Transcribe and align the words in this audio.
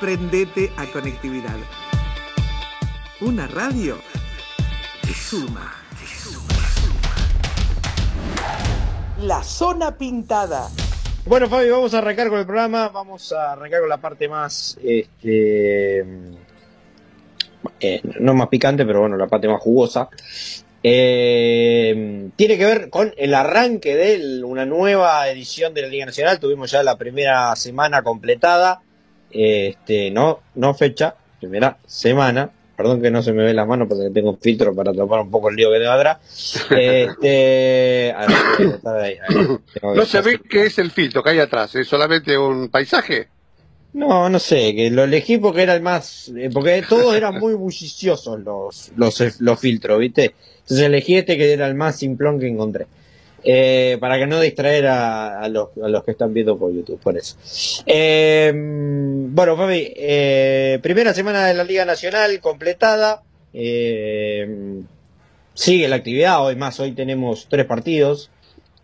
prendete 0.00 0.72
a 0.76 0.86
conectividad. 0.86 1.56
Una 3.20 3.46
radio 3.46 3.98
que 5.02 5.12
suma. 5.12 5.74
La 9.20 9.42
zona 9.42 9.96
pintada. 9.98 10.68
Bueno, 11.26 11.48
Fabi, 11.48 11.68
vamos 11.68 11.92
a 11.92 11.98
arrancar 11.98 12.30
con 12.30 12.38
el 12.38 12.46
programa. 12.46 12.88
Vamos 12.88 13.30
a 13.32 13.52
arrancar 13.52 13.80
con 13.80 13.90
la 13.90 13.98
parte 13.98 14.26
más. 14.26 14.78
Este, 14.82 15.98
eh, 17.78 18.00
no 18.20 18.32
más 18.32 18.48
picante, 18.48 18.86
pero 18.86 19.00
bueno, 19.00 19.18
la 19.18 19.26
parte 19.26 19.48
más 19.48 19.60
jugosa. 19.60 20.08
Eh, 20.82 22.30
tiene 22.36 22.56
que 22.56 22.64
ver 22.64 22.88
con 22.88 23.12
el 23.18 23.34
arranque 23.34 23.94
de 23.94 24.42
una 24.42 24.64
nueva 24.64 25.28
edición 25.28 25.74
de 25.74 25.82
la 25.82 25.88
Liga 25.88 26.06
Nacional. 26.06 26.40
Tuvimos 26.40 26.70
ya 26.70 26.82
la 26.82 26.96
primera 26.96 27.54
semana 27.54 28.02
completada. 28.02 28.80
Este, 29.30 30.10
no, 30.10 30.40
no 30.54 30.74
fecha, 30.74 31.14
primera 31.38 31.78
semana. 31.86 32.50
Perdón 32.76 33.02
que 33.02 33.10
no 33.10 33.22
se 33.22 33.34
me 33.34 33.44
ve 33.44 33.52
las 33.52 33.66
manos 33.66 33.88
porque 33.88 34.08
tengo 34.08 34.30
un 34.30 34.38
filtro 34.38 34.74
para 34.74 34.94
tapar 34.94 35.20
un 35.20 35.30
poco 35.30 35.50
el 35.50 35.56
lío 35.56 35.70
que 35.70 35.78
tengo 35.78 35.92
atrás. 35.92 36.18
Este, 36.70 38.14
no 39.82 40.04
se 40.06 40.20
ve 40.22 40.40
qué 40.48 40.64
es 40.64 40.78
el 40.78 40.90
filtro 40.90 41.22
que 41.22 41.30
hay 41.30 41.40
atrás, 41.40 41.74
es 41.74 41.86
solamente 41.86 42.38
un 42.38 42.70
paisaje. 42.70 43.28
No, 43.92 44.30
no 44.30 44.38
sé, 44.38 44.74
que 44.74 44.90
lo 44.90 45.04
elegí 45.04 45.38
porque 45.38 45.62
era 45.62 45.74
el 45.74 45.82
más, 45.82 46.32
eh, 46.36 46.48
porque 46.52 46.82
todos 46.88 47.14
eran 47.14 47.38
muy 47.38 47.54
bulliciosos 47.54 48.38
los, 48.40 48.92
los, 48.96 49.40
los 49.40 49.60
filtros, 49.60 49.98
¿viste? 49.98 50.34
Entonces 50.60 50.86
elegí 50.86 51.16
este 51.16 51.36
que 51.36 51.52
era 51.52 51.66
el 51.66 51.74
más 51.74 51.96
simplón 51.96 52.38
que 52.38 52.46
encontré. 52.46 52.86
Eh, 53.42 53.96
para 54.00 54.18
que 54.18 54.26
no 54.26 54.40
distraer 54.40 54.86
a, 54.86 55.48
los, 55.48 55.68
a, 55.82 55.88
los, 55.88 56.04
que 56.04 56.10
están 56.10 56.34
viendo 56.34 56.58
por 56.58 56.74
YouTube, 56.74 57.00
por 57.00 57.16
eso. 57.16 57.36
Eh, 57.86 58.52
bueno, 58.54 59.56
Fabi, 59.56 59.92
eh, 59.96 60.78
primera 60.82 61.14
semana 61.14 61.46
de 61.46 61.54
la 61.54 61.64
Liga 61.64 61.84
Nacional 61.84 62.38
completada. 62.40 63.22
Sigue 63.52 64.84
la 65.88 65.96
actividad, 65.96 66.44
hoy 66.44 66.56
más, 66.56 66.78
hoy 66.80 66.92
tenemos 66.92 67.46
tres 67.48 67.66
partidos. 67.66 68.30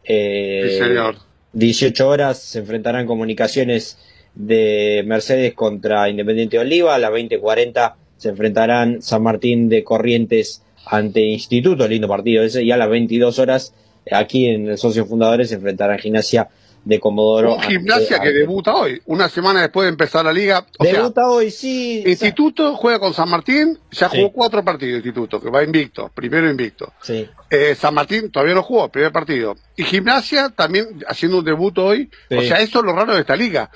sí, 0.05 0.79
señor. 0.79 1.17
18 1.53 2.09
horas 2.09 2.39
se 2.39 2.59
enfrentarán 2.59 3.07
comunicaciones 3.07 3.99
de 4.34 5.03
Mercedes 5.07 5.55
contra 5.55 6.11
Independiente 6.11 6.59
Oliva, 6.59 6.95
a 6.95 6.99
las 6.99 7.11
20.40 7.11 7.95
se 8.19 8.31
enfrentarán 8.31 9.03
San 9.03 9.23
Martín 9.23 9.69
de 9.69 9.84
Corrientes 9.84 10.62
ante 10.87 11.21
Instituto, 11.21 11.89
lindo 11.89 12.09
partido 12.09 12.45
ese, 12.45 12.62
y 12.62 12.71
a 12.71 12.77
las 12.77 12.89
22 12.89 13.39
horas 13.39 13.75
aquí 14.11 14.47
en 14.47 14.69
el 14.69 14.79
Socio 14.79 15.07
Fundadores 15.07 15.49
se 15.49 15.57
enfrentarán 15.57 15.99
Gimnasia 15.99 16.49
de 16.87 17.01
Comodoro. 17.01 17.59
gimnasia 17.59 18.21
que 18.21 18.31
debuta 18.31 18.73
hoy, 18.77 19.03
una 19.07 19.29
semana 19.29 19.61
después 19.61 19.87
de 19.87 19.91
empezar 19.91 20.25
la 20.25 20.33
liga. 20.33 20.65
debuta 20.79 21.29
hoy, 21.29 21.51
sí. 21.51 22.05
Instituto 22.07 22.77
juega 22.77 23.01
con 23.01 23.12
San 23.12 23.29
Martín, 23.29 23.77
ya 23.91 24.09
jugó 24.09 24.31
cuatro 24.31 24.65
partidos 24.65 24.99
Instituto, 24.99 25.41
que 25.41 25.51
va 25.51 25.65
invicto, 25.65 26.12
primero 26.15 26.49
invicto. 26.49 26.93
Sí. 27.03 27.29
Eh, 27.51 27.75
San 27.75 27.93
Martín 27.93 28.31
todavía 28.31 28.55
no 28.55 28.62
jugó, 28.62 28.89
primer 28.89 29.11
partido. 29.11 29.57
Y 29.75 29.83
Gimnasia 29.83 30.51
también 30.51 31.05
haciendo 31.09 31.39
un 31.39 31.45
debut 31.45 31.77
hoy. 31.79 32.09
O 32.31 32.41
sea, 32.43 32.61
eso 32.61 32.79
es 32.79 32.84
lo 32.84 32.93
raro 32.93 33.15
de 33.15 33.21
esta 33.21 33.34
liga. 33.34 33.69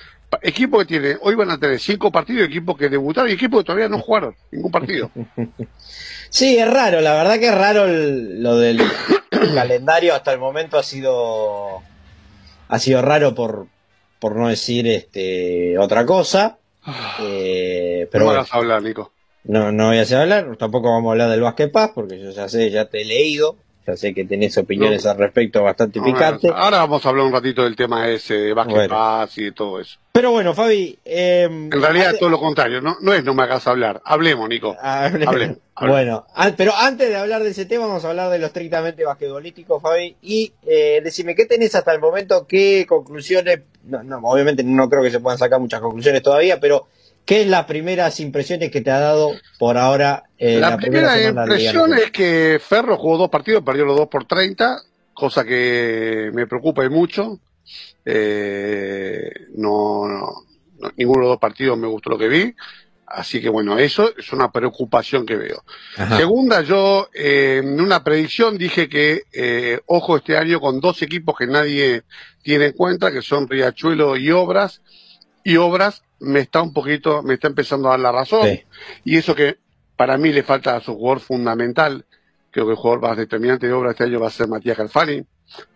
Equipo 0.42 0.78
que 0.78 0.84
tiene, 0.84 1.17
hoy 1.20 1.34
van 1.34 1.51
a 1.51 1.58
tener 1.58 1.81
cinco 1.81 2.12
partidos, 2.12 2.47
equipos 2.47 2.78
que 2.78 2.89
debutaron 2.89 3.28
y 3.28 3.34
equipos 3.34 3.61
que 3.61 3.67
todavía 3.67 3.89
no 3.89 3.98
jugaron 3.98 4.36
ningún 4.53 4.70
partido. 4.70 5.11
Sí, 6.31 6.56
es 6.56 6.70
raro, 6.73 7.00
la 7.00 7.14
verdad 7.14 7.39
que 7.39 7.48
es 7.48 7.55
raro 7.55 7.86
lo 7.86 8.56
del 8.56 8.81
calendario 9.55 10.14
hasta 10.14 10.33
el 10.33 10.39
momento 10.39 10.78
ha 10.78 10.83
sido 10.83 11.83
ha 12.69 12.78
sido 12.78 13.03
raro 13.03 13.34
por 13.34 13.67
por 14.20 14.36
no 14.36 14.48
decir 14.48 14.86
este 14.86 15.77
otra 15.78 16.06
cosa. 16.06 16.58
Ah. 16.84 17.19
Eh, 17.20 18.08
pero 18.11 18.27
no 18.27 18.34
vas 18.34 18.53
a 18.53 18.56
hablar, 18.56 18.83
Nico. 18.83 19.12
No, 19.45 19.73
no 19.73 19.89
voy 19.89 19.98
a 19.98 20.03
hacer 20.03 20.19
hablar, 20.19 20.56
tampoco 20.56 20.91
vamos 20.91 21.08
a 21.08 21.12
hablar 21.12 21.31
del 21.31 21.41
Básquet 21.41 21.73
Paz, 21.73 21.91
porque 21.95 22.20
yo 22.20 22.31
ya 22.31 22.48
sé, 22.48 22.70
ya 22.70 22.84
te 22.84 23.03
he 23.03 23.05
leído, 23.05 23.57
ya 23.86 23.96
sé 23.96 24.14
que 24.14 24.24
tenés 24.24 24.57
opiniones 24.58 25.07
al 25.07 25.17
respecto 25.18 25.63
bastante 25.63 26.01
picantes. 26.01 26.51
Ahora 26.55 26.79
vamos 26.79 27.05
a 27.05 27.08
hablar 27.08 27.27
un 27.27 27.33
ratito 27.33 27.63
del 27.63 27.77
tema 27.77 28.08
ese, 28.08 28.35
de 28.35 28.52
Básquet 28.52 28.89
Paz 28.89 29.39
y 29.39 29.45
de 29.45 29.52
todo 29.52 29.80
eso. 29.80 29.98
Pero 30.13 30.33
bueno, 30.33 30.55
Fabi. 30.55 30.98
Eh, 31.05 31.45
en 31.45 31.70
realidad 31.70 32.13
es 32.13 32.18
todo 32.18 32.29
lo 32.29 32.39
contrario, 32.39 32.80
no, 32.80 32.96
no 33.01 33.14
es 33.14 33.24
no 33.24 33.33
me 33.33 33.42
hagas 33.45 33.67
hablar. 33.67 34.02
Hablemos, 34.05 34.48
Nico. 34.48 34.77
Hablemos. 34.83 35.58
Bueno, 35.80 36.27
pero 36.58 36.74
antes 36.77 37.08
de 37.08 37.17
hablar 37.17 37.42
de 37.42 37.51
ese 37.51 37.64
tema, 37.64 37.86
vamos 37.86 38.05
a 38.05 38.11
hablar 38.11 38.30
de 38.30 38.39
lo 38.39 38.46
estrictamente 38.46 39.05
basquetbolístico, 39.05 39.80
Fabi. 39.80 40.17
Y 40.20 40.52
eh, 40.67 41.01
decime, 41.02 41.35
¿qué 41.35 41.47
tenés 41.47 41.74
hasta 41.74 41.92
el 41.92 42.01
momento? 42.01 42.47
¿Qué 42.47 42.85
conclusiones? 42.86 43.61
No, 43.85 44.18
obviamente 44.24 44.62
no 44.62 44.91
creo 44.91 45.02
que 45.02 45.11
se 45.11 45.20
puedan 45.20 45.39
sacar 45.39 45.58
muchas 45.58 45.80
conclusiones 45.80 46.23
todavía, 46.23 46.61
pero 46.61 46.86
¿qué 47.25 47.42
es 47.42 47.48
las 47.48 47.64
primeras 47.67 48.20
impresiones 48.20 48.70
que 48.70 48.81
te 48.81 48.91
ha 48.91 48.98
dado 48.98 49.33
por 49.58 49.77
ahora? 49.77 50.25
Eh, 50.39 50.58
la, 50.58 50.77
primera, 50.77 51.20
impresión 51.23 51.95
es 51.95 52.11
que 52.11 52.61
Ferro 52.61 52.97
jugó 52.97 53.19
dos 53.19 53.31
partidos, 53.31 53.63
perdió 53.63 53.85
los 53.85 53.97
dos 53.97 54.08
por 54.08 54.25
30, 54.25 54.81
cosa 55.14 55.45
que 55.45 56.30
me 56.33 56.47
preocupa 56.47 56.85
y 56.85 56.89
mucho. 56.89 57.41
Eh, 58.05 59.30
no, 59.55 60.07
ninguno 60.97 61.19
de 61.19 61.25
los 61.25 61.33
dos 61.33 61.39
partidos 61.39 61.79
me 61.79 61.86
gustó 61.86 62.11
lo 62.11 62.19
que 62.19 62.29
vi. 62.29 62.55
Así 63.11 63.41
que 63.41 63.48
bueno, 63.48 63.77
eso 63.77 64.17
es 64.17 64.33
una 64.33 64.53
preocupación 64.53 65.27
que 65.27 65.35
veo. 65.35 65.64
Segunda, 66.17 66.63
yo 66.63 67.09
eh, 67.13 67.61
en 67.61 67.80
una 67.80 68.05
predicción 68.05 68.57
dije 68.57 68.89
que 68.89 69.25
eh, 69.33 69.80
ojo 69.86 70.17
este 70.17 70.36
año 70.36 70.61
con 70.61 70.80
dos 70.80 71.03
equipos 71.03 71.36
que 71.36 71.48
nadie 71.48 72.05
tiene 72.42 72.67
en 72.67 72.73
cuenta, 72.73 73.11
que 73.11 73.20
son 73.20 73.48
Riachuelo 73.48 74.17
y 74.17 74.30
Obras. 74.30 74.80
Y 75.42 75.57
Obras 75.57 76.05
me 76.20 76.41
está 76.41 76.63
un 76.63 76.73
poquito, 76.73 77.23
me 77.23 77.35
está 77.35 77.48
empezando 77.48 77.89
a 77.89 77.92
dar 77.92 78.01
la 78.01 78.13
razón. 78.13 78.48
Y 79.05 79.17
eso 79.17 79.35
que 79.35 79.58
para 79.97 80.17
mí 80.17 80.33
le 80.33 80.42
falta 80.42 80.77
a 80.77 80.81
su 80.81 80.95
jugador 80.95 81.20
fundamental, 81.20 82.05
creo 82.51 82.67
que 82.67 82.73
el 82.73 82.79
jugador 82.79 83.03
más 83.03 83.17
determinante 83.17 83.67
de 83.67 83.73
Obras 83.73 83.92
este 83.92 84.05
año 84.05 84.20
va 84.20 84.29
a 84.29 84.30
ser 84.30 84.48
Matías 84.48 84.77
Calfani. 84.77 85.25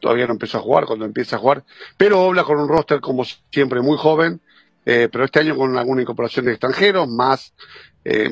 Todavía 0.00 0.26
no 0.26 0.34
empezó 0.34 0.58
a 0.58 0.60
jugar, 0.60 0.86
cuando 0.86 1.04
empieza 1.04 1.36
a 1.36 1.38
jugar. 1.40 1.64
Pero 1.96 2.24
habla 2.24 2.44
con 2.44 2.58
un 2.58 2.68
roster 2.68 3.00
como 3.00 3.24
siempre 3.24 3.80
muy 3.80 3.98
joven 3.98 4.40
eh, 4.86 5.08
pero 5.10 5.24
este 5.24 5.40
año 5.40 5.56
con 5.56 5.76
alguna 5.76 6.02
incorporación 6.02 6.44
de 6.44 6.52
extranjeros, 6.52 7.08
más, 7.08 7.54
eh, 8.04 8.30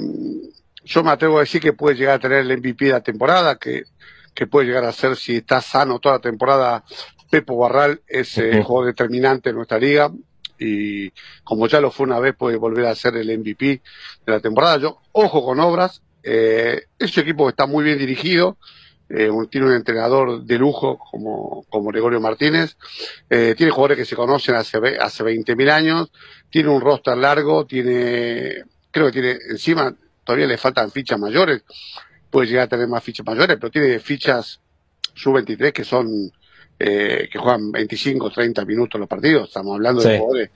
yo 0.84 1.02
me 1.02 1.10
atrevo 1.10 1.38
a 1.38 1.40
decir 1.40 1.60
que 1.60 1.72
puede 1.72 1.96
llegar 1.96 2.16
a 2.16 2.18
tener 2.18 2.38
el 2.40 2.58
MVP 2.58 2.86
de 2.86 2.92
la 2.92 3.00
temporada, 3.00 3.56
que, 3.56 3.84
que 4.34 4.46
puede 4.46 4.66
llegar 4.66 4.84
a 4.84 4.92
ser, 4.92 5.16
si 5.16 5.36
está 5.36 5.60
sano 5.60 5.98
toda 5.98 6.16
la 6.16 6.20
temporada, 6.20 6.84
Pepo 7.30 7.56
Barral 7.56 8.02
es 8.06 8.36
el 8.36 8.62
juego 8.62 8.84
determinante 8.84 9.50
en 9.50 9.56
nuestra 9.56 9.78
liga, 9.78 10.12
y 10.62 11.12
como 11.42 11.66
ya 11.66 11.80
lo 11.80 11.90
fue 11.90 12.06
una 12.06 12.20
vez, 12.20 12.34
puede 12.36 12.56
volver 12.56 12.86
a 12.86 12.94
ser 12.94 13.16
el 13.16 13.38
MVP 13.38 13.82
de 14.26 14.32
la 14.32 14.40
temporada. 14.40 14.78
Yo, 14.78 14.98
ojo 15.12 15.44
con 15.44 15.58
obras, 15.60 16.02
eh, 16.22 16.84
es 16.98 17.16
un 17.16 17.22
equipo 17.22 17.44
que 17.44 17.50
está 17.50 17.66
muy 17.66 17.84
bien 17.84 17.98
dirigido, 17.98 18.56
eh, 19.08 19.28
tiene 19.50 19.66
un 19.66 19.74
entrenador 19.74 20.44
de 20.44 20.58
lujo 20.58 20.98
como, 20.98 21.66
como 21.68 21.90
Gregorio 21.90 22.20
Martínez, 22.20 22.76
eh, 23.28 23.54
tiene 23.56 23.72
jugadores 23.72 23.98
que 23.98 24.04
se 24.04 24.16
conocen 24.16 24.54
hace, 24.54 24.78
hace 25.00 25.24
20.000 25.24 25.70
años, 25.70 26.12
tiene 26.48 26.68
un 26.68 26.80
roster 26.80 27.16
largo, 27.16 27.66
tiene, 27.66 28.62
creo 28.90 29.06
que 29.06 29.12
tiene, 29.12 29.38
encima 29.50 29.94
todavía 30.24 30.46
le 30.46 30.56
faltan 30.58 30.90
fichas 30.90 31.18
mayores, 31.18 31.62
puede 32.30 32.46
llegar 32.46 32.64
a 32.64 32.68
tener 32.68 32.88
más 32.88 33.02
fichas 33.02 33.26
mayores, 33.26 33.56
pero 33.60 33.70
tiene 33.70 33.98
fichas 33.98 34.60
sub-23 35.14 35.72
que 35.72 35.84
son, 35.84 36.30
eh, 36.84 37.28
que 37.30 37.38
juegan 37.38 37.70
25, 37.70 38.30
30 38.30 38.64
minutos 38.64 38.98
los 38.98 39.08
partidos, 39.08 39.48
estamos 39.48 39.74
hablando 39.74 40.02
de 40.02 40.18
jugadores, 40.18 40.50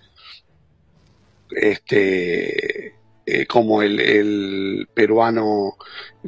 este, 1.51 2.95
eh, 3.25 3.47
como 3.47 3.83
el, 3.83 4.01
el, 4.01 4.89
peruano, 4.93 5.77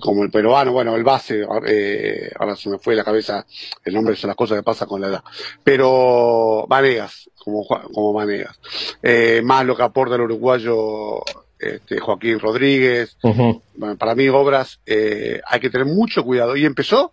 como 0.01 0.23
el 0.23 0.31
peruano, 0.31 0.73
bueno, 0.73 0.95
el 0.95 1.05
base, 1.05 1.45
eh, 1.67 2.31
ahora 2.39 2.55
se 2.55 2.71
me 2.71 2.79
fue 2.79 2.95
la 2.95 3.03
cabeza 3.03 3.45
el 3.85 3.95
nombre, 3.95 4.15
son 4.15 4.29
las 4.29 4.37
cosas 4.37 4.59
que 4.59 4.63
pasan 4.63 4.87
con 4.87 5.01
la 5.01 5.09
edad, 5.09 5.25
pero 5.65 6.65
Vanegas, 6.69 7.29
como, 7.37 7.67
como 7.67 8.13
Vanegas, 8.13 8.59
eh, 9.03 9.41
más 9.43 9.67
lo 9.67 9.77
que 9.77 9.83
aporta 9.83 10.15
el 10.15 10.23
uruguayo 10.23 11.23
este, 11.59 11.99
Joaquín 11.99 12.39
Rodríguez, 12.39 13.17
para 13.99 14.15
mí 14.15 14.29
obras, 14.29 14.81
hay 14.87 15.61
que 15.61 15.71
tener 15.71 15.87
mucho 15.87 16.25
cuidado, 16.25 16.57
y 16.57 16.65
empezó 16.65 17.13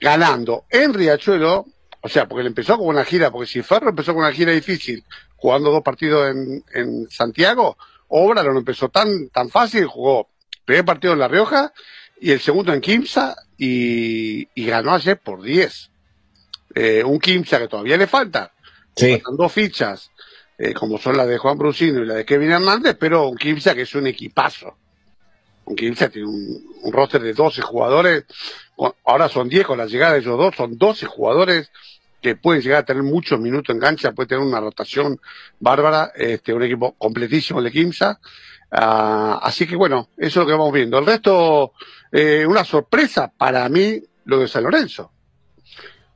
ganando 0.00 0.64
en 0.68 0.92
Riachuelo, 0.92 1.66
o 2.02 2.08
sea, 2.08 2.28
porque 2.28 2.42
él 2.42 2.48
empezó 2.48 2.76
con 2.76 2.88
una 2.88 3.04
gira, 3.04 3.30
porque 3.30 3.46
si 3.46 3.62
Ferro 3.62 3.90
empezó 3.90 4.12
con 4.12 4.24
una 4.24 4.32
gira 4.32 4.52
difícil, 4.52 5.04
jugando 5.36 5.70
dos 5.70 5.82
partidos 5.82 6.30
en, 6.30 6.64
en 6.74 7.08
Santiago, 7.08 7.76
Obra 8.08 8.42
no 8.42 8.58
empezó 8.58 8.90
tan, 8.90 9.28
tan 9.30 9.48
fácil, 9.48 9.86
jugó 9.86 10.28
primer 10.64 10.84
partido 10.84 11.14
en 11.14 11.18
La 11.18 11.28
Rioja 11.28 11.72
y 12.20 12.30
el 12.30 12.40
segundo 12.40 12.72
en 12.72 12.80
Kimsa 12.80 13.34
y, 13.56 14.46
ganó 14.54 14.94
ayer 14.94 15.18
por 15.18 15.42
10. 15.42 15.90
Eh, 16.74 17.02
un 17.04 17.18
Kimsa 17.18 17.58
que 17.58 17.68
todavía 17.68 17.96
le 17.96 18.06
falta, 18.06 18.52
sí. 18.94 19.20
dos 19.36 19.52
fichas, 19.52 20.10
eh, 20.58 20.72
como 20.72 20.98
son 20.98 21.16
las 21.16 21.26
de 21.26 21.38
Juan 21.38 21.58
Brusino 21.58 22.02
y 22.02 22.06
la 22.06 22.14
de 22.14 22.24
Kevin 22.24 22.52
Hernández, 22.52 22.96
pero 22.98 23.28
un 23.28 23.36
Kimsa 23.36 23.74
que 23.74 23.82
es 23.82 23.94
un 23.94 24.06
equipazo. 24.06 24.76
Un 25.64 25.76
Kimsa 25.76 26.08
tiene 26.08 26.28
un, 26.28 26.92
roster 26.92 27.22
de 27.22 27.32
12 27.34 27.62
jugadores, 27.62 28.24
ahora 29.04 29.28
son 29.28 29.48
10 29.48 29.66
con 29.66 29.78
la 29.78 29.86
llegada 29.86 30.14
de 30.14 30.20
ellos 30.20 30.38
dos, 30.38 30.54
son 30.56 30.78
12 30.78 31.06
jugadores 31.06 31.70
que 32.20 32.36
puede 32.36 32.62
llegar 32.62 32.82
a 32.82 32.84
tener 32.84 33.02
muchos 33.02 33.38
minutos 33.40 33.74
en 33.74 33.80
cancha, 33.80 34.12
puede 34.12 34.28
tener 34.28 34.44
una 34.44 34.60
rotación 34.60 35.20
bárbara, 35.58 36.12
este, 36.14 36.54
un 36.54 36.62
equipo 36.62 36.92
completísimo 36.92 37.60
de 37.60 37.72
Kimsa. 37.72 38.20
Ah, 38.70 39.40
así 39.42 39.66
que 39.66 39.76
bueno, 39.76 40.08
eso 40.16 40.26
es 40.26 40.36
lo 40.36 40.46
que 40.46 40.52
vamos 40.52 40.72
viendo. 40.72 40.98
El 40.98 41.06
resto, 41.06 41.72
eh, 42.12 42.46
una 42.46 42.64
sorpresa 42.64 43.30
para 43.36 43.68
mí, 43.68 44.00
lo 44.24 44.38
de 44.38 44.48
San 44.48 44.62
Lorenzo. 44.62 45.10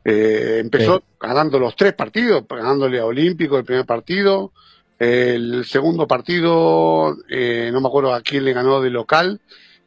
Eh, 0.04 0.58
empezó 0.60 1.02
ganando 1.20 1.58
los 1.58 1.74
tres 1.74 1.92
partidos, 1.94 2.44
ganándole 2.48 3.00
a 3.00 3.04
Olímpico 3.04 3.58
el 3.58 3.64
primer 3.64 3.84
partido, 3.84 4.52
el 4.98 5.64
segundo 5.64 6.06
partido, 6.06 7.16
eh, 7.28 7.70
no 7.72 7.80
me 7.80 7.88
acuerdo 7.88 8.14
a 8.14 8.20
quién 8.22 8.44
le 8.44 8.52
ganó 8.52 8.80
de 8.80 8.90
local, 8.90 9.40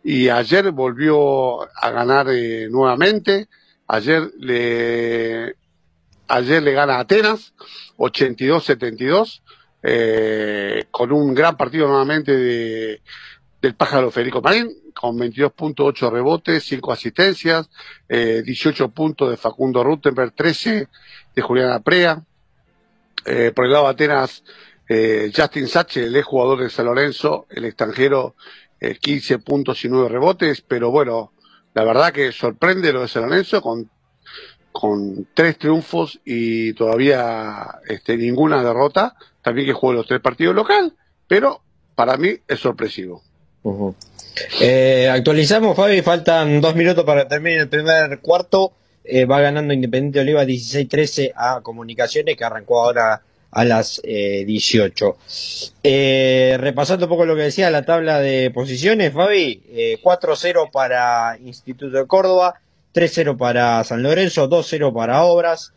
y 0.10 0.30
ayer 0.30 0.72
volvió 0.72 1.62
a 1.62 1.92
ganar 1.92 2.28
nuevamente. 2.70 3.48
Ayer 3.88 4.32
le 4.40 5.56
Ayer 6.30 6.62
le 6.62 6.74
gana 6.74 7.00
Atenas, 7.00 7.56
82-72, 7.98 9.42
eh, 9.82 10.86
con 10.92 11.12
un 11.12 11.34
gran 11.34 11.58
partido 11.58 11.88
nuevamente 11.88 12.38
de, 12.38 13.02
del 13.60 13.74
pájaro 13.74 14.12
Federico 14.12 14.40
Marín, 14.40 14.70
con 14.94 15.18
22.8 15.18 16.12
rebotes, 16.12 16.64
5 16.66 16.92
asistencias, 16.92 17.68
18 18.08 18.84
eh, 18.84 18.90
puntos 18.90 19.32
de 19.32 19.38
Facundo 19.38 19.84
Rutenberg, 19.84 20.34
13 20.36 20.88
de 21.36 21.42
Julián 21.42 21.72
Aprea. 21.72 22.24
Eh, 23.26 23.52
por 23.56 23.66
el 23.66 23.72
lado 23.72 23.86
de 23.86 23.92
Atenas, 23.92 24.44
Justin 25.36 25.68
Sache, 25.68 26.04
el 26.06 26.16
ex 26.16 26.26
jugador 26.26 26.62
de 26.62 26.70
San 26.70 26.86
Lorenzo, 26.86 27.48
el 27.50 27.66
extranjero, 27.66 28.36
15 28.80 29.40
puntos 29.40 29.84
y 29.84 29.90
9 29.90 30.10
rebotes, 30.10 30.62
pero 30.62 30.92
bueno, 30.92 31.34
la 31.74 31.84
verdad 31.84 32.14
que 32.14 32.31
sorprende 32.31 32.94
lo 32.94 33.02
de 33.02 33.08
San 33.08 33.24
Lorenzo 33.24 33.62
con 33.62 33.90
con 34.72 35.28
tres 35.34 35.58
triunfos 35.58 36.20
y 36.24 36.74
todavía 36.74 37.80
este, 37.88 38.18
ninguna 38.18 38.64
derrota, 38.64 39.16
también 39.42 39.68
que 39.68 39.74
juega 39.74 39.98
los 39.98 40.08
tres 40.08 40.22
partidos 40.22 40.56
local, 40.56 40.96
pero 41.28 41.62
para 41.96 42.18
mí 42.18 42.36
es 42.48 42.60
sorpresivo. 42.60 43.22
Eh, 44.62 45.10
actualizamos, 45.12 45.75
Fabi, 45.75 46.02
faltan 46.02 46.62
dos 46.62 46.75
minutos 46.75 47.04
para 47.04 47.28
terminar 47.28 47.62
el 47.62 47.70
primer 47.70 48.20
cuarto. 48.20 48.74
Eh, 49.04 49.25
va 49.25 49.42
ganando 49.42 49.74
Independiente 49.74 50.20
Oliva 50.20 50.46
16-13 50.46 51.34
a 51.36 51.62
Comunicaciones, 51.62 52.38
que 52.38 52.46
arrancó 52.46 52.84
ahora 52.84 53.22
a 53.51 53.66
las 53.66 54.01
18. 54.04 55.18
Eh, 55.84 56.57
repasando 56.60 57.06
un 57.06 57.10
poco 57.10 57.25
lo 57.25 57.36
que 57.36 57.44
decía 57.44 57.69
la 57.72 57.84
tabla 57.84 58.19
de 58.19 58.51
posiciones, 58.51 59.13
Fabi, 59.13 59.62
4-0 60.04 60.72
para 60.72 61.38
Instituto 61.40 61.98
de 61.98 62.07
Córdoba, 62.07 62.56
3-0 62.94 63.38
para 63.38 63.84
San 63.84 64.04
Lorenzo, 64.04 64.50
2-0 64.50 64.94
para 64.94 65.24
Obras, 65.24 65.74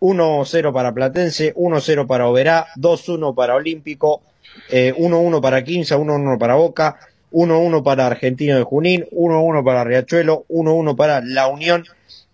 1-0 0.00 0.72
para 0.72 0.92
Platense, 0.92 1.54
1-0 1.54 2.06
para 2.06 2.28
Oberá, 2.28 2.66
2-1 2.76 3.34
para 3.34 3.54
Olímpico, 3.54 4.22
1-1 4.70 5.38
eh, 5.38 5.40
para 5.40 5.64
Quinza, 5.64 5.96
1-1 5.96 6.38
para 6.38 6.54
Boca, 6.54 6.98
1-1 7.32 7.82
para 7.82 8.06
Argentino 8.06 8.56
de 8.56 8.62
Junín, 8.62 9.06
1-1 9.10 9.64
para 9.64 9.84
Riachuelo, 9.84 10.44
1-1 10.48 10.96
para 10.96 11.20
La 11.22 11.48
Unión, 11.48 11.84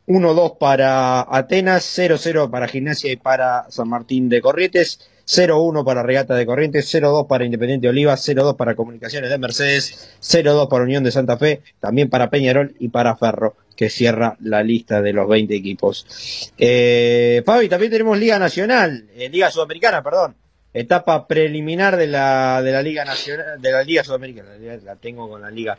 1-2 0.07 0.59
para 0.59 1.21
Atenas, 1.21 1.85
0-0 1.99 2.51
para 2.51 2.69
Gimnasia 2.69 3.13
y 3.13 3.17
para 3.17 3.71
San 3.71 3.89
Martín 3.89 4.29
de 4.29 4.41
Corrientes, 4.41 5.01
0-1 5.27 5.85
para 5.85 6.03
Regata 6.03 6.35
de 6.35 6.45
Corrientes, 6.47 6.93
0-2 6.93 7.27
para 7.27 7.45
Independiente 7.45 7.89
Oliva, 7.89 8.15
0-2 8.15 8.57
para 8.57 8.75
Comunicaciones 8.75 9.31
de 9.31 9.39
Mercedes, 9.39 10.17
0-2 10.21 10.69
para 10.69 10.85
Unión 10.85 11.05
de 11.05 11.13
Santa 11.13 11.37
Fe, 11.37 11.63
también 11.81 12.11
para 12.11 12.31
Peñarol 12.31 12.75
y 12.79 12.89
para 12.89 13.17
Ferro 13.17 13.55
que 13.77 13.89
cierra 13.89 14.37
la 14.41 14.63
lista 14.63 15.01
de 15.01 15.13
los 15.13 15.29
20 15.29 15.55
equipos. 15.55 16.53
Eh, 16.59 17.43
Fabi, 17.45 17.69
también 17.69 17.93
tenemos 17.93 18.19
Liga 18.19 18.39
Nacional, 18.39 19.07
eh, 19.15 19.29
Liga 19.29 19.51
Sudamericana, 19.51 20.03
perdón. 20.03 20.37
Etapa 20.75 21.27
preliminar 21.27 21.99
de 21.99 22.07
la, 22.07 22.63
de 22.63 22.73
la 22.73 22.83
Liga 22.83 23.05
Nacional, 23.05 23.61
de 23.61 23.73
la 23.73 23.83
Liga 23.83 24.03
Sudamericana, 24.03 24.49
la 24.83 24.97
tengo 24.97 25.29
con 25.29 25.43
la 25.43 25.51
Liga. 25.51 25.77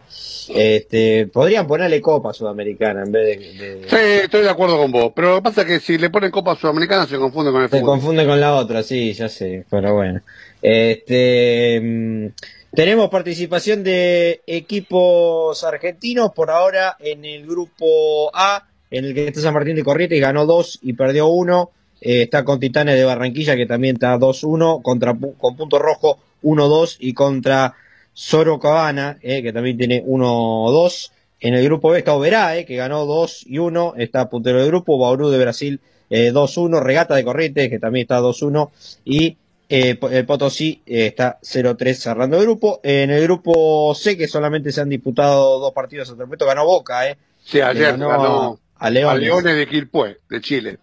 Este, 0.50 1.26
podrían 1.28 1.66
ponerle 1.66 2.00
Copa 2.00 2.32
Sudamericana 2.32 3.02
en 3.04 3.12
vez 3.12 3.40
de, 3.40 3.82
Sí, 3.90 3.96
estoy 4.24 4.44
de 4.44 4.50
acuerdo 4.50 4.78
con 4.78 4.92
vos, 4.92 5.12
pero 5.16 5.30
lo 5.30 5.36
que 5.38 5.42
pasa 5.42 5.62
es 5.62 5.68
que 5.68 5.80
si 5.80 5.98
le 5.98 6.12
ponen 6.12 6.30
Copa 6.30 6.56
Sudamericana 6.56 7.08
se 7.08 7.18
confunde 7.18 7.52
con 7.52 7.64
el 7.64 7.70
Se 7.70 7.82
confunde 7.82 8.26
con 8.26 8.40
la 8.40 8.56
otra, 8.56 8.84
sí, 8.84 9.14
ya 9.14 9.30
sé, 9.30 9.66
pero 9.68 9.96
bueno. 9.96 10.22
Este, 10.62 11.82
mm, 11.82 12.28
tenemos 12.74 13.10
participación 13.10 13.84
de 13.84 14.42
equipos 14.46 15.64
argentinos 15.64 16.32
por 16.34 16.52
ahora 16.52 16.98
en 17.00 17.26
el 17.26 17.48
grupo 17.48 18.30
A, 18.32 18.68
en 18.92 19.06
el 19.06 19.16
que 19.16 19.28
está 19.28 19.42
San 19.42 19.56
Martín 19.56 19.76
de 19.76 19.84
Corrientes, 19.84 20.22
ganó 20.22 20.46
dos 20.46 20.78
y 20.84 20.94
perdió 20.94 21.28
uno. 21.28 21.72
Eh, 22.06 22.24
está 22.24 22.44
con 22.44 22.60
Titanes 22.60 22.98
de 22.98 23.06
Barranquilla, 23.06 23.56
que 23.56 23.66
también 23.66 23.96
está 23.96 24.18
2-1, 24.18 24.82
contra, 24.82 25.16
con 25.38 25.56
punto 25.56 25.80
rojo 25.80 26.20
1-2 26.44 26.98
y 27.00 27.14
contra 27.14 27.76
Sorocabana, 28.14 29.18
eh, 29.22 29.42
que 29.42 29.54
también 29.54 29.78
tiene 29.78 30.04
1-2. 30.04 31.12
En 31.40 31.54
el 31.54 31.64
grupo 31.64 31.90
B 31.90 32.00
está 32.00 32.14
Oberá, 32.14 32.58
eh, 32.58 32.66
que 32.66 32.76
ganó 32.76 33.06
2 33.06 33.46
y 33.48 33.58
1, 33.58 33.94
está 33.98 34.30
puntero 34.30 34.60
del 34.60 34.68
grupo, 34.68 34.98
Bauru 34.98 35.30
de 35.30 35.40
Brasil 35.40 35.80
2-1, 36.10 36.80
Regata 36.80 37.16
de 37.16 37.24
Corrientes, 37.24 37.70
que 37.70 37.80
también 37.80 38.04
está 38.04 38.22
2-1, 38.22 38.70
y 39.04 39.38
eh, 39.76 39.98
el 40.12 40.26
Potosí 40.28 40.84
eh, 40.86 41.08
está 41.08 41.40
0-3 41.42 41.94
cerrando 41.96 42.38
el 42.38 42.44
grupo. 42.44 42.80
En 42.84 43.10
el 43.10 43.24
grupo 43.24 43.96
C, 43.96 44.16
que 44.16 44.28
solamente 44.28 44.72
se 44.72 44.82
han 44.82 44.90
disputado 44.90 45.58
dos 45.58 45.74
partidos 45.74 46.10
hasta 46.10 46.22
el 46.22 46.28
momento, 46.28 46.46
ganó 46.46 46.64
Boca, 46.64 47.10
¿eh? 47.10 47.18
Sí, 47.44 47.60
ayer 47.60 47.98
ganó, 47.98 48.60
a, 48.76 48.90
Leones. 48.92 49.56
de 49.56 49.68
Quilpué, 49.68 50.20
de 50.30 50.42
Chile. 50.42 50.78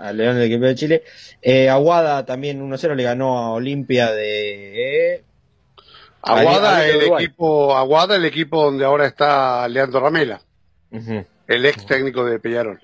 A 0.00 0.12
Leones 0.12 0.42
de 0.42 0.48
Quilpué 0.48 0.68
de 0.68 0.74
Chile. 0.74 1.02
Eh, 1.42 1.68
Aguada 1.68 2.24
también 2.24 2.60
1-0 2.60 2.94
le 2.94 3.02
ganó 3.02 3.38
a 3.38 3.52
Olimpia 3.52 4.10
de... 4.12 5.14
Eh, 5.14 5.24
Aguada, 6.22 6.86
el 6.86 7.02
equipo, 7.02 7.76
Aguada, 7.76 8.16
el 8.16 8.24
equipo 8.24 8.64
donde 8.64 8.84
ahora 8.84 9.06
está 9.06 9.66
Leandro 9.68 10.00
Ramela, 10.00 10.42
el 10.90 11.66
ex 11.66 11.86
técnico 11.86 12.24
de 12.24 12.38
Peñarol. 12.38 12.80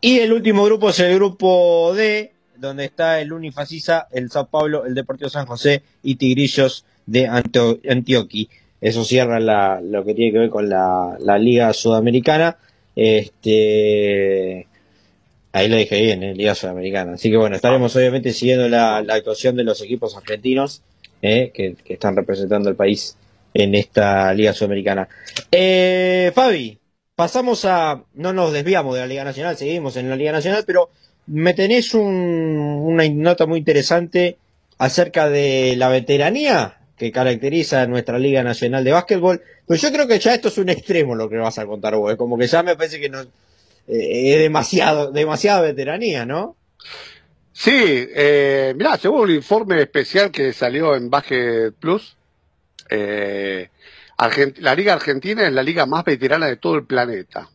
Y 0.00 0.20
el 0.20 0.32
último 0.32 0.64
grupo 0.64 0.90
es 0.90 1.00
el 1.00 1.14
grupo 1.16 1.92
D, 1.94 2.32
donde 2.56 2.84
está 2.84 3.20
el 3.20 3.32
Unifacisa, 3.32 4.06
el 4.12 4.30
Sao 4.30 4.46
Paulo, 4.46 4.86
el 4.86 4.94
Deportivo 4.94 5.28
San 5.28 5.46
José 5.46 5.82
y 6.02 6.14
Tigrillos 6.14 6.84
de 7.04 7.26
Antioquia. 7.26 8.46
Eso 8.80 9.04
cierra 9.04 9.40
lo 9.80 10.04
que 10.04 10.14
tiene 10.14 10.32
que 10.32 10.38
ver 10.38 10.50
con 10.50 10.68
la, 10.68 11.38
Liga 11.38 11.72
Sudamericana. 11.72 12.56
Este, 12.94 14.67
ahí 15.52 15.68
lo 15.68 15.76
dije 15.76 16.00
bien, 16.00 16.22
¿eh? 16.22 16.34
Liga 16.34 16.54
Sudamericana. 16.54 17.14
Así 17.14 17.30
que 17.30 17.36
bueno, 17.36 17.56
estaremos 17.56 17.94
obviamente 17.96 18.32
siguiendo 18.32 18.68
la, 18.68 18.98
actuación 18.98 19.56
de 19.56 19.64
los 19.64 19.80
equipos 19.82 20.16
argentinos 20.16 20.82
¿eh? 21.22 21.50
que, 21.52 21.76
están 21.86 22.16
representando 22.16 22.68
al 22.68 22.76
país 22.76 23.16
en 23.54 23.74
esta 23.74 24.32
Liga 24.34 24.52
Sudamericana. 24.52 25.08
Eh, 25.50 26.32
Fabi, 26.34 26.78
pasamos 27.14 27.64
a, 27.64 28.04
no 28.14 28.32
nos 28.32 28.52
desviamos 28.52 28.94
de 28.94 29.00
la 29.00 29.06
Liga 29.06 29.24
Nacional, 29.24 29.56
seguimos 29.56 29.96
en 29.96 30.08
la 30.08 30.16
Liga 30.16 30.32
Nacional, 30.32 30.64
pero 30.66 30.90
me 31.26 31.54
tenés 31.54 31.94
una 31.94 33.08
nota 33.08 33.46
muy 33.46 33.58
interesante 33.58 34.38
acerca 34.78 35.28
de 35.28 35.74
la 35.76 35.88
veteranía 35.88 36.78
que 36.96 37.12
caracteriza 37.12 37.82
a 37.82 37.86
nuestra 37.86 38.18
Liga 38.18 38.42
Nacional 38.42 38.84
de 38.84 38.92
Básquetbol. 38.92 39.42
Pues 39.66 39.80
yo 39.80 39.92
creo 39.92 40.06
que 40.06 40.18
ya 40.18 40.34
esto 40.34 40.48
es 40.48 40.58
un 40.58 40.68
extremo 40.68 41.14
lo 41.14 41.28
que 41.28 41.36
vas 41.36 41.58
a 41.58 41.66
contar 41.66 41.96
vos. 41.96 42.12
¿eh? 42.12 42.16
Como 42.16 42.36
que 42.38 42.46
ya 42.46 42.62
me 42.62 42.76
parece 42.76 42.98
que 42.98 43.08
no, 43.08 43.24
eh, 43.88 44.34
es 44.34 44.38
demasiado, 44.38 45.10
demasiada 45.12 45.62
veteranía, 45.62 46.26
¿no? 46.26 46.56
Sí, 47.52 47.72
eh, 48.14 48.72
mirá, 48.76 48.96
según 48.96 49.22
un 49.22 49.30
informe 49.30 49.82
especial 49.82 50.30
que 50.30 50.52
salió 50.52 50.94
en 50.94 51.10
Basket 51.10 51.72
Plus, 51.72 52.16
eh, 52.90 53.68
la 54.58 54.74
Liga 54.74 54.94
Argentina 54.94 55.46
es 55.46 55.52
la 55.52 55.62
liga 55.62 55.86
más 55.86 56.04
veterana 56.04 56.46
de 56.46 56.56
todo 56.56 56.76
el 56.76 56.84
planeta. 56.84 57.48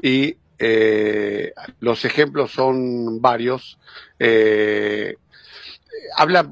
Y 0.00 0.36
eh, 0.58 1.52
los 1.80 2.04
ejemplos 2.04 2.52
son 2.52 3.20
varios. 3.20 3.78
Eh, 4.18 5.16
hablan 6.16 6.50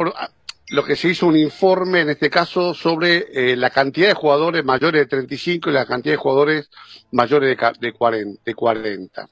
lo 0.71 0.85
que 0.85 0.97
se 0.97 1.09
hizo 1.09 1.27
un 1.27 1.37
informe 1.37 2.01
en 2.01 2.11
este 2.11 2.29
caso 2.29 2.75
sobre 2.75 3.27
eh, 3.33 3.57
la 3.57 3.71
cantidad 3.71 4.09
de 4.09 4.15
jugadores 4.15 4.65
mayores 4.65 5.03
de 5.03 5.07
35 5.07 5.71
y 5.71 5.73
la 5.73 5.87
cantidad 5.87 6.15
de 6.15 6.19
jugadores 6.19 6.71
mayores 7.13 7.57
de, 7.81 7.93
40. 7.93 9.29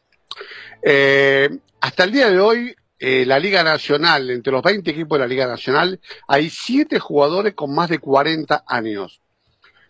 Eh, 0.82 1.48
hasta 1.80 2.04
el 2.04 2.12
día 2.12 2.30
de 2.30 2.40
hoy, 2.40 2.74
la 3.00 3.38
Liga 3.38 3.62
Nacional, 3.62 4.30
entre 4.30 4.50
los 4.50 4.62
20 4.62 4.90
equipos 4.90 5.18
de 5.18 5.24
la 5.24 5.28
Liga 5.28 5.46
Nacional, 5.46 6.00
hay 6.26 6.48
7 6.48 6.98
jugadores 6.98 7.52
con 7.52 7.74
más 7.74 7.90
de 7.90 7.98
40 7.98 8.64
años. 8.66 9.20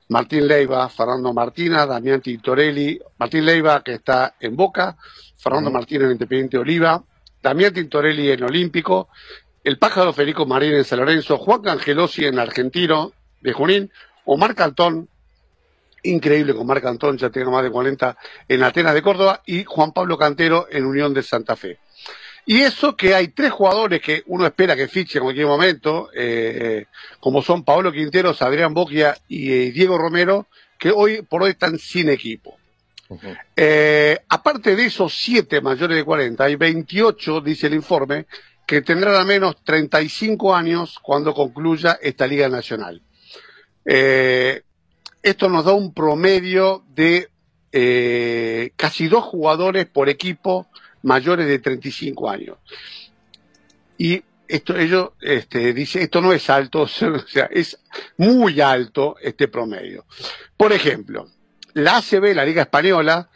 Martín 0.09 0.47
Leiva, 0.47 0.89
Fernando 0.89 1.33
Martina, 1.33 1.87
Damián 1.87 2.21
Tintorelli, 2.21 3.01
Martín 3.19 3.47
Leiva 3.47 3.83
que 3.83 3.95
está 3.95 4.35
en 4.39 4.55
Boca, 4.55 4.97
Fernando 5.37 5.71
Martínez 5.71 6.07
en 6.07 6.13
Independiente 6.13 6.59
Oliva, 6.59 7.03
Damián 7.43 7.73
Tintorelli 7.73 8.31
en 8.31 8.45
Olímpico, 8.45 9.09
el 9.65 9.79
pájaro 9.79 10.13
Federico 10.13 10.45
Marín 10.45 10.75
en 10.75 10.85
San 10.85 11.01
Lorenzo, 11.01 11.39
Juan 11.39 11.63
Cangelosi 11.63 12.27
en 12.27 12.39
Argentino 12.39 13.13
de 13.41 13.53
Junín, 13.55 13.91
Omar 14.27 14.55
Cantón, 14.55 15.09
increíble 16.03 16.53
con 16.53 16.63
Omar 16.63 16.83
Cantón, 16.83 17.17
ya 17.17 17.31
tiene 17.31 17.51
más 17.51 17.65
de 17.65 17.71
40 17.71 18.17
en 18.47 18.63
Atenas 18.63 18.93
de 18.93 19.03
Córdoba, 19.03 19.43
y 19.47 19.65
Juan 19.65 19.93
Pablo 19.93 20.19
Cantero 20.19 20.67
en 20.71 20.85
Unión 20.85 21.15
de 21.15 21.23
Santa 21.23 21.57
Fe. 21.57 21.79
Y 22.47 22.61
eso 22.61 22.95
que 22.95 23.15
hay 23.15 23.29
tres 23.29 23.53
jugadores 23.53 24.03
que 24.03 24.23
uno 24.27 24.45
espera 24.45 24.77
que 24.77 24.87
fiche 24.87 25.19
en 25.19 25.25
cualquier 25.25 25.47
momento, 25.47 26.11
eh, 26.15 26.85
como 27.19 27.41
son 27.41 27.65
Pablo 27.65 27.91
Quinteros, 27.91 28.43
Adrián 28.43 28.75
Boquia 28.75 29.17
y 29.29 29.51
eh, 29.51 29.73
Diego 29.73 29.97
Romero, 29.97 30.47
que 30.79 30.91
hoy 30.91 31.23
por 31.23 31.43
hoy 31.43 31.53
están 31.53 31.79
sin 31.79 32.11
equipo. 32.11 32.59
Eh, 33.57 34.19
aparte 34.29 34.77
de 34.77 34.87
esos 34.87 35.15
siete 35.15 35.63
mayores 35.63 35.97
de 35.97 36.05
40, 36.05 36.45
hay 36.45 36.57
28, 36.57 37.41
dice 37.41 37.69
el 37.69 37.75
informe, 37.75 38.27
que 38.67 38.83
tendrán 38.83 39.15
al 39.15 39.27
menos 39.27 39.57
35 39.65 40.55
años 40.55 40.99
cuando 41.03 41.35
concluya 41.35 41.99
esta 42.01 42.27
Liga 42.27 42.49
Nacional. 42.49 43.03
esto 43.85 45.49
nos 45.49 45.65
da 45.65 45.73
un 45.73 45.93
promedio 45.93 46.85
de 46.95 47.29
casi 48.77 49.09
dos 49.09 49.25
jugadores 49.25 49.87
por 49.87 50.09
equipo 50.09 50.69
mayores 51.05 51.47
de 51.47 51.59
35 51.59 52.31
años. 52.31 52.59
Y 53.97 54.23
esto, 54.49 54.77
ellos 54.77 55.11
este, 55.21 55.73
dice, 55.73 56.03
esto 56.03 56.21
no 56.21 56.33
es 56.33 56.51
alto, 56.51 56.83
o 56.83 56.89
sea, 56.89 57.49
es 57.51 57.79
muy 58.17 58.61
alto 58.61 59.17
este 59.23 59.49
promedio. 59.49 60.05
Por 60.57 60.73
ejemplo, 60.73 61.29
la 61.75 61.99
ACB, 61.99 62.35
la 62.35 62.45
Liga 62.45 62.63
Española, 62.63 63.29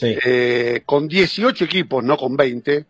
eh, 0.00 0.82
con 0.84 1.06
18 1.06 1.64
equipos, 1.64 2.02
no 2.02 2.16
con 2.16 2.36
20, 2.36 2.86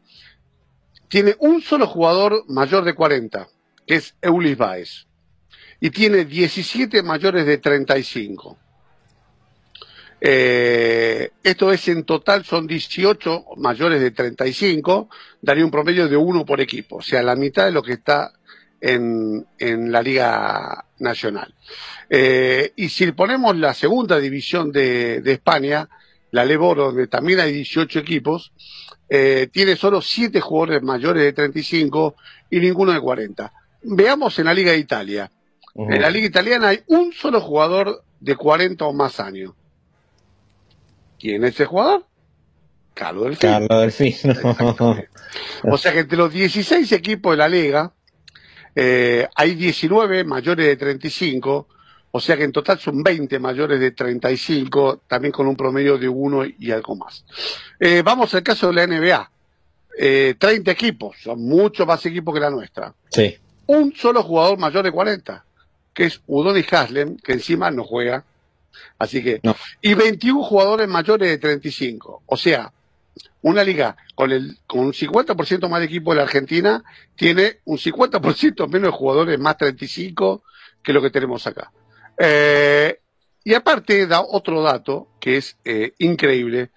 tiene 1.12 1.36
un 1.40 1.60
solo 1.60 1.86
jugador 1.86 2.42
mayor 2.48 2.84
de 2.84 2.94
40, 2.94 3.46
que 3.86 3.96
es 3.96 4.14
Eulis 4.22 4.56
Baez, 4.56 5.06
y 5.78 5.90
tiene 5.90 6.24
17 6.24 7.02
mayores 7.02 7.44
de 7.44 7.58
35. 7.58 8.56
Eh, 10.22 11.28
esto 11.42 11.70
es 11.70 11.86
en 11.88 12.04
total, 12.04 12.46
son 12.46 12.66
18 12.66 13.44
mayores 13.58 14.00
de 14.00 14.12
35, 14.12 15.10
daría 15.42 15.66
un 15.66 15.70
promedio 15.70 16.08
de 16.08 16.16
uno 16.16 16.46
por 16.46 16.62
equipo, 16.62 16.96
o 16.96 17.02
sea, 17.02 17.22
la 17.22 17.36
mitad 17.36 17.66
de 17.66 17.72
lo 17.72 17.82
que 17.82 17.92
está 17.92 18.32
en, 18.80 19.44
la 19.92 20.00
Liga 20.00 20.86
Nacional. 20.98 21.54
Eh, 22.08 22.72
y 22.74 22.88
si 22.88 23.12
ponemos 23.12 23.54
la 23.58 23.74
segunda 23.74 24.18
división 24.18 24.72
de, 24.72 25.20
España, 25.26 25.90
la 26.30 26.46
Leboro, 26.46 26.86
donde 26.86 27.06
también 27.06 27.40
hay 27.40 27.52
18 27.52 27.98
equipos, 27.98 28.54
eh, 29.14 29.50
tiene 29.52 29.76
solo 29.76 30.00
7 30.00 30.40
jugadores 30.40 30.82
mayores 30.82 31.22
de 31.22 31.34
35 31.34 32.14
y 32.48 32.60
ninguno 32.60 32.92
de 32.92 33.00
40. 33.00 33.52
Veamos 33.82 34.38
en 34.38 34.46
la 34.46 34.54
Liga 34.54 34.72
de 34.72 34.78
Italia. 34.78 35.30
En 35.74 36.00
la 36.00 36.08
Liga 36.08 36.26
Italiana 36.26 36.68
hay 36.68 36.80
un 36.86 37.12
solo 37.12 37.42
jugador 37.42 38.04
de 38.20 38.36
40 38.36 38.86
o 38.86 38.94
más 38.94 39.20
años. 39.20 39.52
¿Quién 41.20 41.44
es 41.44 41.52
ese 41.52 41.66
jugador? 41.66 42.06
Carlos 42.94 43.24
Delfín. 43.24 43.50
Carlos 43.50 43.80
Delfín. 43.82 44.14
o 45.64 45.76
sea 45.76 45.92
que 45.92 45.98
entre 45.98 46.16
los 46.16 46.32
16 46.32 46.90
equipos 46.92 47.34
de 47.34 47.36
la 47.36 47.50
liga 47.50 47.92
eh, 48.74 49.28
hay 49.34 49.54
19 49.54 50.24
mayores 50.24 50.64
de 50.64 50.76
35, 50.76 51.68
o 52.12 52.20
sea 52.20 52.36
que 52.36 52.44
en 52.44 52.52
total 52.52 52.78
son 52.78 53.02
20 53.02 53.38
mayores 53.38 53.80
de 53.80 53.90
35, 53.90 55.02
también 55.08 55.32
con 55.32 55.46
un 55.46 55.56
promedio 55.56 55.98
de 55.98 56.08
uno 56.08 56.44
y 56.44 56.70
algo 56.70 56.94
más. 56.94 57.24
Eh, 57.80 58.02
vamos 58.04 58.32
al 58.34 58.42
caso 58.42 58.68
de 58.68 58.74
la 58.74 58.86
NBA. 58.86 59.30
30 59.94 60.46
eh, 60.46 60.72
equipos, 60.72 61.16
son 61.22 61.42
muchos 61.42 61.86
más 61.86 62.04
equipos 62.06 62.32
que 62.32 62.40
la 62.40 62.50
nuestra. 62.50 62.94
Sí. 63.10 63.36
Un 63.66 63.94
solo 63.94 64.22
jugador 64.22 64.58
mayor 64.58 64.84
de 64.84 64.92
40, 64.92 65.44
que 65.92 66.04
es 66.04 66.20
Udoni 66.26 66.64
Haslem, 66.70 67.16
que 67.16 67.32
encima 67.32 67.70
no 67.70 67.84
juega, 67.84 68.24
Así 68.98 69.22
que, 69.22 69.40
y 69.80 69.94
21 69.94 70.42
jugadores 70.42 70.88
mayores 70.88 71.28
de 71.28 71.38
35. 71.38 72.22
O 72.26 72.36
sea, 72.36 72.72
una 73.42 73.64
liga 73.64 73.96
con, 74.14 74.30
el, 74.30 74.58
con 74.66 74.80
un 74.80 74.92
50% 74.92 75.68
más 75.68 75.80
de 75.80 75.86
equipo 75.86 76.12
de 76.12 76.16
la 76.16 76.22
Argentina 76.22 76.82
tiene 77.16 77.58
un 77.64 77.78
50% 77.78 78.68
menos 78.68 78.92
de 78.92 78.96
jugadores 78.96 79.38
más 79.38 79.56
35 79.56 80.42
que 80.82 80.92
lo 80.92 81.02
que 81.02 81.10
tenemos 81.10 81.46
acá. 81.46 81.72
Eh, 82.18 82.98
y 83.44 83.54
aparte 83.54 84.06
da 84.06 84.20
otro 84.20 84.62
dato 84.62 85.08
que 85.20 85.36
es 85.36 85.56
eh, 85.64 85.92
increíble, 85.98 86.70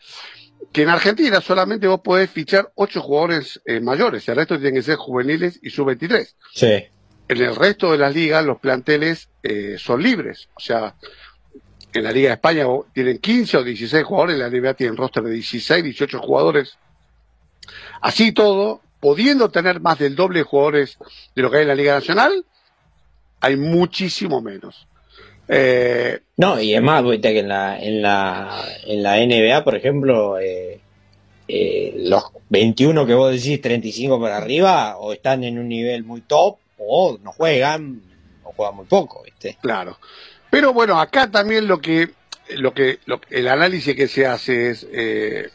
que 0.71 0.81
en 0.83 0.89
Argentina 0.89 1.39
solamente 1.41 1.87
vos 1.87 2.01
podés 2.01 2.29
fichar 2.29 2.71
8 2.75 3.01
jugadores 3.01 3.61
eh, 3.65 3.79
mayores, 3.79 4.27
el 4.27 4.35
resto 4.35 4.55
tienen 4.57 4.75
que 4.75 4.81
ser 4.81 4.95
juveniles 4.95 5.59
y 5.61 5.69
sub-23. 5.69 6.33
Sí. 6.53 6.85
En 7.27 7.37
el 7.41 7.55
resto 7.55 7.91
de 7.91 7.97
las 7.97 8.13
ligas 8.13 8.45
los 8.45 8.59
planteles 8.59 9.29
son 9.77 10.01
libres, 10.01 10.49
o 10.55 10.59
sea, 10.59 10.95
en 11.93 12.03
la 12.03 12.11
Liga 12.11 12.29
de 12.29 12.33
España 12.35 12.65
tienen 12.93 13.17
15 13.19 13.57
o 13.57 13.63
16 13.63 14.03
jugadores, 14.03 14.35
en 14.35 14.41
la 14.41 14.49
NBA 14.49 14.73
tienen 14.73 14.97
roster 14.97 15.23
de 15.23 15.31
16, 15.31 15.83
18 15.83 16.19
jugadores. 16.19 16.77
Así 18.01 18.31
todo, 18.31 18.81
pudiendo 18.99 19.49
tener 19.49 19.79
más 19.79 19.97
del 19.97 20.15
doble 20.15 20.39
de 20.39 20.43
jugadores 20.43 20.97
de 21.35 21.41
lo 21.41 21.49
que 21.49 21.57
hay 21.57 21.61
en 21.63 21.69
la 21.69 21.75
Liga 21.75 21.95
Nacional, 21.95 22.45
hay 23.39 23.55
muchísimo 23.55 24.41
menos. 24.41 24.87
Eh, 25.47 26.19
no, 26.37 26.59
y 26.59 26.73
es 26.73 26.81
más, 26.81 27.03
que 27.03 27.39
en 27.39 27.47
la, 27.47 27.79
en 27.79 28.01
la, 28.01 28.65
en 28.85 29.03
la 29.03 29.17
NBA, 29.17 29.63
por 29.63 29.75
ejemplo, 29.75 30.39
eh, 30.39 30.79
eh, 31.47 31.93
los 31.97 32.23
21 32.49 33.05
que 33.05 33.13
vos 33.13 33.31
decís, 33.31 33.61
35 33.61 34.19
para 34.19 34.37
arriba, 34.37 34.97
o 34.97 35.13
están 35.13 35.43
en 35.43 35.59
un 35.59 35.69
nivel 35.69 36.03
muy 36.03 36.21
top, 36.21 36.57
o 36.77 37.17
no 37.21 37.31
juegan, 37.31 38.01
o 38.43 38.51
juegan 38.53 38.75
muy 38.75 38.85
poco, 38.85 39.23
¿viste? 39.23 39.57
Claro. 39.61 39.97
Pero 40.49 40.73
bueno, 40.73 40.99
acá 40.99 41.29
también 41.29 41.67
lo 41.67 41.79
que, 41.79 42.09
lo 42.49 42.73
que, 42.73 42.99
el 43.29 43.47
análisis 43.47 43.95
que 43.95 44.07
se 44.07 44.25
hace 44.25 44.71
es 44.71 44.87
eh, 44.91 45.49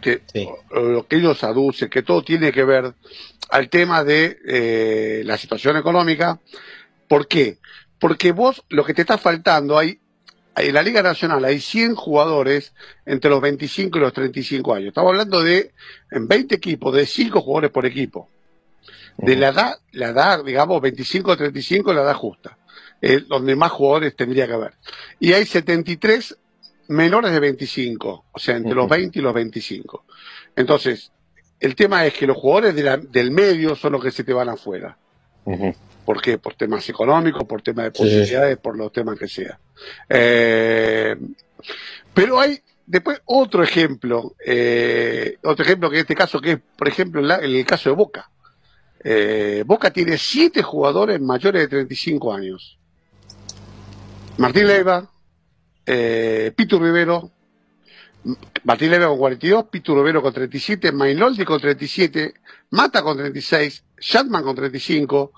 que 0.00 0.22
lo 0.70 1.06
que 1.06 1.16
ellos 1.16 1.42
aducen, 1.44 1.88
que 1.88 2.02
todo 2.02 2.22
tiene 2.22 2.52
que 2.52 2.64
ver 2.64 2.92
al 3.50 3.68
tema 3.68 4.04
de 4.04 5.22
la 5.24 5.36
situación 5.38 5.76
económica. 5.76 6.38
¿Por 7.08 7.26
qué? 7.26 7.58
Porque 7.98 8.32
vos 8.32 8.64
lo 8.68 8.84
que 8.84 8.94
te 8.94 9.02
está 9.02 9.18
faltando, 9.18 9.78
hay 9.78 10.00
en 10.56 10.74
la 10.74 10.82
Liga 10.82 11.02
Nacional 11.02 11.44
hay 11.44 11.60
100 11.60 11.94
jugadores 11.94 12.74
entre 13.06 13.30
los 13.30 13.40
25 13.40 13.96
y 13.96 14.00
los 14.00 14.12
35 14.12 14.74
años. 14.74 14.88
Estamos 14.88 15.10
hablando 15.10 15.40
de 15.40 15.72
en 16.10 16.26
20 16.26 16.56
equipos, 16.56 16.92
de 16.94 17.06
5 17.06 17.40
jugadores 17.40 17.70
por 17.70 17.86
equipo. 17.86 18.28
De 19.18 19.36
la 19.36 19.48
edad, 19.48 19.78
la 19.92 20.08
edad, 20.08 20.44
digamos, 20.44 20.80
25 20.80 21.30
a 21.30 21.36
35 21.36 21.92
la 21.92 22.02
edad 22.02 22.14
justa 22.14 22.58
donde 23.28 23.56
más 23.56 23.72
jugadores 23.72 24.16
tendría 24.16 24.46
que 24.46 24.54
haber. 24.54 24.74
Y 25.20 25.32
hay 25.32 25.46
73 25.46 26.36
menores 26.88 27.32
de 27.32 27.40
25, 27.40 28.24
o 28.32 28.38
sea, 28.38 28.56
entre 28.56 28.74
los 28.74 28.88
20 28.88 29.18
y 29.18 29.22
los 29.22 29.34
25. 29.34 30.04
Entonces, 30.56 31.12
el 31.60 31.74
tema 31.74 32.06
es 32.06 32.14
que 32.14 32.26
los 32.26 32.36
jugadores 32.36 32.74
del 32.74 33.30
medio 33.30 33.76
son 33.76 33.92
los 33.92 34.02
que 34.02 34.10
se 34.10 34.24
te 34.24 34.32
van 34.32 34.48
afuera. 34.48 34.96
¿Por 36.08 36.22
qué? 36.22 36.38
Por 36.38 36.54
temas 36.54 36.88
económicos, 36.88 37.44
por 37.44 37.60
temas 37.60 37.84
de 37.84 37.90
posibilidades, 37.90 38.56
por 38.56 38.78
los 38.78 38.90
temas 38.90 39.18
que 39.18 39.28
sea. 39.28 39.58
Eh, 40.08 41.14
pero 42.14 42.40
hay 42.40 42.58
después 42.86 43.20
otro 43.26 43.62
ejemplo, 43.62 44.34
eh, 44.42 45.36
otro 45.42 45.66
ejemplo 45.66 45.90
que 45.90 45.96
en 45.96 46.00
este 46.00 46.14
caso, 46.14 46.40
que 46.40 46.52
es, 46.52 46.58
por 46.78 46.88
ejemplo, 46.88 47.20
en, 47.20 47.44
el 47.44 47.66
caso 47.66 47.90
de 47.90 47.94
Boca. 47.94 48.30
Eh, 49.04 49.64
Boca 49.66 49.90
tiene 49.90 50.16
siete 50.16 50.62
jugadores 50.62 51.20
mayores 51.20 51.60
de 51.60 51.68
35 51.68 52.32
años. 52.32 52.78
Martín 54.38 54.66
Leiva, 54.66 55.10
eh, 55.84 56.52
Pitu 56.56 56.78
Rivero, 56.78 57.30
Martín 58.64 58.92
Leiva 58.92 59.08
con 59.08 59.18
42, 59.18 59.64
Pitu 59.64 59.94
Rivero 59.94 60.22
con 60.22 60.32
37, 60.32 60.90
Mainoldi 60.90 61.44
con 61.44 61.60
37, 61.60 62.32
Mata 62.70 63.02
con 63.02 63.18
36, 63.18 63.84
Shatman 64.00 64.42
con 64.42 64.56
35, 64.56 65.32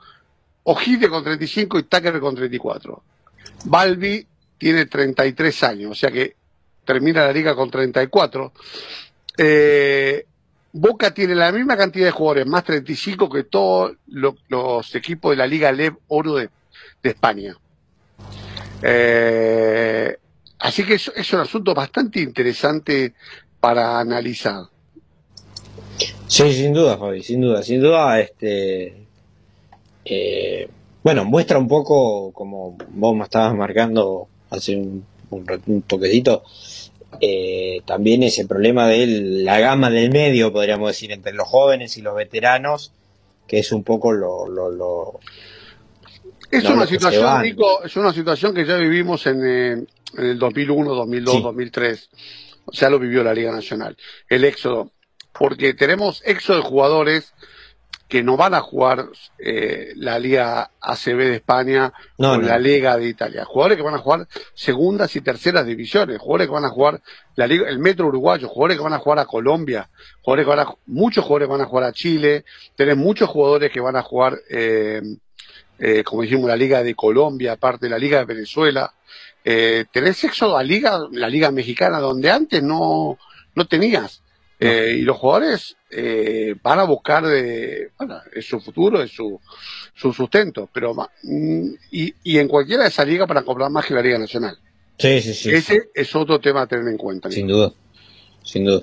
Ojide 0.64 1.08
con 1.08 1.24
35 1.24 1.78
y 1.78 1.82
Tucker 1.84 2.20
con 2.20 2.34
34. 2.34 3.02
Balbi 3.64 4.26
tiene 4.58 4.86
33 4.86 5.62
años, 5.64 5.92
o 5.92 5.94
sea 5.94 6.10
que 6.10 6.36
termina 6.84 7.24
la 7.24 7.32
liga 7.32 7.54
con 7.54 7.70
34. 7.70 8.52
Eh, 9.38 10.26
Boca 10.72 11.12
tiene 11.12 11.34
la 11.34 11.50
misma 11.50 11.76
cantidad 11.76 12.06
de 12.06 12.12
jugadores, 12.12 12.46
más 12.46 12.64
35 12.64 13.28
que 13.28 13.44
todos 13.44 13.92
los 14.06 14.94
equipos 14.94 15.32
de 15.32 15.36
la 15.36 15.46
Liga 15.46 15.72
LEV 15.72 15.94
Oro 16.08 16.34
de 16.34 16.48
España. 17.02 17.56
Eh, 18.82 20.16
así 20.58 20.84
que 20.84 20.94
es, 20.94 21.10
es, 21.14 21.32
un 21.32 21.40
asunto 21.40 21.74
bastante 21.74 22.20
interesante 22.20 23.14
para 23.58 23.98
analizar. 23.98 24.64
Sí, 26.26 26.54
sin 26.54 26.72
duda, 26.72 26.96
Fabi, 26.96 27.22
sin 27.22 27.40
duda, 27.40 27.62
sin 27.62 27.80
duda, 27.80 28.20
este, 28.20 28.99
eh, 30.10 30.68
bueno, 31.02 31.24
muestra 31.24 31.58
un 31.58 31.68
poco, 31.68 32.32
como 32.32 32.76
vos 32.90 33.16
me 33.16 33.24
estabas 33.24 33.54
marcando 33.54 34.28
hace 34.50 34.76
un, 34.76 35.06
un, 35.30 35.82
toquecito, 35.82 36.42
eh, 37.20 37.80
también 37.86 38.22
ese 38.22 38.46
problema 38.46 38.86
de 38.88 39.06
la 39.06 39.60
gama 39.60 39.88
del 39.88 40.10
medio, 40.10 40.52
podríamos 40.52 40.90
decir, 40.90 41.12
entre 41.12 41.32
los 41.32 41.48
jóvenes 41.48 41.96
y 41.96 42.02
los 42.02 42.16
veteranos, 42.16 42.92
que 43.46 43.60
es 43.60 43.72
un 43.72 43.84
poco 43.84 44.12
lo, 44.12 44.48
lo 44.48 45.20
es 46.50 46.64
una 46.64 46.86
situación, 46.86 47.42
Nico, 47.42 47.84
es 47.84 47.96
una 47.96 48.12
situación 48.12 48.54
que 48.54 48.66
ya 48.66 48.76
vivimos 48.76 49.24
en, 49.26 49.46
eh, 49.46 49.72
en 50.16 50.24
el 50.26 50.38
2001, 50.38 50.94
2002, 50.94 51.42
2003. 51.44 52.10
O 52.66 52.72
sea, 52.72 52.90
lo 52.90 52.98
vivió 52.98 53.22
la 53.22 53.34
Liga 53.34 53.52
Nacional. 53.52 53.96
El 54.28 54.44
éxodo. 54.44 54.90
porque 55.32 55.74
tenemos 55.74 56.22
exo 56.26 56.56
de 56.56 56.62
jugadores 56.62 57.32
que 58.10 58.24
no 58.24 58.36
van 58.36 58.54
a 58.54 58.60
jugar 58.60 59.08
eh, 59.38 59.92
la 59.94 60.18
Liga 60.18 60.72
ACB 60.80 61.16
de 61.16 61.36
España 61.36 61.92
o 62.16 62.36
la 62.38 62.58
Liga 62.58 62.96
de 62.98 63.06
Italia. 63.06 63.44
Jugadores 63.44 63.76
que 63.76 63.84
van 63.84 63.94
a 63.94 63.98
jugar 63.98 64.26
segundas 64.52 65.14
y 65.14 65.20
terceras 65.20 65.64
divisiones, 65.64 66.18
jugadores 66.18 66.48
que 66.48 66.52
van 66.52 66.64
a 66.64 66.70
jugar 66.70 67.00
la 67.36 67.46
Liga, 67.46 67.68
el 67.68 67.78
Metro 67.78 68.08
Uruguayo, 68.08 68.48
jugadores 68.48 68.78
que 68.78 68.82
van 68.82 68.94
a 68.94 68.98
jugar 68.98 69.20
a 69.20 69.26
Colombia, 69.26 69.88
jugadores 70.22 70.44
que 70.44 70.56
van 70.56 70.66
a, 70.66 70.74
muchos 70.86 71.24
jugadores 71.24 71.48
van 71.48 71.60
a 71.60 71.66
jugar 71.66 71.84
a 71.84 71.92
Chile, 71.92 72.44
tenés 72.74 72.96
muchos 72.96 73.28
jugadores 73.28 73.70
que 73.70 73.78
van 73.78 73.94
a 73.94 74.02
jugar, 74.02 74.40
eh, 74.50 75.00
eh, 75.78 76.02
como 76.02 76.22
dijimos, 76.22 76.48
la 76.48 76.56
Liga 76.56 76.82
de 76.82 76.96
Colombia, 76.96 77.52
aparte 77.52 77.86
de 77.86 77.90
la 77.90 77.98
Liga 77.98 78.18
de 78.18 78.24
Venezuela. 78.24 78.92
Eh, 79.44 79.84
tenés 79.92 80.22
éxodo 80.24 80.56
a 80.56 80.64
Liga, 80.64 80.98
la 81.12 81.28
Liga 81.28 81.52
Mexicana, 81.52 82.00
donde 82.00 82.28
antes 82.28 82.60
no, 82.60 83.18
no 83.54 83.66
tenías. 83.66 84.20
Eh, 84.62 84.96
y 84.98 85.02
los 85.02 85.16
jugadores 85.16 85.74
eh, 85.90 86.54
van 86.62 86.78
a 86.80 86.84
buscar 86.84 87.26
de, 87.26 87.92
bueno, 87.98 88.18
es 88.34 88.46
su 88.46 88.60
futuro, 88.60 89.02
es 89.02 89.10
su, 89.10 89.40
su 89.94 90.12
sustento, 90.12 90.68
pero 90.70 90.94
mm, 90.94 91.68
y, 91.92 92.14
y 92.22 92.38
en 92.38 92.46
cualquiera 92.46 92.82
de 92.82 92.90
esas 92.90 93.08
ligas 93.08 93.26
para 93.26 93.42
cobrar 93.42 93.70
más 93.70 93.86
que 93.86 93.94
la 93.94 94.02
Liga 94.02 94.18
Nacional. 94.18 94.58
Sí, 94.98 95.22
sí, 95.22 95.32
sí. 95.32 95.50
Ese 95.50 95.88
es 95.94 96.14
otro 96.14 96.38
tema 96.40 96.62
a 96.62 96.66
tener 96.66 96.86
en 96.88 96.98
cuenta. 96.98 97.30
Sin 97.30 97.46
duda, 97.46 97.72
sin 98.42 98.66
duda. 98.66 98.82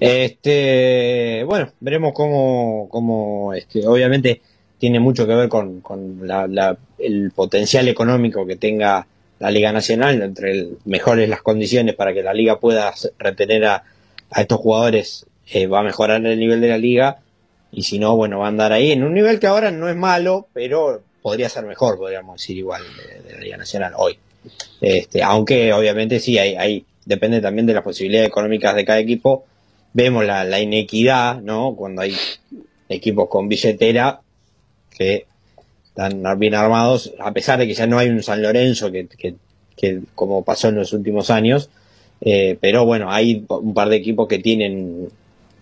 Este, 0.00 1.44
bueno, 1.46 1.72
veremos 1.78 2.12
cómo, 2.12 2.88
cómo 2.90 3.54
este, 3.54 3.86
obviamente 3.86 4.42
tiene 4.78 4.98
mucho 4.98 5.24
que 5.24 5.36
ver 5.36 5.48
con, 5.48 5.82
con 5.82 6.26
la, 6.26 6.48
la, 6.48 6.76
el 6.98 7.30
potencial 7.30 7.86
económico 7.86 8.44
que 8.44 8.56
tenga 8.56 9.06
la 9.38 9.50
Liga 9.52 9.70
Nacional, 9.70 10.20
entre 10.20 10.70
mejores 10.84 11.28
las 11.28 11.42
condiciones 11.42 11.94
para 11.94 12.12
que 12.12 12.24
la 12.24 12.34
Liga 12.34 12.58
pueda 12.58 12.92
retener 13.18 13.66
a 13.66 13.84
a 14.30 14.42
estos 14.42 14.58
jugadores 14.58 15.26
eh, 15.52 15.66
va 15.66 15.80
a 15.80 15.82
mejorar 15.82 16.24
el 16.24 16.38
nivel 16.38 16.60
de 16.60 16.68
la 16.68 16.78
liga 16.78 17.18
y 17.72 17.82
si 17.82 17.98
no, 17.98 18.16
bueno, 18.16 18.38
va 18.38 18.46
a 18.46 18.48
andar 18.48 18.72
ahí 18.72 18.92
en 18.92 19.04
un 19.04 19.14
nivel 19.14 19.38
que 19.38 19.46
ahora 19.46 19.70
no 19.70 19.88
es 19.88 19.96
malo, 19.96 20.48
pero 20.52 21.02
podría 21.22 21.48
ser 21.48 21.64
mejor, 21.64 21.98
podríamos 21.98 22.40
decir 22.40 22.56
igual, 22.56 22.82
de, 23.24 23.32
la 23.32 23.40
Liga 23.40 23.56
Nacional 23.56 23.92
hoy. 23.96 24.18
Este, 24.80 25.22
aunque 25.22 25.72
obviamente 25.72 26.20
sí, 26.20 26.38
hay, 26.38 26.54
hay, 26.54 26.86
depende 27.04 27.40
también 27.40 27.66
de 27.66 27.74
las 27.74 27.82
posibilidades 27.82 28.28
económicas 28.28 28.74
de 28.74 28.84
cada 28.84 28.98
equipo. 28.98 29.44
Vemos 29.92 30.24
la, 30.24 30.44
la 30.44 30.60
inequidad, 30.60 31.40
¿no? 31.40 31.74
Cuando 31.74 32.02
hay 32.02 32.16
equipos 32.88 33.28
con 33.28 33.48
billetera 33.48 34.20
que 34.96 35.26
están 35.86 36.38
bien 36.38 36.54
armados, 36.54 37.12
a 37.18 37.32
pesar 37.32 37.58
de 37.58 37.66
que 37.66 37.74
ya 37.74 37.86
no 37.86 37.98
hay 37.98 38.08
un 38.08 38.22
San 38.22 38.42
Lorenzo 38.42 38.92
que, 38.92 39.06
que, 39.08 39.34
que 39.76 40.00
como 40.14 40.44
pasó 40.44 40.68
en 40.68 40.76
los 40.76 40.92
últimos 40.92 41.30
años, 41.30 41.70
eh, 42.20 42.56
pero 42.60 42.84
bueno, 42.84 43.10
hay 43.10 43.44
un 43.48 43.74
par 43.74 43.88
de 43.88 43.96
equipos 43.96 44.28
que 44.28 44.38
tienen 44.38 45.08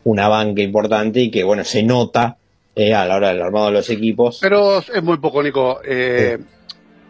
una 0.04 0.28
banca 0.28 0.62
importante 0.62 1.20
y 1.20 1.30
que 1.30 1.44
bueno, 1.44 1.64
se 1.64 1.82
nota 1.82 2.36
eh, 2.74 2.94
a 2.94 3.06
la 3.06 3.16
hora 3.16 3.28
del 3.28 3.42
armado 3.42 3.66
de 3.66 3.72
los 3.72 3.90
equipos. 3.90 4.38
Pero 4.40 4.78
es 4.78 5.02
muy 5.02 5.18
poco, 5.18 5.42
Nico. 5.42 5.80
Eh, 5.84 6.38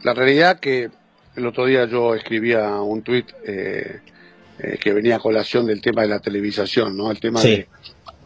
la 0.02 0.14
realidad 0.14 0.60
que 0.60 0.90
el 1.36 1.46
otro 1.46 1.66
día 1.66 1.86
yo 1.86 2.14
escribía 2.14 2.80
un 2.80 3.02
tuit 3.02 3.26
que 3.42 4.92
venía 4.92 5.16
a 5.16 5.18
colación 5.18 5.66
del 5.66 5.80
tema 5.80 6.02
de 6.02 6.08
la 6.08 6.20
televisación, 6.20 6.96
¿no? 6.96 7.10
El 7.10 7.18
tema 7.18 7.42
de, 7.42 7.66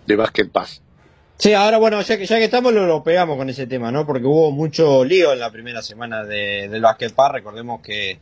de 0.06 0.16
Basket 0.16 0.48
Pass. 0.50 0.82
Sí, 1.38 1.54
ahora 1.54 1.78
bueno, 1.78 2.02
ya 2.02 2.18
que, 2.18 2.26
ya 2.26 2.36
que 2.38 2.44
estamos 2.44 2.72
lo, 2.72 2.84
lo, 2.84 3.04
pegamos 3.04 3.36
con 3.36 3.48
ese 3.48 3.68
tema, 3.68 3.92
¿no? 3.92 4.04
Porque 4.04 4.26
hubo 4.26 4.50
mucho 4.50 5.04
lío 5.04 5.32
en 5.32 5.38
la 5.38 5.52
primera 5.52 5.82
semana 5.82 6.24
de, 6.24 6.68
del 6.68 6.82
Basket 6.82 7.10
Pass. 7.10 7.32
Recordemos 7.32 7.80
que 7.80 8.18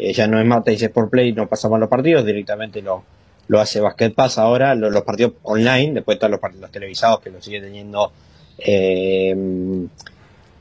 eh, 0.00 0.12
ya 0.12 0.26
no 0.26 0.40
es 0.40 0.46
Mata 0.46 0.72
y 0.72 0.88
por 0.88 1.10
Play, 1.10 1.32
no 1.32 1.48
pasamos 1.48 1.78
los 1.78 1.88
partidos, 1.88 2.24
directamente 2.24 2.80
lo, 2.80 3.04
lo 3.48 3.60
hace 3.60 3.80
Basket 3.80 4.10
Pass 4.10 4.38
ahora, 4.38 4.74
los 4.74 5.02
partidos 5.02 5.32
online, 5.42 5.92
después 5.94 6.16
están 6.16 6.30
los 6.30 6.40
partidos 6.40 6.70
televisados 6.70 7.20
que 7.20 7.30
lo 7.30 7.42
sigue 7.42 7.60
teniendo 7.60 8.12
eh, 8.58 9.36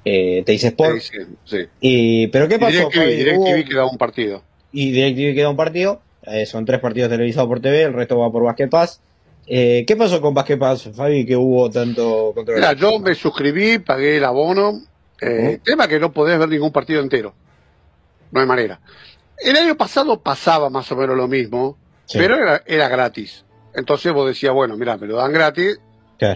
eh, 0.03 0.43
Sport. 0.47 0.99
Sí, 1.45 1.57
Y, 1.81 2.27
pero 2.27 2.47
¿qué 2.47 2.59
pasó? 2.59 2.89
DirecTV, 2.89 3.69
queda 3.69 3.85
un 3.85 3.97
partido. 3.97 4.41
Y 4.71 4.91
DirecTV 4.91 5.35
queda 5.35 5.49
un 5.49 5.55
partido, 5.55 6.01
eh, 6.23 6.45
son 6.45 6.65
tres 6.65 6.79
partidos 6.79 7.09
televisados 7.09 7.47
por 7.47 7.59
TV, 7.59 7.83
el 7.83 7.93
resto 7.93 8.19
va 8.19 8.31
por 8.31 8.43
Basket 8.43 8.67
Pass. 8.69 9.01
Eh, 9.47 9.83
¿Qué 9.87 9.95
pasó 9.95 10.21
con 10.21 10.33
Basket 10.33 10.57
Pass, 10.57 10.89
Fabi, 10.93 11.25
que 11.25 11.35
hubo 11.35 11.69
tanto 11.69 12.33
controversia? 12.35 12.69
Mira, 12.69 12.79
yo 12.81 12.99
me 12.99 13.15
suscribí, 13.15 13.79
pagué 13.79 14.17
el 14.17 14.25
abono. 14.25 14.81
Eh, 15.21 15.59
Tema 15.63 15.87
que 15.87 15.99
no 15.99 16.13
podés 16.13 16.37
ver 16.37 16.49
ningún 16.49 16.71
partido 16.71 17.01
entero. 17.01 17.33
No 18.31 18.39
hay 18.39 18.45
manera. 18.45 18.79
El 19.41 19.55
año 19.55 19.75
pasado 19.75 20.19
pasaba 20.21 20.69
más 20.69 20.91
o 20.91 20.95
menos 20.95 21.15
lo 21.15 21.27
mismo, 21.27 21.77
pero 22.11 22.35
era, 22.35 22.63
era, 22.65 22.87
gratis. 22.87 23.45
Entonces 23.73 24.11
vos 24.11 24.27
decías, 24.27 24.53
bueno, 24.53 24.75
mira, 24.75 24.97
me 24.97 25.07
lo 25.07 25.17
dan 25.17 25.31
gratis, 25.31 25.79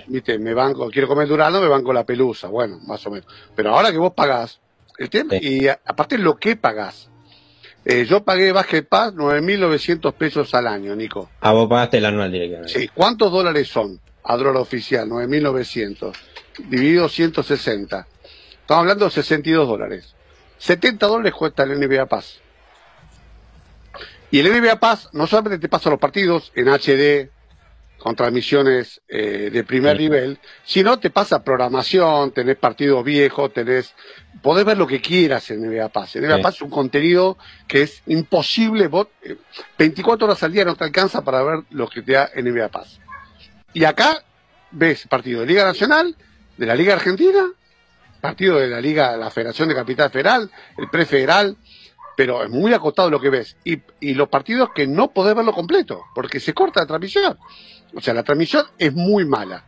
viste, 0.08 0.40
me 0.40 0.54
banco, 0.54 0.90
quiero 0.90 1.08
comer 1.08 1.28
durano, 1.28 1.62
me 1.62 1.68
banco 1.68 1.92
la 1.92 2.06
pelusa, 2.06 2.48
bueno, 2.48 2.80
más 2.88 3.06
o 3.06 3.12
menos. 3.12 3.28
Pero 3.56 3.76
ahora 3.76 3.92
que 3.92 3.98
vos 3.98 4.14
pagás, 4.14 4.60
el 4.98 5.10
tema, 5.10 5.36
y 5.36 5.68
aparte 5.68 6.18
lo 6.18 6.38
que 6.38 6.56
pagás. 6.56 7.10
Eh, 7.86 8.06
yo 8.06 8.24
pagué 8.24 8.54
Basket 8.54 8.84
Pass 8.84 9.14
9.900 9.14 10.14
pesos 10.14 10.54
al 10.54 10.68
año, 10.68 10.96
Nico. 10.96 11.30
Ah, 11.42 11.52
vos 11.52 11.68
pagaste 11.68 11.98
el 11.98 12.06
anual 12.06 12.32
directamente. 12.32 12.72
Sí, 12.72 12.88
¿cuántos 12.88 13.30
dólares 13.30 13.68
son? 13.68 14.00
A 14.24 14.38
dólar 14.38 14.56
oficial, 14.56 15.10
9.900. 15.10 16.14
Dividido 16.70 17.10
160. 17.10 18.08
Estamos 18.62 18.82
hablando 18.82 19.06
de 19.06 19.12
62 19.12 19.68
dólares. 19.68 20.16
70 20.60 21.08
dólares 21.08 21.34
cuesta 21.34 21.64
el 21.64 21.78
NBA 21.78 22.06
Pass. 22.06 22.40
Y 24.34 24.40
el 24.40 24.52
NBA 24.52 24.80
Pass 24.80 25.10
no 25.14 25.28
solamente 25.28 25.60
te 25.60 25.70
pasa 25.70 25.92
los 25.92 26.00
partidos 26.00 26.52
en 26.56 26.68
HD, 26.68 27.30
con 28.00 28.16
transmisiones 28.16 29.00
eh, 29.08 29.52
de 29.54 29.64
primer 29.64 29.96
nivel, 30.00 30.40
sino 30.66 30.98
te 30.98 31.12
pasa 31.12 31.44
programación, 31.44 32.32
tenés 32.32 32.58
partidos 32.58 33.04
viejos, 33.04 33.54
tenés, 33.54 33.94
podés 34.42 34.66
ver 34.66 34.76
lo 34.76 34.88
que 34.88 35.00
quieras 35.02 35.52
en 35.52 35.62
NBA 35.62 35.88
Pass. 35.90 36.16
El 36.16 36.24
NBA 36.24 36.42
Pass 36.42 36.56
es 36.56 36.62
un 36.64 36.72
contenido 36.72 37.38
que 37.68 37.84
es 37.84 38.02
imposible, 38.08 38.88
vos, 38.88 39.10
24 39.78 40.26
eh, 40.26 40.28
horas 40.28 40.42
al 40.42 40.52
día 40.52 40.66
no 40.66 40.76
te 40.76 40.86
alcanza 40.86 41.24
para 41.24 41.44
ver 41.44 41.60
lo 41.70 41.88
que 41.88 42.02
te 42.02 42.14
da 42.14 42.32
NBA 42.36 42.70
Pass. 42.70 43.00
Y 43.72 43.84
acá 43.84 44.24
ves 44.72 45.06
partido 45.06 45.42
de 45.42 45.46
Liga 45.46 45.64
Nacional, 45.64 46.16
de 46.58 46.66
la 46.66 46.74
Liga 46.74 46.96
Argentina, 46.96 47.52
partido 48.20 48.58
de 48.58 48.68
la 48.68 48.82
Liga, 48.82 49.16
la 49.16 49.30
Federación 49.30 49.70
de 49.70 49.76
Capital 49.76 50.10
Federal, 50.10 50.50
el 50.80 50.90
Prefederal, 50.90 51.56
pero 52.16 52.44
es 52.44 52.50
muy 52.50 52.74
acotado 52.74 53.10
lo 53.10 53.20
que 53.20 53.30
ves. 53.30 53.58
Y, 53.64 53.80
y 54.00 54.14
los 54.14 54.30
partidos 54.30 54.70
que 54.74 54.88
no 54.88 55.12
podés 55.12 55.36
verlo 55.36 55.54
completo, 55.54 56.04
porque 56.14 56.40
se 56.40 56.54
corta 56.54 56.82
la 56.82 56.88
transmisión. 56.88 57.38
O 57.96 58.02
sea, 58.02 58.14
la 58.14 58.24
transmisión 58.24 58.66
es 58.78 58.94
muy 58.94 59.26
mala. 59.26 59.66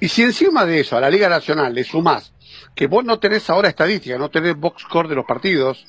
Y 0.00 0.08
si 0.08 0.22
encima 0.22 0.66
de 0.66 0.80
eso 0.80 0.96
a 0.96 1.00
la 1.00 1.10
Liga 1.10 1.28
Nacional 1.28 1.74
le 1.74 1.84
sumás 1.84 2.32
que 2.74 2.86
vos 2.86 3.04
no 3.04 3.18
tenés 3.18 3.48
ahora 3.50 3.68
estadística, 3.68 4.18
no 4.18 4.30
tenés 4.30 4.56
box 4.56 4.82
score 4.82 5.08
de 5.08 5.14
los 5.14 5.24
partidos, 5.24 5.86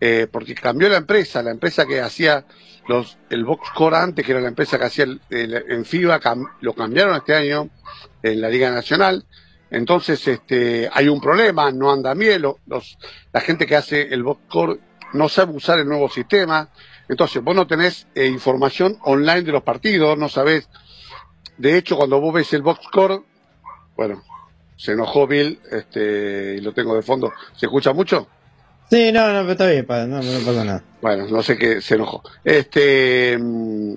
eh, 0.00 0.26
porque 0.30 0.54
cambió 0.54 0.88
la 0.88 0.96
empresa, 0.96 1.42
la 1.42 1.50
empresa 1.50 1.86
que 1.86 2.00
hacía 2.00 2.44
los, 2.88 3.18
el 3.30 3.44
box 3.44 3.68
score 3.68 3.94
antes, 3.94 4.24
que 4.24 4.32
era 4.32 4.40
la 4.40 4.48
empresa 4.48 4.78
que 4.78 4.84
hacía 4.86 5.04
el, 5.04 5.20
en 5.30 5.84
FIBA, 5.84 6.20
lo 6.60 6.74
cambiaron 6.74 7.16
este 7.16 7.34
año 7.34 7.70
en 8.22 8.40
la 8.40 8.48
Liga 8.48 8.70
Nacional, 8.70 9.24
entonces, 9.72 10.28
este, 10.28 10.88
hay 10.92 11.08
un 11.08 11.18
problema, 11.18 11.70
no 11.70 11.90
anda 11.90 12.12
bien, 12.12 12.42
los, 12.42 12.98
la 13.32 13.40
gente 13.40 13.66
que 13.66 13.74
hace 13.74 14.02
el 14.12 14.22
boxcore 14.22 14.78
no 15.14 15.30
sabe 15.30 15.56
usar 15.56 15.78
el 15.78 15.88
nuevo 15.88 16.10
sistema. 16.10 16.68
Entonces, 17.08 17.42
vos 17.42 17.56
no 17.56 17.66
tenés 17.66 18.06
eh, 18.14 18.26
información 18.26 18.98
online 19.02 19.42
de 19.42 19.52
los 19.52 19.62
partidos, 19.62 20.18
no 20.18 20.28
sabés. 20.28 20.68
De 21.56 21.78
hecho, 21.78 21.96
cuando 21.96 22.20
vos 22.20 22.34
ves 22.34 22.52
el 22.52 22.60
boxcore, 22.60 23.22
bueno, 23.96 24.22
se 24.76 24.92
enojó 24.92 25.26
Bill, 25.26 25.58
este, 25.70 26.56
y 26.58 26.60
lo 26.60 26.74
tengo 26.74 26.94
de 26.94 27.02
fondo. 27.02 27.32
¿Se 27.56 27.64
escucha 27.64 27.94
mucho? 27.94 28.28
Sí, 28.90 29.10
no, 29.10 29.32
no, 29.32 29.50
está 29.50 29.66
bien, 29.68 29.86
no, 29.88 30.20
no 30.20 30.38
pasa 30.44 30.64
nada. 30.64 30.84
Bueno, 31.00 31.26
no 31.28 31.42
sé 31.42 31.56
qué, 31.56 31.80
se 31.80 31.94
enojó. 31.94 32.22
Este, 32.44 33.38
mm, 33.38 33.94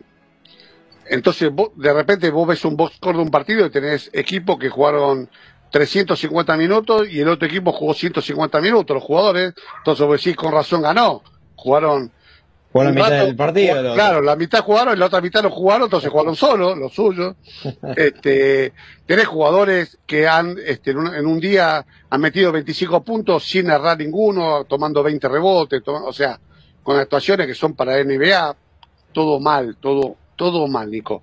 entonces, 1.08 1.52
vos, 1.52 1.72
de 1.76 1.92
repente 1.92 2.30
vos 2.30 2.48
ves 2.48 2.64
un 2.64 2.78
boxcore 2.78 3.18
de 3.18 3.24
un 3.24 3.30
partido 3.30 3.66
y 3.66 3.70
tenés 3.70 4.10
equipos 4.14 4.58
que 4.58 4.70
jugaron 4.70 5.30
350 5.76 6.56
minutos 6.56 7.06
y 7.12 7.20
el 7.20 7.28
otro 7.28 7.50
equipo 7.50 7.74
jugó 7.74 7.94
150 7.94 8.62
minutos, 8.62 8.96
los 8.96 9.04
jugadores. 9.04 9.54
Entonces 9.80 10.08
vos 10.08 10.18
decís, 10.18 10.34
con 10.38 10.54
razón 10.54 10.82
ganó. 10.82 11.22
Jugaron. 11.58 12.14
la 12.74 12.92
mitad 12.92 13.26
del 13.26 13.36
partido. 13.36 13.94
Claro, 13.94 14.22
la 14.22 14.38
mitad 14.38 14.64
jugaron 14.64 14.96
y 14.96 14.98
la 14.98 15.08
otra 15.08 15.20
mitad 15.20 15.44
no 15.44 15.50
jugaron, 15.50 15.88
entonces 15.88 16.10
jugaron 16.10 16.34
solo, 16.38 16.78
los 16.78 16.94
suyos. 16.94 17.36
este, 17.98 18.72
tenés 19.06 19.28
jugadores 19.28 19.98
que 20.06 20.30
han, 20.30 20.56
este, 20.66 20.92
en 20.92 21.26
un, 21.26 21.40
día 21.42 21.86
han 22.10 22.22
metido 22.22 22.54
25 22.54 23.04
puntos 23.04 23.44
sin 23.44 23.70
errar 23.70 23.98
ninguno, 23.98 24.64
tomando 24.64 25.04
20 25.04 25.28
rebotes, 25.28 25.82
o 25.86 26.14
sea, 26.14 26.40
con 26.84 26.98
actuaciones 26.98 27.48
que 27.48 27.54
son 27.54 27.74
para 27.74 28.02
NBA, 28.02 28.56
todo 29.12 29.42
mal, 29.42 29.76
todo, 29.82 30.16
todo 30.38 30.70
mal, 30.70 30.90
Nico. 30.90 31.22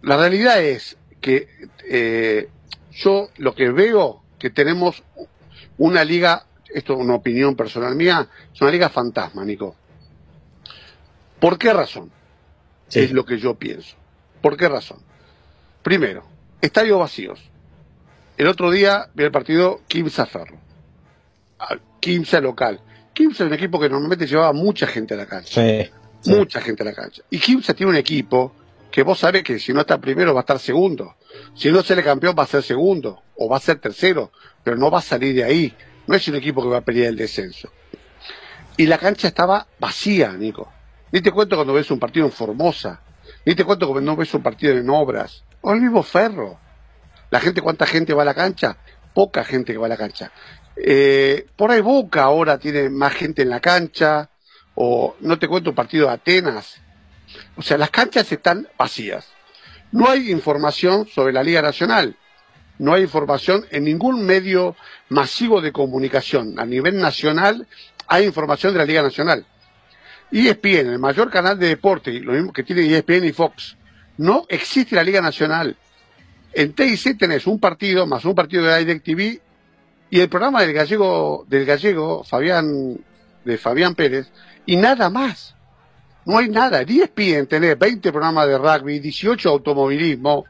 La 0.00 0.16
realidad 0.16 0.62
es 0.62 0.96
que 1.20 1.46
eh, 1.86 2.48
yo 2.92 3.28
lo 3.36 3.54
que 3.54 3.70
veo 3.70 4.22
que 4.38 4.50
tenemos 4.50 5.02
una 5.78 6.04
liga, 6.04 6.46
esto 6.72 6.94
es 6.94 6.98
una 6.98 7.14
opinión 7.14 7.56
personal 7.56 7.94
mía, 7.96 8.28
es 8.52 8.60
una 8.60 8.70
liga 8.70 8.88
fantasma, 8.88 9.44
Nico. 9.44 9.76
¿Por 11.40 11.58
qué 11.58 11.72
razón? 11.72 12.10
Es 12.92 13.10
lo 13.12 13.24
que 13.24 13.38
yo 13.38 13.54
pienso. 13.54 13.96
¿Por 14.40 14.56
qué 14.56 14.68
razón? 14.68 14.98
Primero, 15.82 16.24
estadios 16.60 16.98
vacíos. 16.98 17.40
El 18.36 18.46
otro 18.48 18.70
día 18.70 19.08
vi 19.14 19.24
el 19.24 19.32
partido 19.32 19.80
Kimsa 19.88 20.26
Ferro. 20.26 20.58
Kimsa 22.00 22.40
local. 22.40 22.80
Kimsa 23.14 23.44
es 23.44 23.48
un 23.48 23.54
equipo 23.54 23.80
que 23.80 23.88
normalmente 23.88 24.26
llevaba 24.26 24.52
mucha 24.52 24.86
gente 24.86 25.14
a 25.14 25.16
la 25.16 25.26
cancha. 25.26 25.62
Mucha 26.26 26.60
gente 26.60 26.82
a 26.82 26.86
la 26.86 26.94
cancha. 26.94 27.22
Y 27.30 27.38
Kimsa 27.38 27.74
tiene 27.74 27.90
un 27.90 27.96
equipo 27.96 28.52
que 28.92 29.02
vos 29.02 29.18
sabés 29.18 29.42
que 29.42 29.58
si 29.58 29.72
no 29.72 29.80
está 29.80 29.98
primero 29.98 30.34
va 30.34 30.40
a 30.40 30.42
estar 30.42 30.58
segundo. 30.58 31.16
Si 31.54 31.72
no 31.72 31.82
sale 31.82 32.04
campeón 32.04 32.36
va 32.38 32.42
a 32.42 32.46
ser 32.46 32.62
segundo 32.62 33.22
o 33.36 33.48
va 33.48 33.56
a 33.56 33.60
ser 33.60 33.78
tercero, 33.78 34.30
pero 34.62 34.76
no 34.76 34.90
va 34.90 34.98
a 34.98 35.02
salir 35.02 35.34
de 35.34 35.42
ahí. 35.42 35.74
No 36.06 36.14
es 36.14 36.28
un 36.28 36.36
equipo 36.36 36.62
que 36.62 36.68
va 36.68 36.78
a 36.78 36.82
pelear 36.82 37.08
el 37.08 37.16
descenso. 37.16 37.72
Y 38.76 38.86
la 38.86 38.98
cancha 38.98 39.28
estaba 39.28 39.66
vacía, 39.80 40.32
Nico. 40.32 40.70
Ni 41.10 41.22
te 41.22 41.32
cuento 41.32 41.56
cuando 41.56 41.72
ves 41.72 41.90
un 41.90 41.98
partido 41.98 42.26
en 42.26 42.32
Formosa. 42.32 43.00
Ni 43.46 43.54
te 43.54 43.64
cuento 43.64 43.88
cuando 43.88 44.14
ves 44.14 44.34
un 44.34 44.42
partido 44.42 44.76
en 44.76 44.88
Obras. 44.90 45.42
O 45.62 45.72
el 45.72 45.80
mismo 45.80 46.02
Ferro. 46.02 46.58
La 47.30 47.40
gente, 47.40 47.62
¿cuánta 47.62 47.86
gente 47.86 48.12
va 48.12 48.22
a 48.22 48.26
la 48.26 48.34
cancha? 48.34 48.76
Poca 49.14 49.42
gente 49.42 49.72
que 49.72 49.78
va 49.78 49.86
a 49.86 49.90
la 49.90 49.96
cancha. 49.96 50.32
Eh, 50.76 51.46
por 51.56 51.70
ahí 51.70 51.80
Boca 51.80 52.24
ahora 52.24 52.58
tiene 52.58 52.90
más 52.90 53.14
gente 53.14 53.40
en 53.40 53.48
la 53.48 53.60
cancha. 53.60 54.28
O 54.74 55.16
no 55.20 55.38
te 55.38 55.48
cuento 55.48 55.70
un 55.70 55.76
partido 55.76 56.08
de 56.08 56.12
Atenas. 56.12 56.81
O 57.56 57.62
sea, 57.62 57.78
las 57.78 57.90
canchas 57.90 58.30
están 58.30 58.68
vacías. 58.78 59.28
No 59.90 60.08
hay 60.08 60.30
información 60.30 61.06
sobre 61.06 61.32
la 61.32 61.42
Liga 61.42 61.62
Nacional. 61.62 62.16
No 62.78 62.94
hay 62.94 63.02
información 63.02 63.64
en 63.70 63.84
ningún 63.84 64.24
medio 64.24 64.74
masivo 65.08 65.60
de 65.60 65.72
comunicación. 65.72 66.58
A 66.58 66.64
nivel 66.64 66.98
nacional 66.98 67.66
hay 68.06 68.24
información 68.24 68.72
de 68.72 68.78
la 68.78 68.84
Liga 68.84 69.02
Nacional. 69.02 69.46
ESPN, 70.32 70.88
el 70.88 70.98
mayor 70.98 71.30
canal 71.30 71.58
de 71.58 71.68
deporte, 71.68 72.10
lo 72.20 72.32
mismo 72.32 72.52
que 72.52 72.62
tiene 72.62 72.86
ESPN 72.86 73.24
y 73.26 73.32
Fox, 73.32 73.76
no 74.16 74.46
existe 74.48 74.96
la 74.96 75.04
Liga 75.04 75.20
Nacional. 75.20 75.76
En 76.54 76.72
TIC 76.72 77.18
tenés 77.18 77.46
un 77.46 77.58
partido 77.60 78.06
más 78.06 78.24
un 78.24 78.34
partido 78.34 78.64
de 78.64 78.78
DirecTV 78.84 79.40
y 80.10 80.20
el 80.20 80.28
programa 80.28 80.60
del 80.62 80.72
gallego, 80.72 81.46
del 81.48 81.64
gallego, 81.64 82.24
Fabián, 82.24 82.98
de 83.44 83.58
Fabián 83.58 83.94
Pérez, 83.94 84.30
y 84.66 84.76
nada 84.76 85.08
más. 85.08 85.54
No 86.24 86.38
hay 86.38 86.48
nada. 86.48 86.80
En 86.82 86.88
ESPN 86.88 87.46
tenés 87.46 87.78
20 87.78 88.10
programas 88.12 88.46
de 88.46 88.58
rugby, 88.58 88.98
18 89.00 89.48
automovilismo, 89.48 90.44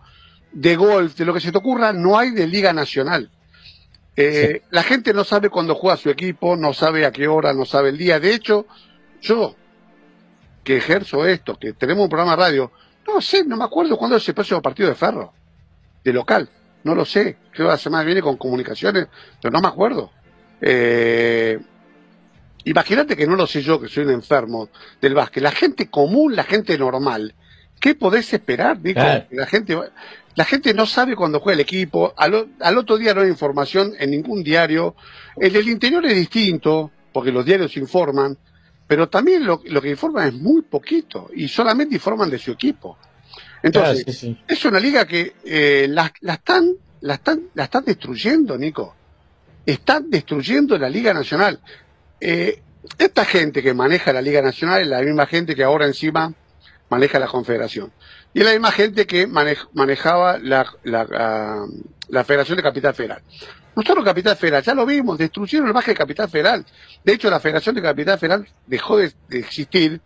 de 0.52 0.76
golf, 0.76 1.16
de 1.16 1.24
lo 1.24 1.32
que 1.32 1.40
se 1.40 1.50
te 1.50 1.58
ocurra, 1.58 1.92
no 1.92 2.18
hay 2.18 2.30
de 2.30 2.46
Liga 2.46 2.72
Nacional. 2.72 3.30
Eh, 4.14 4.62
la 4.70 4.82
gente 4.82 5.14
no 5.14 5.24
sabe 5.24 5.48
cuándo 5.48 5.74
juega 5.74 5.96
su 5.96 6.10
equipo, 6.10 6.56
no 6.56 6.74
sabe 6.74 7.06
a 7.06 7.12
qué 7.12 7.26
hora, 7.28 7.54
no 7.54 7.64
sabe 7.64 7.88
el 7.88 7.98
día. 7.98 8.20
De 8.20 8.34
hecho, 8.34 8.66
yo 9.20 9.56
que 10.62 10.76
ejerzo 10.76 11.26
esto, 11.26 11.58
que 11.58 11.72
tenemos 11.72 12.04
un 12.04 12.10
programa 12.10 12.36
de 12.36 12.42
radio, 12.42 12.72
no 13.06 13.20
sé, 13.20 13.44
no 13.44 13.56
me 13.56 13.64
acuerdo 13.64 13.96
cuándo 13.96 14.16
es 14.16 14.28
el 14.28 14.34
próximo 14.34 14.62
partido 14.62 14.88
de 14.88 14.94
Ferro, 14.94 15.32
de 16.04 16.12
local, 16.12 16.48
no 16.84 16.94
lo 16.94 17.04
sé, 17.04 17.38
creo 17.50 17.66
que 17.66 17.72
la 17.72 17.78
semana 17.78 18.04
viene 18.04 18.22
con 18.22 18.36
comunicaciones, 18.36 19.08
pero 19.40 19.50
no 19.50 19.60
me 19.60 19.68
acuerdo. 19.68 20.12
Eh, 20.60 21.58
imagínate 22.64 23.16
que 23.16 23.26
no 23.26 23.36
lo 23.36 23.46
sé 23.46 23.62
yo, 23.62 23.80
que 23.80 23.88
soy 23.88 24.04
un 24.04 24.10
enfermo 24.12 24.68
del 25.00 25.14
básquet, 25.14 25.42
la 25.42 25.52
gente 25.52 25.88
común, 25.88 26.34
la 26.36 26.44
gente 26.44 26.76
normal, 26.78 27.34
¿qué 27.80 27.94
podés 27.94 28.32
esperar, 28.32 28.78
La 29.30 29.46
gente, 29.46 29.78
la 30.34 30.44
gente 30.44 30.74
no 30.74 30.86
sabe 30.86 31.16
cuándo 31.16 31.40
juega 31.40 31.54
el 31.54 31.60
equipo, 31.60 32.14
al, 32.16 32.48
al 32.60 32.78
otro 32.78 32.96
día 32.96 33.14
no 33.14 33.22
hay 33.22 33.28
información 33.28 33.92
en 33.98 34.10
ningún 34.10 34.42
diario, 34.42 34.94
el 35.36 35.52
del 35.52 35.68
interior 35.68 36.04
es 36.06 36.14
distinto, 36.14 36.90
porque 37.12 37.30
los 37.30 37.44
diarios 37.44 37.76
informan, 37.76 38.36
pero 38.86 39.08
también 39.08 39.46
lo, 39.46 39.60
que 39.60 39.90
informan 39.90 40.28
es 40.28 40.34
muy 40.34 40.62
poquito 40.62 41.30
y 41.34 41.48
solamente 41.48 41.94
informan 41.94 42.30
de 42.30 42.38
su 42.38 42.50
equipo. 42.50 42.98
Entonces, 43.62 44.26
es 44.46 44.64
una 44.64 44.80
liga 44.80 45.06
que 45.06 45.34
eh, 45.44 45.86
la, 45.88 46.12
están, 46.20 46.74
la, 47.00 47.14
están, 47.14 47.44
la 47.54 47.64
están 47.64 47.84
destruyendo, 47.84 48.58
Nico. 48.58 48.94
Están 49.64 50.10
destruyendo 50.10 50.76
la 50.76 50.90
Liga 50.90 51.14
Nacional. 51.14 51.60
Eh, 52.24 52.62
esta 52.98 53.24
gente 53.24 53.64
que 53.64 53.74
maneja 53.74 54.12
la 54.12 54.22
Liga 54.22 54.40
Nacional 54.40 54.82
es 54.82 54.86
la 54.86 55.00
misma 55.00 55.26
gente 55.26 55.56
que 55.56 55.64
ahora 55.64 55.86
encima 55.86 56.32
maneja 56.88 57.18
la 57.18 57.26
Confederación. 57.26 57.92
Y 58.32 58.38
es 58.38 58.44
la 58.44 58.52
misma 58.52 58.70
gente 58.70 59.08
que 59.08 59.26
manejaba 59.26 60.38
la, 60.38 60.64
Federación 62.24 62.56
de 62.56 62.62
Capital 62.62 62.94
Federal. 62.94 63.22
Nosotros 63.74 64.04
Capital 64.04 64.36
Federal, 64.36 64.62
ya 64.62 64.72
lo 64.72 64.86
vimos, 64.86 65.18
destruyeron 65.18 65.66
el 65.66 65.72
baje 65.72 65.90
de 65.90 65.96
Capital 65.96 66.28
Federal. 66.28 66.64
De 67.02 67.12
hecho, 67.12 67.28
la 67.28 67.40
Federación 67.40 67.74
de 67.74 67.82
Capital 67.82 68.18
Federal 68.20 68.46
dejó 68.68 68.98
de, 68.98 69.12
existir 69.30 70.00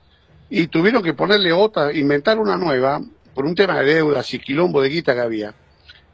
y 0.48 0.68
tuvieron 0.68 1.02
que 1.02 1.12
ponerle 1.12 1.52
otra, 1.52 1.92
inventar 1.92 2.38
una 2.38 2.56
nueva, 2.56 2.98
por 3.34 3.44
un 3.44 3.54
tema 3.54 3.78
de 3.80 3.94
deudas 3.94 4.32
y 4.32 4.38
quilombo 4.38 4.80
de 4.80 4.88
guita 4.88 5.12
que 5.12 5.20
había. 5.20 5.54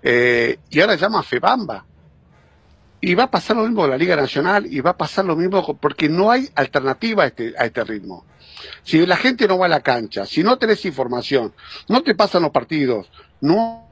Eh, 0.02 0.58
y 0.68 0.80
ahora 0.80 0.94
se 0.94 1.02
llama 1.02 1.22
FEBAMBA. 1.22 1.91
Y 3.02 3.14
va 3.14 3.24
a 3.24 3.30
pasar 3.30 3.56
lo 3.56 3.64
mismo 3.64 3.82
con 3.82 3.90
la 3.90 3.98
Liga 3.98 4.16
Nacional 4.16 4.64
y 4.64 4.80
va 4.80 4.90
a 4.90 4.96
pasar 4.96 5.24
lo 5.24 5.36
mismo 5.36 5.76
porque 5.78 6.08
no 6.08 6.30
hay 6.30 6.48
alternativa 6.54 7.24
a 7.24 7.26
este, 7.26 7.52
a 7.58 7.66
este 7.66 7.84
ritmo. 7.84 8.24
Si 8.84 9.04
la 9.04 9.16
gente 9.16 9.46
no 9.46 9.58
va 9.58 9.66
a 9.66 9.68
la 9.68 9.80
cancha, 9.80 10.24
si 10.24 10.42
no 10.42 10.56
tenés 10.56 10.84
información, 10.86 11.52
no 11.88 12.02
te 12.02 12.14
pasan 12.14 12.42
los 12.42 12.52
partidos, 12.52 13.10
no 13.40 13.90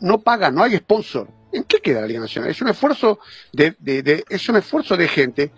no 0.00 0.20
paga, 0.20 0.50
no 0.50 0.62
hay 0.62 0.76
sponsor. 0.76 1.28
¿En 1.52 1.64
qué 1.64 1.80
queda 1.80 2.00
la 2.00 2.06
Liga 2.06 2.20
Nacional? 2.20 2.50
Es 2.50 2.60
un 2.62 2.68
esfuerzo 2.68 3.20
de, 3.52 4.24
es 4.28 4.48
un 4.48 4.56
esfuerzo 4.56 4.96
de 4.96 5.08
gente 5.08 5.52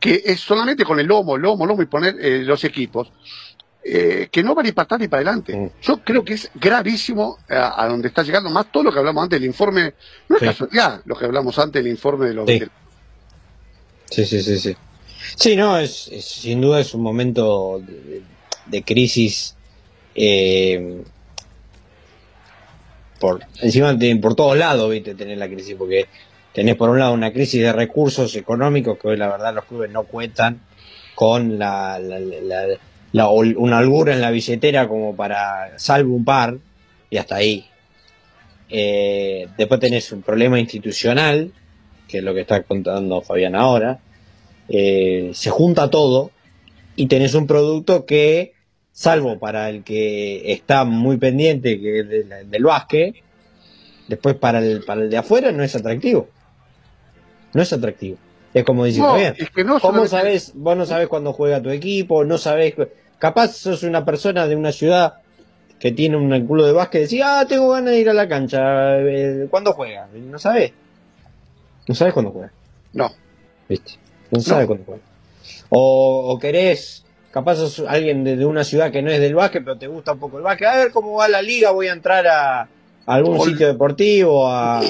que 0.00 0.22
es 0.24 0.40
solamente 0.40 0.84
con 0.84 1.00
el 1.00 1.06
lomo, 1.06 1.36
lomo, 1.36 1.66
lomo 1.66 1.82
y 1.82 1.86
poner 1.86 2.16
eh, 2.20 2.42
los 2.42 2.64
equipos, 2.64 3.12
eh, 3.90 4.28
que 4.30 4.42
no 4.42 4.54
va 4.54 4.62
ni 4.62 4.72
para 4.72 4.84
atrás 4.84 5.00
ni 5.00 5.08
para 5.08 5.22
adelante. 5.22 5.56
Mm. 5.56 5.70
Yo 5.80 5.98
creo 6.04 6.22
que 6.22 6.34
es 6.34 6.50
gravísimo 6.54 7.38
eh, 7.48 7.54
a, 7.56 7.86
donde 7.88 8.08
está 8.08 8.22
llegando 8.22 8.50
más 8.50 8.70
todo 8.70 8.82
lo 8.82 8.92
que 8.92 8.98
hablamos 8.98 9.22
antes 9.22 9.40
del 9.40 9.48
informe, 9.48 9.94
no 10.28 10.36
es 10.36 10.42
casualidad 10.42 11.00
lo 11.06 11.16
que 11.16 11.24
hablamos 11.24 11.58
antes 11.58 11.82
del 11.82 11.90
informe 11.90 12.26
de 12.26 12.34
los... 12.34 12.48
Sí, 14.10 14.24
sí, 14.24 14.42
sí, 14.42 14.42
sí. 14.42 14.58
Sí, 14.58 14.76
sí 15.36 15.56
no, 15.56 15.78
es, 15.78 16.10
sin 16.20 16.60
duda 16.60 16.80
es 16.80 16.92
un 16.92 17.02
momento 17.02 17.82
de, 18.66 18.82
crisis 18.82 19.54
por 23.18 23.40
encima 23.60 23.94
de, 23.94 24.16
por 24.16 24.34
todos 24.34 24.56
lados, 24.56 24.90
viste, 24.90 25.14
tener 25.14 25.38
la 25.38 25.48
crisis, 25.48 25.74
porque 25.78 26.08
tenés 26.52 26.76
por 26.76 26.90
un 26.90 26.98
lado 26.98 27.12
una 27.12 27.32
crisis 27.32 27.62
de 27.62 27.72
recursos 27.72 28.36
económicos 28.36 28.98
que 28.98 29.08
hoy 29.08 29.16
la 29.16 29.28
verdad 29.28 29.54
los 29.54 29.64
clubes 29.64 29.90
no 29.90 30.04
cuentan 30.04 30.60
con 31.14 31.58
la, 31.58 31.98
la, 31.98 32.20
una 33.12 33.78
holgura 33.78 34.12
en 34.12 34.20
la 34.20 34.30
billetera 34.30 34.88
como 34.88 35.16
para 35.16 35.78
salvo 35.78 36.14
un 36.14 36.24
par 36.24 36.58
y 37.10 37.16
hasta 37.16 37.36
ahí. 37.36 37.66
Eh, 38.68 39.48
después 39.56 39.80
tenés 39.80 40.12
un 40.12 40.22
problema 40.22 40.60
institucional, 40.60 41.52
que 42.06 42.18
es 42.18 42.24
lo 42.24 42.34
que 42.34 42.42
está 42.42 42.62
contando 42.62 43.22
Fabián 43.22 43.54
ahora. 43.54 44.00
Eh, 44.68 45.30
se 45.32 45.50
junta 45.50 45.88
todo 45.88 46.30
y 46.96 47.06
tenés 47.06 47.34
un 47.34 47.46
producto 47.46 48.04
que 48.04 48.52
salvo 48.92 49.38
para 49.38 49.70
el 49.70 49.84
que 49.84 50.52
está 50.52 50.84
muy 50.84 51.16
pendiente 51.16 51.80
que 51.80 52.00
es 52.00 52.08
del, 52.50 52.64
básquet, 52.64 53.14
después 54.08 54.34
para 54.34 54.58
el, 54.58 54.84
para 54.84 55.02
el 55.02 55.10
de 55.10 55.16
afuera 55.16 55.52
no 55.52 55.62
es 55.62 55.74
atractivo. 55.74 56.28
No 57.54 57.62
es 57.62 57.72
atractivo. 57.72 58.18
Es 58.54 58.64
como 58.64 58.84
decir, 58.84 59.02
no, 59.64 59.80
¿cómo 59.80 60.06
sabes? 60.06 60.52
Vos 60.54 60.76
no 60.76 60.86
sabes 60.86 61.08
cuándo 61.08 61.32
juega 61.32 61.62
tu 61.62 61.70
equipo, 61.70 62.24
no 62.24 62.38
sabes. 62.38 62.74
Capaz 63.18 63.52
sos 63.52 63.82
una 63.82 64.04
persona 64.04 64.46
de 64.46 64.56
una 64.56 64.72
ciudad 64.72 65.14
que 65.78 65.92
tiene 65.92 66.16
un 66.16 66.46
culo 66.46 66.64
de 66.66 66.72
básquet 66.72 67.00
y 67.00 67.04
decís, 67.04 67.22
ah, 67.24 67.44
tengo 67.48 67.70
ganas 67.70 67.92
de 67.92 68.00
ir 68.00 68.08
a 68.08 68.14
la 68.14 68.28
cancha. 68.28 68.98
Eh, 69.00 69.46
¿Cuándo 69.50 69.72
juega? 69.72 70.08
No 70.12 70.38
sabes. 70.38 70.72
No 71.86 71.94
sabes 71.94 72.14
cuándo 72.14 72.30
juega. 72.30 72.52
No. 72.92 73.10
¿Viste? 73.68 73.92
No 74.30 74.40
sabes 74.40 74.66
cuándo 74.66 74.84
juega. 74.84 75.02
O, 75.68 76.32
o 76.32 76.38
querés 76.38 77.04
capaz 77.30 77.56
sos 77.56 77.84
alguien 77.86 78.24
de, 78.24 78.44
una 78.44 78.64
ciudad 78.64 78.90
que 78.90 79.02
no 79.02 79.10
es 79.10 79.20
del 79.20 79.34
básquet, 79.34 79.62
pero 79.62 79.78
te 79.78 79.86
gusta 79.86 80.12
un 80.12 80.18
poco 80.18 80.38
el 80.38 80.42
básquet. 80.42 80.68
A 80.68 80.76
ver 80.76 80.90
cómo 80.90 81.14
va 81.14 81.28
la 81.28 81.42
liga, 81.42 81.70
voy 81.70 81.88
a 81.88 81.92
entrar 81.92 82.26
a, 82.26 82.68
algún 83.06 83.40
sitio 83.40 83.68
deportivo, 83.68 84.48
a... 84.48 84.80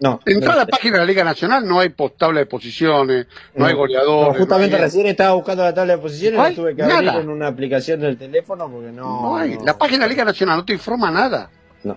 No. 0.00 0.18
Entra 0.24 0.54
a 0.54 0.56
la 0.56 0.66
página 0.66 0.94
de 0.94 0.98
la 1.00 1.06
Liga 1.06 1.24
Nacional, 1.24 1.66
no 1.66 1.78
hay 1.78 1.94
tabla 2.16 2.40
de 2.40 2.46
posiciones, 2.46 3.26
no, 3.54 3.66
hay 3.66 3.74
goleadores. 3.74 4.38
justamente 4.38 4.78
recién 4.78 5.06
estaba 5.06 5.34
buscando 5.34 5.62
la 5.62 5.74
tabla 5.74 5.96
de 5.96 6.02
posiciones 6.02 6.52
y 6.52 6.54
tuve 6.54 6.74
que 6.74 6.82
abrir 6.82 7.10
en 7.10 7.28
una 7.28 7.48
aplicación 7.48 8.00
del 8.00 8.16
teléfono 8.16 8.70
porque 8.70 8.90
no. 8.90 9.22
No 9.22 9.36
hay. 9.36 9.58
La 9.64 9.76
página 9.76 10.04
de 10.04 10.06
la 10.06 10.08
Liga 10.08 10.24
Nacional 10.24 10.56
no 10.56 10.64
te 10.64 10.72
informa 10.72 11.10
nada. 11.10 11.50
No. 11.84 11.96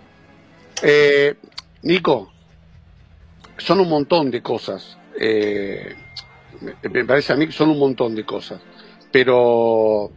Eh, 0.81 1.35
Nico, 1.83 2.31
son 3.57 3.79
un 3.79 3.89
montón 3.89 4.29
de 4.29 4.41
cosas. 4.41 4.97
Eh, 5.17 5.95
me 6.81 7.05
parece 7.05 7.33
a 7.33 7.35
mí 7.37 7.47
que 7.47 7.53
son 7.53 7.69
un 7.69 7.79
montón 7.79 8.15
de 8.15 8.25
cosas 8.25 8.59
pero 9.13 10.11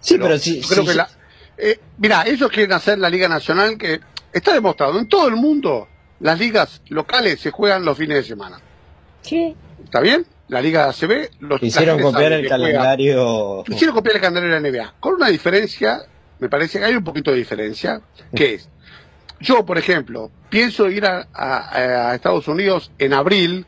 sí, 0.00 0.16
pero, 0.18 0.38
sí, 0.38 0.62
creo 0.66 0.86
que 0.86 0.94
la 0.94 1.06
eh, 1.58 1.78
mira, 1.98 2.24
ellos 2.26 2.50
quieren 2.50 2.72
hacer 2.72 2.98
la 2.98 3.10
Liga 3.10 3.28
Nacional 3.28 3.76
que 3.76 4.00
está 4.32 4.54
demostrado 4.54 4.98
en 4.98 5.06
todo 5.06 5.28
el 5.28 5.36
mundo 5.36 5.86
las 6.20 6.38
ligas 6.38 6.82
locales 6.88 7.40
se 7.40 7.50
juegan 7.50 7.84
los 7.84 7.96
fines 7.96 8.18
de 8.18 8.24
semana. 8.24 8.58
¿Qué? 9.22 9.54
¿Está 9.84 10.00
bien? 10.00 10.26
La 10.48 10.60
Liga 10.60 10.88
ACB 10.88 11.30
los 11.40 11.62
hicieron 11.62 12.00
copiar 12.00 12.32
el 12.32 12.48
calendario. 12.48 13.64
hicieron 13.66 13.94
copiar 13.94 14.16
el 14.16 14.22
calendario 14.22 14.54
de 14.54 14.60
la 14.60 14.70
NBA, 14.70 14.94
con 15.00 15.14
una 15.14 15.28
diferencia 15.28 16.06
me 16.38 16.48
parece 16.48 16.78
que 16.78 16.84
hay 16.84 16.94
un 16.94 17.04
poquito 17.04 17.30
de 17.30 17.38
diferencia, 17.38 18.00
que 18.34 18.54
es, 18.54 18.68
yo, 19.40 19.64
por 19.64 19.78
ejemplo, 19.78 20.30
pienso 20.48 20.88
ir 20.90 21.04
a, 21.06 22.12
Estados 22.14 22.48
Unidos 22.48 22.90
en 22.98 23.12
abril 23.12 23.66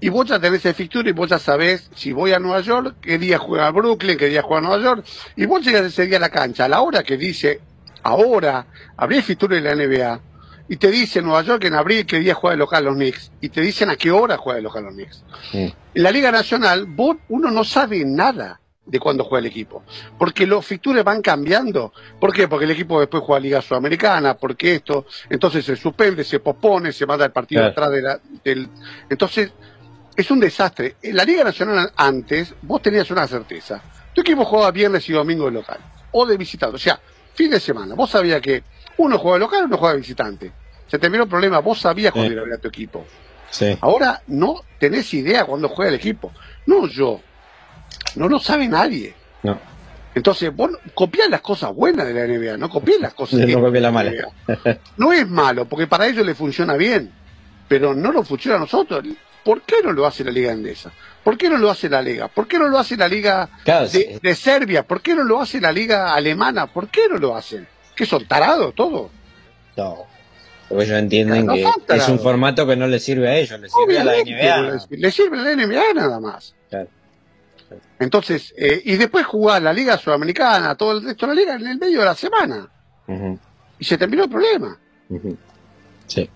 y 0.00 0.08
vos 0.10 0.26
ya 0.26 0.38
tenés 0.38 0.64
el 0.66 0.74
fixture 0.74 1.08
y 1.08 1.12
vos 1.12 1.28
ya 1.28 1.38
sabés 1.38 1.90
si 1.94 2.12
voy 2.12 2.32
a 2.32 2.38
Nueva 2.38 2.60
York, 2.60 2.96
qué 3.00 3.18
día 3.18 3.38
juega 3.38 3.70
Brooklyn, 3.70 4.16
qué 4.16 4.26
día 4.26 4.42
juega 4.42 4.60
Nueva 4.60 4.82
York, 4.82 5.06
y 5.36 5.46
vos 5.46 5.64
llegas 5.64 5.84
ese 5.84 6.06
día 6.06 6.18
a 6.18 6.20
la 6.20 6.30
cancha, 6.30 6.66
a 6.66 6.68
la 6.68 6.80
hora 6.80 7.02
que 7.02 7.16
dice, 7.16 7.60
ahora, 8.02 8.66
abrí 8.96 9.16
el 9.16 9.22
fixture 9.22 9.60
de 9.60 9.62
la 9.62 9.74
NBA, 9.74 10.20
y 10.68 10.76
te 10.76 10.90
dice 10.90 11.22
Nueva 11.22 11.42
York 11.42 11.64
en 11.64 11.74
abril 11.74 12.06
qué 12.06 12.18
día 12.18 12.34
juega 12.34 12.52
el 12.52 12.58
local 12.58 12.84
los 12.84 12.94
Knicks, 12.94 13.32
y 13.40 13.48
te 13.48 13.60
dicen 13.60 13.90
a 13.90 13.96
qué 13.96 14.10
hora 14.10 14.36
juega 14.36 14.58
el 14.58 14.64
local 14.64 14.84
los 14.84 14.94
Knicks. 14.94 15.24
En 15.52 15.74
la 15.94 16.10
Liga 16.10 16.30
Nacional, 16.30 16.86
vos, 16.86 17.16
uno 17.28 17.50
no 17.50 17.64
sabe 17.64 18.04
nada 18.04 18.60
de 18.88 18.98
cuándo 18.98 19.24
juega 19.24 19.40
el 19.40 19.50
equipo. 19.50 19.82
Porque 20.18 20.46
los 20.46 20.64
fixtures 20.64 21.04
van 21.04 21.20
cambiando. 21.20 21.92
¿Por 22.18 22.32
qué? 22.32 22.48
Porque 22.48 22.64
el 22.64 22.70
equipo 22.70 22.98
después 22.98 23.22
juega 23.22 23.40
Liga 23.40 23.62
Sudamericana, 23.62 24.34
porque 24.34 24.76
esto, 24.76 25.06
entonces 25.28 25.64
se 25.64 25.76
suspende, 25.76 26.24
se 26.24 26.40
pospone, 26.40 26.92
se 26.92 27.06
manda 27.06 27.24
el 27.26 27.32
partido 27.32 27.64
atrás 27.64 27.90
de 27.90 28.02
la, 28.02 28.20
del... 28.42 28.68
Entonces, 29.08 29.52
es 30.16 30.30
un 30.30 30.40
desastre. 30.40 30.96
En 31.02 31.16
la 31.16 31.24
Liga 31.24 31.44
Nacional 31.44 31.92
antes, 31.96 32.54
vos 32.62 32.82
tenías 32.82 33.10
una 33.10 33.26
certeza. 33.26 33.80
Tu 34.14 34.22
equipo 34.22 34.44
jugaba 34.44 34.70
viernes 34.70 35.08
y 35.08 35.12
domingo 35.12 35.44
de 35.44 35.52
local, 35.52 35.78
o 36.10 36.26
de 36.26 36.36
visitante, 36.36 36.76
o 36.76 36.78
sea, 36.78 36.98
fin 37.34 37.50
de 37.50 37.60
semana. 37.60 37.94
Vos 37.94 38.10
sabías 38.10 38.40
que 38.40 38.64
uno 38.96 39.18
juega 39.18 39.34
de 39.34 39.40
local, 39.40 39.64
uno 39.66 39.76
juega 39.76 39.94
de 39.94 40.00
visitante. 40.00 40.52
Se 40.88 40.98
terminó 40.98 41.24
el 41.24 41.28
problema, 41.28 41.60
vos 41.60 41.80
sabías 41.80 42.12
cuándo 42.12 42.32
iba 42.32 42.54
a 42.54 42.58
tu 42.58 42.68
equipo. 42.68 43.04
Ahora 43.80 44.22
no 44.26 44.62
tenés 44.78 45.12
idea 45.14 45.44
cuándo 45.44 45.68
juega 45.68 45.90
el 45.90 45.96
equipo. 45.96 46.32
No 46.66 46.86
yo, 46.86 47.20
no 48.16 48.28
lo 48.28 48.38
sabe 48.38 48.68
nadie. 48.68 49.14
No. 49.42 49.58
Entonces, 50.14 50.54
vos 50.54 50.70
copiás 50.94 51.30
las 51.30 51.40
cosas 51.40 51.72
buenas 51.74 52.06
de 52.06 52.14
la 52.14 52.26
NBA, 52.26 52.56
no 52.56 52.68
copiás 52.68 53.00
las 53.00 53.14
cosas 53.14 53.38
no 53.46 53.70
la 53.70 53.90
mala. 53.90 54.12
No 54.96 55.12
es 55.12 55.28
malo, 55.28 55.66
porque 55.66 55.86
para 55.86 56.06
ellos 56.06 56.26
le 56.26 56.34
funciona 56.34 56.74
bien, 56.74 57.12
pero 57.68 57.94
no 57.94 58.10
lo 58.10 58.24
funciona 58.24 58.56
a 58.56 58.60
nosotros. 58.60 59.04
¿Por 59.44 59.62
qué 59.62 59.76
no 59.82 59.92
lo 59.92 60.06
hace 60.06 60.24
la 60.24 60.30
Liga 60.30 60.52
Endesa? 60.52 60.90
¿Por 61.22 61.38
qué 61.38 61.48
no 61.48 61.56
lo 61.56 61.70
hace 61.70 61.88
la 61.88 62.02
Liga? 62.02 62.28
¿Por 62.28 62.48
qué 62.48 62.58
no 62.58 62.68
lo 62.68 62.78
hace 62.78 62.96
la 62.96 63.08
Liga 63.08 63.48
de, 63.64 64.34
Serbia? 64.34 64.82
¿Por 64.82 65.00
qué 65.00 65.14
no 65.14 65.22
lo 65.22 65.40
hace 65.40 65.60
la 65.60 65.70
Liga 65.70 66.14
Alemana? 66.14 66.66
¿Por 66.66 66.88
qué 66.88 67.02
no 67.08 67.16
lo 67.16 67.36
hacen? 67.36 67.66
¿Que 67.94 68.04
son 68.04 68.26
tarados 68.26 68.74
todos? 68.74 69.10
No. 69.76 70.07
Porque 70.68 70.84
ellos 70.84 70.98
entienden 70.98 71.48
que 71.48 71.96
es 71.96 72.08
un 72.08 72.18
formato 72.18 72.66
que 72.66 72.76
no 72.76 72.86
les 72.86 73.02
sirve 73.02 73.28
a 73.28 73.36
ellos, 73.36 73.58
les 73.58 73.72
sirve 73.72 73.98
a 73.98 74.04
la 74.04 74.12
NBA. 74.12 74.86
Les, 74.90 75.14
sirve 75.14 75.38
a 75.38 75.42
la 75.42 75.56
NBA 75.56 75.94
nada 75.94 76.20
más. 76.20 76.54
Claro. 76.68 76.88
Entonces, 77.98 78.54
eh, 78.56 78.82
y 78.84 78.96
después 78.96 79.26
jugar 79.26 79.62
la 79.62 79.72
Liga 79.72 79.96
Sudamericana, 79.98 80.74
todo 80.74 80.92
el 80.92 81.04
resto 81.04 81.26
de 81.26 81.34
la 81.34 81.40
Liga 81.40 81.54
en 81.54 81.66
el 81.66 81.78
medio 81.78 82.00
de 82.00 82.04
la 82.04 82.14
semana. 82.14 82.68
Y 83.78 83.84
se 83.84 83.96
terminó 83.96 84.24
el 84.24 84.30
problema. 84.30 84.78
Sí. 86.06 86.28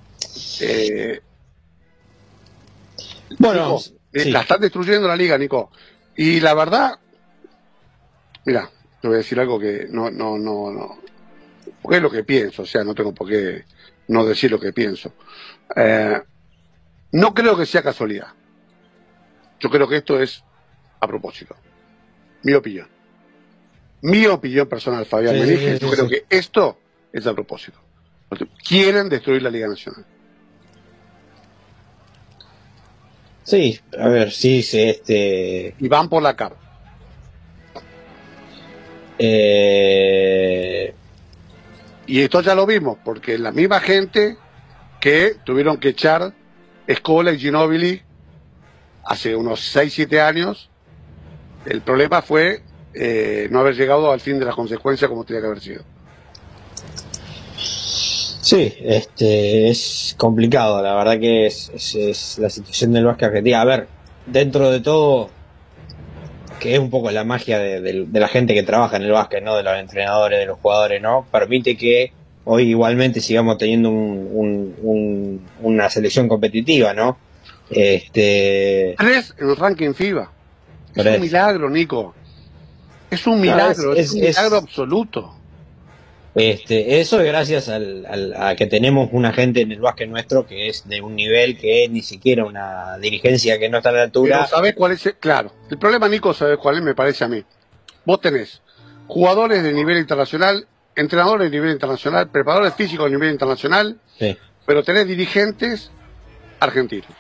Eh, 0.61 1.21
bueno, 3.39 3.79
eh, 4.13 4.31
la 4.31 4.41
están 4.41 4.61
destruyendo 4.61 5.09
la 5.09 5.17
Liga, 5.17 5.37
Nico. 5.37 5.71
Y 6.17 6.41
la 6.41 6.55
verdad, 6.55 6.99
mira, 8.45 8.71
te 9.01 9.09
voy 9.09 9.17
a 9.17 9.19
decir 9.19 9.39
algo 9.41 9.59
que 9.59 9.87
no, 9.91 10.11
no, 10.11 10.39
no, 10.39 10.71
no. 10.71 10.99
Porque 11.83 11.97
es 11.97 12.03
lo 12.03 12.11
que 12.11 12.25
pienso, 12.25 12.63
o 12.63 12.67
sea, 12.67 12.85
no 12.85 12.95
tengo 12.95 13.13
por 13.13 13.29
qué 13.29 13.65
no 14.13 14.25
decir 14.25 14.51
lo 14.51 14.61
que 14.61 14.73
pienso. 14.73 15.13
no 17.13 17.35
creo 17.35 17.57
que 17.57 17.67
sea 17.67 17.83
casualidad. 17.83 18.29
Yo 19.59 19.71
creo 19.71 19.89
que 19.89 19.97
esto 19.97 20.21
es 20.21 20.45
a 21.01 21.07
propósito. 21.07 21.57
Mi 22.43 22.53
opinión. 22.53 22.89
Mi 24.03 24.27
opinión 24.27 24.69
personal, 24.69 25.07
Fabián 25.07 25.39
me 25.39 25.79
yo 25.79 25.91
creo 25.91 26.09
que 26.09 26.25
esto 26.29 26.79
es 27.13 27.27
a 27.27 27.35
propósito. 27.35 27.79
Quieren 28.67 29.09
destruir 29.09 29.43
la 29.43 29.51
Liga 29.51 29.69
Nacional. 29.69 30.05
Sí, 33.45 33.81
a 33.99 34.09
ver, 34.09 34.31
sí, 34.31 34.63
sí, 34.63 34.81
este... 34.81 35.75
Y 35.79 35.89
van 35.89 36.09
por 36.09 36.23
la 36.23 36.35
cara. 36.35 36.57
Eh... 39.19 40.95
Y 42.13 42.21
esto 42.21 42.43
ya 42.43 42.55
lo 42.55 42.67
vimos, 42.67 42.99
porque 43.03 43.39
la 43.39 43.53
misma 43.53 43.81
gente 43.81 44.37
que 45.01 45.37
tuvieron 45.47 45.79
que 45.79 45.89
echar 45.89 46.35
Escola 46.87 47.33
y 47.33 47.39
Ginobili 47.39 48.03
hace 49.03 49.35
unos 49.35 49.61
6, 49.61 49.91
7 49.95 50.21
años, 50.21 50.69
el 51.65 51.81
problema 51.81 52.21
fue 52.21 52.61
eh, 52.93 53.49
no 53.51 53.61
haber 53.61 53.77
llegado 53.77 54.13
al 54.13 54.21
fin 54.21 54.39
de 54.39 54.45
las 54.45 54.55
consecuencias 54.55 55.09
como 55.09 55.25
tenía 55.25 55.41
que 55.41 55.47
haber 55.47 55.61
sido. 55.61 55.85
Sí, 57.57 58.75
este, 58.83 59.71
es 59.71 60.15
complicado, 60.19 60.83
la 60.83 60.95
verdad 60.95 61.19
que 61.19 61.47
es, 61.47 62.37
la 62.39 62.51
situación 62.51 62.93
del 62.93 63.07
básquet 63.07 63.29
argentino. 63.29 63.57
A 63.57 63.65
ver, 63.65 63.89
dentro 64.27 64.71
de 64.71 64.81
todo, 64.81 65.31
que 66.63 66.75
es 66.75 66.79
un 66.79 66.91
poco 66.91 67.11
la 67.11 67.25
magia 67.25 67.59
de, 67.59 68.07
la 68.13 68.29
gente 68.29 68.55
que 68.55 68.63
trabaja 68.63 68.97
en 68.97 69.03
el 69.03 69.11
básquet, 69.11 69.43
¿no? 69.43 69.57
De 69.57 69.65
los 69.65 69.77
entrenadores, 69.77 70.39
de 70.39 70.47
los 70.47 70.61
jugadores, 70.61 71.03
¿no? 71.03 71.27
Permite 71.33 71.77
que 71.77 72.13
hoy 72.45 72.71
igualmente 72.71 73.21
sigamos 73.21 73.59
teniendo 73.59 73.91
una 73.91 75.91
selección 75.91 76.29
competitiva, 76.29 76.95
¿no? 76.95 77.19
Este... 77.69 78.95
Tres 78.97 79.35
en 79.39 79.51
el 79.51 79.57
ranking 79.57 79.93
FIBA. 79.93 80.31
Es 80.95 81.07
un 81.07 81.21
milagro, 81.21 81.69
Nico. 81.69 82.15
Es 83.11 83.27
un 83.27 83.41
milagro, 83.41 83.95
es, 83.95 84.13
un 84.13 84.21
milagro 84.21 84.59
absoluto. 84.59 85.35
Este, 86.35 87.01
eso 87.01 87.21
es 87.21 87.27
gracias 87.27 87.69
al, 87.69 88.35
a 88.39 88.57
que 88.57 88.67
tenemos 88.67 89.11
una 89.13 89.33
gente 89.33 89.61
en 89.61 89.71
el 89.71 89.81
básquet 89.81 90.09
nuestro 90.09 90.47
que 90.47 90.69
es 90.69 90.89
de 90.89 91.03
un 91.03 91.15
nivel 91.15 91.59
que 91.59 91.89
ni 91.91 92.03
siquiera 92.03 92.47
una 92.47 92.97
dirigencia 92.99 93.59
que 93.59 93.69
no 93.69 93.79
está 93.79 93.91
a 93.91 93.93
la 93.93 94.03
altura. 94.03 94.47
¿sabes 94.47 94.75
cuál 94.75 94.93
es? 94.93 95.15
claro, 95.21 95.53
el 95.71 95.79
problema, 95.79 96.09
Nico, 96.09 96.33
¿sabes 96.33 96.57
cuál 96.57 96.77
es? 96.77 96.83
Me 96.83 96.95
parece 96.95 97.25
a 97.25 97.29
mí. 97.29 97.45
Vos 98.07 98.21
tenés 98.21 98.63
jugadores 99.07 99.63
de 99.63 99.73
nivel 99.73 99.99
internacional, 99.99 100.67
entrenadores 100.97 101.51
de 101.51 101.57
nivel 101.57 101.73
internacional, 101.73 102.31
preparadores 102.31 102.75
físicos 102.75 103.07
de 103.07 103.17
nivel 103.17 103.31
internacional, 103.31 103.99
pero 104.65 104.83
tenés 104.83 105.07
dirigentes 105.07 105.91
argentinos 106.61 107.11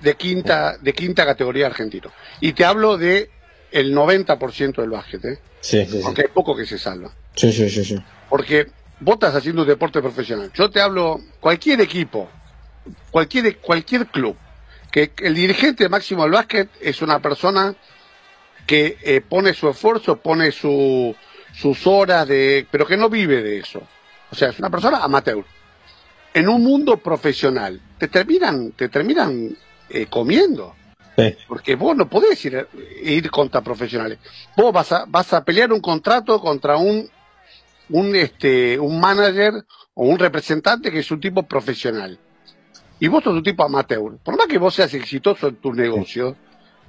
de 0.00 0.14
quinta, 0.14 0.76
de 0.78 0.92
quinta 0.92 1.24
categoría 1.24 1.66
argentino. 1.66 2.12
Y 2.40 2.52
te 2.52 2.64
hablo 2.64 2.96
de 2.96 3.30
el 3.76 3.94
90% 3.94 4.76
del 4.76 4.90
básquet, 4.90 5.24
¿eh? 5.26 5.38
Sí, 5.60 5.84
sí, 5.84 6.00
hay 6.02 6.28
poco 6.32 6.56
que 6.56 6.64
se 6.64 6.78
salva. 6.78 7.12
Sí, 7.34 7.52
sí, 7.52 7.68
sí, 7.68 7.84
sí. 7.84 8.02
Porque 8.30 8.68
vos 9.00 9.16
estás 9.16 9.34
haciendo 9.34 9.62
un 9.62 9.68
deporte 9.68 10.00
profesional. 10.00 10.50
Yo 10.54 10.70
te 10.70 10.80
hablo, 10.80 11.20
cualquier 11.40 11.82
equipo, 11.82 12.26
cualquier, 13.10 13.58
cualquier 13.58 14.06
club, 14.06 14.34
que 14.90 15.12
el 15.18 15.34
dirigente 15.34 15.90
máximo 15.90 16.22
del 16.22 16.32
básquet 16.32 16.70
es 16.80 17.02
una 17.02 17.20
persona 17.20 17.76
que 18.66 18.96
eh, 19.02 19.20
pone 19.20 19.52
su 19.52 19.68
esfuerzo, 19.68 20.16
pone 20.16 20.52
su, 20.52 21.14
sus 21.52 21.86
horas 21.86 22.26
de, 22.26 22.66
pero 22.70 22.86
que 22.86 22.96
no 22.96 23.10
vive 23.10 23.42
de 23.42 23.58
eso. 23.58 23.82
O 24.30 24.34
sea, 24.34 24.48
es 24.48 24.58
una 24.58 24.70
persona 24.70 25.04
amateur. 25.04 25.44
En 26.32 26.48
un 26.48 26.64
mundo 26.64 26.96
profesional, 26.96 27.78
te 27.98 28.08
terminan, 28.08 28.72
te 28.72 28.88
terminan 28.88 29.54
eh, 29.90 30.06
comiendo. 30.06 30.75
Porque 31.48 31.74
vos 31.76 31.96
no 31.96 32.08
podés 32.08 32.44
ir, 32.44 32.68
ir 33.02 33.30
contra 33.30 33.62
profesionales. 33.62 34.18
Vos 34.56 34.72
vas 34.72 34.92
a, 34.92 35.04
vas 35.08 35.32
a 35.32 35.44
pelear 35.44 35.72
un 35.72 35.80
contrato 35.80 36.40
contra 36.40 36.76
un, 36.76 37.08
un, 37.90 38.16
este, 38.16 38.78
un 38.78 39.00
manager 39.00 39.54
o 39.94 40.06
un 40.06 40.18
representante 40.18 40.90
que 40.90 40.98
es 40.98 41.10
un 41.10 41.20
tipo 41.20 41.42
profesional. 41.44 42.18
Y 42.98 43.08
vos 43.08 43.24
sos 43.24 43.34
un 43.34 43.42
tipo 43.42 43.64
amateur. 43.64 44.18
Por 44.22 44.36
más 44.36 44.46
que 44.46 44.58
vos 44.58 44.74
seas 44.74 44.92
exitoso 44.94 45.48
en 45.48 45.56
tu 45.56 45.72
negocio, 45.72 46.36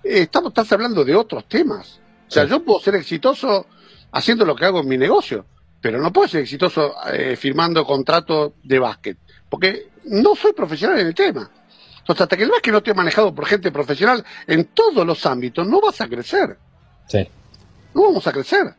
eh, 0.04 0.22
estamos, 0.22 0.50
estás 0.50 0.72
hablando 0.74 1.04
de 1.04 1.16
otros 1.16 1.48
temas. 1.48 2.00
O 2.28 2.32
sea, 2.32 2.46
yo 2.46 2.63
puedo 2.63 2.80
ser 2.80 2.96
exitoso 2.96 3.66
haciendo 4.12 4.46
lo 4.46 4.56
que 4.56 4.66
hago 4.66 4.82
en 4.82 4.88
mi 4.88 4.98
negocio, 4.98 5.46
pero 5.82 6.02
no 6.02 6.12
puedo 6.12 6.28
ser 6.28 6.42
exitoso 6.42 6.94
eh, 7.12 7.36
firmando 7.36 7.86
contratos 7.86 8.54
de 8.63 8.80
básquet, 8.80 9.18
porque 9.50 9.90
no 10.06 10.36
soy 10.36 10.54
profesional 10.54 11.00
en 11.00 11.08
el 11.08 11.16
tema. 11.16 11.50
Entonces, 12.08 12.22
hasta 12.22 12.38
que 12.38 12.43
el 12.43 12.50
básquet 12.50 12.72
no 12.72 12.78
esté 12.78 12.93
manejado 12.93 13.36
por 13.36 13.46
gente 13.46 13.70
profesional 13.70 14.24
en 14.48 14.65
todos 14.67 15.06
los 15.06 15.26
ámbitos, 15.26 15.67
no 15.67 15.82
vas 15.82 16.00
a 16.00 16.08
crecer. 16.08 16.58
Sí. 17.06 17.28
No 17.93 18.04
vamos 18.04 18.26
a 18.26 18.32
crecer. 18.32 18.74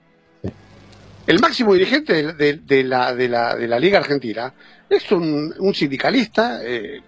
El 1.27 1.39
máximo 1.39 1.75
dirigente 1.75 2.33
de, 2.33 2.85
la, 2.85 3.15
de, 3.15 3.29
la, 3.29 3.55
de 3.55 3.69
la 3.69 3.79
Liga 3.79 3.99
Argentina 3.99 4.55
es 4.89 5.13
un, 5.13 5.75
sindicalista 5.75 6.61
eh, 6.65 7.03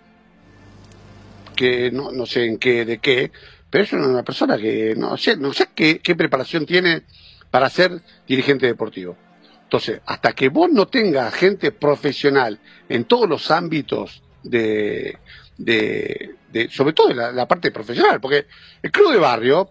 que 1.56 1.90
no, 1.90 2.12
no, 2.12 2.26
sé 2.26 2.44
en 2.44 2.58
qué, 2.58 2.84
de 2.84 2.98
qué, 2.98 3.32
pero 3.70 3.84
es 3.84 3.92
una 3.94 4.22
persona 4.22 4.58
que 4.58 4.94
no 4.94 5.16
sé, 5.16 5.38
no 5.38 5.54
sé 5.54 5.70
qué, 5.74 6.00
qué 6.00 6.14
preparación 6.14 6.66
tiene 6.66 7.04
para 7.50 7.70
ser 7.70 7.98
dirigente 8.28 8.66
deportivo. 8.66 9.16
Entonces, 9.62 10.02
hasta 10.04 10.34
que 10.34 10.50
vos 10.50 10.70
no 10.70 10.86
tengas 10.86 11.32
gente 11.32 11.72
profesional 11.72 12.58
en 12.90 13.04
todos 13.04 13.26
los 13.26 13.50
ámbitos 13.50 14.22
de, 14.42 15.16
de, 15.64 16.68
sobre 16.70 16.92
todo 16.92 17.12
la, 17.12 17.32
la, 17.32 17.46
parte 17.46 17.70
profesional, 17.70 18.20
porque 18.20 18.46
el 18.82 18.90
club 18.90 19.12
de 19.12 19.18
barrio 19.18 19.70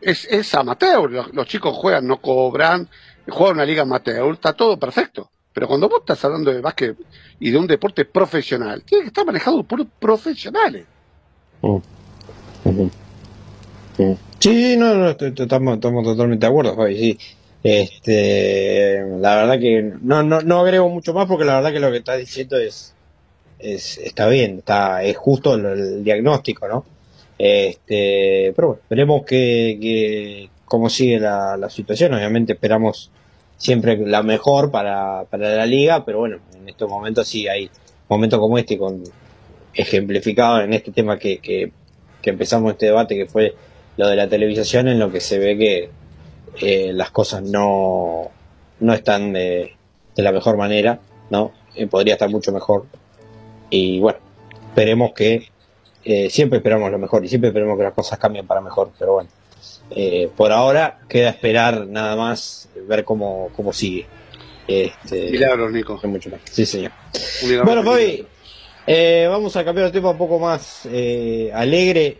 es, 0.00 0.24
es 0.26 0.54
amateur, 0.54 1.10
los, 1.10 1.46
chicos 1.46 1.76
juegan, 1.76 2.06
no 2.06 2.20
cobran, 2.20 2.88
juega 3.28 3.52
una 3.52 3.64
liga 3.64 3.82
amateur, 3.82 4.32
está 4.32 4.52
todo 4.52 4.78
perfecto. 4.78 5.30
Pero 5.52 5.66
cuando 5.66 5.88
vos 5.88 6.00
estás 6.00 6.24
hablando 6.24 6.52
de 6.52 6.60
básquet 6.60 6.96
y 7.40 7.50
de 7.50 7.58
un 7.58 7.66
deporte 7.66 8.04
profesional, 8.04 8.82
tiene 8.84 9.02
que 9.02 9.08
estar 9.08 9.26
manejado 9.26 9.62
por 9.64 9.84
profesionales. 9.84 10.86
Sí, 14.38 14.76
no, 14.78 14.94
no, 14.94 15.10
estamos, 15.10 15.80
totalmente 15.80 16.46
de 16.46 16.50
acuerdo, 16.50 16.86
sí. 16.86 17.18
Este, 17.62 19.04
la 19.18 19.36
verdad 19.36 19.58
que 19.60 19.82
no, 20.00 20.22
no, 20.22 20.40
no 20.40 20.60
agrego 20.60 20.88
mucho 20.88 21.12
más 21.12 21.26
porque 21.26 21.44
la 21.44 21.56
verdad 21.56 21.72
que 21.72 21.80
lo 21.80 21.90
que 21.90 21.98
estás 21.98 22.16
diciendo 22.16 22.56
es, 22.58 22.94
es 23.62 23.98
está 23.98 24.28
bien, 24.28 24.58
está, 24.58 25.02
es 25.02 25.16
justo 25.16 25.54
el, 25.54 26.04
diagnóstico, 26.04 26.68
¿no? 26.68 26.84
Este, 27.38 28.52
pero 28.54 28.68
bueno, 28.68 28.82
veremos 28.88 29.24
que, 29.24 29.78
que 29.80 30.50
cómo 30.64 30.90
sigue 30.90 31.18
la, 31.18 31.68
situación. 31.70 32.14
Obviamente 32.14 32.52
esperamos 32.52 33.10
siempre 33.56 33.96
la 33.96 34.22
mejor 34.22 34.70
para, 34.70 35.24
para 35.24 35.54
la 35.54 35.66
liga, 35.66 36.04
pero 36.04 36.18
bueno, 36.18 36.38
en 36.58 36.68
estos 36.68 36.88
momentos 36.88 37.28
sí 37.28 37.48
hay 37.48 37.70
momentos 38.08 38.38
como 38.38 38.58
este 38.58 38.78
con 38.78 39.02
ejemplificado 39.74 40.60
en 40.62 40.74
este 40.74 40.92
tema 40.92 41.18
que, 41.18 41.38
que, 41.38 41.72
que 42.20 42.30
empezamos 42.30 42.72
este 42.72 42.86
debate 42.86 43.16
que 43.16 43.26
fue 43.26 43.54
lo 43.96 44.08
de 44.08 44.16
la 44.16 44.28
televisación 44.28 44.88
en 44.88 44.98
lo 44.98 45.10
que 45.10 45.20
se 45.20 45.38
ve 45.38 45.56
que 45.56 45.90
eh, 46.60 46.92
las 46.92 47.10
cosas 47.10 47.42
no, 47.42 48.30
no 48.80 48.94
están 48.94 49.32
de, 49.32 49.76
de 50.16 50.22
la 50.22 50.32
mejor 50.32 50.56
manera, 50.56 51.00
¿no? 51.30 51.52
Eh, 51.74 51.86
podría 51.86 52.14
estar 52.14 52.28
mucho 52.28 52.52
mejor. 52.52 52.86
Y 53.70 54.00
bueno, 54.00 54.18
esperemos 54.68 55.12
que, 55.12 55.48
eh, 56.04 56.28
siempre 56.30 56.58
esperamos 56.58 56.90
lo 56.90 56.98
mejor 56.98 57.24
y 57.24 57.28
siempre 57.28 57.48
esperemos 57.48 57.76
que 57.78 57.84
las 57.84 57.94
cosas 57.94 58.18
cambien 58.18 58.46
para 58.46 58.60
mejor, 58.60 58.90
pero 58.98 59.14
bueno, 59.14 59.30
por 60.36 60.52
ahora 60.52 61.00
queda 61.08 61.30
esperar 61.30 61.86
nada 61.86 62.16
más, 62.16 62.68
ver 62.86 63.04
cómo, 63.04 63.50
cómo 63.56 63.72
sigue. 63.72 64.06
Este, 64.66 65.30
Milagros, 65.30 65.72
Nico. 65.72 66.00
Mucho 66.04 66.30
más. 66.30 66.40
Sí, 66.44 66.64
señor. 66.64 66.92
Bueno, 67.64 67.82
Fabi, 67.82 68.26
vamos 69.28 69.56
a 69.56 69.64
cambiar 69.64 69.86
el 69.86 69.92
tema 69.92 70.10
un 70.10 70.18
poco 70.18 70.38
más 70.38 70.86
alegre, 70.86 72.18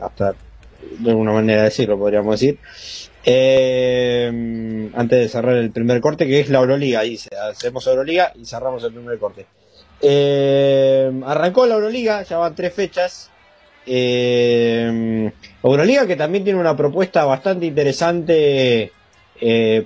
hasta 0.00 0.34
de 0.98 1.10
alguna 1.10 1.32
manera 1.32 1.62
decirlo, 1.62 1.98
podríamos 1.98 2.38
decir. 2.38 2.58
Eh, 3.26 4.90
antes 4.94 5.18
de 5.18 5.28
cerrar 5.28 5.56
el 5.56 5.70
primer 5.70 6.00
corte, 6.00 6.26
que 6.26 6.40
es 6.40 6.50
la 6.50 6.58
Euroliga. 6.58 7.00
Ahí 7.00 7.18
hacemos 7.50 7.86
Euroliga 7.86 8.32
y 8.34 8.44
cerramos 8.44 8.84
el 8.84 8.92
primer 8.92 9.18
corte. 9.18 9.46
Eh, 10.00 11.10
arrancó 11.24 11.66
la 11.66 11.74
Euroliga, 11.74 12.22
ya 12.22 12.38
van 12.38 12.54
tres 12.54 12.74
fechas. 12.74 13.30
Eh, 13.86 15.30
Euroliga 15.62 16.06
que 16.06 16.16
también 16.16 16.44
tiene 16.44 16.58
una 16.58 16.76
propuesta 16.76 17.24
bastante 17.24 17.66
interesante 17.66 18.92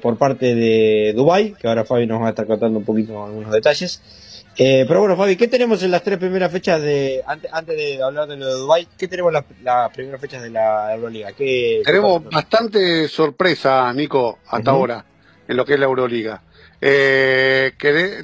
por 0.01 0.17
parte 0.17 0.55
de 0.55 1.13
Dubai, 1.17 1.55
que 1.55 1.67
ahora 1.67 1.85
Fabi 1.85 2.07
nos 2.07 2.23
va 2.23 2.29
a 2.29 2.31
estar 2.31 2.47
contando 2.47 2.79
un 2.79 2.85
poquito 2.85 3.25
algunos 3.25 3.53
detalles. 3.53 4.01
Eh, 4.61 4.85
pero 4.89 4.99
bueno, 4.99 5.17
Fabi, 5.17 5.37
¿qué 5.37 5.47
tenemos 5.47 5.81
en 5.85 5.93
las 5.93 6.03
tres 6.03 6.19
primeras 6.19 6.51
fechas 6.51 6.83
de, 6.83 7.23
antes, 7.25 7.49
antes 7.55 7.77
de 7.77 8.03
hablar 8.03 8.27
de 8.27 8.37
lo 8.37 8.47
de 8.47 8.55
Dubai, 8.55 8.89
qué 8.99 9.07
tenemos 9.07 9.33
en 9.33 9.65
las, 9.65 9.91
primeras 9.93 10.21
fechas 10.21 10.43
de 10.43 10.51
la 10.51 10.93
Euroliga? 10.97 11.31
¿Qué, 11.31 11.81
tenemos 11.85 12.25
bastante 12.25 13.07
sorpresa, 13.07 13.93
Nico, 13.93 14.41
hasta 14.49 14.73
ahora, 14.73 15.05
en 15.47 15.57
lo 15.57 15.65
que 15.65 15.75
es 15.75 15.79
la 15.79 15.87
Euroliga. 15.87 16.43
Eh, 16.81 17.73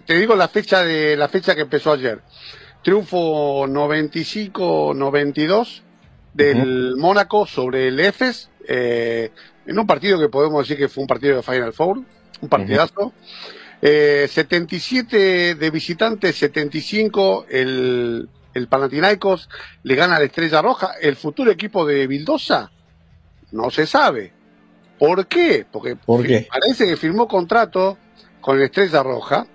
te 0.06 0.18
digo 0.18 0.36
la 0.36 0.48
fecha 0.48 0.84
de 0.84 1.16
la 1.16 1.28
fecha 1.28 1.54
que 1.54 1.62
empezó 1.62 1.92
ayer. 1.92 2.20
Triunfo 2.82 3.66
95-92 3.66 5.82
del 6.34 6.96
Mónaco 6.96 7.46
sobre 7.46 7.88
el 7.88 7.98
EFES, 7.98 8.50
eh, 8.68 9.30
en 9.66 9.78
un 9.78 9.86
partido 9.86 10.18
que 10.18 10.28
podemos 10.28 10.66
decir 10.66 10.76
que 10.76 10.88
fue 10.88 11.02
un 11.02 11.08
partido 11.08 11.36
de 11.36 11.42
Final 11.42 11.72
Four, 11.72 12.02
un 12.40 12.48
partidazo. 12.48 13.12
77 13.80 15.50
eh, 15.50 15.54
de 15.56 15.70
visitantes, 15.70 16.36
75 16.36 17.46
el, 17.50 18.28
el 18.54 18.68
Panathinaikos 18.68 19.50
le 19.82 19.94
gana 19.94 20.16
a 20.16 20.18
la 20.18 20.24
Estrella 20.24 20.62
Roja. 20.62 20.92
El 21.00 21.16
futuro 21.16 21.50
equipo 21.50 21.84
de 21.84 22.06
Vildosa 22.06 22.70
no 23.52 23.70
se 23.70 23.86
sabe. 23.86 24.32
¿Por 24.98 25.26
qué? 25.26 25.66
Porque 25.70 25.96
parece 25.96 26.86
que 26.86 26.96
firmó 26.96 27.28
contrato 27.28 27.98
con 28.44 28.58
la 28.58 28.66
Estrella 28.66 29.02
Roja, 29.02 29.46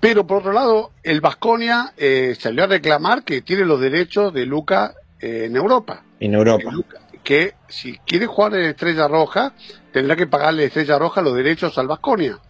pero 0.00 0.26
por 0.26 0.38
otro 0.38 0.52
lado, 0.52 0.90
el 1.04 1.20
Vasconia 1.20 1.94
eh, 1.96 2.36
salió 2.36 2.64
a 2.64 2.66
reclamar 2.66 3.22
que 3.22 3.40
tiene 3.42 3.64
los 3.64 3.80
derechos 3.80 4.34
de 4.34 4.46
Luca 4.46 4.94
eh, 5.20 5.44
en 5.44 5.54
Europa. 5.54 6.02
En 6.18 6.34
Europa. 6.34 6.72
que 7.22 7.54
si 7.68 7.98
quiere 7.98 8.26
jugar 8.26 8.56
en 8.56 8.62
Estrella 8.62 9.06
Roja, 9.06 9.54
tendrá 9.92 10.16
que 10.16 10.26
pagarle 10.26 10.64
a 10.64 10.66
Estrella 10.66 10.98
Roja 10.98 11.22
los 11.22 11.36
derechos 11.36 11.78
al 11.78 11.86
Vasconia. 11.86 12.40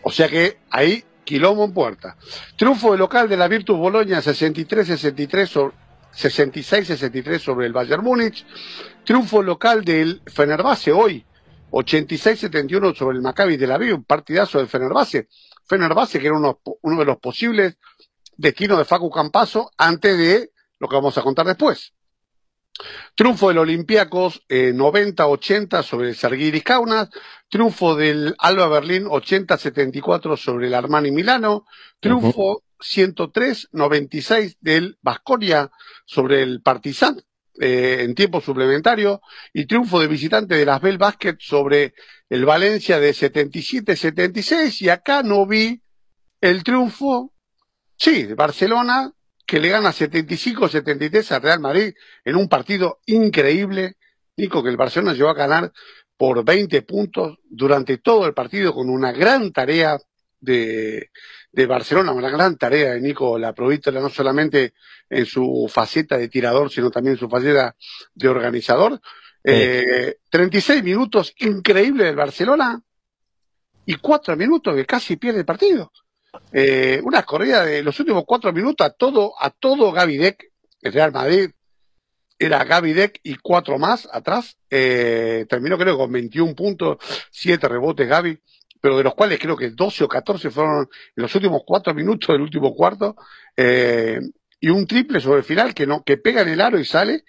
O 0.00 0.10
sea 0.10 0.26
que 0.26 0.56
ahí, 0.70 1.04
quilombo 1.24 1.66
en 1.66 1.74
puerta. 1.74 2.16
Triunfo 2.56 2.92
de 2.92 2.98
local 2.98 3.28
de 3.28 3.36
la 3.36 3.46
Virtus 3.46 3.76
Boloña 3.76 4.20
63-63 4.20 5.46
sobre 5.46 5.76
66-63 6.16 7.38
sobre 7.40 7.66
el 7.66 7.74
Bayern 7.74 8.02
Múnich. 8.02 8.46
Triunfo 9.04 9.42
local 9.42 9.84
del 9.84 10.22
Fenerbahce 10.24 10.92
hoy, 10.92 11.26
86-71 11.70 12.94
sobre 12.94 13.16
el 13.16 13.22
Maccabi 13.22 13.56
de 13.56 13.66
la 13.66 13.76
Aviv, 13.76 13.94
un 13.94 14.04
partidazo 14.04 14.58
del 14.58 14.68
Fenerbahce. 14.68 15.28
Fenerbahce 15.64 16.18
que 16.18 16.26
era 16.26 16.36
uno, 16.36 16.60
uno 16.82 16.98
de 16.98 17.04
los 17.04 17.18
posibles 17.18 17.76
destinos 18.36 18.78
de 18.78 18.84
Facu 18.84 19.10
Campaso 19.10 19.70
antes 19.76 20.16
de 20.16 20.52
lo 20.78 20.88
que 20.88 20.96
vamos 20.96 21.16
a 21.18 21.22
contar 21.22 21.46
después. 21.46 21.94
Triunfo 23.14 23.48
del 23.48 23.58
Olympiacos 23.58 24.42
90-80 24.48 25.80
eh, 25.80 25.82
sobre 25.82 26.08
el 26.08 26.16
Sarguiris 26.16 26.64
Kaunas. 26.64 27.10
Triunfo 27.48 27.94
del 27.94 28.34
Alba 28.38 28.68
Berlín 28.68 29.04
80-74 29.04 30.36
sobre 30.36 30.68
el 30.68 30.74
Armani 30.74 31.10
Milano. 31.10 31.66
Triunfo 32.00 32.62
103-96 32.78 34.56
del 34.60 34.98
Basconia 35.02 35.70
sobre 36.06 36.42
el 36.42 36.62
Partizan 36.62 37.22
eh, 37.60 37.98
en 38.00 38.14
tiempo 38.14 38.40
suplementario. 38.40 39.20
Y 39.52 39.66
triunfo 39.66 40.00
de 40.00 40.08
visitante 40.08 40.56
de 40.56 40.64
las 40.64 40.80
Bell 40.80 40.98
Basket 40.98 41.36
sobre 41.38 41.94
el 42.28 42.44
Valencia 42.44 42.98
de 42.98 43.10
77-76. 43.10 44.82
Y 44.82 44.88
acá 44.88 45.22
no 45.22 45.46
vi 45.46 45.82
el 46.40 46.64
triunfo, 46.64 47.32
sí, 47.96 48.24
de 48.24 48.34
Barcelona 48.34 49.12
que 49.46 49.58
le 49.58 49.68
gana 49.68 49.90
75-73 49.90 51.32
a 51.32 51.40
Real 51.40 51.58
Madrid 51.58 51.92
en 52.24 52.36
un 52.36 52.48
partido 52.48 53.00
increíble. 53.06 53.96
Nico, 54.36 54.62
que 54.62 54.70
el 54.70 54.76
Barcelona 54.76 55.12
llegó 55.12 55.28
a 55.28 55.34
ganar 55.34 55.72
por 56.16 56.44
20 56.44 56.82
puntos 56.82 57.38
durante 57.48 57.98
todo 57.98 58.26
el 58.26 58.32
partido 58.32 58.72
con 58.72 58.88
una 58.88 59.10
gran 59.10 59.52
tarea 59.52 59.98
de, 60.38 61.10
de 61.52 61.66
Barcelona, 61.66 62.12
una 62.12 62.30
gran 62.30 62.56
tarea 62.56 62.92
de 62.92 63.00
Nico 63.00 63.38
la 63.38 63.52
Provítola, 63.52 64.00
no 64.00 64.08
solamente 64.08 64.74
en 65.08 65.26
su 65.26 65.68
faceta 65.72 66.16
de 66.16 66.28
tirador, 66.28 66.70
sino 66.70 66.90
también 66.90 67.14
en 67.14 67.18
su 67.18 67.28
faceta 67.28 67.74
de 68.14 68.28
organizador. 68.28 69.00
36 69.42 70.78
eh, 70.78 70.82
minutos 70.82 71.34
increíble 71.38 72.04
del 72.04 72.16
Barcelona 72.16 72.80
y 73.86 73.94
4 73.96 74.36
minutos 74.36 74.74
que 74.74 74.84
casi 74.84 75.16
pierde 75.16 75.40
el 75.40 75.46
partido. 75.46 75.90
Eh, 76.52 77.00
una 77.04 77.22
corrida 77.24 77.64
de 77.64 77.82
los 77.82 77.98
últimos 78.00 78.24
cuatro 78.26 78.52
minutos 78.52 78.86
a 78.86 78.90
todo, 78.90 79.34
a 79.38 79.50
todo 79.50 79.90
Gaby 79.92 80.16
Deck, 80.16 80.52
el 80.82 80.92
Real 80.92 81.12
Madrid 81.12 81.50
era 82.38 82.64
Gaby 82.64 82.92
Deck 82.94 83.20
y 83.22 83.34
cuatro 83.36 83.78
más 83.78 84.08
atrás, 84.10 84.56
eh, 84.70 85.44
terminó 85.48 85.76
creo 85.76 85.98
con 85.98 86.10
21 86.10 86.54
puntos, 86.54 86.96
siete 87.30 87.68
rebotes 87.68 88.08
Gaby, 88.08 88.40
pero 88.80 88.96
de 88.96 89.04
los 89.04 89.14
cuales 89.14 89.38
creo 89.38 89.56
que 89.56 89.70
12 89.70 90.04
o 90.04 90.08
14 90.08 90.50
fueron 90.50 90.80
en 91.16 91.22
los 91.22 91.34
últimos 91.34 91.62
cuatro 91.66 91.94
minutos 91.94 92.28
del 92.28 92.40
último 92.40 92.74
cuarto, 92.74 93.16
eh, 93.56 94.20
y 94.60 94.68
un 94.68 94.86
triple 94.86 95.20
sobre 95.20 95.38
el 95.38 95.44
final 95.44 95.74
que 95.74 95.86
no, 95.86 96.02
que 96.02 96.18
pega 96.18 96.42
en 96.42 96.48
el 96.48 96.60
aro 96.60 96.78
y 96.78 96.84
sale, 96.84 97.24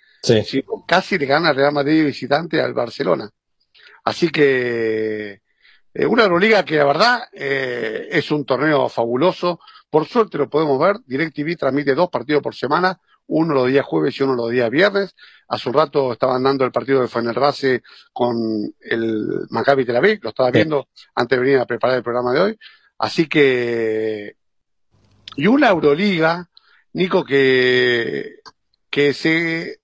casi 0.88 1.18
le 1.18 1.26
gana 1.26 1.54
Real 1.54 1.74
Madrid 1.74 2.06
visitante 2.06 2.62
al 2.62 2.74
Barcelona. 2.74 3.30
Así 4.04 4.30
que 4.30 5.42
eh, 5.94 6.06
una 6.06 6.24
Euroliga 6.24 6.64
que 6.64 6.78
la 6.78 6.86
verdad 6.86 7.24
eh, 7.34 8.08
es 8.12 8.32
un 8.32 8.46
torneo 8.46 8.88
fabuloso. 8.90 9.60
Por 9.90 10.08
suerte 10.08 10.38
lo 10.38 10.50
podemos 10.50 10.80
ver. 10.80 10.98
DirecTV 11.06 11.58
transmite 11.58 11.96
dos 11.96 12.10
partidos 12.10 12.42
por 12.42 12.56
semana, 12.56 13.00
uno 13.32 13.54
los 13.54 13.68
días 13.68 13.86
jueves 13.86 14.20
y 14.20 14.24
uno 14.24 14.36
los 14.36 14.52
días 14.52 14.70
viernes. 14.70 15.16
Hace 15.48 15.70
un 15.70 15.76
rato 15.76 16.12
estaban 16.12 16.44
dando 16.44 16.66
el 16.66 16.72
partido 16.72 17.02
de 17.02 17.08
Fenerbahce 17.08 17.82
con 18.12 18.36
el 18.80 19.48
Maccabi 19.50 19.86
Tel 19.86 19.96
Aviv, 19.96 20.20
lo 20.22 20.30
estaba 20.30 20.52
viendo 20.52 20.90
antes 21.16 21.38
de 21.38 21.46
venir 21.46 21.60
a 21.60 21.66
preparar 21.66 21.98
el 21.98 22.04
programa 22.04 22.34
de 22.34 22.40
hoy. 22.42 22.60
Así 22.98 23.28
que 23.28 24.36
y 25.38 25.48
una 25.48 25.70
Euroliga, 25.70 26.50
Nico, 26.94 27.24
que 27.24 28.42
que 28.90 29.14
se 29.14 29.80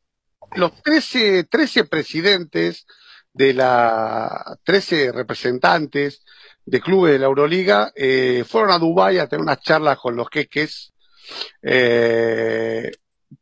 los 0.56 0.82
13, 0.84 1.46
13 1.46 1.86
presidentes 1.86 2.86
de 3.32 3.54
la 3.54 4.58
13 4.64 5.14
representantes 5.14 6.24
de 6.66 6.82
clubes 6.82 7.14
de 7.14 7.20
la 7.20 7.28
Euroliga 7.28 7.94
eh, 7.96 8.44
fueron 8.46 8.72
a 8.72 8.80
Dubái 8.80 9.20
a 9.20 9.28
tener 9.28 9.42
unas 9.42 9.62
charlas 9.62 9.98
con 10.00 10.18
los 10.18 10.30
queques. 10.30 10.92
Eh, 11.62 12.92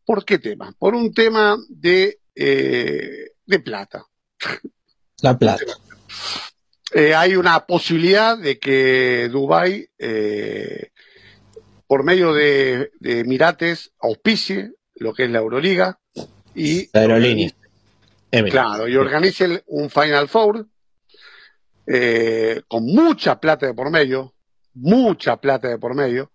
¿Por 0.06 0.26
qué 0.26 0.40
tema? 0.40 0.74
Por 0.78 0.96
un 0.96 1.14
tema 1.14 1.58
de, 1.70 2.20
eh, 2.36 3.32
de 3.46 3.60
plata. 3.60 4.06
La 5.22 5.38
plata. 5.38 5.64
Eh, 6.94 7.14
hay 7.14 7.36
una 7.36 7.66
posibilidad 7.66 8.38
de 8.38 8.60
que 8.60 9.30
Dubái, 9.30 9.88
eh, 9.98 10.92
por 11.88 12.04
medio 12.04 12.34
de, 12.34 12.92
de 13.00 13.20
Emirates, 13.20 13.92
auspicie 14.00 14.72
lo 14.96 15.14
que 15.14 15.26
es 15.26 15.30
la 15.30 15.40
Euroliga 15.40 16.00
y 16.54 16.90
la 16.94 17.02
aerolínea. 17.02 17.52
Claro, 18.50 18.88
y 18.88 18.96
organice 18.96 19.64
un 19.68 19.90
Final 19.90 20.28
Four 20.28 20.68
eh, 21.88 22.62
con 22.68 22.86
mucha 22.86 23.40
plata 23.40 23.68
de 23.68 23.74
por 23.74 23.92
medio, 23.92 24.34
mucha 24.74 25.38
plata 25.38 25.70
de 25.70 25.78
por 25.78 25.96
medio, 25.96 26.32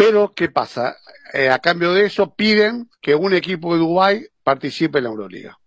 pero 0.00 0.32
¿qué 0.32 0.48
pasa? 0.48 0.96
Eh, 1.34 1.50
a 1.50 1.58
cambio 1.58 1.92
de 1.92 2.06
eso 2.06 2.34
piden 2.34 2.88
que 3.02 3.14
un 3.14 3.34
equipo 3.34 3.74
de 3.74 3.80
Dubái 3.80 4.26
participe 4.42 4.96
en 4.96 5.04
la 5.04 5.10
Euroliga. 5.10 5.58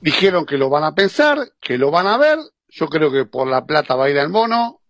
Dijeron 0.00 0.44
que 0.44 0.58
lo 0.58 0.68
van 0.68 0.82
a 0.82 0.92
pensar, 0.92 1.38
que 1.60 1.78
lo 1.78 1.92
van 1.92 2.08
a 2.08 2.18
ver. 2.18 2.40
Yo 2.68 2.88
creo 2.88 3.12
que 3.12 3.26
por 3.26 3.46
la 3.46 3.64
plata 3.64 3.94
va 3.94 4.06
a 4.06 4.10
ir 4.10 4.18
al 4.18 4.30
mono. 4.30 4.80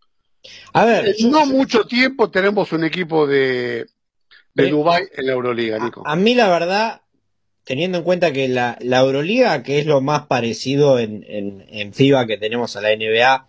A 0.73 0.87
ver, 0.87 1.15
no 1.27 1.45
mucho 1.45 1.85
tiempo 1.85 2.31
tenemos 2.31 2.73
un 2.73 2.85
equipo 2.85 3.27
de, 3.27 3.85
de 4.55 4.71
Dubái 4.71 5.05
en 5.15 5.27
la 5.27 5.33
Euroliga, 5.33 5.79
Nico. 5.79 6.05
A, 6.07 6.17
mí 6.17 6.35
la 6.35 6.49
verdad, 6.49 7.03
teniendo 7.65 7.99
en 7.99 8.05
cuenta 8.05 8.33
que 8.33 8.49
la, 8.49 8.79
Euroliga, 8.81 9.63
que 9.63 9.79
es 9.79 9.85
lo 9.85 10.01
más 10.01 10.27
parecido 10.27 10.99
en, 10.99 11.23
en, 11.29 11.93
FIBA 11.93 12.27
que 12.27 12.39
tenemos 12.39 12.77
a 12.77 12.81
la 12.81 12.97
NBA, 12.97 13.47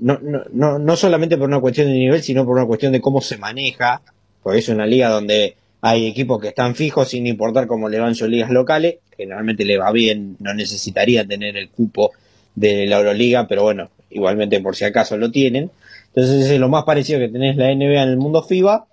no, 0.00 0.18
no, 0.52 0.78
no 0.78 0.96
solamente 0.96 1.36
por 1.36 1.48
una 1.48 1.60
cuestión 1.60 1.88
de 1.88 1.94
nivel, 1.94 2.22
sino 2.22 2.44
por 2.44 2.56
una 2.56 2.66
cuestión 2.66 2.92
de 2.92 3.00
cómo 3.00 3.20
se 3.20 3.38
maneja, 3.38 4.02
porque 4.42 4.58
es 4.58 4.68
una 4.68 4.86
liga 4.86 5.08
donde 5.08 5.56
hay 5.80 6.06
equipos 6.06 6.40
que 6.40 6.48
están 6.48 6.74
fijos 6.74 7.08
sin 7.08 7.26
importar 7.26 7.66
cómo 7.66 7.88
le 7.88 8.00
van 8.00 8.14
sus 8.14 8.28
ligas 8.28 8.50
locales, 8.50 8.96
generalmente 9.16 9.64
le 9.64 9.78
va 9.78 9.92
bien, 9.92 10.36
no 10.40 10.54
necesitaría 10.54 11.26
tener 11.26 11.56
el 11.56 11.68
cupo 11.68 12.12
de 12.54 12.86
la 12.86 12.98
Euroliga, 12.98 13.46
pero 13.46 13.62
bueno, 13.62 13.90
igualmente 14.10 14.60
por 14.60 14.74
si 14.76 14.84
acaso 14.84 15.16
lo 15.16 15.30
tienen. 15.30 15.70
Entonces 16.08 16.50
es 16.50 16.58
lo 16.58 16.68
más 16.68 16.84
parecido 16.84 17.18
que 17.18 17.28
tenés 17.28 17.56
la 17.56 17.74
NBA 17.74 18.02
en 18.02 18.08
el 18.08 18.16
mundo 18.16 18.42
FIBA. 18.42 18.86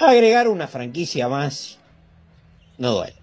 Agregar 0.00 0.48
una 0.48 0.68
franquicia 0.68 1.28
más 1.28 1.78
no 2.78 2.92
duele. 2.92 3.14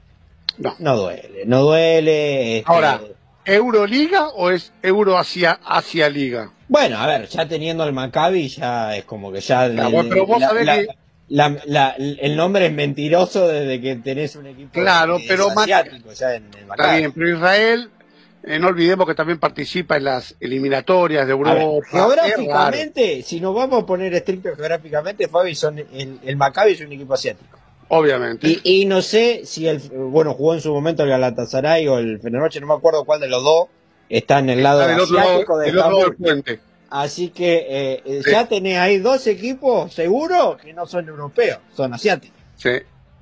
No, 0.57 0.75
no 0.79 0.97
duele, 0.97 1.45
no 1.45 1.63
duele. 1.63 2.57
Este, 2.57 2.71
Ahora, 2.71 3.01
¿Euroliga 3.45 4.29
o 4.29 4.49
es 4.49 4.73
Euro 4.81 5.17
Asia, 5.17 6.09
Liga? 6.09 6.51
Bueno, 6.67 6.97
a 6.97 7.07
ver, 7.07 7.27
ya 7.27 7.47
teniendo 7.47 7.83
al 7.83 7.93
Maccabi 7.93 8.47
ya 8.47 8.95
es 8.95 9.05
como 9.05 9.31
que 9.31 9.39
ya... 9.39 9.69
pero 10.09 10.25
vos 10.25 10.41
sabés 10.41 10.67
que 10.67 10.87
la, 11.27 11.95
el 11.97 12.35
nombre 12.35 12.67
es 12.67 12.73
mentiroso 12.73 13.47
desde 13.47 13.81
que 13.81 13.95
tenés 13.97 14.35
un 14.35 14.47
equipo 14.47 14.71
claro, 14.71 15.19
pero 15.27 15.49
asiático 15.49 16.13
ya 16.13 16.35
en, 16.35 16.45
el 16.45 17.13
pero 17.13 17.29
Israel, 17.29 17.89
eh, 18.43 18.59
no 18.59 18.67
olvidemos 18.67 19.07
que 19.07 19.15
también 19.15 19.39
participa 19.39 19.97
en 19.97 20.03
las 20.03 20.35
eliminatorias 20.39 21.25
de 21.25 21.31
Europa. 21.31 21.87
geográficamente, 21.89 23.23
si 23.23 23.39
nos 23.39 23.55
vamos 23.55 23.83
a 23.83 23.85
poner 23.85 24.13
estricto 24.13 24.55
geográficamente, 24.55 25.27
Fabi, 25.27 25.55
son 25.55 25.79
el, 25.79 26.19
el 26.23 26.37
Maccabi 26.37 26.73
es 26.73 26.81
un 26.81 26.91
equipo 26.91 27.15
asiático. 27.15 27.57
Obviamente. 27.87 28.59
Y, 28.63 28.85
no 28.85 29.01
sé 29.01 29.41
si 29.45 29.67
el, 29.67 29.79
bueno, 29.79 30.33
jugó 30.33 30.53
en 30.53 30.61
su 30.61 30.73
momento 30.73 31.03
el 31.03 31.09
Galatasaray 31.09 31.87
o 31.87 31.99
el 31.99 32.19
Fenerbahce, 32.19 32.59
no 32.59 32.67
me 32.67 32.73
acuerdo 32.73 33.05
cuál 33.05 33.19
de 33.21 33.27
los 33.27 33.43
dos 33.43 33.67
está 34.09 34.39
en 34.39 34.49
el 34.49 34.63
lado 34.63 34.81
asiático 34.81 35.57
de 35.59 35.73
puente. 36.17 36.59
Así 36.89 37.29
que 37.29 37.65
eh, 37.67 38.01
eh, 38.05 38.21
ya 38.29 38.47
tenés 38.47 38.77
ahí 38.77 38.99
dos 38.99 39.27
equipos 39.27 39.93
seguros 39.93 40.57
que 40.61 40.73
no 40.73 40.85
son 40.85 41.07
europeos, 41.07 41.59
son 41.75 41.93
asiáticos. 41.93 42.37
Sí. 42.55 42.69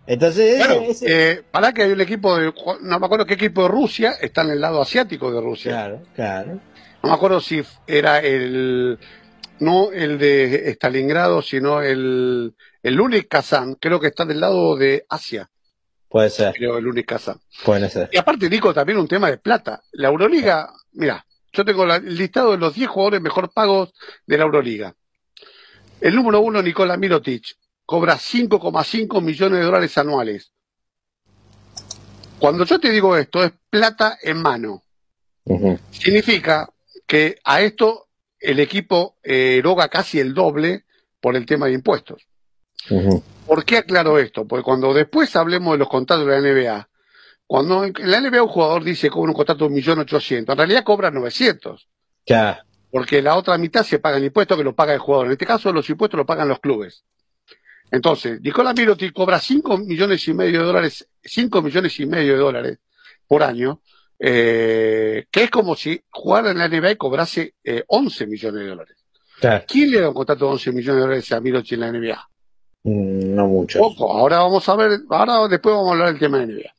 Entonces, 0.06 1.02
eh, 1.04 1.44
para 1.50 1.72
que 1.72 1.84
hay 1.84 1.92
un 1.92 2.02
equipo 2.02 2.38
de, 2.38 2.54
no 2.82 3.00
me 3.00 3.06
acuerdo 3.06 3.26
qué 3.26 3.36
equipo 3.36 3.64
de 3.64 3.70
Rusia 3.70 4.12
está 4.22 4.42
en 4.42 4.52
el 4.52 4.62
lado 4.62 4.82
asiático 4.82 5.32
de 5.32 5.40
Rusia. 5.40 5.72
Claro, 5.72 6.02
claro. 6.14 6.60
No 7.02 7.10
me 7.10 7.16
acuerdo 7.16 7.40
si 7.40 7.64
era 7.88 8.20
el, 8.20 9.00
no 9.60 9.92
el 9.92 10.20
de 10.20 10.72
Stalingrado, 10.74 11.42
sino 11.42 11.82
el, 11.82 12.54
el 12.84 13.00
Unik 13.00 13.30
Kazan, 13.30 13.76
creo 13.76 14.00
que 14.00 14.08
está 14.08 14.26
del 14.26 14.42
lado 14.42 14.76
de 14.76 15.06
Asia. 15.10 15.50
Puede 16.10 16.30
ser. 16.30 16.54
Creo 16.54 16.78
el 16.78 16.86
Unik 16.86 17.08
Kazan. 17.08 17.40
Puede 17.64 17.90
ser. 17.90 18.10
Y 18.12 18.18
aparte, 18.18 18.50
Nico, 18.50 18.74
también 18.74 19.00
un 19.00 19.08
tema 19.08 19.32
de 19.32 19.38
plata. 19.38 19.82
La 19.94 20.10
Euroliga, 20.10 20.72
mira, 20.92 21.26
yo 21.54 21.64
tengo 21.64 21.86
el 21.92 22.16
listado 22.16 22.52
de 22.52 22.58
los 22.58 22.76
10 22.76 22.90
jugadores 22.90 23.22
mejor 23.22 23.52
pagos 23.54 23.94
de 24.28 24.38
la 24.38 24.44
Euroliga. 24.44 24.96
El 26.02 26.16
número 26.16 26.42
uno, 26.42 26.62
Nikola 26.62 26.98
Mirotic, 26.98 27.56
cobra 27.86 28.16
5,5 28.16 29.22
millones 29.22 29.60
de 29.60 29.66
dólares 29.66 29.98
anuales. 29.98 30.52
Cuando 32.38 32.66
yo 32.66 32.80
te 32.80 32.92
digo 32.92 33.16
esto, 33.16 33.42
es 33.42 33.54
plata 33.70 34.18
en 34.22 34.42
mano. 34.42 34.84
Significa 35.92 36.70
que 37.08 37.38
a 37.44 37.62
esto 37.62 38.10
el 38.40 38.60
equipo 38.60 39.18
eh, 39.24 39.58
eroga 39.60 39.88
casi 39.88 40.20
el 40.20 40.34
doble 40.34 40.84
por 41.22 41.38
el 41.38 41.46
tema 41.46 41.68
de 41.68 41.74
impuestos. 41.74 42.28
¿Por 43.46 43.66
qué 43.66 43.78
aclaro 43.78 44.18
esto? 44.20 44.48
Porque 44.48 44.64
cuando 44.64 44.94
después 44.94 45.36
hablemos 45.36 45.74
de 45.74 45.80
los 45.80 45.90
contratos 45.90 46.26
de 46.26 46.32
la 46.32 46.42
NBA, 46.42 46.90
cuando 47.46 47.84
en 47.84 47.94
la 48.00 48.22
NBA 48.22 48.44
un 48.44 48.50
jugador 48.50 48.84
dice 48.84 49.08
que 49.08 49.12
cobra 49.12 49.32
un 49.32 49.36
contrato 49.36 49.60
de 49.60 49.68
un 49.68 49.74
millón 49.74 50.00
ochocientos, 50.00 50.54
en 50.54 50.58
realidad 50.58 50.84
cobra 50.84 51.12
900. 51.12 51.88
Ya. 52.26 52.66
Porque 52.90 53.22
la 53.22 53.36
otra 53.36 53.58
mitad 53.58 53.84
se 53.84 54.00
paga 54.00 54.18
el 54.18 54.26
impuesto 54.26 54.56
que 54.56 54.64
lo 54.64 54.76
paga 54.76 54.94
el 54.94 55.00
jugador. 55.00 55.28
En 55.28 55.34
este 55.34 55.46
caso, 55.46 55.72
los 55.74 55.90
impuestos 55.90 56.18
lo 56.18 56.26
pagan 56.26 56.48
los 56.48 56.60
clubes. 56.60 57.04
Entonces, 57.92 58.42
Nicolás 58.42 58.76
Miroti 58.76 59.12
cobra 59.12 59.40
5 59.40 59.78
millones 59.80 60.28
y 60.28 60.34
medio 60.34 60.62
de 60.62 60.66
dólares, 60.66 61.08
5 61.24 61.62
millones 61.62 62.00
y 62.00 62.06
medio 62.06 62.34
de 62.34 62.40
dólares 62.40 62.80
por 63.28 63.44
año, 63.44 63.82
eh, 64.18 65.26
que 65.30 65.44
es 65.44 65.52
como 65.52 65.76
si 65.76 66.02
jugara 66.10 66.52
en 66.52 66.58
la 66.58 66.68
NBA 66.68 66.92
y 66.92 66.96
cobrase 66.96 67.56
11 67.88 68.24
eh, 68.24 68.28
millones 68.28 68.62
de 68.62 68.68
dólares. 68.68 68.98
¿Quién 69.68 69.92
le 69.92 70.00
da 70.00 70.08
un 70.08 70.16
contrato 70.16 70.46
de 70.46 70.52
11 70.54 70.72
millones 70.72 70.96
de 70.96 71.02
dólares 71.02 71.32
a 71.32 71.42
Miroti 71.42 71.76
en 71.76 71.82
la 71.82 71.92
NBA? 71.92 72.30
Mm, 72.84 73.36
no 73.36 73.48
mucho. 73.48 73.80
Poco. 73.80 74.12
Ahora 74.12 74.40
vamos 74.40 74.68
a 74.68 74.76
ver, 74.76 75.02
ahora 75.10 75.48
después 75.48 75.76
vamos 75.76 75.90
a 75.90 75.92
hablar 75.94 76.10
del 76.10 76.20
tema 76.20 76.40
de 76.40 76.48
NBA. 76.48 76.74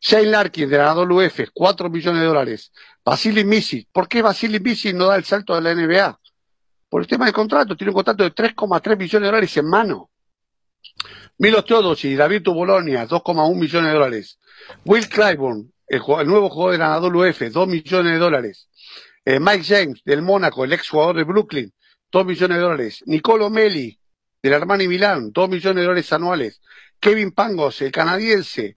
Shane 0.00 0.26
Larkin 0.26 0.68
de 0.68 0.78
la 0.78 0.94
WF, 0.94 1.50
4 1.52 1.88
millones 1.88 2.20
de 2.20 2.26
dólares. 2.26 2.72
Vasily 3.04 3.44
Misic. 3.44 3.88
¿Por 3.92 4.08
qué 4.08 4.22
Vasily 4.22 4.58
Misic 4.58 4.94
no 4.94 5.06
da 5.06 5.16
el 5.16 5.24
salto 5.24 5.54
de 5.54 5.60
la 5.60 5.74
NBA? 5.74 6.18
Por 6.88 7.02
el 7.02 7.06
tema 7.06 7.24
del 7.24 7.34
contrato. 7.34 7.76
Tiene 7.76 7.90
un 7.90 7.94
contrato 7.94 8.24
de 8.24 8.34
3,3 8.34 8.98
millones 8.98 9.22
de 9.22 9.26
dólares 9.26 9.56
en 9.56 9.66
mano. 9.66 10.10
Milos 11.38 11.64
Teodos 11.64 12.04
y 12.04 12.14
David 12.14 12.42
Bolonia, 12.44 13.06
2,1 13.06 13.54
millones 13.56 13.88
de 13.88 13.94
dólares. 13.94 14.38
Will 14.84 15.08
Clyburn, 15.08 15.72
el, 15.86 16.00
nuevo 16.26 16.50
jugador 16.50 16.72
de 16.72 16.78
la 16.78 16.98
WF, 16.98 17.50
2 17.50 17.68
millones 17.68 18.12
de 18.12 18.18
dólares. 18.18 18.68
Eh, 19.24 19.38
Mike 19.40 19.64
James, 19.64 20.02
del 20.04 20.22
Mónaco, 20.22 20.64
el 20.64 20.72
ex 20.72 20.88
jugador 20.88 21.16
de 21.16 21.24
Brooklyn, 21.24 21.72
2 22.10 22.26
millones 22.26 22.56
de 22.56 22.62
dólares. 22.62 23.02
Nicolo 23.06 23.50
Meli, 23.50 23.98
del 24.42 24.54
Armani 24.54 24.88
Milán, 24.88 25.32
2 25.32 25.48
millones 25.48 25.76
de 25.76 25.82
dólares 25.82 26.12
anuales. 26.12 26.60
Kevin 26.98 27.32
Pangos, 27.32 27.80
el 27.82 27.92
canadiense, 27.92 28.76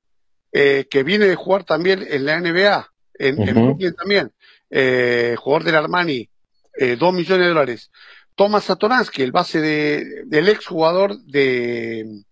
eh, 0.52 0.88
que 0.90 1.04
viene 1.04 1.26
de 1.26 1.36
jugar 1.36 1.64
también 1.64 2.06
en 2.08 2.26
la 2.26 2.40
NBA, 2.40 2.92
en, 3.16 3.36
Brooklyn 3.36 3.94
también, 3.94 4.32
eh, 4.70 5.36
jugador 5.38 5.64
del 5.64 5.76
Armani, 5.76 6.30
eh, 6.78 6.96
dos 6.98 7.14
millones 7.14 7.46
de 7.46 7.50
dólares. 7.50 7.92
Tomás 8.36 8.66
Satoransky, 8.66 9.24
el 9.24 9.32
base 9.32 9.62
de, 9.62 10.24
del 10.26 10.50
ex 10.50 10.66
jugador 10.68 11.18
de, 11.24 12.24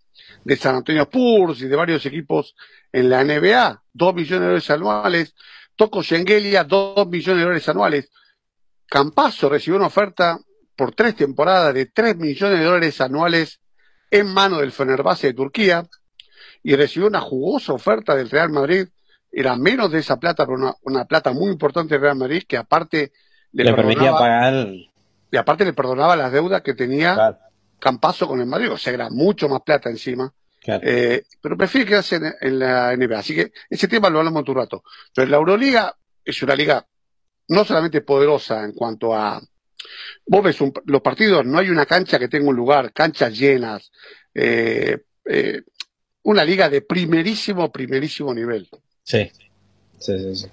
de 0.44 0.56
San 0.58 0.76
Antonio 0.76 1.04
Spurs 1.04 1.62
y 1.62 1.68
de 1.68 1.76
varios 1.76 2.06
equipos 2.06 2.56
en 2.92 3.10
la 3.10 3.24
NBA, 3.24 3.82
dos 3.94 4.14
millones 4.14 4.40
de 4.40 4.46
dólares 4.46 4.70
anuales. 4.70 5.36
Toco 5.76 6.04
Schengelia, 6.04 6.64
dos 6.64 7.08
millones 7.08 7.38
de 7.38 7.44
dólares 7.44 7.70
anuales. 7.70 8.12
Campazo 8.86 9.50
recibió 9.50 9.78
una 9.78 9.88
oferta 9.88 10.38
por 10.76 10.94
tres 10.94 11.16
temporadas 11.16 11.74
de 11.74 11.86
tres 11.86 12.16
millones 12.18 12.60
de 12.60 12.66
dólares 12.66 13.02
anuales 13.02 13.60
en 14.12 14.28
mano 14.28 14.60
del 14.60 14.72
Fenerbahce 14.72 15.28
de 15.28 15.34
Turquía 15.34 15.86
y 16.62 16.76
recibió 16.76 17.08
una 17.08 17.22
jugosa 17.22 17.74
oferta 17.74 18.16
del 18.16 18.30
Real 18.30 18.50
Madrid. 18.50 18.88
Era 19.32 19.56
menos 19.56 19.92
de 19.92 20.00
esa 20.00 20.18
plata, 20.18 20.46
pero 20.46 20.78
una, 20.84 21.06
plata 21.06 21.32
muy 21.34 21.52
importante 21.52 21.96
del 21.96 22.02
Real 22.02 22.18
Madrid 22.18 22.44
que 22.48 22.58
aparte 22.58 23.12
le, 23.52 23.74
permitía 23.74 24.12
pagar. 24.12 24.68
Y 25.32 25.38
aparte 25.38 25.66
le 25.66 25.74
perdonaba 25.74 26.16
las 26.16 26.32
deudas 26.32 26.62
que 26.62 26.74
tenía 26.74 27.40
Campazo 27.80 28.30
con 28.30 28.40
el 28.40 28.46
Madrid, 28.46 28.72
o 28.72 28.78
sea, 28.78 28.94
era 28.94 29.10
mucho 29.10 29.50
más 29.50 29.60
plata 29.62 29.90
encima. 29.90 30.32
Eh, 30.66 31.24
pero 31.42 31.58
prefiere 31.58 31.86
quedarse 31.86 32.18
en, 32.40 32.60
la 32.60 32.96
NBA. 32.96 33.20
Así 33.20 33.36
que 33.36 33.52
ese 33.70 33.90
tema 33.90 34.10
lo 34.10 34.20
hablamos 34.20 34.44
en 34.44 34.52
un 34.52 34.56
rato. 34.56 34.84
Pero 35.14 35.28
la 35.28 35.36
Euroliga 35.36 35.94
es 36.24 36.42
una 36.44 36.56
liga 36.56 36.86
no 37.50 37.66
solamente 37.66 38.00
poderosa 38.00 38.64
en 38.64 38.72
cuanto 38.72 39.14
a. 39.14 39.42
Vos 40.26 40.44
ves 40.44 40.58
los 40.86 41.02
partidos, 41.02 41.46
no 41.46 41.60
hay 41.60 41.70
una 41.70 41.86
cancha 41.86 42.20
que 42.20 42.28
tenga 42.28 42.50
un 42.50 42.56
lugar, 42.56 42.94
canchas 42.94 43.38
llenas. 43.38 43.92
Eh, 44.34 44.98
eh, 45.26 45.62
una 46.24 46.46
liga 46.46 46.70
de 46.70 46.82
primerísimo, 46.82 47.72
primerísimo 47.72 48.34
nivel. 48.34 48.70
Sí, 49.04 49.30
sí, 50.00 50.18
sí. 50.20 50.36
sí. 50.36 50.48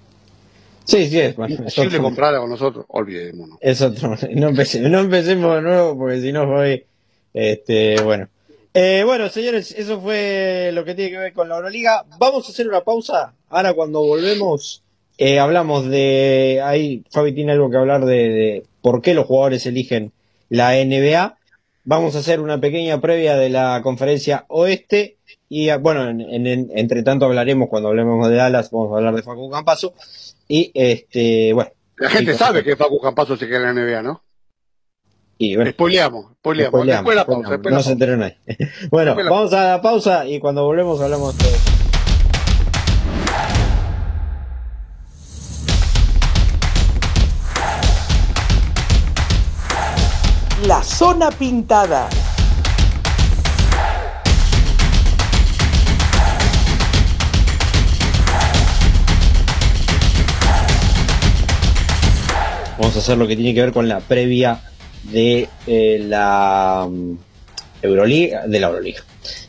Sí, 0.91 1.09
sí, 1.09 1.21
es. 1.21 1.37
Bueno, 1.37 1.55
Imposible 1.55 1.97
es 1.97 2.03
comprar 2.03 2.37
con 2.37 2.51
nosotros, 2.51 2.85
olvidémonos. 2.89 3.59
Es 3.61 3.81
otro. 3.81 4.17
No 4.35 4.49
empecemos, 4.49 4.91
no 4.91 5.01
empecemos 5.01 5.57
de 5.57 5.63
nuevo 5.63 5.97
porque 5.97 6.21
si 6.21 6.33
no 6.33 6.47
voy. 6.47 6.85
Este, 7.33 8.01
bueno. 8.03 8.29
Eh, 8.75 9.03
bueno, 9.05 9.29
señores, 9.29 9.73
eso 9.73 10.01
fue 10.01 10.71
lo 10.73 10.85
que 10.85 10.95
tiene 10.95 11.13
que 11.13 11.19
ver 11.19 11.33
con 11.33 11.49
la 11.49 11.57
Euroliga. 11.57 12.05
Vamos 12.19 12.47
a 12.47 12.51
hacer 12.51 12.67
una 12.67 12.83
pausa. 12.83 13.35
Ahora, 13.51 13.73
cuando 13.75 14.01
volvemos, 14.01 14.83
eh, 15.17 15.39
hablamos 15.39 15.89
de, 15.89 16.61
ahí 16.65 17.05
Fabi 17.11 17.33
tiene 17.33 17.53
algo 17.53 17.71
que 17.71 17.77
hablar 17.77 18.05
de, 18.05 18.65
por 18.83 19.03
qué 19.03 19.15
los 19.15 19.27
jugadores 19.27 19.67
eligen 19.67 20.13
la 20.49 20.73
NBA. 20.73 21.37
Vamos 21.85 22.15
a 22.15 22.19
hacer 22.19 22.41
una 22.41 22.61
pequeña 22.61 23.01
previa 23.01 23.37
de 23.37 23.51
la 23.51 23.81
conferencia 23.83 24.45
oeste 24.49 25.17
y 25.49 25.71
ah, 25.71 25.79
bueno, 25.79 26.09
entre 26.09 27.03
tanto 27.03 27.25
hablaremos 27.25 27.69
cuando 27.69 27.89
hablemos 27.89 28.29
de 28.29 28.37
Dallas, 28.37 28.71
vamos 28.71 28.93
a 28.93 28.99
hablar 28.99 29.15
de 29.15 29.23
Facu 29.23 29.51
Campaso 29.51 29.95
y 30.47 30.71
este, 30.75 31.53
bueno. 31.53 31.71
La 31.97 32.11
gente 32.11 32.35
sabe 32.35 32.63
que 32.63 32.77
Facu 32.77 33.01
Campaso 33.01 33.37
se 33.37 33.47
queda 33.47 33.71
en 33.71 33.75
la 33.75 33.83
NBA, 33.83 34.03
¿no? 34.03 34.23
Y 35.39 35.57
bueno, 35.57 35.71
spoileamos, 35.71 36.33
spoileamos. 36.35 36.87
Después 36.87 37.17
la 37.17 37.25
pausa, 37.25 37.57
no 37.71 37.83
se 37.83 37.93
enteró 37.93 38.17
nadie. 38.17 38.37
bueno, 38.91 39.15
vamos 39.15 39.53
a 39.55 39.71
la 39.71 39.83
pausa 39.83 40.27
y 40.27 40.39
cuando 40.39 40.65
volvemos 40.65 41.01
hablamos 41.01 41.37
de 41.39 41.90
La 50.71 50.85
zona 50.85 51.33
pintada. 51.33 52.09
Vamos 62.79 62.95
a 62.95 62.99
hacer 63.01 63.19
lo 63.19 63.27
que 63.27 63.35
tiene 63.35 63.53
que 63.53 63.63
ver 63.63 63.73
con 63.73 63.89
la 63.89 63.99
previa 63.99 64.61
de 65.03 65.49
eh, 65.67 65.99
la 66.07 66.85
um, 66.87 67.19
Euroliga, 67.83 68.47
de 68.47 68.61
la 68.61 68.69
Euroliga. 68.69 69.03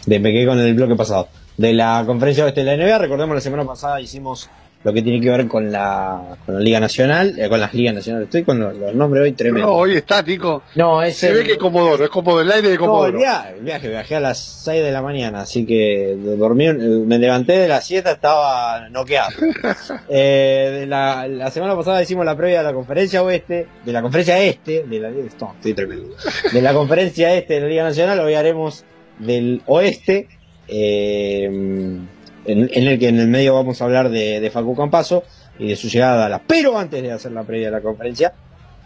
De, 0.08 0.20
me 0.20 0.32
quedé 0.32 0.48
con 0.48 0.58
el 0.58 0.74
bloque 0.74 0.96
pasado. 0.96 1.28
De 1.56 1.72
la 1.74 2.04
conferencia 2.08 2.46
de 2.46 2.64
la 2.64 2.76
NBA, 2.76 2.98
recordemos 2.98 3.36
la 3.36 3.42
semana 3.42 3.64
pasada 3.64 4.02
hicimos 4.02 4.50
lo 4.84 4.94
que 4.94 5.02
tiene 5.02 5.22
que 5.22 5.30
ver 5.30 5.48
con 5.48 5.72
la, 5.72 6.38
con 6.46 6.56
la 6.56 6.62
Liga 6.62 6.80
Nacional, 6.80 7.38
eh, 7.38 7.48
con 7.50 7.60
las 7.60 7.74
Ligas 7.74 7.94
Nacionales. 7.94 8.26
Estoy 8.28 8.44
con 8.44 8.60
los, 8.60 8.96
nombres 8.96 9.24
hoy 9.24 9.32
tremendo. 9.34 9.68
No, 9.68 9.76
hoy 9.76 9.96
está, 9.96 10.24
Tico. 10.24 10.64
No, 10.76 11.04
es 11.04 11.18
Se 11.18 11.32
ve 11.32 11.44
que 11.44 11.54
es 11.54 11.58
Comodoro, 11.58 12.04
es 12.04 12.10
como 12.10 12.38
del 12.40 12.52
aire 12.52 12.70
de 12.70 12.78
Comodoro. 12.78 13.12
No, 13.12 13.18
el 13.18 13.62
viaje, 13.62 13.90
viaje, 13.90 14.16
a 14.16 14.20
las 14.20 14.40
6 14.40 14.84
de 14.84 14.92
la 14.92 15.02
mañana, 15.02 15.42
así 15.42 15.66
que 15.66 16.18
dormí, 16.38 16.72
me 16.74 17.20
levanté 17.20 17.54
de 17.54 17.68
la 17.68 17.82
siesta, 17.82 18.14
estaba 18.14 18.90
noqueado. 18.90 19.32
eh, 20.10 20.86
la, 20.88 21.28
la, 21.28 21.52
semana 21.52 21.76
pasada 21.76 22.02
hicimos 22.02 22.26
la 22.26 22.36
previa 22.36 22.60
de 22.60 22.64
la 22.64 22.74
conferencia 22.74 23.22
oeste, 23.22 23.68
de 23.86 23.92
la 23.92 24.02
conferencia 24.02 24.40
este, 24.40 24.84
de 24.84 25.00
la, 25.00 25.10
estoy 25.10 25.74
tremendo, 25.74 26.16
de 26.52 26.62
la 26.62 26.74
conferencia 26.74 27.34
este 27.36 27.56
de 27.56 27.62
la 27.62 27.68
Liga 27.68 27.84
Nacional, 27.84 28.20
hoy 28.20 28.34
haremos 28.34 28.84
del 29.20 29.62
oeste. 29.68 30.28
Eh, 30.68 32.00
en, 32.46 32.88
el 32.88 33.00
que 33.00 33.08
en 33.08 33.20
el 33.20 33.28
medio 33.28 33.54
vamos 33.54 33.82
a 33.82 33.86
hablar 33.86 34.10
de, 34.10 34.40
de 34.40 34.50
Facu 34.52 34.76
Campaso 34.76 35.24
y 35.60 35.68
de 35.70 35.76
su 35.76 35.88
llegada 35.88 36.26
a 36.26 36.30
la. 36.30 36.40
Pero 36.40 36.78
antes 36.78 37.02
de 37.02 37.12
hacer 37.12 37.32
la 37.32 37.44
previa 37.44 37.68
de 37.68 37.72
la 37.72 37.82
conferencia, 37.82 38.34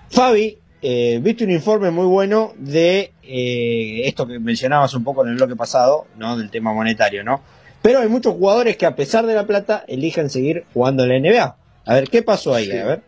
Fabi, 0.09 0.57
eh, 0.81 1.19
viste 1.21 1.43
un 1.43 1.51
informe 1.51 1.89
muy 1.91 2.05
bueno 2.05 2.53
de 2.57 3.13
eh, 3.23 4.01
esto 4.05 4.27
que 4.27 4.39
mencionabas 4.39 4.93
un 4.93 5.03
poco 5.03 5.23
en 5.23 5.31
el 5.31 5.35
bloque 5.35 5.55
pasado, 5.55 6.05
¿no? 6.17 6.37
Del 6.37 6.51
tema 6.51 6.73
monetario, 6.73 7.23
¿no? 7.23 7.41
Pero 7.81 7.99
hay 7.99 8.07
muchos 8.07 8.33
jugadores 8.33 8.77
que 8.77 8.85
a 8.85 8.95
pesar 8.95 9.25
de 9.25 9.33
la 9.33 9.47
plata 9.47 9.83
eligen 9.87 10.29
seguir 10.29 10.65
jugando 10.73 11.03
en 11.03 11.09
la 11.09 11.19
NBA. 11.19 11.55
A 11.85 11.93
ver, 11.93 12.09
¿qué 12.09 12.23
pasó 12.23 12.53
ahí? 12.53 12.71
A 12.71 12.85
ver. 12.85 13.01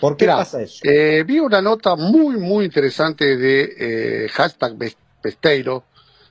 ¿Por 0.00 0.16
qué 0.16 0.26
pasa 0.26 0.62
eso? 0.62 0.80
Eh, 0.84 1.24
vi 1.26 1.40
una 1.40 1.60
nota 1.60 1.96
muy, 1.96 2.36
muy 2.36 2.66
interesante 2.66 3.36
de 3.36 4.28
hashtag 4.32 4.76
Besteiro. 5.22 5.84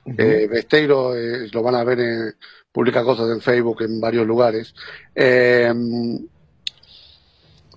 Besteiro 0.04 1.14
lo 1.52 1.62
van 1.62 1.74
a 1.74 1.84
ver 1.84 2.00
en, 2.00 2.34
publica 2.72 3.02
cosas 3.02 3.30
en 3.30 3.40
Facebook 3.40 3.82
en 3.82 4.00
varios 4.00 4.26
lugares, 4.26 4.74
eh, 5.14 5.72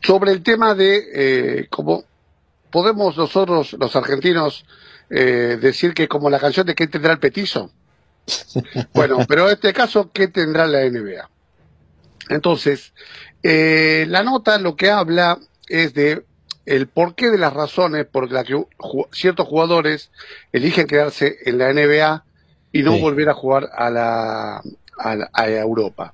sobre 0.01 0.31
el 0.31 0.43
tema 0.43 0.75
de 0.75 1.09
eh, 1.13 1.67
cómo 1.69 2.03
podemos 2.69 3.17
nosotros, 3.17 3.73
los 3.79 3.95
argentinos, 3.95 4.65
eh, 5.09 5.57
decir 5.61 5.93
que 5.93 6.07
como 6.07 6.29
la 6.29 6.39
canción 6.39 6.65
de 6.65 6.75
¿qué 6.75 6.87
tendrá 6.87 7.13
el 7.13 7.19
petizo? 7.19 7.71
Bueno, 8.93 9.17
pero 9.27 9.47
en 9.47 9.53
este 9.53 9.73
caso, 9.73 10.11
¿qué 10.13 10.27
tendrá 10.27 10.65
la 10.65 10.89
NBA? 10.89 11.29
Entonces, 12.29 12.93
la 13.41 14.23
nota 14.23 14.57
lo 14.59 14.75
que 14.75 14.89
habla 14.89 15.39
es 15.67 15.93
de 15.93 16.25
el 16.65 16.87
porqué 16.87 17.29
de 17.29 17.37
las 17.37 17.53
razones 17.53 18.05
por 18.05 18.31
las 18.31 18.45
que 18.45 18.61
ciertos 19.11 19.47
jugadores 19.47 20.11
eligen 20.51 20.87
quedarse 20.87 21.37
en 21.45 21.57
la 21.57 21.73
NBA 21.73 22.23
y 22.71 22.83
no 22.83 22.97
volver 22.97 23.29
a 23.29 23.33
jugar 23.33 23.69
a 23.73 23.89
la, 23.89 24.61
a, 24.97 25.49
Europa. 25.49 26.13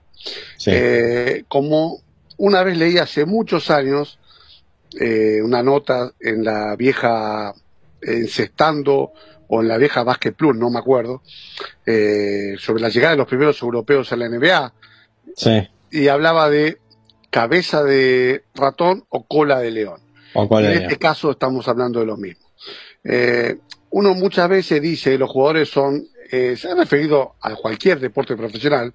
Eh, 0.66 1.44
como 1.48 2.02
una 2.38 2.64
vez 2.64 2.78
leí 2.78 2.98
hace 2.98 3.26
muchos 3.26 3.70
años 3.70 4.20
eh, 5.00 5.42
una 5.42 5.64
nota 5.64 6.12
en 6.20 6.44
la 6.44 6.76
vieja 6.76 7.54
Encestando 8.02 9.12
o 9.50 9.62
en 9.62 9.68
la 9.68 9.78
vieja 9.78 10.04
Basket 10.04 10.32
Plus, 10.32 10.56
no 10.56 10.70
me 10.70 10.80
acuerdo, 10.80 11.22
eh, 11.86 12.56
sobre 12.58 12.82
la 12.82 12.90
llegada 12.90 13.12
de 13.12 13.18
los 13.18 13.28
primeros 13.28 13.62
europeos 13.62 14.12
a 14.12 14.16
la 14.16 14.30
NBA. 14.30 14.74
Y 15.92 16.08
hablaba 16.08 16.50
de 16.50 16.78
cabeza 17.30 17.84
de 17.84 18.44
ratón 18.56 19.06
o 19.10 19.26
cola 19.26 19.60
de 19.60 19.72
león. 19.72 20.02
En 20.34 20.84
este 20.84 20.98
caso 20.98 21.32
estamos 21.32 21.68
hablando 21.68 22.00
de 22.00 22.06
lo 22.06 22.18
mismo. 22.18 22.48
uno 23.92 24.14
muchas 24.14 24.50
veces 24.50 24.82
dice 24.82 25.12
que 25.12 25.18
los 25.18 25.30
jugadores 25.30 25.70
son 25.70 26.04
eh, 26.32 26.56
se 26.56 26.70
ha 26.70 26.76
referido 26.76 27.36
a 27.42 27.56
cualquier 27.56 28.00
deporte 28.00 28.36
profesional 28.36 28.94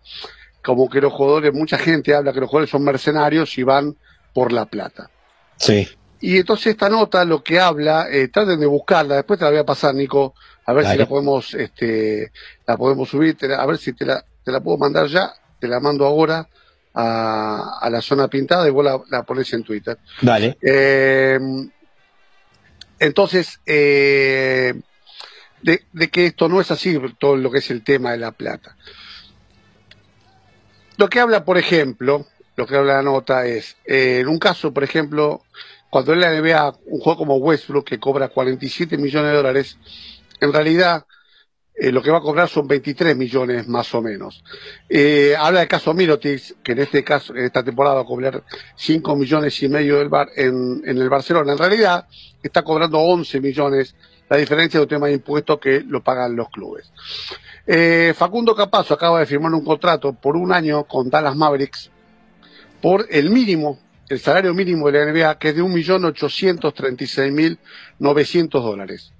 como 0.62 0.88
que 0.88 1.00
los 1.00 1.12
jugadores, 1.12 1.52
mucha 1.52 1.76
gente 1.76 2.14
habla 2.14 2.32
que 2.32 2.40
los 2.40 2.48
jugadores 2.48 2.70
son 2.70 2.84
mercenarios 2.84 3.58
y 3.58 3.64
van 3.64 3.96
por 4.32 4.52
la 4.52 4.66
plata. 4.66 5.10
Sí. 5.56 5.86
Y 6.20 6.38
entonces 6.38 6.68
esta 6.68 6.88
nota 6.88 7.24
lo 7.24 7.42
que 7.42 7.58
habla, 7.58 8.06
eh, 8.10 8.28
traten 8.28 8.60
de 8.60 8.66
buscarla, 8.66 9.16
después 9.16 9.38
te 9.38 9.44
la 9.44 9.50
voy 9.50 9.58
a 9.58 9.66
pasar, 9.66 9.94
Nico, 9.94 10.34
a 10.64 10.72
ver 10.72 10.86
si 10.86 10.96
la 10.96 11.06
podemos, 11.06 11.52
este, 11.54 12.32
la 12.66 12.78
podemos 12.78 13.10
subir, 13.10 13.36
a 13.52 13.66
ver 13.66 13.76
si 13.76 13.92
te 13.92 14.06
la, 14.06 14.24
te 14.42 14.50
la 14.50 14.60
puedo 14.60 14.78
mandar 14.78 15.08
ya, 15.08 15.34
te 15.58 15.68
la 15.68 15.80
mando 15.80 16.06
ahora 16.06 16.48
a, 16.94 17.78
a 17.80 17.90
la 17.90 18.00
zona 18.00 18.28
pintada 18.28 18.66
y 18.66 18.70
vos 18.70 18.84
la, 18.84 19.00
la 19.10 19.22
pones 19.24 19.52
en 19.52 19.64
Twitter. 19.64 19.98
Dale. 20.22 20.56
Eh, 20.62 21.38
entonces, 22.98 23.60
eh, 23.66 24.74
de, 25.62 26.10
que 26.10 26.26
esto 26.26 26.48
no 26.48 26.60
es 26.60 26.70
así, 26.70 26.98
todo 27.18 27.36
lo 27.36 27.50
que 27.50 27.58
es 27.58 27.70
el 27.70 27.82
tema 27.82 28.12
de 28.12 28.18
la 28.18 28.32
plata. 28.32 28.76
Lo 30.96 31.08
que 31.08 31.20
habla, 31.20 31.44
por 31.44 31.58
ejemplo, 31.58 32.26
lo 32.56 32.66
que 32.66 32.76
habla 32.76 32.94
la 32.94 33.02
nota 33.02 33.46
es, 33.46 33.76
eh, 33.84 34.20
en 34.20 34.28
un 34.28 34.38
caso, 34.38 34.72
por 34.72 34.84
ejemplo, 34.84 35.42
cuando 35.90 36.12
él 36.12 36.20
la 36.20 36.32
NBA 36.32 36.76
un 36.86 37.00
juego 37.00 37.18
como 37.18 37.36
Westbrook 37.36 37.84
que 37.84 37.98
cobra 37.98 38.28
47 38.28 38.96
millones 38.96 39.30
de 39.30 39.36
dólares, 39.36 39.78
en 40.40 40.52
realidad 40.52 41.04
eh, 41.76 41.90
lo 41.90 42.02
que 42.02 42.10
va 42.10 42.18
a 42.18 42.20
cobrar 42.20 42.48
son 42.48 42.68
23 42.68 43.16
millones 43.16 43.66
más 43.66 43.92
o 43.94 44.02
menos. 44.02 44.44
Eh, 44.88 45.34
habla 45.38 45.60
del 45.60 45.68
caso 45.68 45.92
Mirotic, 45.92 46.62
que 46.62 46.72
en 46.72 46.80
este 46.80 47.02
caso, 47.02 47.34
en 47.34 47.44
esta 47.44 47.64
temporada 47.64 47.96
va 47.96 48.02
a 48.02 48.06
cobrar 48.06 48.44
5 48.76 49.16
millones 49.16 49.60
y 49.62 49.68
medio 49.68 49.98
del 49.98 50.08
bar, 50.08 50.28
en, 50.36 50.82
en 50.84 50.98
el 50.98 51.08
Barcelona. 51.08 51.52
En 51.52 51.58
realidad 51.58 52.06
está 52.42 52.62
cobrando 52.62 52.98
11 52.98 53.40
millones 53.40 53.94
la 54.28 54.36
diferencia 54.36 54.78
de 54.78 54.84
un 54.84 54.88
tema 54.88 55.06
de 55.06 55.14
impuestos 55.14 55.58
que 55.58 55.80
lo 55.80 56.02
pagan 56.02 56.36
los 56.36 56.50
clubes. 56.50 56.92
Eh, 57.66 58.14
Facundo 58.16 58.54
Capazo 58.54 58.94
acaba 58.94 59.18
de 59.20 59.26
firmar 59.26 59.52
un 59.52 59.64
contrato 59.64 60.12
por 60.12 60.36
un 60.36 60.52
año 60.52 60.84
con 60.84 61.10
Dallas 61.10 61.36
Mavericks 61.36 61.90
por 62.80 63.06
el 63.10 63.30
mínimo, 63.30 63.78
el 64.08 64.20
salario 64.20 64.52
mínimo 64.52 64.90
de 64.90 64.98
la 64.98 65.06
NBA, 65.10 65.38
que 65.38 65.48
es 65.48 65.56
de 65.56 65.62
1.836.900 65.62 68.50
dólares. 68.50 69.13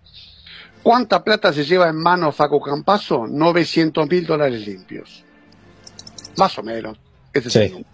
¿Cuánta 0.85 1.25
plata 1.25 1.51
se 1.51 1.65
lleva 1.65 1.89
en 1.89 1.97
mano 1.97 2.31
Facu 2.31 2.61
Campazo? 2.61 3.23
900.000 3.23 4.27
dólares 4.27 4.67
limpios. 4.67 5.25
Más 6.37 6.59
o 6.59 6.63
menos. 6.63 6.99
Ese 7.33 7.49
es 7.49 7.57
el 7.57 7.87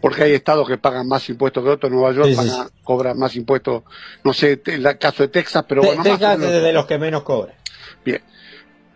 porque 0.00 0.22
hay 0.22 0.32
estados 0.32 0.68
que 0.68 0.76
pagan 0.76 1.08
más 1.08 1.26
impuestos 1.30 1.64
que 1.64 1.70
otros. 1.70 1.90
Nueva 1.90 2.12
York 2.12 2.70
cobra 2.82 3.14
más 3.14 3.36
impuestos, 3.36 3.84
no 4.22 4.34
sé, 4.34 4.60
el 4.66 4.98
caso 4.98 5.22
de 5.22 5.28
Texas, 5.28 5.64
pero 5.66 5.82
bueno, 5.82 6.02
Texas 6.02 6.38
es 6.42 6.62
de 6.62 6.72
los 6.74 6.84
que 6.84 6.98
menos 6.98 7.22
cobra. 7.22 7.54
Bien. 8.04 8.20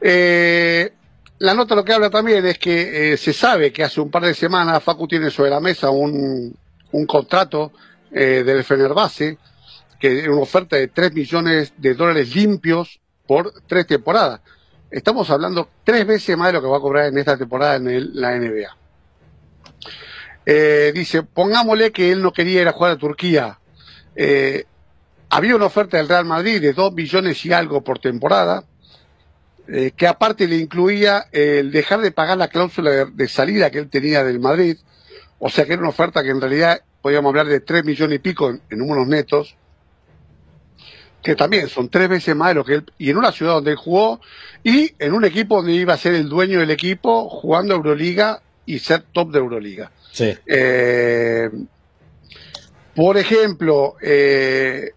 Eh, 0.02 0.92
la 1.38 1.54
nota 1.54 1.74
lo 1.74 1.82
que 1.82 1.94
habla 1.94 2.10
también 2.10 2.44
es 2.44 2.58
que 2.58 3.12
eh, 3.12 3.16
se 3.16 3.32
sabe 3.32 3.72
que 3.72 3.84
hace 3.84 4.02
un 4.02 4.10
par 4.10 4.24
de 4.24 4.34
semanas 4.34 4.82
Facu 4.82 5.08
tiene 5.08 5.30
sobre 5.30 5.48
la 5.48 5.60
mesa 5.60 5.88
un, 5.88 6.54
un 6.92 7.06
contrato 7.06 7.72
eh, 8.10 8.42
del 8.44 8.62
Fenerbahce, 8.64 9.38
que 9.98 10.20
es 10.20 10.28
una 10.28 10.42
oferta 10.42 10.76
de 10.76 10.88
3 10.88 11.14
millones 11.14 11.72
de 11.78 11.94
dólares 11.94 12.34
limpios 12.34 13.00
por 13.28 13.52
tres 13.66 13.86
temporadas. 13.86 14.40
Estamos 14.90 15.28
hablando 15.28 15.68
tres 15.84 16.06
veces 16.06 16.36
más 16.36 16.48
de 16.48 16.54
lo 16.54 16.62
que 16.62 16.66
va 16.66 16.78
a 16.78 16.80
cobrar 16.80 17.06
en 17.06 17.18
esta 17.18 17.36
temporada 17.36 17.76
en 17.76 18.20
la 18.20 18.36
NBA. 18.36 18.74
Eh, 20.46 20.92
dice, 20.94 21.22
pongámosle 21.22 21.92
que 21.92 22.10
él 22.10 22.22
no 22.22 22.32
quería 22.32 22.62
ir 22.62 22.68
a 22.68 22.72
jugar 22.72 22.92
a 22.92 22.96
Turquía. 22.96 23.58
Eh, 24.16 24.64
había 25.28 25.54
una 25.54 25.66
oferta 25.66 25.98
del 25.98 26.08
Real 26.08 26.24
Madrid 26.24 26.62
de 26.62 26.72
dos 26.72 26.94
millones 26.94 27.44
y 27.44 27.52
algo 27.52 27.84
por 27.84 27.98
temporada, 27.98 28.64
eh, 29.68 29.92
que 29.94 30.06
aparte 30.06 30.48
le 30.48 30.56
incluía 30.56 31.26
el 31.32 31.70
dejar 31.70 32.00
de 32.00 32.12
pagar 32.12 32.38
la 32.38 32.48
cláusula 32.48 33.04
de, 33.04 33.28
salida 33.28 33.70
que 33.70 33.78
él 33.78 33.90
tenía 33.90 34.24
del 34.24 34.40
Madrid, 34.40 34.78
o 35.38 35.50
sea 35.50 35.66
que 35.66 35.74
era 35.74 35.80
una 35.80 35.90
oferta 35.90 36.22
que 36.22 36.30
en 36.30 36.40
realidad 36.40 36.80
podríamos 37.02 37.28
hablar 37.28 37.48
de 37.48 37.60
3 37.60 37.84
millones 37.84 38.16
y 38.16 38.20
pico 38.20 38.48
en, 38.48 38.62
en 38.70 38.78
números 38.78 39.06
netos, 39.06 39.57
que 41.22 41.34
también 41.34 41.68
son 41.68 41.88
tres 41.88 42.08
veces 42.08 42.34
más 42.34 42.48
de 42.48 42.54
lo 42.54 42.64
que 42.64 42.74
él, 42.74 42.84
y 42.98 43.10
en 43.10 43.18
una 43.18 43.32
ciudad 43.32 43.54
donde 43.54 43.72
él 43.72 43.76
jugó, 43.76 44.20
y 44.62 44.92
en 44.98 45.12
un 45.12 45.24
equipo 45.24 45.56
donde 45.56 45.72
iba 45.72 45.94
a 45.94 45.98
ser 45.98 46.14
el 46.14 46.28
dueño 46.28 46.60
del 46.60 46.70
equipo, 46.70 47.28
jugando 47.28 47.74
Euroliga 47.74 48.40
y 48.66 48.78
ser 48.78 49.04
top 49.12 49.32
de 49.32 49.38
Euroliga. 49.38 49.90
Sí. 50.12 50.34
Eh, 50.46 51.50
por 52.94 53.16
ejemplo, 53.16 53.96
eh, 54.02 54.92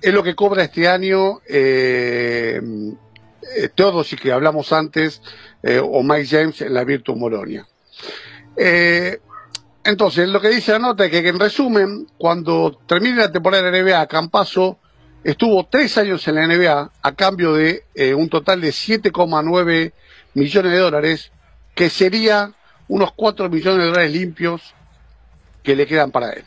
es 0.00 0.14
lo 0.14 0.22
que 0.22 0.34
cobra 0.34 0.64
este 0.64 0.88
año 0.88 1.40
eh, 1.48 2.60
eh 3.56 3.68
Teodos, 3.74 4.12
y 4.12 4.16
que 4.16 4.32
hablamos 4.32 4.72
antes, 4.72 5.22
eh, 5.62 5.80
o 5.82 6.02
Mike 6.02 6.26
James 6.26 6.60
en 6.60 6.74
la 6.74 6.84
Virtus 6.84 7.16
Molonia. 7.16 7.66
Eh, 8.56 9.18
entonces, 9.84 10.28
lo 10.28 10.40
que 10.40 10.48
dice 10.48 10.72
la 10.72 10.80
nota 10.80 11.06
es 11.06 11.10
que, 11.10 11.26
en 11.26 11.40
resumen, 11.40 12.06
cuando 12.18 12.78
termine 12.86 13.16
la 13.16 13.32
temporada 13.32 13.70
de 13.70 13.82
NBA, 13.82 14.06
Campaso 14.06 14.77
estuvo 15.24 15.66
tres 15.66 15.98
años 15.98 16.26
en 16.28 16.34
la 16.36 16.46
NBA 16.46 16.90
a 17.02 17.12
cambio 17.12 17.54
de 17.54 17.84
eh, 17.94 18.14
un 18.14 18.28
total 18.28 18.60
de 18.60 18.70
7,9 18.70 19.92
millones 20.34 20.72
de 20.72 20.78
dólares, 20.78 21.32
que 21.74 21.90
sería 21.90 22.52
unos 22.88 23.12
4 23.12 23.48
millones 23.48 23.78
de 23.78 23.86
dólares 23.86 24.12
limpios 24.12 24.74
que 25.62 25.76
le 25.76 25.86
quedan 25.86 26.10
para 26.10 26.32
él. 26.32 26.44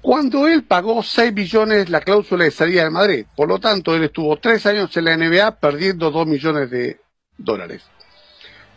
Cuando 0.00 0.46
él 0.46 0.64
pagó 0.64 1.02
6 1.02 1.32
millones 1.32 1.88
la 1.88 2.02
cláusula 2.02 2.44
de 2.44 2.50
salida 2.50 2.84
de 2.84 2.90
Madrid, 2.90 3.26
por 3.34 3.48
lo 3.48 3.58
tanto 3.58 3.94
él 3.94 4.04
estuvo 4.04 4.36
tres 4.36 4.66
años 4.66 4.94
en 4.96 5.06
la 5.06 5.16
NBA 5.16 5.58
perdiendo 5.60 6.10
2 6.10 6.26
millones 6.26 6.70
de 6.70 7.00
dólares. 7.38 7.82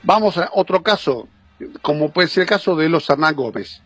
Vamos 0.03 0.38
a 0.38 0.49
otro 0.53 0.81
caso, 0.81 1.27
como 1.81 2.13
puede 2.13 2.29
ser 2.29 2.43
el 2.43 2.47
caso 2.47 2.77
de 2.77 2.88
los 2.88 3.09
Hernán 3.09 3.35
Gómez. 3.35 3.81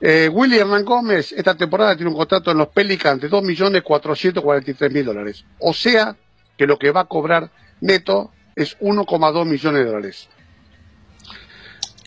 Eh, 0.00 0.28
Willy 0.30 0.58
Hernán 0.58 0.84
Gómez 0.84 1.32
esta 1.32 1.54
temporada 1.54 1.96
tiene 1.96 2.10
un 2.10 2.16
contrato 2.16 2.50
en 2.50 2.58
los 2.58 2.68
Pelicans 2.68 3.20
de 3.20 3.30
2.443.000 3.30 5.04
dólares. 5.04 5.44
O 5.58 5.72
sea 5.72 6.16
que 6.56 6.66
lo 6.66 6.78
que 6.78 6.90
va 6.90 7.02
a 7.02 7.04
cobrar 7.04 7.50
neto 7.80 8.32
es 8.54 8.78
1,2 8.78 9.46
millones 9.46 9.84
de 9.84 9.90
dólares. 9.90 10.28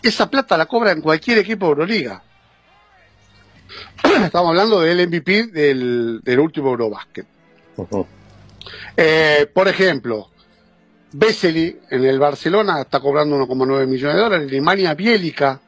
Esa 0.02 0.30
plata 0.30 0.56
la 0.56 0.66
cobra 0.66 0.92
en 0.92 1.00
cualquier 1.00 1.38
equipo 1.38 1.66
de 1.66 1.70
Euroliga. 1.70 2.22
Estamos 4.24 4.50
hablando 4.50 4.80
del 4.80 5.08
MVP 5.08 5.48
del, 5.48 6.20
del 6.22 6.40
último 6.40 6.70
Eurobasket. 6.70 7.26
eh, 8.96 9.50
por 9.52 9.68
ejemplo, 9.68 10.30
Vesely 11.12 11.80
en 11.90 12.04
el 12.04 12.18
Barcelona 12.18 12.80
está 12.80 13.00
cobrando 13.00 13.36
1,9 13.36 13.86
millones 13.86 14.16
de 14.16 14.22
dólares. 14.22 14.50
Limania 14.50 14.94
Bielica 14.94 15.60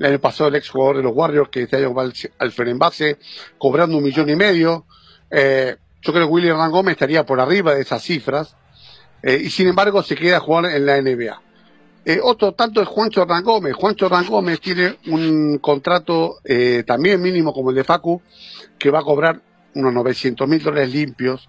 el 0.00 0.06
año 0.06 0.18
pasado 0.18 0.48
el 0.48 0.56
ex 0.56 0.70
jugador 0.70 0.96
de 0.96 1.02
los 1.04 1.12
Warriors, 1.14 1.50
que 1.50 1.62
este 1.62 1.76
año 1.76 1.94
va 1.94 2.10
al, 2.38 2.52
Ferenbase, 2.52 3.18
cobrando 3.58 3.98
un 3.98 4.02
millón 4.02 4.28
y 4.28 4.34
medio. 4.34 4.86
Eh, 5.30 5.76
yo 6.02 6.12
creo 6.12 6.26
que 6.26 6.32
William 6.32 6.56
Hernán 6.56 6.72
Gómez 6.72 6.92
estaría 6.94 7.24
por 7.24 7.38
arriba 7.38 7.74
de 7.74 7.82
esas 7.82 8.02
cifras. 8.02 8.56
Eh, 9.22 9.40
y 9.44 9.50
sin 9.50 9.68
embargo 9.68 10.02
se 10.02 10.16
queda 10.16 10.38
a 10.38 10.40
jugar 10.40 10.66
en 10.66 10.86
la 10.86 11.00
NBA. 11.00 11.42
Eh, 12.06 12.18
otro 12.22 12.52
tanto 12.52 12.80
es 12.80 12.88
Juancho 12.88 13.22
Hernán 13.22 13.44
Gómez. 13.44 13.74
Juancho 13.74 14.06
Hernán 14.06 14.26
Gómez 14.26 14.60
tiene 14.60 14.96
un 15.08 15.58
contrato 15.58 16.38
eh, 16.44 16.82
también 16.86 17.20
mínimo 17.20 17.52
como 17.52 17.70
el 17.70 17.76
de 17.76 17.84
Facu, 17.84 18.22
que 18.78 18.90
va 18.90 19.00
a 19.00 19.04
cobrar 19.04 19.42
unos 19.74 19.92
900 19.92 20.48
mil 20.48 20.62
dólares 20.62 20.92
limpios. 20.92 21.48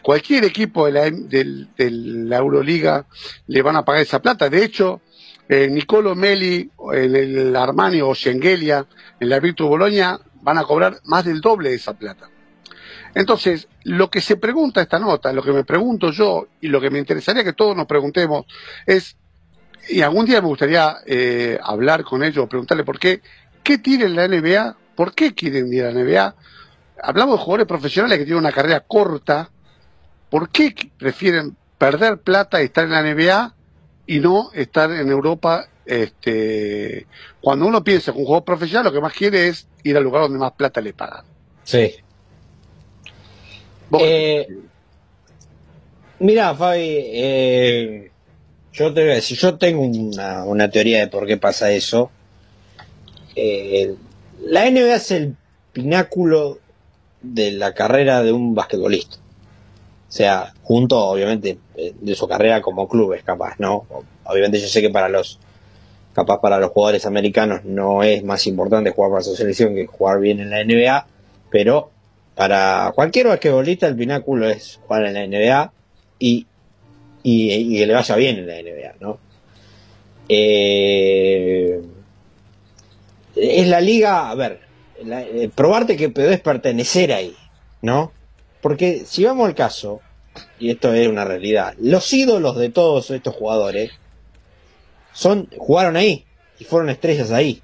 Cualquier 0.00 0.44
equipo 0.44 0.86
de 0.86 0.92
la, 0.92 1.10
de 1.10 1.90
la 1.90 2.36
Euroliga 2.36 3.04
le 3.48 3.62
van 3.62 3.74
a 3.74 3.84
pagar 3.84 4.02
esa 4.02 4.22
plata. 4.22 4.48
De 4.48 4.62
hecho, 4.62 5.00
eh, 5.48 5.68
Nicolo 5.68 6.14
Meli, 6.14 6.70
en 6.92 7.16
el 7.16 7.56
Armani 7.56 8.00
o 8.00 8.14
Schengelia, 8.14 8.86
en 9.20 9.28
la 9.28 9.40
Virtus 9.40 9.68
Bologna, 9.68 10.18
van 10.42 10.58
a 10.58 10.64
cobrar 10.64 11.00
más 11.04 11.24
del 11.24 11.40
doble 11.40 11.70
de 11.70 11.76
esa 11.76 11.94
plata. 11.94 12.28
Entonces, 13.14 13.68
lo 13.84 14.10
que 14.10 14.20
se 14.20 14.36
pregunta 14.36 14.82
esta 14.82 14.98
nota, 14.98 15.32
lo 15.32 15.42
que 15.42 15.52
me 15.52 15.64
pregunto 15.64 16.10
yo 16.10 16.48
y 16.60 16.68
lo 16.68 16.80
que 16.80 16.90
me 16.90 16.98
interesaría 16.98 17.44
que 17.44 17.54
todos 17.54 17.76
nos 17.76 17.86
preguntemos 17.86 18.44
es, 18.84 19.16
y 19.88 20.02
algún 20.02 20.26
día 20.26 20.42
me 20.42 20.48
gustaría 20.48 20.98
eh, 21.06 21.58
hablar 21.62 22.04
con 22.04 22.22
ellos, 22.22 22.48
preguntarle 22.48 22.84
por 22.84 22.98
qué, 22.98 23.22
¿qué 23.62 23.78
tiene 23.78 24.08
la 24.08 24.28
NBA? 24.28 24.76
¿Por 24.94 25.14
qué 25.14 25.34
quieren 25.34 25.72
ir 25.72 25.84
a 25.84 25.92
la 25.92 26.04
NBA? 26.04 26.36
Hablamos 27.02 27.38
de 27.38 27.44
jugadores 27.44 27.66
profesionales 27.66 28.18
que 28.18 28.24
tienen 28.24 28.40
una 28.40 28.52
carrera 28.52 28.80
corta, 28.80 29.50
¿por 30.28 30.50
qué 30.50 30.74
prefieren 30.98 31.56
perder 31.78 32.18
plata 32.18 32.60
y 32.60 32.66
estar 32.66 32.84
en 32.84 32.90
la 32.90 33.02
NBA 33.02 33.55
y 34.06 34.20
no 34.20 34.50
estar 34.52 34.90
en 34.90 35.10
Europa. 35.10 35.68
Este, 35.84 37.06
cuando 37.40 37.66
uno 37.66 37.84
piensa 37.84 38.12
que 38.12 38.18
un 38.18 38.24
jugador 38.24 38.44
profesional, 38.44 38.86
lo 38.86 38.92
que 38.92 39.00
más 39.00 39.12
quiere 39.12 39.48
es 39.48 39.66
ir 39.84 39.96
al 39.96 40.04
lugar 40.04 40.22
donde 40.22 40.38
más 40.38 40.52
plata 40.52 40.80
le 40.80 40.92
pagan. 40.92 41.24
Sí. 41.64 41.94
Eh, 44.00 44.46
mira, 46.18 46.54
Fabi, 46.54 46.80
eh, 46.82 48.10
yo 48.72 48.92
te 48.92 49.02
voy 49.02 49.12
a 49.12 49.14
decir, 49.14 49.38
yo 49.38 49.56
tengo 49.56 49.82
una, 49.82 50.44
una 50.44 50.70
teoría 50.70 51.00
de 51.00 51.06
por 51.08 51.26
qué 51.26 51.36
pasa 51.36 51.70
eso. 51.72 52.10
Eh, 53.36 53.94
la 54.44 54.70
NBA 54.70 54.96
es 54.96 55.10
el 55.12 55.36
pináculo 55.72 56.58
de 57.22 57.52
la 57.52 57.74
carrera 57.74 58.22
de 58.22 58.32
un 58.32 58.54
basquetbolista. 58.54 59.18
O 60.08 60.12
sea, 60.12 60.54
junto, 60.62 60.98
obviamente, 60.98 61.58
eh, 61.76 61.94
de 62.00 62.14
su 62.14 62.28
carrera 62.28 62.62
como 62.62 62.88
club 62.88 63.14
es 63.14 63.22
capaz, 63.22 63.58
¿no? 63.58 63.86
Obviamente 64.24 64.60
yo 64.60 64.68
sé 64.68 64.80
que 64.80 64.90
para 64.90 65.08
los, 65.08 65.38
capaz 66.12 66.40
para 66.40 66.58
los 66.58 66.70
jugadores 66.70 67.04
americanos 67.06 67.64
no 67.64 68.02
es 68.02 68.22
más 68.24 68.46
importante 68.46 68.90
jugar 68.90 69.10
para 69.10 69.22
su 69.22 69.34
selección 69.34 69.74
que 69.74 69.86
jugar 69.86 70.20
bien 70.20 70.40
en 70.40 70.50
la 70.50 70.64
NBA, 70.64 71.06
pero 71.50 71.90
para 72.36 72.92
cualquier 72.94 73.28
basquetbolista 73.28 73.86
el 73.86 73.96
pináculo 73.96 74.48
es 74.48 74.78
jugar 74.86 75.06
en 75.06 75.14
la 75.14 75.26
NBA 75.26 75.72
y, 76.18 76.46
y, 77.22 77.78
que 77.78 77.86
le 77.86 77.94
vaya 77.94 78.16
bien 78.16 78.38
en 78.38 78.46
la 78.46 78.62
NBA, 78.62 78.94
¿no? 79.00 79.18
Eh, 80.28 81.80
es 83.34 83.68
la 83.68 83.80
liga, 83.80 84.30
a 84.30 84.34
ver, 84.34 84.60
eh, 84.98 85.50
probarte 85.54 85.96
que 85.96 86.08
podés 86.08 86.40
pertenecer 86.40 87.12
ahí, 87.12 87.34
¿no? 87.82 88.12
Porque 88.66 89.04
si 89.06 89.22
vamos 89.24 89.46
al 89.46 89.54
caso, 89.54 90.00
y 90.58 90.72
esto 90.72 90.92
es 90.92 91.06
una 91.06 91.24
realidad, 91.24 91.74
los 91.78 92.12
ídolos 92.12 92.56
de 92.56 92.68
todos 92.68 93.12
estos 93.12 93.32
jugadores 93.32 93.92
son 95.12 95.48
jugaron 95.56 95.96
ahí 95.96 96.24
y 96.58 96.64
fueron 96.64 96.90
estrellas 96.90 97.30
ahí. 97.30 97.62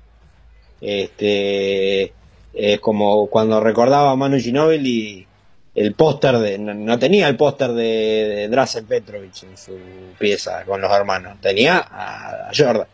Este 0.80 2.12
es 2.54 2.78
como 2.78 3.26
cuando 3.26 3.58
recordaba 3.58 4.12
a 4.12 4.14
Manu 4.14 4.38
Ginóbili 4.38 5.26
el 5.74 5.94
póster 5.94 6.38
de 6.38 6.58
no, 6.58 6.96
tenía 7.00 7.26
el 7.26 7.36
póster 7.36 7.72
de, 7.72 7.82
de 7.82 8.48
Drazen 8.48 8.86
Petrovic 8.86 9.42
en 9.42 9.58
su 9.58 9.76
pieza 10.20 10.64
con 10.64 10.80
los 10.80 10.92
hermanos, 10.92 11.40
tenía 11.40 11.78
a, 11.78 12.52
Jordan. 12.56 12.86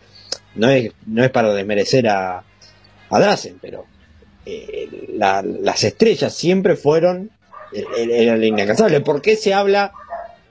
No 0.54 0.70
es 0.70 0.92
no 1.04 1.22
es 1.22 1.30
para 1.30 1.52
desmerecer 1.52 2.08
a 2.08 2.42
a 3.10 3.20
Drazen, 3.20 3.58
pero 3.60 3.84
eh, 4.46 4.88
las 5.18 5.84
estrellas 5.84 6.32
siempre 6.32 6.74
fueron 6.74 7.32
era 7.72 8.34
el 8.34 8.44
inalcanzable. 8.44 9.00
¿Por 9.00 9.20
qué 9.20 9.36
se 9.36 9.54
habla 9.54 9.92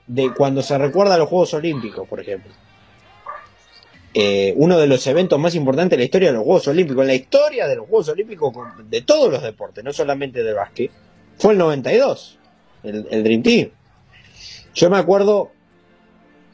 de 0.06 0.32
cuando 0.34 0.62
se 0.62 0.76
recuerda 0.78 1.14
a 1.14 1.18
los 1.18 1.28
Juegos 1.28 1.54
Olímpicos, 1.54 2.08
por 2.08 2.20
ejemplo? 2.20 2.52
Eh, 4.14 4.54
uno 4.56 4.78
de 4.78 4.86
los 4.86 5.06
eventos 5.06 5.38
más 5.38 5.54
importantes 5.54 5.96
de 5.96 5.98
la 5.98 6.04
historia 6.04 6.28
de 6.28 6.34
los 6.34 6.44
Juegos 6.44 6.66
Olímpicos, 6.68 7.02
en 7.02 7.08
la 7.08 7.14
historia 7.14 7.68
de 7.68 7.76
los 7.76 7.86
Juegos 7.86 8.08
Olímpicos 8.08 8.52
de 8.88 9.02
todos 9.02 9.30
los 9.30 9.42
deportes, 9.42 9.84
no 9.84 9.92
solamente 9.92 10.42
del 10.42 10.54
básquet, 10.54 10.90
fue 11.36 11.52
el 11.52 11.58
92, 11.58 12.38
el, 12.84 13.06
el 13.10 13.22
Dream 13.22 13.42
Team. 13.42 13.70
Yo 14.74 14.90
me 14.90 14.96
acuerdo 14.96 15.52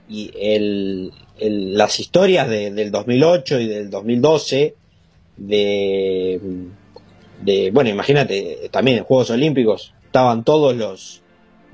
y 0.08 0.30
el, 0.34 1.12
las 1.38 1.98
historias 2.00 2.48
de, 2.48 2.70
del 2.70 2.90
2008 2.90 3.60
y 3.60 3.68
del 3.68 3.90
2012 3.90 4.74
de, 5.36 6.40
de 7.42 7.70
bueno, 7.70 7.90
imagínate, 7.90 8.68
también 8.70 9.04
Juegos 9.04 9.30
Olímpicos 9.30 9.94
estaban 10.14 10.44
todos 10.44 10.76
los, 10.76 11.22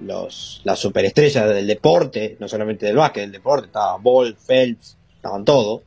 los 0.03 0.63
las 0.65 0.79
superestrellas 0.79 1.47
del 1.47 1.67
deporte, 1.67 2.39
no 2.41 2.49
solamente 2.49 2.87
del 2.87 2.97
básquet, 2.97 3.25
del 3.25 3.33
deporte, 3.33 3.67
estaba 3.67 3.99
Bolt, 3.99 4.39
Phelps, 4.39 4.97
estaban 5.15 5.45
todos. 5.45 5.83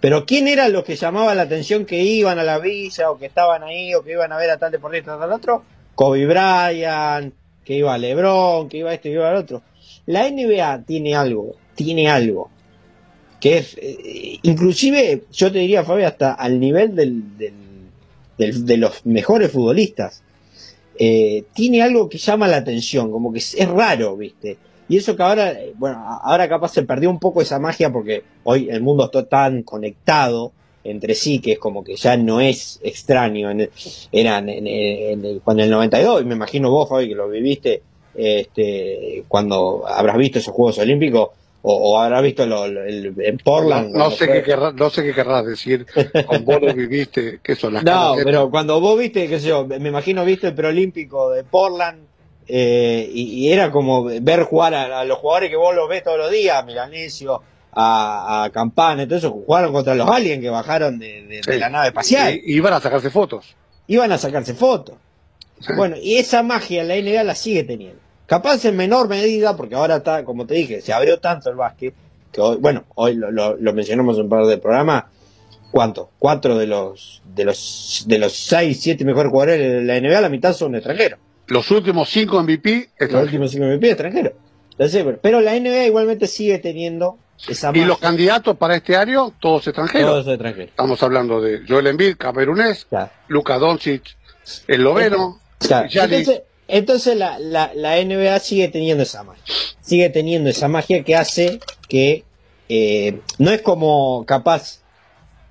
Pero 0.00 0.26
¿quién 0.26 0.48
era 0.48 0.68
los 0.68 0.82
que 0.82 0.96
llamaba 0.96 1.36
la 1.36 1.42
atención 1.42 1.84
que 1.84 2.02
iban 2.02 2.40
a 2.40 2.42
la 2.42 2.58
villa 2.58 3.12
o 3.12 3.18
que 3.18 3.26
estaban 3.26 3.62
ahí 3.62 3.94
o 3.94 4.02
que 4.02 4.10
iban 4.10 4.32
a 4.32 4.36
ver 4.38 4.50
a 4.50 4.58
tal 4.58 4.72
deportista 4.72 5.16
tal 5.16 5.32
otro? 5.32 5.62
Kobe 5.94 6.26
Bryant, 6.26 7.32
que 7.64 7.74
iba 7.74 7.94
a 7.94 7.98
LeBron, 7.98 8.68
que 8.68 8.78
iba 8.78 8.90
a 8.90 8.94
este, 8.94 9.10
que 9.10 9.14
iba 9.14 9.30
al 9.30 9.36
otro. 9.36 9.62
La 10.06 10.28
NBA 10.28 10.82
tiene 10.84 11.14
algo, 11.14 11.54
tiene 11.76 12.10
algo 12.10 12.50
que 13.38 13.58
es, 13.58 13.76
eh, 13.80 14.40
inclusive 14.42 15.26
yo 15.30 15.52
te 15.52 15.60
diría, 15.60 15.84
Fabio, 15.84 16.08
hasta 16.08 16.32
al 16.32 16.58
nivel 16.58 16.96
del, 16.96 17.38
del, 17.38 17.54
del, 18.36 18.66
de 18.66 18.76
los 18.78 19.06
mejores 19.06 19.52
futbolistas. 19.52 20.24
Eh, 21.00 21.44
tiene 21.54 21.80
algo 21.80 22.08
que 22.08 22.18
llama 22.18 22.48
la 22.48 22.56
atención, 22.56 23.12
como 23.12 23.32
que 23.32 23.38
es, 23.38 23.68
raro, 23.68 24.16
¿viste? 24.16 24.58
Y 24.88 24.96
eso 24.96 25.14
que 25.14 25.22
ahora, 25.22 25.56
bueno, 25.76 26.02
ahora 26.22 26.48
capaz 26.48 26.72
se 26.72 26.82
perdió 26.82 27.08
un 27.08 27.20
poco 27.20 27.40
esa 27.40 27.60
magia 27.60 27.92
porque 27.92 28.24
hoy 28.42 28.68
el 28.68 28.80
mundo 28.80 29.04
está 29.04 29.24
tan 29.28 29.62
conectado, 29.62 30.50
entre 30.82 31.14
sí, 31.14 31.38
que 31.38 31.52
es 31.52 31.58
como 31.58 31.84
que 31.84 31.94
ya 31.94 32.16
no 32.16 32.40
es 32.40 32.80
extraño. 32.82 33.50
En 33.50 33.70
eran 34.10 34.48
en, 34.48 34.66
el, 34.66 35.40
cuando 35.44 35.62
el 35.62 35.70
92, 35.70 36.22
y 36.22 36.24
me 36.24 36.34
imagino 36.34 36.70
vos, 36.70 36.88
Fabi, 36.88 37.08
que 37.08 37.14
lo 37.14 37.28
viviste, 37.28 37.82
este, 38.16 39.24
cuando 39.28 39.84
habrás 39.86 40.16
visto 40.16 40.40
esos 40.40 40.54
Juegos 40.54 40.78
Olímpicos, 40.78 41.28
o, 41.62 42.00
habrás 42.00 42.22
visto 42.22 42.46
lo, 42.46 42.64
el, 42.64 43.14
en 43.18 43.38
Portland. 43.38 43.94
No, 43.94 44.10
sé 44.10 44.26
qué 44.26 44.42
querrás, 44.42 44.74
no 44.74 44.90
sé 44.90 45.02
qué 45.02 45.12
querrás 45.12 45.44
decir, 45.44 45.86
con 46.26 46.44
vos 46.44 46.60
lo 46.60 46.72
viviste, 46.72 47.40
¿qué 47.42 47.56
son 47.56 47.74
las 47.74 47.84
No, 47.84 48.14
pero 48.22 48.50
cuando 48.50 48.80
vos 48.80 48.98
viste, 48.98 49.28
qué 49.28 49.40
sé 49.40 49.48
yo, 49.48 49.66
me 49.66 49.88
imagino 49.88 50.24
viste 50.24 50.48
el 50.48 50.54
preolímpico 50.54 51.30
de 51.30 51.44
Portland, 51.44 52.06
eh, 52.46 53.10
y, 53.12 53.52
era 53.52 53.70
como 53.70 54.04
ver 54.04 54.44
jugar 54.44 54.74
a, 54.74 55.04
los 55.04 55.18
jugadores 55.18 55.50
que 55.50 55.56
vos 55.56 55.74
los 55.74 55.88
ves 55.88 56.02
todos 56.02 56.16
los 56.16 56.30
días, 56.30 56.64
Milanesio, 56.64 57.42
a, 57.72 58.44
a 58.44 58.50
Campana, 58.50 59.02
entonces 59.02 59.30
jugaron 59.30 59.72
contra 59.72 59.94
los 59.94 60.08
aliens 60.08 60.40
que 60.40 60.48
bajaron 60.48 60.98
de, 60.98 61.42
la 61.46 61.68
nave 61.68 61.88
espacial. 61.88 62.40
iban 62.44 62.72
a 62.72 62.80
sacarse 62.80 63.10
fotos. 63.10 63.54
Iban 63.86 64.12
a 64.12 64.18
sacarse 64.18 64.54
fotos. 64.54 64.96
Bueno, 65.76 65.96
y 66.00 66.16
esa 66.16 66.42
magia 66.42 66.84
la 66.84 66.94
NBA 66.94 67.24
la 67.24 67.34
sigue 67.34 67.64
teniendo. 67.64 68.00
Capaz 68.28 68.62
en 68.66 68.76
menor 68.76 69.08
medida, 69.08 69.56
porque 69.56 69.74
ahora 69.74 69.96
está, 69.96 70.22
como 70.22 70.46
te 70.46 70.52
dije, 70.52 70.82
se 70.82 70.92
abrió 70.92 71.18
tanto 71.18 71.48
el 71.48 71.56
básquet, 71.56 71.94
que 72.30 72.42
hoy, 72.42 72.58
bueno, 72.58 72.84
hoy 72.94 73.14
lo, 73.14 73.56
mencionamos 73.72 74.18
en 74.18 74.24
un 74.24 74.28
par 74.28 74.44
de 74.44 74.58
programas, 74.58 75.04
¿cuánto? 75.70 76.10
Cuatro 76.18 76.58
de 76.58 76.66
los, 76.66 77.22
de 77.34 77.46
los, 77.46 78.04
de 78.06 78.18
los 78.18 78.34
seis, 78.34 78.82
siete 78.82 79.02
mejores 79.06 79.30
jugadores 79.30 79.58
de 79.58 79.82
la 79.82 79.98
NBA, 79.98 80.20
la 80.20 80.28
mitad 80.28 80.52
son 80.52 80.74
extranjeros. 80.74 81.18
Los 81.46 81.70
últimos 81.70 82.10
cinco 82.10 82.42
MVP 82.42 82.90
Los 82.98 83.14
últimos 83.14 83.50
cinco 83.50 83.64
MVP 83.64 83.88
extranjeros. 83.88 84.34
Pero 85.22 85.40
la 85.40 85.58
NBA 85.58 85.86
igualmente 85.86 86.26
sigue 86.26 86.58
teniendo 86.58 87.16
esa 87.48 87.72
Y 87.74 87.86
los 87.86 87.96
candidatos 87.96 88.58
para 88.58 88.76
este 88.76 88.94
año, 88.94 89.32
todos 89.40 89.66
extranjeros. 89.66 90.10
Todos 90.10 90.28
extranjeros. 90.28 90.68
Estamos 90.68 91.02
hablando 91.02 91.40
de 91.40 91.62
Joel 91.66 91.86
Embiid, 91.86 92.18
camerunés, 92.18 92.86
Luka 93.28 93.56
Doncic, 93.56 94.02
esloveno. 94.66 95.40
Entonces, 95.62 96.42
entonces 96.68 97.16
la, 97.16 97.38
la, 97.38 97.72
la, 97.74 98.02
NBA 98.04 98.38
sigue 98.40 98.68
teniendo 98.68 99.02
esa 99.02 99.24
magia. 99.24 99.42
Sigue 99.80 100.10
teniendo 100.10 100.50
esa 100.50 100.68
magia 100.68 101.02
que 101.02 101.16
hace 101.16 101.60
que 101.88 102.24
eh, 102.68 103.20
no 103.38 103.50
es 103.50 103.62
como 103.62 104.24
capaz 104.26 104.80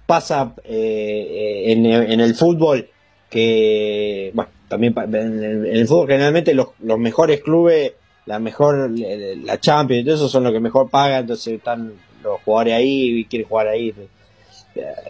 pasa 0.05 0.53
eh, 0.63 1.63
en, 1.68 1.86
en, 1.86 2.20
el 2.22 2.36
fútbol 2.36 2.89
que, 3.30 4.32
bueno, 4.34 4.49
también 4.70 4.93
en 4.97 5.65
el, 5.65 5.88
fútbol 5.88 6.07
generalmente 6.07 6.53
los, 6.53 6.70
los, 6.80 6.99
mejores 6.99 7.41
clubes, 7.41 7.93
la 8.26 8.39
mejor, 8.39 8.91
la 8.91 9.59
Champions, 9.59 10.07
y 10.07 10.11
eso 10.11 10.30
son 10.30 10.43
los 10.43 10.53
que 10.53 10.59
mejor 10.59 10.89
pagan, 10.89 11.22
entonces 11.22 11.55
están 11.55 11.93
los 12.24 12.39
jugadores 12.41 12.76
ahí 12.76 13.20
y 13.20 13.26
quieren 13.26 13.47
jugar 13.47 13.68
ahí. 13.68 13.93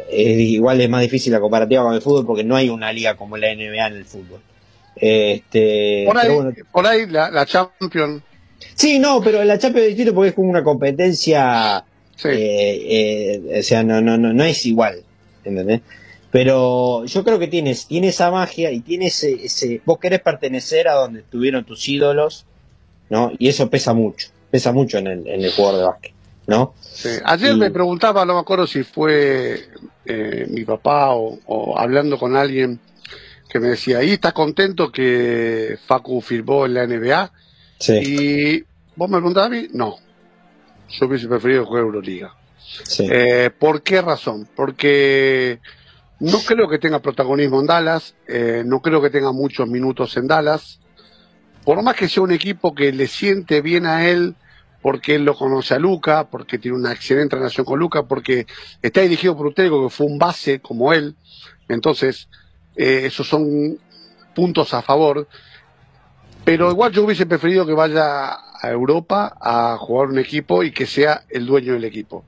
Es, 0.09 0.39
igual 0.39 0.79
es 0.81 0.89
más 0.89 1.01
difícil 1.01 1.33
la 1.33 1.39
comparativa 1.39 1.83
con 1.83 1.93
el 1.93 2.01
fútbol 2.01 2.25
porque 2.25 2.43
no 2.43 2.55
hay 2.55 2.69
una 2.69 2.91
liga 2.91 3.15
como 3.15 3.37
la 3.37 3.53
NBA 3.53 3.87
en 3.87 3.93
el 3.93 4.05
fútbol. 4.05 4.39
Este, 4.99 6.03
por 6.05 6.17
ahí, 6.17 6.37
por 6.71 6.87
ahí 6.87 7.05
la, 7.07 7.29
la, 7.29 7.45
Champions. 7.45 8.23
Sí, 8.75 8.99
no, 8.99 9.21
pero 9.21 9.43
la 9.43 9.57
Champions 9.57 9.83
es 9.83 9.95
distinto 9.95 10.13
porque 10.13 10.29
es 10.29 10.35
como 10.35 10.49
una 10.49 10.63
competencia. 10.63 11.83
Eh, 12.23 13.41
eh, 13.49 13.59
o 13.59 13.63
sea, 13.63 13.83
no, 13.83 14.01
no, 14.01 14.17
no, 14.17 14.33
no 14.33 14.43
es 14.43 14.65
igual. 14.65 15.03
¿Entendés? 15.43 15.81
Pero 16.31 17.05
yo 17.05 17.23
creo 17.23 17.39
que 17.39 17.47
tienes, 17.47 17.87
tiene 17.87 18.09
esa 18.09 18.31
magia 18.31 18.71
y 18.71 18.81
tienes 18.81 19.23
ese, 19.23 19.45
ese, 19.45 19.81
vos 19.85 19.97
querés 19.97 20.21
pertenecer 20.21 20.87
a 20.87 20.93
donde 20.93 21.21
estuvieron 21.21 21.63
tus 21.63 21.87
ídolos, 21.87 22.45
¿no? 23.09 23.31
Y 23.39 23.47
eso 23.47 23.69
pesa 23.69 23.93
mucho, 23.93 24.29
pesa 24.51 24.73
mucho 24.73 24.97
en 24.97 25.07
el, 25.07 25.27
en 25.27 25.43
el 25.43 25.51
jugador 25.51 25.79
de 25.79 25.85
básquet, 25.85 26.13
¿no? 26.47 26.73
Ayer 27.23 27.55
me 27.55 27.71
preguntaba, 27.71 28.25
no 28.25 28.33
me 28.33 28.39
acuerdo 28.41 28.67
si 28.67 28.83
fue 28.83 29.67
eh, 30.05 30.47
mi 30.49 30.65
papá 30.65 31.11
o, 31.13 31.77
hablando 31.77 32.17
con 32.17 32.35
alguien 32.35 32.79
que 33.47 33.59
me 33.59 33.69
decía, 33.69 34.03
¿y 34.03 34.11
estás 34.11 34.33
contento 34.33 34.91
que 34.91 35.77
Facu 35.85 36.21
firmó 36.21 36.65
en 36.65 36.73
la 36.73 36.87
NBA? 36.87 37.31
Sí. 37.79 37.93
Y 37.93 38.65
vos 38.95 39.09
me 39.09 39.17
preguntabas 39.17 39.47
a 39.47 39.51
mí, 39.51 39.67
no. 39.73 39.95
Yo 40.89 41.07
hubiese 41.07 41.27
preferido 41.27 41.65
jugar 41.65 41.83
Euroliga. 41.83 42.35
Sí. 42.83 43.07
Eh, 43.09 43.49
¿Por 43.57 43.81
qué 43.81 44.01
razón? 44.01 44.47
Porque 44.55 45.59
no 46.19 46.39
creo 46.39 46.67
que 46.67 46.79
tenga 46.79 46.99
protagonismo 46.99 47.59
en 47.59 47.67
Dallas, 47.67 48.15
eh, 48.27 48.63
no 48.65 48.81
creo 48.81 49.01
que 49.01 49.09
tenga 49.09 49.31
muchos 49.31 49.67
minutos 49.67 50.17
en 50.17 50.27
Dallas. 50.27 50.79
Por 51.63 51.81
más 51.83 51.95
que 51.95 52.09
sea 52.09 52.23
un 52.23 52.31
equipo 52.31 52.73
que 52.73 52.91
le 52.91 53.07
siente 53.07 53.61
bien 53.61 53.85
a 53.85 54.07
él, 54.07 54.35
porque 54.81 55.15
él 55.15 55.25
lo 55.25 55.35
conoce 55.35 55.73
a 55.73 55.79
Luca, 55.79 56.27
porque 56.29 56.57
tiene 56.57 56.77
una 56.77 56.93
excelente 56.93 57.35
relación 57.35 57.65
con 57.65 57.79
Luca, 57.79 58.03
porque 58.03 58.47
está 58.81 59.01
dirigido 59.01 59.35
por 59.35 59.47
un 59.47 59.53
técnico 59.53 59.83
que 59.83 59.93
fue 59.93 60.05
un 60.05 60.17
base 60.17 60.59
como 60.59 60.93
él. 60.93 61.15
Entonces, 61.67 62.29
eh, 62.77 63.01
esos 63.05 63.27
son 63.27 63.77
puntos 64.35 64.73
a 64.73 64.81
favor. 64.81 65.27
Pero 66.45 66.71
igual 66.71 66.93
yo 66.93 67.03
hubiese 67.03 67.25
preferido 67.25 67.65
que 67.65 67.73
vaya 67.73 68.37
a 68.61 68.69
Europa 68.69 69.35
a 69.41 69.75
jugar 69.77 70.09
un 70.09 70.19
equipo 70.19 70.63
y 70.63 70.71
que 70.71 70.85
sea 70.85 71.23
el 71.29 71.45
dueño 71.45 71.73
del 71.73 71.83
equipo. 71.83 72.23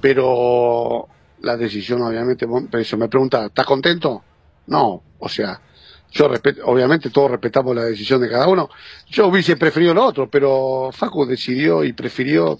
Pero 0.00 1.08
la 1.40 1.56
decisión, 1.56 2.02
obviamente, 2.02 2.46
pero 2.70 2.98
me 2.98 3.08
pregunta, 3.08 3.46
¿estás 3.46 3.64
contento? 3.64 4.22
No, 4.66 5.02
o 5.18 5.28
sea, 5.28 5.60
yo 6.10 6.28
respeto, 6.28 6.62
obviamente 6.66 7.10
todos 7.10 7.30
respetamos 7.30 7.74
la 7.74 7.84
decisión 7.84 8.20
de 8.20 8.28
cada 8.28 8.46
uno. 8.48 8.70
Yo 9.08 9.28
hubiese 9.28 9.56
preferido 9.56 9.94
lo 9.94 10.04
otro, 10.04 10.28
pero 10.28 10.90
Facu 10.92 11.26
decidió 11.26 11.82
y 11.84 11.92
prefirió 11.92 12.58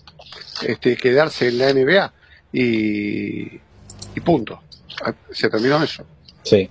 este, 0.63 0.97
quedarse 0.97 1.49
en 1.49 1.59
la 1.59 1.73
NBA 1.73 2.13
y, 2.53 3.61
y 4.17 4.21
punto. 4.25 4.61
Se 5.31 5.49
terminó 5.49 5.83
eso. 5.83 6.05
Sí, 6.43 6.69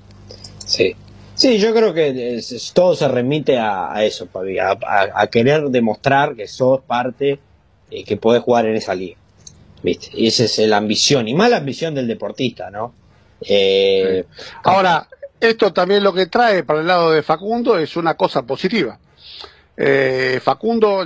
sí. 0.65 0.95
Sí, 1.35 1.57
yo 1.57 1.73
creo 1.73 1.93
que 1.95 2.41
todo 2.73 2.95
se 2.95 3.07
remite 3.07 3.57
a, 3.57 4.03
eso, 4.03 4.27
Pavi, 4.27 4.59
a, 4.59 5.27
querer 5.31 5.63
demostrar 5.69 6.35
que 6.35 6.47
sos 6.47 6.81
parte 6.81 7.39
y 7.89 8.01
eh, 8.01 8.03
que 8.03 8.17
podés 8.17 8.43
jugar 8.43 8.67
en 8.67 8.75
esa 8.75 8.93
liga. 8.93 9.17
¿viste? 9.81 10.09
Y 10.13 10.27
esa 10.27 10.43
es 10.43 10.57
la 10.59 10.77
ambición, 10.77 11.27
y 11.27 11.33
más 11.33 11.49
la 11.49 11.57
ambición 11.57 11.95
del 11.95 12.07
deportista, 12.07 12.69
¿no? 12.69 12.93
Eh, 13.41 14.25
Ahora, 14.63 15.07
esto 15.39 15.73
también 15.73 16.03
lo 16.03 16.13
que 16.13 16.27
trae 16.27 16.63
para 16.63 16.79
el 16.81 16.87
lado 16.87 17.11
de 17.11 17.21
Facundo 17.21 17.77
es 17.77 17.97
una 17.97 18.15
cosa 18.15 18.43
positiva. 18.43 18.97
Eh, 19.75 20.39
Facundo 20.41 21.05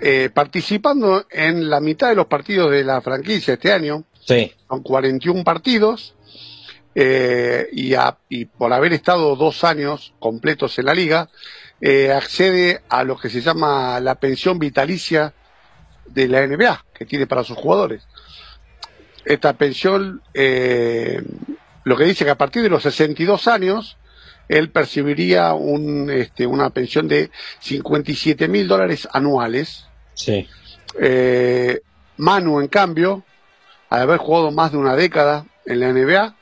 eh, 0.00 0.30
participando 0.34 1.26
en 1.30 1.70
la 1.70 1.80
mitad 1.80 2.08
de 2.08 2.16
los 2.16 2.26
partidos 2.26 2.70
de 2.72 2.82
la 2.82 3.00
franquicia 3.00 3.54
este 3.54 3.72
año, 3.72 4.04
sí. 4.26 4.50
con 4.66 4.82
41 4.82 5.44
partidos, 5.44 6.14
y, 6.94 7.94
y, 8.28 8.44
por 8.44 8.72
haber 8.72 8.92
estado 8.92 9.36
dos 9.36 9.64
años 9.64 10.14
completos 10.18 10.78
en 10.78 10.86
la 10.86 10.94
liga, 10.94 11.28
accede 12.14 12.82
a 12.88 13.04
lo 13.04 13.18
que 13.18 13.28
se 13.28 13.40
llama 13.40 14.00
la 14.00 14.14
pensión 14.14 14.58
vitalicia 14.58 15.34
de 16.06 16.28
la 16.28 16.46
NBA 16.46 16.84
que 16.94 17.04
tiene 17.04 17.26
para 17.26 17.44
sus 17.44 17.56
jugadores. 17.56 18.06
Esta 19.24 19.54
pensión, 19.54 20.22
eh, 20.34 21.22
lo 21.84 21.96
que 21.96 22.04
dice 22.04 22.24
que 22.24 22.30
a 22.30 22.38
partir 22.38 22.62
de 22.62 22.68
los 22.68 22.82
62 22.82 23.48
años, 23.48 23.96
él 24.48 24.70
percibiría 24.70 25.54
un, 25.54 26.10
este, 26.10 26.46
una 26.46 26.70
pensión 26.70 27.08
de 27.08 27.30
57 27.60 28.48
mil 28.48 28.68
dólares 28.68 29.08
anuales. 29.12 29.86
Sí. 30.14 30.46
Eh, 31.00 31.80
Manu, 32.18 32.60
en 32.60 32.68
cambio, 32.68 33.24
al 33.88 34.02
haber 34.02 34.18
jugado 34.18 34.50
más 34.50 34.72
de 34.72 34.78
una 34.78 34.94
década 34.94 35.46
en 35.64 35.80
la 35.80 35.92
NBA, 35.92 36.36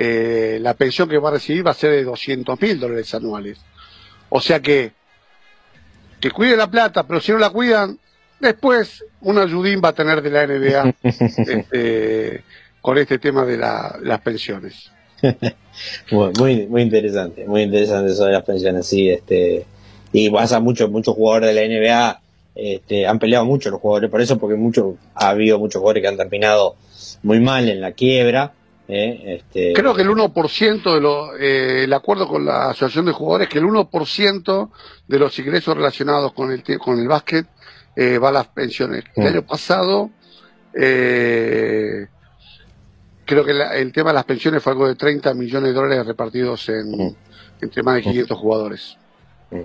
eh, 0.00 0.58
la 0.60 0.74
pensión 0.74 1.08
que 1.08 1.18
va 1.18 1.30
a 1.30 1.32
recibir 1.32 1.66
va 1.66 1.72
a 1.72 1.74
ser 1.74 1.90
de 1.90 2.04
200 2.04 2.60
mil 2.60 2.78
dólares 2.78 3.12
anuales. 3.14 3.58
O 4.28 4.40
sea 4.40 4.60
que, 4.60 4.92
que 6.20 6.30
cuide 6.30 6.56
la 6.56 6.70
plata, 6.70 7.06
pero 7.06 7.20
si 7.20 7.32
no 7.32 7.38
la 7.38 7.50
cuidan, 7.50 7.98
Después, 8.40 9.04
un 9.22 9.38
ayudín 9.38 9.80
va 9.84 9.88
a 9.88 9.94
tener 9.94 10.22
de 10.22 10.30
la 10.30 10.46
NBA 10.46 10.94
este, 11.02 12.44
con 12.80 12.98
este 12.98 13.18
tema 13.18 13.44
de 13.44 13.56
las 13.56 14.20
pensiones. 14.22 14.92
muy, 16.38 16.66
muy 16.68 16.82
interesante, 16.82 17.46
muy 17.46 17.62
interesante 17.62 18.12
eso 18.12 18.26
de 18.26 18.32
las 18.32 18.44
pensiones, 18.44 18.86
sí, 18.86 19.08
este, 19.10 19.66
y 20.12 20.30
pasa 20.30 20.60
mucho, 20.60 20.88
muchos 20.88 21.16
jugadores 21.16 21.52
de 21.52 21.60
la 21.60 21.66
NBA 21.66 22.20
este, 22.54 23.06
han 23.06 23.18
peleado 23.18 23.44
mucho 23.44 23.70
los 23.70 23.80
jugadores 23.80 24.10
por 24.10 24.20
eso, 24.20 24.38
porque 24.38 24.56
mucho, 24.56 24.96
ha 25.14 25.30
habido 25.30 25.58
muchos 25.58 25.80
jugadores 25.80 26.02
que 26.02 26.08
han 26.08 26.16
terminado 26.16 26.76
muy 27.24 27.40
mal 27.40 27.68
en 27.68 27.80
la 27.80 27.92
quiebra. 27.92 28.52
Eh, 28.88 29.36
este... 29.36 29.72
Creo 29.74 29.94
que 29.94 30.02
el 30.02 30.08
1% 30.08 30.94
de 30.94 31.00
lo, 31.00 31.36
eh, 31.36 31.84
el 31.84 31.92
acuerdo 31.92 32.26
con 32.26 32.44
la 32.44 32.70
Asociación 32.70 33.04
de 33.04 33.12
Jugadores, 33.12 33.48
que 33.48 33.58
el 33.58 33.66
1% 33.66 34.70
de 35.06 35.18
los 35.18 35.38
ingresos 35.38 35.76
relacionados 35.76 36.32
con 36.32 36.50
el, 36.50 36.62
con 36.78 36.98
el 36.98 37.06
básquet 37.06 37.46
eh, 37.94 38.18
va 38.18 38.30
a 38.30 38.32
las 38.32 38.46
pensiones. 38.48 39.04
El 39.14 39.24
mm. 39.24 39.26
año 39.26 39.42
pasado, 39.42 40.10
eh, 40.72 42.06
creo 43.24 43.44
que 43.44 43.52
el 43.52 43.92
tema 43.92 44.10
de 44.10 44.14
las 44.14 44.24
pensiones 44.24 44.62
fue 44.62 44.72
algo 44.72 44.88
de 44.88 44.94
30 44.94 45.34
millones 45.34 45.70
de 45.70 45.74
dólares 45.74 46.06
repartidos 46.06 46.68
en, 46.68 46.90
mm. 46.90 47.16
entre 47.60 47.82
más 47.82 47.96
de 47.96 48.02
500 48.02 48.38
jugadores. 48.38 48.96
Mm. 49.50 49.60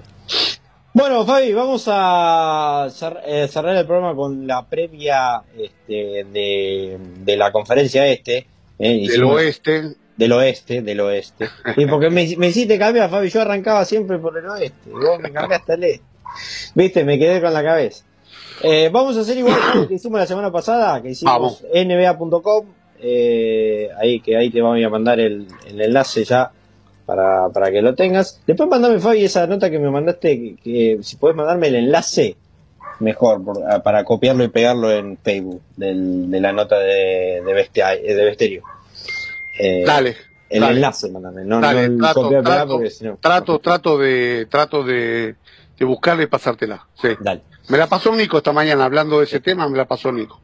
Bueno, 0.95 1.26
Fabi, 1.26 1.53
vamos 1.53 1.86
a 1.88 2.88
eh, 3.26 3.47
cerrar 3.47 3.76
el 3.76 3.86
programa 3.86 4.15
con 4.15 4.45
la 4.45 4.63
previa 4.67 5.41
este, 5.57 6.24
de, 6.32 7.36
la 7.36 7.51
conferencia 7.51 8.05
este, 8.05 8.45
Eh, 8.84 9.07
del 9.07 9.23
oeste. 9.23 9.95
Del 10.17 10.31
oeste, 10.31 10.81
del 10.81 10.99
oeste. 10.99 11.49
y 11.77 11.86
porque 11.86 12.09
me, 12.09 12.36
me 12.38 12.47
hiciste 12.49 12.77
cambiar, 12.77 13.09
Fabi, 13.09 13.29
yo 13.29 13.41
arrancaba 13.41 13.86
siempre 13.86 14.19
por 14.19 14.38
el 14.38 14.45
oeste. 14.45 14.89
Vos 14.91 15.19
me 15.19 15.31
cambiaste 15.31 15.73
el 15.73 15.84
este. 15.86 16.05
Viste, 16.75 17.03
me 17.03 17.17
quedé 17.17 17.41
con 17.41 17.53
la 17.53 17.63
cabeza. 17.63 18.03
Eh, 18.61 18.89
vamos 18.91 19.17
a 19.17 19.21
hacer 19.21 19.38
igual 19.38 19.88
que 19.88 19.95
hicimos 19.95 20.19
la 20.19 20.25
semana 20.25 20.51
pasada, 20.51 21.01
que 21.01 21.11
hicimos 21.11 21.63
nba.com. 21.73 22.65
Eh, 23.05 23.89
ahí 23.99 24.21
que 24.21 24.38
ahí 24.38 24.49
te 24.49 24.61
voy 24.61 24.84
a 24.84 24.89
mandar 24.89 25.19
el, 25.19 25.47
enlace 25.67 26.23
ya 26.23 26.51
para, 27.05 27.49
para, 27.49 27.71
que 27.71 27.81
lo 27.81 27.95
tengas. 27.95 28.41
Después 28.45 28.69
mandame, 28.69 28.99
Fabi, 28.99 29.23
esa 29.23 29.47
nota 29.47 29.69
que 29.69 29.79
me 29.79 29.89
mandaste, 29.89 30.55
que, 30.63 30.99
si 31.01 31.17
puedes 31.17 31.36
mandarme 31.36 31.67
el 31.67 31.75
enlace, 31.75 32.38
mejor, 32.99 33.41
para 33.84 34.03
copiarlo 34.03 34.43
y 34.43 34.49
pegarlo 34.49 34.91
en 34.91 35.17
Facebook 35.17 35.61
de 35.75 36.39
la 36.39 36.53
nota 36.53 36.79
de, 36.79 37.41
de, 37.45 37.53
bestia, 37.53 37.89
de 37.89 38.25
Besterio. 38.25 38.63
Eh, 39.58 39.84
dale. 39.86 40.16
El 40.49 40.64
enlace, 40.64 41.10
mándame. 41.10 41.43
No, 41.45 41.60
dale, 41.60 41.89
trato, 41.97 42.30
trato, 42.30 42.80
trato, 43.20 43.60
trato, 43.60 43.97
de, 43.97 44.47
trato 44.49 44.84
de, 44.84 45.36
de 45.78 45.86
buscarla 45.86 46.24
y 46.24 46.28
pasártela. 46.28 46.88
Sí. 47.01 47.10
Dale. 47.20 47.41
Me 47.70 47.78
la 47.78 47.88
pasó 47.88 48.14
Nico 48.14 48.38
esta 48.38 48.51
mañana, 48.51 48.86
hablando 48.86 49.20
de 49.20 49.26
ese 49.26 49.39
tema, 49.39 49.68
me 49.70 49.78
la 49.78 49.86
pasó 49.86 50.12
Nico. 50.12 50.39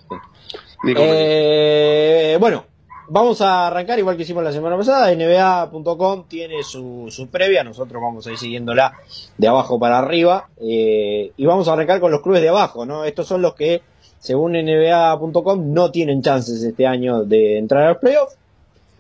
Eh, 0.88 2.38
bueno, 2.40 2.66
vamos 3.10 3.42
a 3.42 3.68
arrancar 3.68 4.00
igual 4.00 4.16
que 4.16 4.24
hicimos 4.24 4.44
la 4.44 4.54
semana 4.54 4.78
pasada. 4.78 5.14
NBA.com 5.14 6.26
tiene 6.28 6.64
su, 6.64 7.08
su, 7.10 7.28
previa, 7.28 7.64
nosotros 7.64 8.02
vamos 8.02 8.26
a 8.28 8.32
ir 8.32 8.38
siguiéndola 8.38 8.94
de 9.38 9.48
abajo 9.48 9.78
para 9.78 10.00
arriba. 10.00 10.48
Eh, 10.62 11.34
y 11.36 11.46
vamos 11.46 11.68
a 11.68 11.74
arrancar 11.74 12.00
con 12.00 12.12
los 12.12 12.22
clubes 12.22 12.42
de 12.42 12.50
abajo, 12.50 12.86
¿no? 12.86 13.04
Estos 13.04 13.28
son 13.28 13.42
los 13.42 13.54
que, 13.54 13.82
según 14.20 14.54
NBA.com, 14.54 15.74
no 15.74 15.92
tienen 15.92 16.22
chances 16.22 16.64
este 16.64 16.88
año 16.88 17.26
de 17.26 17.58
entrar 17.58 17.84
a 17.84 17.90
los 17.90 17.98
playoffs. 17.98 18.39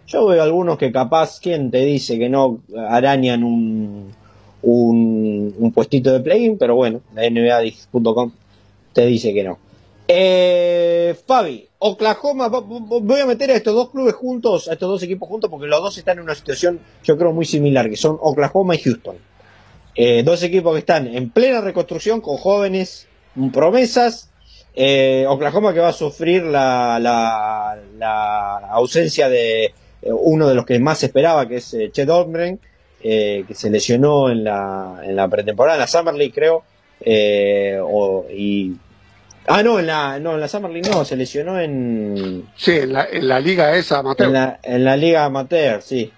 Yo 0.10 0.26
veo 0.26 0.41
algunos 0.41 0.80
que 0.80 0.91
capaz, 0.91 1.39
¿quién 1.39 1.70
te 1.70 1.86
dice 1.86 2.18
que 2.18 2.30
no 2.30 2.62
arañan 2.76 3.43
un, 3.43 4.12
un, 4.64 5.72
puestito 5.72 6.12
de 6.12 6.20
play-in? 6.20 6.57
Pero 6.57 6.76
bueno, 6.76 7.01
la 7.14 7.30
NBA.com 7.30 8.32
te 8.91 9.05
dice 9.05 9.34
que 9.36 9.43
no. 9.43 9.60
Eh, 10.07 11.16
Fabi, 11.28 11.68
Oklahoma, 11.78 12.47
voy 12.47 13.20
a 13.22 13.28
meter 13.28 13.51
a 13.51 13.55
estos 13.55 13.76
dos 13.76 13.91
clubes 13.91 14.16
juntos, 14.16 14.68
a 14.68 14.74
estos 14.74 14.89
dos 14.89 15.03
equipos 15.03 15.30
juntos, 15.30 15.47
porque 15.47 15.68
los 15.68 15.80
dos 15.80 15.95
están 15.99 16.18
en 16.18 16.24
una 16.24 16.34
situación, 16.34 16.80
yo 17.03 17.16
creo, 17.16 17.32
muy 17.32 17.45
similar, 17.45 17.88
que 17.88 17.95
son 17.95 18.18
Oklahoma 18.20 18.74
y 18.74 18.80
Houston. 18.80 19.18
Eh, 19.93 20.24
dos 20.24 20.41
equipos 20.41 20.74
que 20.74 20.80
están 20.80 21.07
en 21.07 21.30
plena 21.30 21.62
reconstrucción, 21.62 22.20
con 22.22 22.38
jóvenes 22.38 23.07
promesas. 23.53 24.32
Eh, 24.76 25.26
Oklahoma 25.28 25.74
que 25.74 25.82
va 25.82 25.89
a 25.89 25.93
sufrir 25.93 26.43
la, 26.43 26.99
la, 26.99 28.57
ausencia 28.72 29.30
de 29.30 29.74
uno 30.03 30.47
de 30.47 30.55
los 30.55 30.65
que 30.65 30.79
más 30.79 31.03
esperaba, 31.03 31.47
que 31.47 31.57
es 31.57 31.75
Chet 31.91 32.09
Holmgren, 32.09 32.59
que 33.01 33.45
se 33.53 33.69
lesionó 33.69 34.29
en 34.29 34.43
la, 34.43 35.01
en 35.03 35.15
la 35.15 35.27
pretemporada, 35.27 35.75
en 35.75 35.81
la 35.81 35.87
Summer 35.87 36.13
League 36.13 36.33
creo, 36.33 36.63
y 37.05 38.75
Ah, 39.51 39.63
no, 39.63 39.79
en 39.79 39.87
la, 39.87 40.19
no, 40.19 40.35
en 40.35 40.41
la 40.41 40.47
Summer 40.47 40.69
League 40.69 40.87
no, 40.87 41.03
se 41.03 41.15
lesionó 41.15 41.59
en... 41.59 42.47
Sí, 42.55 42.71
en 42.71 42.93
la, 42.93 43.07
en 43.11 43.27
la 43.27 43.39
liga 43.39 43.75
esa 43.75 43.97
amateur. 43.97 44.27
En 44.27 44.33
la, 44.33 44.59
en 44.61 44.83
la 44.83 44.95
liga 44.95 45.25
amateur, 45.25 45.81
sí. 45.81 46.13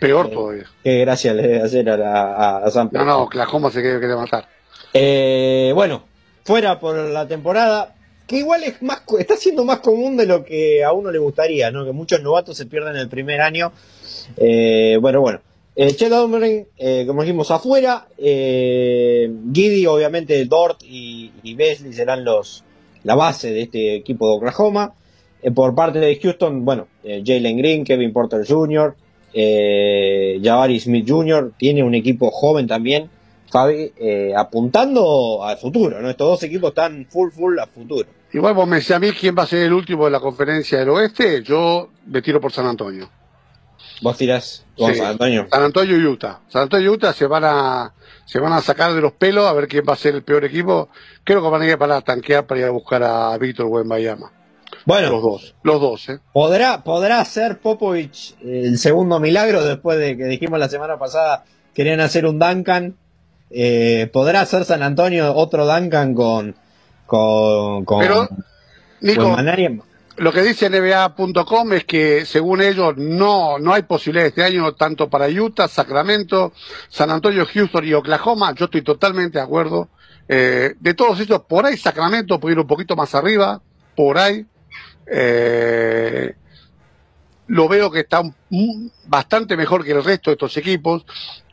Peor 0.00 0.26
eh, 0.26 0.34
todavía. 0.34 0.64
Qué 0.82 0.98
gracia 0.98 1.32
le 1.32 1.42
debe 1.42 1.62
hacer 1.62 1.88
a, 1.88 1.96
la, 1.96 2.56
a, 2.56 2.70
San 2.72 2.88
Pedro. 2.88 3.04
No, 3.04 3.10
no, 3.12 3.22
Oklahoma 3.22 3.70
se 3.70 3.80
quiere, 3.82 4.16
matar. 4.16 4.48
Eh, 4.92 5.70
bueno, 5.76 6.02
fuera 6.42 6.80
por 6.80 6.96
la 6.96 7.28
temporada, 7.28 7.94
que 8.30 8.36
igual 8.36 8.62
es 8.62 8.80
más, 8.80 9.02
está 9.18 9.36
siendo 9.36 9.64
más 9.64 9.80
común 9.80 10.16
de 10.16 10.24
lo 10.24 10.44
que 10.44 10.84
a 10.84 10.92
uno 10.92 11.10
le 11.10 11.18
gustaría, 11.18 11.72
¿no? 11.72 11.84
Que 11.84 11.90
muchos 11.90 12.22
novatos 12.22 12.56
se 12.56 12.66
pierden 12.66 12.94
el 12.94 13.08
primer 13.08 13.40
año. 13.40 13.72
Eh, 14.36 14.98
bueno, 15.00 15.20
bueno. 15.20 15.40
Eh, 15.74 15.92
Chet 15.96 16.12
eh, 16.12 17.04
como 17.08 17.22
dijimos, 17.22 17.50
afuera. 17.50 18.06
Eh, 18.16 19.28
Giddy, 19.52 19.84
obviamente, 19.86 20.44
Dort 20.44 20.80
y, 20.84 21.32
y, 21.42 21.54
Besley 21.54 21.92
serán 21.92 22.24
los 22.24 22.62
la 23.02 23.16
base 23.16 23.50
de 23.50 23.62
este 23.62 23.96
equipo 23.96 24.28
de 24.28 24.36
Oklahoma. 24.36 24.94
Eh, 25.42 25.50
por 25.50 25.74
parte 25.74 25.98
de 25.98 26.14
Houston, 26.14 26.64
bueno, 26.64 26.86
eh, 27.02 27.24
Jalen 27.26 27.56
Green, 27.56 27.84
Kevin 27.84 28.12
Porter 28.12 28.46
Jr., 28.46 28.94
Jabari 29.34 30.78
Smith 30.78 31.04
Jr., 31.08 31.52
tiene 31.58 31.82
un 31.82 31.96
equipo 31.96 32.30
joven 32.30 32.68
también, 32.68 33.10
Fabi, 33.50 33.92
apuntando 34.36 35.42
al 35.42 35.56
futuro, 35.56 36.00
¿no? 36.00 36.08
Estos 36.08 36.28
dos 36.28 36.42
equipos 36.44 36.68
están 36.68 37.06
full, 37.10 37.30
full 37.30 37.58
a 37.58 37.66
futuro. 37.66 38.19
Igual 38.32 38.54
vos 38.54 38.68
me 38.68 38.76
decís 38.76 38.92
a 38.92 38.98
mí 38.98 39.10
quién 39.12 39.34
va 39.36 39.42
a 39.42 39.46
ser 39.46 39.62
el 39.62 39.72
último 39.72 40.04
de 40.04 40.10
la 40.12 40.20
conferencia 40.20 40.78
del 40.78 40.90
oeste, 40.90 41.42
yo 41.42 41.90
me 42.06 42.22
tiro 42.22 42.40
por 42.40 42.52
San 42.52 42.66
Antonio. 42.66 43.08
Vos 44.02 44.16
tirás 44.16 44.64
San 44.76 45.00
Antonio. 45.00 45.46
San 45.50 45.62
Antonio 45.62 45.96
y 45.96 46.06
Utah. 46.06 46.40
San 46.48 46.62
Antonio 46.62 46.90
y 46.90 46.94
Utah 46.94 47.12
se 47.12 47.26
van 47.26 47.44
a 47.44 47.92
se 48.24 48.38
van 48.38 48.52
a 48.52 48.60
sacar 48.60 48.94
de 48.94 49.00
los 49.00 49.12
pelos 49.12 49.44
a 49.46 49.52
ver 49.52 49.66
quién 49.66 49.84
va 49.88 49.94
a 49.94 49.96
ser 49.96 50.14
el 50.14 50.22
peor 50.22 50.44
equipo. 50.44 50.88
Creo 51.24 51.42
que 51.42 51.48
van 51.48 51.62
a 51.62 51.66
ir 51.66 51.76
para 51.76 52.00
tanquear 52.00 52.46
para 52.46 52.60
ir 52.60 52.66
a 52.66 52.70
buscar 52.70 53.02
a 53.02 53.36
Víctor 53.38 53.66
Wembayama. 53.66 54.30
Bueno, 54.86 55.10
los 55.10 55.22
dos, 55.22 55.54
los 55.62 55.80
dos, 55.80 56.08
¿eh? 56.08 56.18
¿Podrá, 56.32 56.82
podrá 56.84 57.24
ser 57.24 57.58
Popovich 57.58 58.36
el 58.40 58.78
segundo 58.78 59.20
milagro 59.20 59.64
después 59.64 59.98
de 59.98 60.16
que 60.16 60.24
dijimos 60.24 60.58
la 60.58 60.68
semana 60.68 60.98
pasada 60.98 61.44
querían 61.74 62.00
hacer 62.00 62.24
un 62.24 62.38
Duncan. 62.38 62.96
Eh, 63.50 64.08
¿Podrá 64.12 64.46
ser 64.46 64.64
San 64.64 64.82
Antonio 64.82 65.34
otro 65.34 65.66
Duncan 65.66 66.14
con 66.14 66.54
con, 67.10 67.84
con, 67.84 67.98
Pero, 67.98 68.28
Nico, 69.00 69.36
lo 70.16 70.32
que 70.32 70.42
dice 70.42 70.70
NBA.com 70.70 71.72
es 71.72 71.84
que 71.84 72.24
según 72.24 72.62
ellos 72.62 72.96
no, 72.96 73.58
no 73.58 73.74
hay 73.74 73.82
posibilidad 73.82 74.28
este 74.28 74.44
año 74.44 74.74
tanto 74.74 75.10
para 75.10 75.26
Utah, 75.26 75.66
Sacramento, 75.66 76.52
San 76.88 77.10
Antonio, 77.10 77.44
Houston 77.52 77.84
y 77.84 77.94
Oklahoma. 77.94 78.54
Yo 78.54 78.66
estoy 78.66 78.82
totalmente 78.82 79.38
de 79.38 79.44
acuerdo. 79.44 79.88
Eh, 80.28 80.74
de 80.78 80.94
todos 80.94 81.18
ellos, 81.18 81.42
por 81.48 81.66
ahí 81.66 81.76
Sacramento 81.76 82.38
puede 82.38 82.52
ir 82.52 82.60
un 82.60 82.66
poquito 82.68 82.94
más 82.94 83.12
arriba, 83.16 83.60
por 83.96 84.18
ahí. 84.18 84.46
Eh, 85.10 86.36
lo 87.48 87.66
veo 87.66 87.90
que 87.90 88.00
está 88.00 88.22
bastante 89.06 89.56
mejor 89.56 89.84
que 89.84 89.90
el 89.90 90.04
resto 90.04 90.30
de 90.30 90.34
estos 90.34 90.56
equipos, 90.56 91.04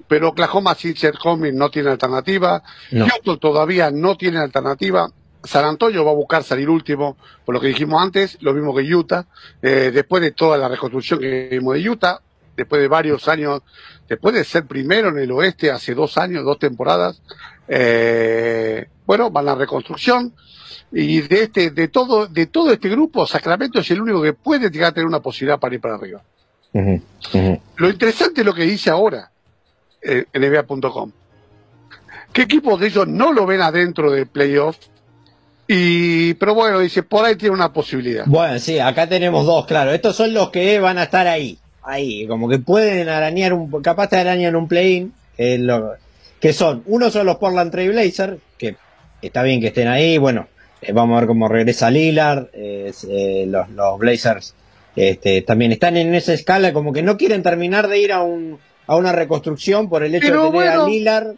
pero 0.07 0.29
Oklahoma 0.29 0.75
sin 0.75 0.95
ser 0.95 1.15
no 1.53 1.71
tiene 1.71 1.89
alternativa. 1.89 2.61
Houston 2.91 3.39
todavía 3.39 3.89
no 3.89 4.15
tiene 4.15 4.37
alternativa. 4.37 5.09
San 5.47 5.65
Antonio 5.65 6.03
va 6.05 6.11
a 6.11 6.15
buscar 6.15 6.43
salir 6.43 6.69
último, 6.69 7.17
por 7.45 7.55
lo 7.55 7.61
que 7.61 7.67
dijimos 7.67 8.01
antes, 8.01 8.37
lo 8.41 8.53
mismo 8.53 8.75
que 8.75 8.83
Utah. 8.83 9.25
Eh, 9.61 9.91
después 9.93 10.21
de 10.21 10.31
toda 10.31 10.57
la 10.57 10.67
reconstrucción 10.67 11.19
que 11.19 11.47
vimos 11.51 11.75
de 11.75 11.89
Utah, 11.89 12.21
después 12.55 12.81
de 12.81 12.87
varios 12.87 13.27
años, 13.27 13.61
después 14.07 14.35
de 14.35 14.43
ser 14.43 14.65
primero 14.65 15.09
en 15.09 15.19
el 15.19 15.31
oeste 15.31 15.71
hace 15.71 15.93
dos 15.93 16.17
años, 16.17 16.43
dos 16.43 16.59
temporadas, 16.59 17.21
eh, 17.67 18.87
bueno, 19.05 19.31
van 19.31 19.47
a 19.47 19.51
la 19.53 19.55
reconstrucción. 19.55 20.33
Y 20.91 21.21
de 21.21 21.43
este, 21.43 21.71
de 21.71 21.87
todo, 21.89 22.27
de 22.27 22.47
todo 22.47 22.71
este 22.71 22.89
grupo, 22.89 23.27
Sacramento 23.27 23.79
es 23.79 23.91
el 23.91 24.01
único 24.01 24.21
que 24.21 24.33
puede 24.33 24.69
llegar 24.69 24.89
a 24.89 24.93
tener 24.93 25.07
una 25.07 25.21
posibilidad 25.21 25.59
para 25.59 25.75
ir 25.75 25.81
para 25.81 25.95
arriba. 25.95 26.21
Lo 27.77 27.89
interesante 27.89 28.41
es 28.41 28.45
lo 28.45 28.53
que 28.53 28.63
dice 28.63 28.89
ahora 28.89 29.31
eh, 30.01 30.25
en 30.31 30.41
NBA.com. 30.41 31.11
¿Qué 32.31 32.43
equipos 32.43 32.79
de 32.79 32.87
ellos 32.87 33.07
no 33.07 33.33
lo 33.33 33.45
ven 33.45 33.61
adentro 33.61 34.11
del 34.11 34.27
playoff 34.27 34.77
y, 35.67 36.33
pero 36.35 36.53
bueno, 36.53 36.79
dice, 36.79 37.03
por 37.03 37.25
ahí 37.25 37.35
tiene 37.35 37.55
una 37.55 37.73
posibilidad. 37.73 38.25
Bueno, 38.25 38.59
sí, 38.59 38.79
acá 38.79 39.07
tenemos 39.07 39.45
dos, 39.45 39.65
claro. 39.65 39.91
Estos 39.91 40.15
son 40.15 40.33
los 40.33 40.49
que 40.49 40.79
van 40.79 40.97
a 40.97 41.03
estar 41.03 41.27
ahí. 41.27 41.57
Ahí, 41.83 42.27
como 42.27 42.49
que 42.49 42.59
pueden 42.59 43.07
arañar 43.07 43.53
un, 43.53 43.71
capaz 43.81 44.09
de 44.09 44.17
arañar 44.17 44.55
un 44.55 44.67
play-in, 44.67 45.13
que, 45.37 45.79
que 46.39 46.53
son, 46.53 46.83
uno 46.85 47.09
son 47.09 47.25
los 47.25 47.37
Portland 47.37 47.71
Trail 47.71 47.91
Blazers, 47.91 48.37
que 48.57 48.75
está 49.21 49.43
bien 49.43 49.61
que 49.61 49.67
estén 49.67 49.87
ahí, 49.87 50.17
bueno, 50.17 50.47
eh, 50.81 50.91
vamos 50.91 51.15
a 51.15 51.21
ver 51.21 51.27
cómo 51.27 51.47
regresa 51.47 51.89
Lillard, 51.89 52.47
eh, 52.53 53.45
los, 53.47 53.69
los 53.69 53.99
Blazers 53.99 54.53
este, 54.97 55.43
también 55.43 55.71
están 55.71 55.95
en 55.95 56.13
esa 56.15 56.33
escala, 56.33 56.73
como 56.73 56.91
que 56.91 57.03
no 57.03 57.17
quieren 57.17 57.43
terminar 57.43 57.87
de 57.87 57.99
ir 57.99 58.11
a 58.11 58.21
un, 58.21 58.57
a 58.87 58.95
una 58.95 59.11
reconstrucción 59.11 59.89
por 59.89 60.03
el 60.03 60.15
hecho 60.15 60.43
de 60.45 60.51
tener 60.51 60.69
a 60.69 60.87
Lillard 60.87 61.35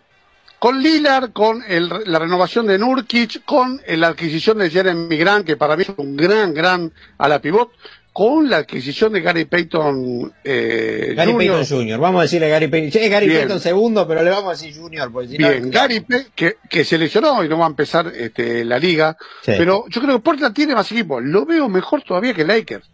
con 0.59 0.81
Lillard, 0.81 1.31
con 1.31 1.63
la 1.67 2.19
renovación 2.19 2.67
de 2.67 2.77
Nurkic, 2.77 3.43
con 3.45 3.81
la 3.87 4.09
adquisición 4.09 4.57
de 4.57 4.69
Jeremy 4.69 5.17
Grant, 5.17 5.45
que 5.45 5.55
para 5.55 5.75
mí 5.75 5.83
es 5.83 5.91
un 5.97 6.15
gran, 6.17 6.53
gran 6.53 6.91
a 7.17 7.27
la 7.29 7.39
pivot, 7.39 7.71
con 8.11 8.49
la 8.49 8.57
adquisición 8.57 9.13
de 9.13 9.21
Gary 9.21 9.45
Payton 9.45 10.33
eh, 10.43 11.13
Gary 11.15 11.33
Payton 11.33 11.65
Jr. 11.65 11.99
Vamos 11.99 12.19
a 12.19 12.23
decirle 12.23 12.49
Gary 12.49 12.67
Payton. 12.67 13.09
Gary 13.09 13.27
Payton 13.29 13.59
segundo, 13.61 14.05
pero 14.05 14.23
le 14.23 14.29
vamos 14.29 14.47
a 14.47 14.51
decir 14.51 14.75
Junior. 14.77 15.09
Bien, 15.25 15.71
Gary 15.71 16.05
que, 16.35 16.57
que, 16.69 16.83
se 16.83 16.97
lesionó 16.97 17.41
y 17.45 17.47
no 17.47 17.57
va 17.57 17.65
a 17.65 17.69
empezar 17.69 18.11
este, 18.13 18.65
la 18.65 18.77
liga. 18.77 19.15
Pero 19.45 19.85
yo 19.87 20.01
creo 20.01 20.15
que 20.15 20.23
Portland 20.23 20.53
tiene 20.53 20.75
más 20.75 20.91
equipo. 20.91 21.21
Lo 21.21 21.45
veo 21.45 21.69
mejor 21.69 22.01
todavía 22.01 22.33
que 22.33 22.43
Lakers. 22.43 22.89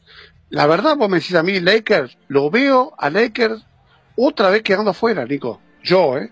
La 0.50 0.68
verdad, 0.68 0.96
vos 0.96 1.10
me 1.10 1.18
decís 1.18 1.36
a 1.36 1.42
mí, 1.42 1.60
Lakers, 1.60 2.18
lo 2.28 2.52
veo 2.52 2.94
a 2.98 3.10
Lakers 3.10 3.66
otra 4.16 4.50
vez 4.50 4.62
quedando 4.62 4.92
afuera, 4.92 5.26
Nico. 5.26 5.60
Yo, 5.84 6.18
¿eh? 6.18 6.32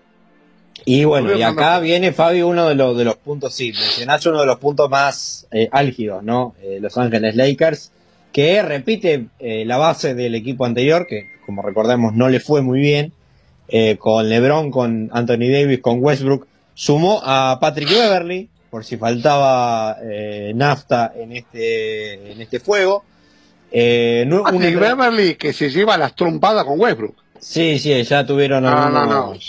Y 0.84 1.04
bueno, 1.04 1.34
y 1.34 1.42
acá 1.42 1.80
viene 1.80 2.12
Fabio 2.12 2.48
uno 2.48 2.68
de 2.68 2.74
los, 2.74 2.96
de 2.96 3.04
los 3.04 3.16
puntos, 3.16 3.54
sí, 3.54 3.72
mencionaste 3.72 4.28
uno 4.28 4.40
de 4.40 4.46
los 4.46 4.58
puntos 4.58 4.90
más 4.90 5.46
eh, 5.50 5.68
álgidos, 5.72 6.22
¿no? 6.22 6.54
Eh, 6.62 6.78
los 6.80 6.98
Ángeles 6.98 7.36
Lakers, 7.36 7.90
que 8.32 8.62
repite 8.62 9.26
eh, 9.38 9.64
la 9.64 9.78
base 9.78 10.14
del 10.14 10.34
equipo 10.34 10.66
anterior, 10.66 11.06
que 11.06 11.26
como 11.46 11.62
recordemos 11.62 12.14
no 12.14 12.28
le 12.28 12.40
fue 12.40 12.62
muy 12.62 12.80
bien, 12.80 13.12
con 13.98 14.28
LeBron, 14.28 14.70
con 14.70 15.10
Anthony 15.12 15.50
Davis, 15.50 15.80
con 15.80 15.98
Westbrook, 16.00 16.46
sumó 16.74 17.20
a 17.24 17.58
Patrick 17.60 17.88
Beverly, 17.88 18.48
por 18.74 18.84
si 18.84 18.96
faltaba 18.96 19.98
eh, 20.02 20.52
nafta 20.52 21.12
en 21.16 21.30
este, 21.30 22.32
en 22.32 22.40
este 22.40 22.58
fuego. 22.58 23.04
Patrick 24.42 24.80
Beverly 24.80 25.36
que 25.36 25.52
se 25.52 25.70
lleva 25.70 25.96
las 25.96 26.16
trompadas 26.16 26.64
con 26.64 26.80
Westbrook. 26.80 27.14
Sí, 27.38 27.78
sí, 27.78 28.02
ya 28.04 28.24
tuvieron 28.24 28.64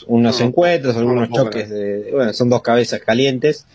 unos 0.08 0.42
encuentros, 0.42 0.98
algunos 0.98 1.30
choques, 1.30 1.70
de, 1.70 2.10
bueno, 2.12 2.34
son 2.34 2.50
dos 2.50 2.62
cabezas 2.62 3.00
calientes. 3.00 3.66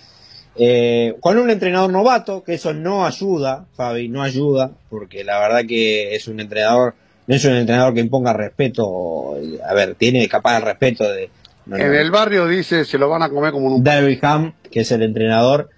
Eh, 0.56 1.14
con 1.20 1.38
un 1.38 1.48
entrenador 1.48 1.90
novato, 1.90 2.42
que 2.42 2.54
eso 2.54 2.74
no 2.74 3.06
ayuda, 3.06 3.66
Fabi, 3.74 4.08
no 4.08 4.22
ayuda, 4.22 4.72
porque 4.90 5.24
la 5.24 5.38
verdad 5.38 5.64
que 5.66 6.14
es 6.14 6.28
un 6.28 6.40
entrenador, 6.40 6.94
no 7.26 7.34
es 7.34 7.44
un 7.44 7.54
entrenador 7.54 7.94
que 7.94 8.00
imponga 8.00 8.32
respeto, 8.32 9.36
a 9.66 9.74
ver, 9.74 9.94
tiene 9.94 10.28
capaz 10.28 10.58
el 10.58 10.64
respeto 10.64 11.04
de... 11.10 11.30
en 11.66 11.94
el 11.94 12.10
barrio 12.10 12.46
dice, 12.46 12.84
se 12.84 12.98
lo 12.98 13.08
van 13.08 13.22
a 13.22 13.30
comer 13.30 13.52
como 13.52 13.74
un... 13.74 13.82
David 13.82 14.18
Ham, 14.22 14.54
que 14.70 14.80
es 14.80 14.90
el 14.92 15.02
entrenador, 15.02 15.70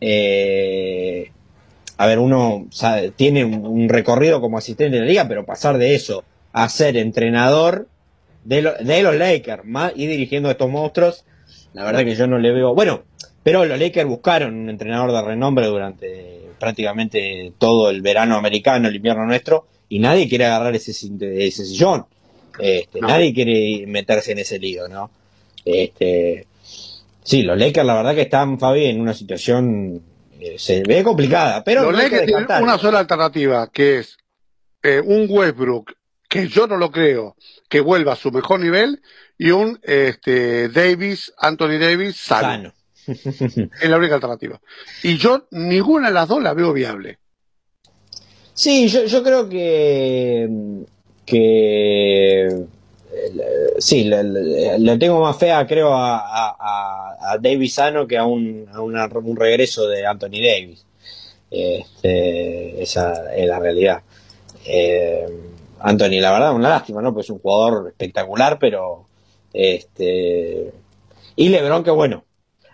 eh, 0.00 1.32
a 1.96 2.06
ver, 2.06 2.20
uno 2.20 2.66
tiene 3.16 3.44
un, 3.44 3.88
recorrido 3.88 4.40
como 4.40 4.58
asistente 4.58 4.96
de 4.96 5.02
la 5.02 5.08
liga, 5.08 5.26
pero 5.26 5.44
pasar 5.44 5.78
de 5.78 5.96
eso 5.96 6.22
a 6.52 6.68
ser 6.68 6.96
entrenador 6.96 7.88
de, 8.44 8.74
de 8.80 9.02
los 9.02 9.16
Lakers 9.16 9.62
y 9.94 10.06
dirigiendo 10.06 10.48
a 10.48 10.52
estos 10.52 10.70
monstruos, 10.70 11.24
la 11.72 11.84
verdad 11.84 12.04
que 12.04 12.14
yo 12.14 12.26
no 12.26 12.38
le 12.38 12.52
veo... 12.52 12.74
Bueno, 12.74 13.02
pero 13.42 13.64
los 13.64 13.78
Lakers 13.78 14.08
buscaron 14.08 14.54
un 14.54 14.68
entrenador 14.68 15.12
de 15.12 15.22
renombre 15.22 15.66
durante 15.66 16.48
prácticamente 16.58 17.52
todo 17.58 17.90
el 17.90 18.02
verano 18.02 18.36
americano, 18.36 18.88
el 18.88 18.96
invierno 18.96 19.24
nuestro, 19.26 19.66
y 19.88 19.98
nadie 20.00 20.28
quiere 20.28 20.46
agarrar 20.46 20.74
ese, 20.74 20.90
ese 20.92 21.64
sillón. 21.64 22.06
Este, 22.58 23.00
Nadie 23.00 23.32
quiere 23.32 23.86
meterse 23.86 24.32
en 24.32 24.38
ese 24.38 24.58
lío, 24.58 24.88
¿no? 24.88 25.10
Este, 25.64 26.46
sí, 27.22 27.42
los 27.42 27.56
Lakers 27.56 27.86
la 27.86 27.94
verdad 27.94 28.14
que 28.14 28.22
están, 28.22 28.58
Fabi, 28.58 28.86
en 28.86 29.00
una 29.00 29.14
situación, 29.14 30.02
eh, 30.40 30.56
se 30.58 30.82
ve 30.82 31.04
complicada, 31.04 31.62
pero... 31.62 31.84
Los 31.84 32.02
Lakers 32.02 32.26
tienen 32.26 32.46
una 32.60 32.78
sola 32.78 32.98
alternativa, 32.98 33.70
que 33.72 33.98
es 33.98 34.16
eh, 34.82 35.00
un 35.00 35.26
Westbrook, 35.28 35.92
que 36.28 36.48
yo 36.48 36.66
no 36.66 36.76
lo 36.76 36.90
creo, 36.90 37.36
que 37.68 37.80
vuelva 37.80 38.12
a 38.12 38.16
su 38.16 38.30
mejor 38.30 38.60
nivel, 38.60 39.02
y 39.38 39.50
un 39.50 39.80
este, 39.82 40.68
Davis, 40.68 41.32
Anthony 41.38 41.78
Davis, 41.78 42.16
sano. 42.16 42.72
es 43.06 43.88
la 43.88 43.96
única 43.96 44.16
alternativa. 44.16 44.60
Y 45.02 45.16
yo 45.16 45.46
ninguna 45.50 46.08
de 46.08 46.14
las 46.14 46.28
dos 46.28 46.42
la 46.42 46.52
veo 46.52 46.72
viable. 46.72 47.18
Sí, 48.52 48.88
yo, 48.88 49.04
yo 49.06 49.22
creo 49.22 49.48
que. 49.48 50.48
que 51.24 52.66
sí, 53.78 54.04
le, 54.04 54.98
tengo 54.98 55.20
más 55.20 55.38
fea, 55.38 55.66
creo, 55.66 55.94
a, 55.94 56.18
a, 56.18 57.32
a 57.32 57.38
Davis 57.38 57.74
Sano 57.74 58.06
que 58.06 58.18
a, 58.18 58.24
un, 58.24 58.66
a 58.72 58.80
un 58.80 59.36
regreso 59.36 59.88
de 59.88 60.06
Anthony 60.06 60.42
Davis. 60.42 60.84
Este, 61.50 62.82
esa 62.82 63.34
es 63.34 63.46
la 63.46 63.58
realidad. 63.58 64.02
Eh, 64.66 65.26
Anthony, 65.80 66.20
la 66.20 66.32
verdad, 66.32 66.54
una 66.54 66.70
lástima, 66.70 67.02
¿no? 67.02 67.12
Pues 67.14 67.26
es 67.26 67.30
un 67.30 67.38
jugador 67.38 67.88
espectacular, 67.88 68.58
pero. 68.58 69.06
Este. 69.52 70.72
Y 71.36 71.48
Lebron, 71.48 71.84
que 71.84 71.90
bueno, 71.90 72.24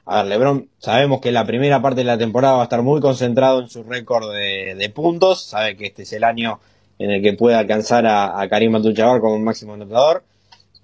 a 0.07 0.23
ver, 0.23 0.27
LeBron, 0.27 0.69
sabemos 0.79 1.21
que 1.21 1.33
la 1.33 1.47
primera 1.47 1.81
parte 1.81 2.01
de 2.01 2.05
la 2.05 2.19
temporada 2.19 2.57
va 2.57 2.61
a 2.61 2.65
estar 2.65 2.83
muy 2.83 3.01
concentrado 3.01 3.61
en 3.61 3.69
su 3.69 3.83
récord 3.85 4.31
de, 4.35 4.93
puntos. 4.95 5.43
Sabe 5.43 5.77
que 5.77 5.87
este 5.87 6.03
es 6.03 6.13
el 6.13 6.25
año 6.25 6.61
en 6.99 7.11
el 7.11 7.23
que 7.23 7.33
puede 7.33 7.57
alcanzar 7.57 8.07
a, 8.07 8.47
Karim 8.51 8.75
Abdul-Jabbar 8.75 9.21
como 9.21 9.39
máximo 9.39 9.75
anotador. 9.75 10.23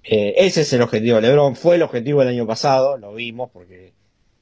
Eh, 0.03 0.33
ese 0.37 0.61
es 0.61 0.73
el 0.73 0.81
objetivo 0.81 1.17
de 1.17 1.27
LeBron. 1.27 1.55
Fue 1.55 1.75
el 1.75 1.83
objetivo 1.83 2.23
el 2.23 2.29
año 2.29 2.47
pasado, 2.47 2.97
lo 2.97 3.13
vimos 3.13 3.51
porque 3.53 3.93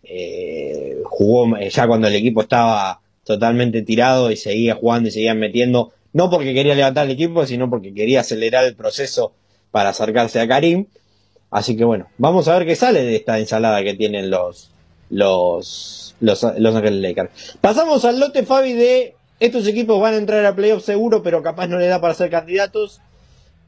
eh, 0.04 1.02
jugó 1.04 1.58
eh, 1.58 1.70
ya 1.70 1.86
cuando 1.86 2.08
el 2.08 2.16
equipo 2.16 2.42
estaba 2.42 3.02
totalmente 3.26 3.82
tirado 3.82 4.32
y 4.32 4.38
seguía 4.38 4.76
jugando 4.76 5.10
y 5.10 5.12
seguía 5.12 5.34
metiendo. 5.34 5.92
No 6.14 6.30
porque 6.30 6.54
quería 6.54 6.76
levantar 6.76 7.06
el 7.06 7.12
equipo, 7.12 7.46
sino 7.46 7.70
porque 7.70 7.94
quería 7.94 8.22
acelerar 8.22 8.66
el 8.66 8.76
proceso 8.76 9.34
para 9.72 9.90
acercarse 9.90 10.40
a 10.40 10.48
Karim. 10.48 10.88
Así 11.52 11.76
que 11.76 11.84
bueno, 11.84 12.08
vamos 12.18 12.48
a 12.48 12.58
ver 12.58 12.68
qué 12.68 12.76
sale 12.76 13.04
de 13.04 13.16
esta 13.16 13.40
ensalada 13.40 13.84
que 13.84 13.96
tienen 13.96 14.30
los, 14.30 14.72
los, 15.10 16.16
los, 16.20 16.44
los 16.58 16.76
Ángeles 16.76 17.02
Lakers. 17.02 17.58
Pasamos 17.62 18.06
al 18.06 18.20
lote, 18.20 18.44
Fabi, 18.44 18.74
de 18.74 19.16
estos 19.40 19.68
equipos 19.68 20.02
van 20.02 20.14
a 20.14 20.18
entrar 20.18 20.46
a 20.46 20.56
playoffs 20.56 20.86
seguro, 20.86 21.24
pero 21.24 21.42
capaz 21.42 21.68
no 21.68 21.78
le 21.78 21.88
da 21.88 22.02
para 22.02 22.14
ser 22.14 22.30
candidatos. 22.30 23.02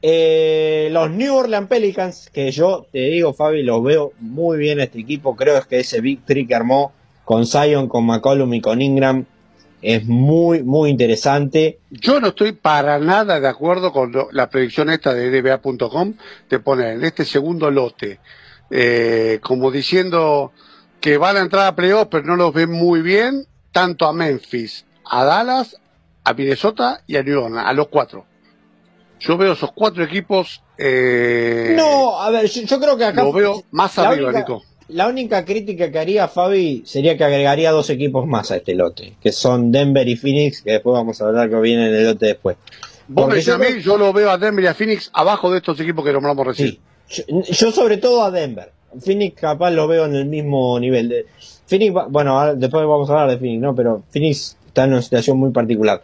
Eh, 0.02 0.88
los 0.90 1.10
New 1.10 1.34
Orleans 1.34 1.68
Pelicans, 1.68 2.28
que 2.30 2.50
yo 2.50 2.86
te 2.92 2.98
digo, 2.98 3.32
Fabi, 3.34 3.62
los 3.62 3.82
veo 3.82 4.12
muy 4.18 4.58
bien 4.58 4.80
este 4.80 5.00
equipo. 5.00 5.36
Creo 5.36 5.60
que 5.66 5.80
ese 5.80 6.00
Big 6.00 6.24
Trick 6.24 6.48
que 6.48 6.54
armó 6.54 6.92
con 7.24 7.46
Zion, 7.46 7.88
con 7.88 8.04
McCollum 8.04 8.52
y 8.54 8.60
con 8.60 8.82
Ingram 8.82 9.26
es 9.82 10.06
muy, 10.06 10.62
muy 10.62 10.90
interesante. 10.90 11.80
Yo 11.90 12.20
no 12.20 12.28
estoy 12.28 12.52
para 12.52 12.98
nada 13.00 13.40
de 13.40 13.48
acuerdo 13.48 13.92
con 13.92 14.12
la 14.30 14.48
predicción 14.48 14.90
esta 14.90 15.12
de 15.12 15.42
NBA.com 15.42 16.14
de 16.48 16.58
poner 16.60 16.94
en 16.94 17.04
este 17.04 17.24
segundo 17.24 17.70
lote, 17.70 18.20
eh, 18.70 19.40
como 19.42 19.72
diciendo 19.72 20.52
que 21.00 21.18
van 21.18 21.36
a 21.36 21.40
entrar 21.40 21.66
a 21.66 21.74
playoffs, 21.74 22.08
pero 22.10 22.24
no 22.24 22.36
los 22.36 22.54
ven 22.54 22.70
muy 22.70 23.02
bien, 23.02 23.46
tanto 23.72 24.06
a 24.06 24.12
Memphis, 24.12 24.86
a 25.04 25.24
Dallas, 25.24 25.76
a 26.22 26.32
Minnesota 26.32 27.02
y 27.08 27.16
a 27.16 27.24
New 27.24 27.42
Orleans, 27.42 27.66
a 27.66 27.72
los 27.72 27.88
cuatro. 27.88 28.24
Yo 29.18 29.36
veo 29.36 29.52
esos 29.52 29.72
cuatro 29.72 30.04
equipos. 30.04 30.62
Eh, 30.78 31.74
no, 31.76 32.20
a 32.20 32.30
ver, 32.30 32.46
yo, 32.46 32.80
creo 32.80 32.96
que 32.96 33.04
acá. 33.04 33.22
Lo 33.22 33.32
veo 33.32 33.64
más 33.72 33.98
arriba, 33.98 34.32
la 34.88 35.08
única 35.08 35.44
crítica 35.44 35.90
que 35.90 35.98
haría 35.98 36.28
Fabi 36.28 36.82
sería 36.84 37.16
que 37.16 37.24
agregaría 37.24 37.70
dos 37.70 37.90
equipos 37.90 38.26
más 38.26 38.50
a 38.50 38.56
este 38.56 38.74
lote, 38.74 39.14
que 39.20 39.32
son 39.32 39.72
Denver 39.72 40.06
y 40.08 40.16
Phoenix, 40.16 40.62
que 40.62 40.72
después 40.72 40.94
vamos 40.94 41.20
a 41.20 41.26
hablar 41.26 41.50
que 41.50 41.60
viene 41.60 41.88
en 41.88 41.94
el 41.94 42.04
lote 42.04 42.26
después. 42.26 42.56
Vos 43.08 43.44
yo, 43.44 43.54
a 43.54 43.58
mí, 43.58 43.66
yo 43.82 43.96
lo 43.96 44.12
veo 44.12 44.30
a 44.30 44.38
Denver 44.38 44.64
y 44.64 44.68
a 44.68 44.74
Phoenix 44.74 45.10
abajo 45.12 45.50
de 45.50 45.58
estos 45.58 45.78
equipos 45.80 46.04
que 46.04 46.12
nombramos 46.12 46.46
recién. 46.46 46.78
Sí. 47.06 47.24
Yo, 47.50 47.72
sobre 47.72 47.98
todo 47.98 48.22
a 48.22 48.30
Denver. 48.30 48.72
Phoenix 49.00 49.40
capaz 49.40 49.70
lo 49.70 49.86
veo 49.88 50.06
en 50.06 50.14
el 50.14 50.26
mismo 50.26 50.78
nivel. 50.78 51.08
De, 51.08 51.26
Phoenix, 51.66 51.94
bueno, 52.08 52.54
después 52.54 52.86
vamos 52.86 53.08
a 53.08 53.12
hablar 53.12 53.30
de 53.30 53.38
Phoenix, 53.38 53.60
¿no? 53.60 53.74
Pero 53.74 54.02
Phoenix 54.10 54.56
está 54.66 54.84
en 54.84 54.92
una 54.92 55.02
situación 55.02 55.38
muy 55.38 55.50
particular. 55.50 56.02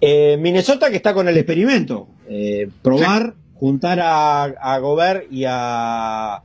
Eh, 0.00 0.36
Minnesota 0.38 0.90
que 0.90 0.96
está 0.96 1.14
con 1.14 1.28
el 1.28 1.36
experimento. 1.36 2.08
Eh, 2.28 2.68
probar, 2.82 3.34
juntar 3.54 4.00
a, 4.00 4.44
a 4.44 4.78
Gobert 4.78 5.30
y 5.32 5.44
a 5.46 6.42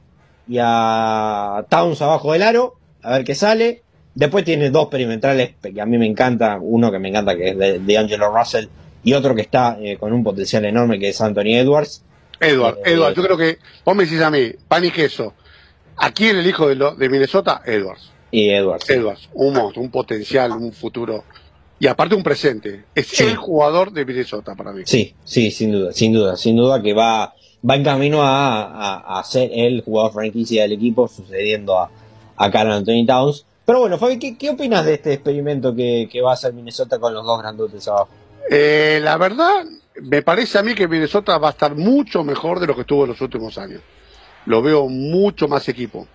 y 0.47 0.57
a 0.61 1.65
Towns 1.69 2.01
abajo 2.01 2.33
del 2.33 2.43
aro, 2.43 2.75
a 3.01 3.13
ver 3.13 3.23
qué 3.23 3.35
sale. 3.35 3.81
Después 4.15 4.43
tiene 4.43 4.71
dos 4.71 4.87
perimetrales 4.87 5.55
que 5.61 5.79
a 5.79 5.85
mí 5.85 5.97
me 5.97 6.07
encanta, 6.07 6.57
uno 6.59 6.91
que 6.91 6.99
me 6.99 7.09
encanta 7.09 7.35
que 7.35 7.49
es 7.49 7.85
de, 7.85 7.97
Angelo 7.97 8.35
Russell 8.35 8.65
y 9.03 9.13
otro 9.13 9.35
que 9.35 9.41
está 9.41 9.77
eh, 9.79 9.97
con 9.97 10.11
un 10.11 10.23
potencial 10.23 10.65
enorme 10.65 10.99
que 10.99 11.09
es 11.09 11.21
Anthony 11.21 11.55
Edwards. 11.55 12.03
Edward, 12.39 12.77
eh, 12.79 12.93
Edward, 12.93 13.15
yo 13.15 13.23
creo 13.23 13.37
que, 13.37 13.59
vos 13.85 13.95
me 13.95 14.05
decís 14.05 14.21
a 14.21 14.31
mí, 14.31 14.51
pan 14.67 14.85
y 14.85 14.91
queso, 14.91 15.33
¿a 15.97 16.11
quién 16.11 16.37
el 16.37 16.47
hijo 16.47 16.67
de, 16.67 16.75
de 16.75 17.09
Minnesota? 17.09 17.61
Edwards. 17.65 18.11
Y 18.31 18.49
Edwards. 18.49 18.89
Edwards, 18.89 19.29
un 19.33 19.53
monstruo, 19.53 19.83
un 19.83 19.91
potencial, 19.91 20.51
un 20.51 20.73
futuro. 20.73 21.23
Y 21.79 21.87
aparte 21.87 22.15
un 22.15 22.23
presente. 22.23 22.85
Es 22.95 23.19
el 23.21 23.35
jugador 23.35 23.91
de 23.91 24.03
Minnesota 24.03 24.55
para 24.55 24.71
mí. 24.71 24.81
Sí, 24.85 25.13
sí, 25.23 25.51
sin 25.51 25.71
duda, 25.71 25.93
sin 25.93 26.11
duda, 26.11 26.35
sin 26.35 26.55
duda 26.55 26.81
que 26.81 26.93
va, 26.93 27.35
va 27.67 27.75
en 27.75 27.83
camino 27.83 28.19
a, 28.21 29.21
ser 29.25 29.49
el 29.53 29.81
jugador 29.81 30.13
franquicia 30.13 30.63
del 30.63 30.73
equipo, 30.73 31.07
sucediendo 31.07 31.77
a, 31.77 31.89
a 32.35 32.51
Carl 32.51 32.71
Anthony 32.71 33.05
Towns. 33.05 33.45
Pero 33.65 33.79
bueno, 33.81 33.97
Fabi, 33.97 34.17
¿qué, 34.17 34.49
opinas 34.49 34.85
de 34.85 34.93
este 34.93 35.13
experimento 35.13 35.75
que, 35.75 36.21
va 36.23 36.31
a 36.31 36.33
hacer 36.35 36.53
Minnesota 36.53 36.99
con 36.99 37.13
los 37.13 37.25
dos 37.25 37.41
grandotes 37.41 37.85
abajo? 37.87 38.09
Eh, 38.49 39.01
la 39.03 39.17
verdad, 39.17 39.65
me 40.01 40.21
parece 40.21 40.57
a 40.57 40.63
mí 40.63 40.73
que 40.73 40.87
Minnesota 40.87 41.37
va 41.37 41.49
a 41.49 41.51
estar 41.51 41.75
mucho 41.75 42.23
mejor 42.23 42.61
de 42.61 42.67
lo 42.67 42.75
que 42.75 42.81
estuvo 42.81 43.03
en 43.03 43.09
los 43.09 43.19
últimos 43.19 43.57
años. 43.57 43.81
Lo 44.45 44.61
veo 44.61 44.87
mucho 44.87 45.49
más 45.49 45.67
equipo. 45.67 46.07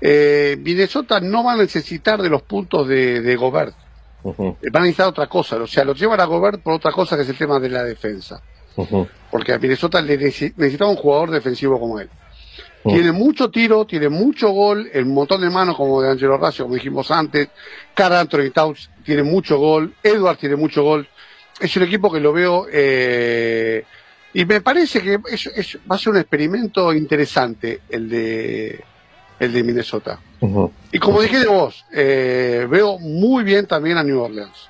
Eh, 0.00 0.56
Minnesota 0.58 1.20
no 1.20 1.44
va 1.44 1.52
a 1.52 1.56
necesitar 1.56 2.20
de 2.20 2.28
los 2.28 2.42
puntos 2.42 2.88
de, 2.88 3.20
de 3.20 3.36
Gobert. 3.36 3.76
Van 4.24 4.56
a 4.74 4.80
necesitar 4.80 5.06
otra 5.06 5.28
cosa. 5.28 5.56
O 5.56 5.66
sea, 5.68 5.84
los 5.84 5.96
llevan 5.96 6.20
a 6.20 6.24
Gobert 6.24 6.60
por 6.62 6.74
otra 6.74 6.90
cosa 6.90 7.14
que 7.14 7.22
es 7.22 7.28
el 7.28 7.38
tema 7.38 7.60
de 7.60 7.68
la 7.68 7.84
defensa. 7.84 8.42
Porque 9.30 9.52
a 9.52 9.58
Minnesota 9.58 10.00
le 10.00 10.16
necesitaba 10.16 10.90
un 10.90 10.96
jugador 10.96 11.30
defensivo 11.30 11.78
como 11.78 11.98
él. 11.98 12.08
Tiene 12.84 13.12
mucho 13.12 13.50
tiro, 13.50 13.86
tiene 13.86 14.08
mucho 14.08 14.50
gol, 14.50 14.90
el 14.92 15.06
montón 15.06 15.40
de 15.40 15.50
manos 15.50 15.76
como 15.76 16.02
de 16.02 16.10
Angelo 16.10 16.36
Racio, 16.36 16.64
como 16.64 16.74
dijimos 16.74 17.10
antes. 17.12 17.48
Carl 17.94 18.14
Anthony 18.14 18.50
Towns 18.52 18.90
tiene 19.04 19.22
mucho 19.22 19.58
gol, 19.58 19.94
Edward 20.02 20.38
tiene 20.38 20.56
mucho 20.56 20.82
gol. 20.82 21.06
Es 21.60 21.76
un 21.76 21.84
equipo 21.84 22.10
que 22.10 22.18
lo 22.18 22.32
veo 22.32 22.66
eh, 22.72 23.84
y 24.34 24.44
me 24.44 24.60
parece 24.60 25.00
que 25.00 25.16
va 25.18 25.94
a 25.94 25.98
ser 25.98 26.12
un 26.12 26.18
experimento 26.18 26.92
interesante 26.92 27.82
el 27.88 28.08
de 28.08 28.84
el 29.38 29.52
de 29.52 29.62
Minnesota. 29.62 30.18
Y 30.90 30.98
como 30.98 31.20
dije 31.20 31.38
de 31.38 31.46
vos, 31.46 31.84
eh, 31.92 32.66
veo 32.68 32.98
muy 32.98 33.44
bien 33.44 33.66
también 33.66 33.96
a 33.96 34.02
New 34.02 34.20
Orleans. 34.20 34.68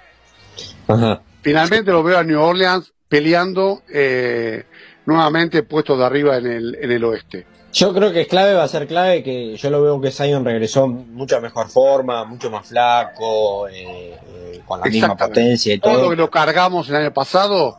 Ajá. 0.87 1.23
finalmente 1.41 1.91
lo 1.93 2.03
veo 2.03 2.19
a 2.19 2.25
New 2.25 2.39
Orleans 2.39 2.92
peleando 3.13 3.83
eh, 3.93 4.65
nuevamente 5.05 5.65
puestos 5.65 5.99
de 5.99 6.05
arriba 6.07 6.39
en 6.39 6.47
el, 6.47 6.79
en 6.81 6.91
el 6.93 7.05
oeste. 7.05 7.45
Yo 7.71 7.93
creo 7.93 8.11
que 8.11 8.23
es 8.23 8.27
clave, 8.27 8.55
va 8.55 8.63
a 8.63 8.69
ser 8.69 8.87
clave 8.87 9.23
que 9.23 9.55
yo 9.55 9.69
lo 9.69 9.83
veo 9.83 10.01
que 10.01 10.11
Zion 10.11 10.43
regresó 10.43 10.87
mucha 10.89 11.39
mejor 11.39 11.69
forma, 11.69 12.25
mucho 12.25 12.51
más 12.51 12.67
flaco, 12.69 13.69
eh, 13.69 14.15
eh, 14.15 14.61
con 14.65 14.81
la 14.81 14.87
misma 14.87 15.15
potencia 15.15 15.75
y 15.75 15.79
todo. 15.79 15.93
Todo 15.93 16.03
lo 16.05 16.11
que 16.11 16.17
lo 16.17 16.31
cargamos 16.31 16.89
el 16.89 16.97
año 16.97 17.13
pasado 17.13 17.77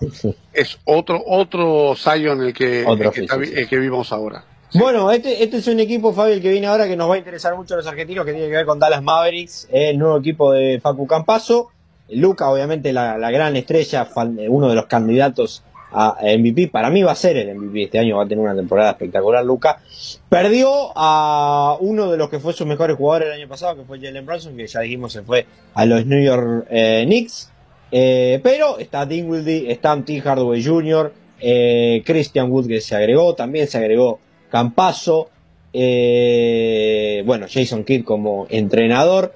es 0.53 0.77
otro 0.85 1.23
otro 1.25 1.95
Zion 1.95 2.43
el 2.43 2.53
que, 2.53 2.83
el 2.83 3.67
que, 3.67 3.77
vimos 3.79 4.11
ahora. 4.11 4.43
Bueno, 4.75 5.09
este, 5.09 5.43
este 5.43 5.57
es 5.57 5.67
un 5.67 5.79
equipo, 5.79 6.13
Fabio, 6.13 6.35
el 6.35 6.43
que 6.43 6.51
viene 6.51 6.67
ahora 6.67 6.87
que 6.87 6.95
nos 6.95 7.09
va 7.09 7.15
a 7.15 7.17
interesar 7.17 7.55
mucho 7.55 7.73
a 7.73 7.77
los 7.77 7.87
argentinos, 7.87 8.23
que 8.23 8.33
tiene 8.33 8.49
que 8.49 8.55
ver 8.55 8.67
con 8.67 8.77
Dallas 8.77 9.01
Mavericks, 9.01 9.67
el 9.71 9.97
nuevo 9.97 10.19
equipo 10.19 10.51
de 10.51 10.79
Facu 10.79 11.07
Campaso. 11.07 11.71
Luca, 12.09 12.49
obviamente, 12.49 12.93
la, 12.93 13.31
gran 13.31 13.55
estrella, 13.55 14.07
uno 14.47 14.69
de 14.69 14.75
los 14.75 14.85
candidatos 14.85 15.63
a 15.93 16.17
MVP. 16.21 16.67
Para 16.67 16.89
mí 16.89 17.03
va 17.03 17.11
a 17.11 17.15
ser 17.15 17.37
el 17.37 17.55
MVP 17.55 17.83
este 17.83 17.99
año, 17.99 18.17
va 18.17 18.23
a 18.23 18.27
tener 18.27 18.43
una 18.43 18.55
temporada 18.55 18.91
espectacular, 18.91 19.45
Luca. 19.45 19.79
Perdió 20.27 20.91
a 20.95 21.77
uno 21.79 22.11
de 22.11 22.17
los 22.17 22.29
que 22.29 22.39
fue 22.39 22.53
sus 22.53 22.67
mejores 22.67 22.97
jugadores 22.97 23.29
el 23.29 23.41
año 23.41 23.47
pasado, 23.47 23.77
que 23.77 23.83
fue 23.83 23.99
Jalen 23.99 24.25
Brunson, 24.25 24.57
que 24.57 24.67
ya 24.67 24.81
dijimos 24.81 25.13
se 25.13 25.21
fue 25.21 25.45
a 25.73 25.85
los 25.85 26.05
New 26.05 26.21
York 26.21 26.67
eh, 26.69 27.03
Knicks. 27.05 27.51
Eh, 27.91 28.39
pero 28.41 28.79
está 28.79 29.05
Dinwiddie, 29.05 29.71
está 29.71 29.95
T. 30.03 30.19
Hardaway 30.19 30.63
Jr., 30.63 31.13
eh, 31.39 32.01
Christian 32.05 32.49
Wood 32.51 32.67
que 32.67 32.81
se 32.81 32.95
agregó, 32.95 33.35
también 33.35 33.67
se 33.67 33.77
agregó 33.77 34.19
Campaso, 34.49 35.29
bueno, 35.73 37.45
Jason 37.49 37.83
Kidd 37.83 38.03
como 38.03 38.47
entrenador. 38.49 39.33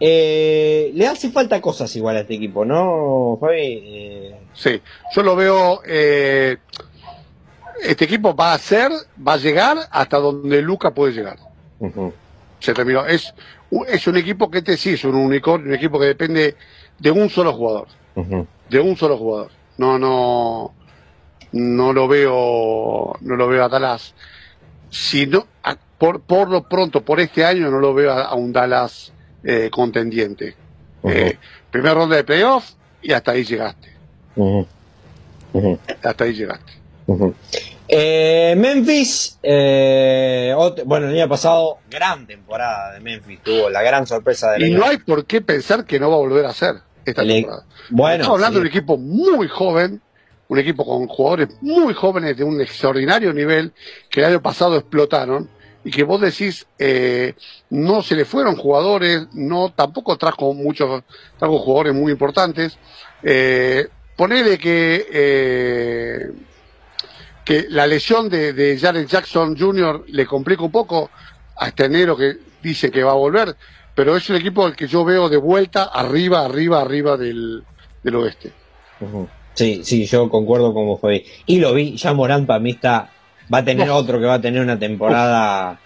Eh, 0.00 0.92
le 0.94 1.06
hace 1.08 1.30
falta 1.30 1.60
cosas 1.60 1.94
igual 1.96 2.16
a 2.16 2.20
este 2.20 2.34
equipo, 2.34 2.64
¿no, 2.64 3.36
Fabi? 3.40 3.56
Eh, 3.60 4.36
sí, 4.54 4.80
yo 5.14 5.22
lo 5.22 5.34
veo. 5.34 5.80
Eh, 5.84 6.56
este 7.82 8.04
equipo 8.04 8.34
va 8.34 8.52
a 8.52 8.58
ser, 8.58 8.90
va 9.26 9.34
a 9.34 9.38
llegar 9.38 9.76
hasta 9.90 10.18
donde 10.18 10.62
Luca 10.62 10.92
puede 10.92 11.12
llegar. 11.12 11.38
Se 12.60 12.74
terminó. 12.74 13.06
Es, 13.06 13.34
es 13.88 14.06
un 14.06 14.16
equipo 14.16 14.50
que 14.50 14.58
este 14.58 14.76
sí 14.76 14.90
es 14.90 15.04
un 15.04 15.16
unicornio, 15.16 15.68
un 15.68 15.74
equipo 15.74 15.98
que 15.98 16.06
depende 16.06 16.56
de 16.98 17.10
un 17.10 17.28
solo 17.28 17.52
jugador. 17.52 17.88
De 18.68 18.80
un 18.80 18.96
solo 18.96 19.16
jugador. 19.16 19.50
No, 19.78 19.98
no, 19.98 20.74
no 21.52 21.92
lo 21.92 22.08
veo, 22.08 23.16
no 23.20 23.36
lo 23.36 23.48
veo 23.48 23.64
a 23.64 23.68
Dallas. 23.68 24.14
Si 24.90 25.26
no, 25.26 25.46
por, 25.98 26.20
por 26.20 26.50
lo 26.50 26.68
pronto, 26.68 27.02
por 27.04 27.20
este 27.20 27.44
año, 27.44 27.70
no 27.70 27.78
lo 27.78 27.94
veo 27.94 28.12
a 28.12 28.34
un 28.34 28.52
Dallas 28.52 29.12
eh, 29.42 29.70
contendiente. 29.70 30.54
Eh, 31.04 31.36
primera 31.70 31.94
ronda 31.94 32.16
de 32.16 32.24
playoff 32.24 32.70
y 33.02 33.12
hasta 33.12 33.32
ahí 33.32 33.44
llegaste. 33.44 33.88
Hasta 36.02 36.24
ahí 36.24 36.32
llegaste. 36.34 36.72
Eh, 37.88 38.54
Memphis, 38.56 39.38
bueno, 39.42 41.08
el 41.08 41.20
año 41.20 41.28
pasado, 41.28 41.78
gran 41.90 42.26
temporada 42.26 42.92
de 42.94 43.00
Memphis, 43.00 43.40
tuvo 43.42 43.70
la 43.70 43.82
gran 43.82 44.06
sorpresa 44.06 44.52
de 44.52 44.66
Y 44.66 44.72
no 44.72 44.84
hay 44.84 44.98
por 44.98 45.24
qué 45.24 45.40
pensar 45.40 45.84
que 45.84 45.98
no 45.98 46.10
va 46.10 46.16
a 46.16 46.18
volver 46.18 46.44
a 46.44 46.52
ser 46.52 46.76
esta 47.04 47.24
temporada. 47.24 47.64
Bueno, 47.90 48.22
Estamos 48.22 48.36
hablando 48.36 48.58
de 48.58 48.62
un 48.62 48.68
equipo 48.68 48.98
muy 48.98 49.48
joven, 49.48 50.02
un 50.48 50.58
equipo 50.58 50.84
con 50.84 51.06
jugadores 51.06 51.48
muy 51.60 51.94
jóvenes 51.94 52.36
de 52.36 52.44
un 52.44 52.60
extraordinario 52.60 53.32
nivel 53.32 53.72
que 54.10 54.20
el 54.20 54.26
año 54.26 54.42
pasado 54.42 54.76
explotaron 54.76 55.48
y 55.84 55.90
que 55.90 56.02
vos 56.02 56.20
decís 56.20 56.66
eh, 56.78 57.34
no 57.70 58.02
se 58.02 58.16
le 58.16 58.24
fueron 58.24 58.56
jugadores, 58.56 59.28
no 59.32 59.70
tampoco 59.70 60.16
trajo 60.16 60.52
muchos, 60.54 61.02
trajo 61.38 61.58
jugadores 61.58 61.94
muy 61.94 62.12
importantes. 62.12 62.78
Eh, 63.22 63.88
ponele 64.16 64.58
que 64.58 65.06
eh, 65.12 66.30
que 67.44 67.66
la 67.70 67.86
lesión 67.86 68.28
de, 68.28 68.52
de 68.52 68.78
Jared 68.78 69.06
Jackson 69.06 69.56
Jr. 69.58 70.04
le 70.08 70.26
complica 70.26 70.62
un 70.62 70.70
poco 70.70 71.10
hasta 71.56 71.86
enero 71.86 72.16
que 72.16 72.36
dice 72.62 72.90
que 72.90 73.02
va 73.02 73.12
a 73.12 73.14
volver, 73.14 73.56
pero 73.94 74.16
es 74.16 74.28
el 74.28 74.36
equipo 74.36 74.66
al 74.66 74.76
que 74.76 74.86
yo 74.86 75.04
veo 75.04 75.28
de 75.28 75.38
vuelta 75.38 75.84
arriba, 75.84 76.44
arriba, 76.44 76.82
arriba 76.82 77.16
del, 77.16 77.64
del 78.02 78.14
oeste. 78.16 78.52
Sí, 79.54 79.80
sí, 79.82 80.06
yo 80.06 80.28
concuerdo 80.28 80.74
con 80.74 80.86
vos, 80.86 81.00
fue. 81.00 81.24
Y 81.46 81.58
lo 81.58 81.72
vi, 81.72 81.96
ya 81.96 82.12
Morán 82.12 82.46
para 82.46 82.60
mí 82.60 82.70
está 82.70 83.10
va 83.52 83.58
a 83.58 83.64
tener 83.64 83.90
otro 83.90 84.18
que 84.18 84.26
va 84.26 84.34
a 84.34 84.40
tener 84.40 84.62
una 84.62 84.78
temporada 84.78 85.78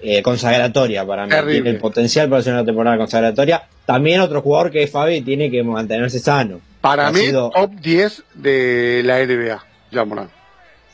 eh, 0.00 0.22
consagratoria 0.22 1.06
para 1.06 1.26
mí. 1.26 1.52
Tiene 1.52 1.70
el 1.70 1.78
potencial 1.78 2.28
para 2.28 2.42
ser 2.42 2.52
una 2.54 2.64
temporada 2.64 2.96
consagratoria. 2.96 3.64
También 3.86 4.20
otro 4.20 4.42
jugador 4.42 4.70
que 4.70 4.82
es 4.82 4.90
Fabi 4.90 5.20
tiene 5.20 5.50
que 5.50 5.62
mantenerse 5.62 6.18
sano. 6.18 6.60
Para 6.80 7.10
mí, 7.10 7.32
top 7.32 7.70
10 7.80 8.22
de 8.34 9.02
la 9.04 9.24
NBA, 9.24 9.64
ya 9.90 10.04
Morán. 10.04 10.28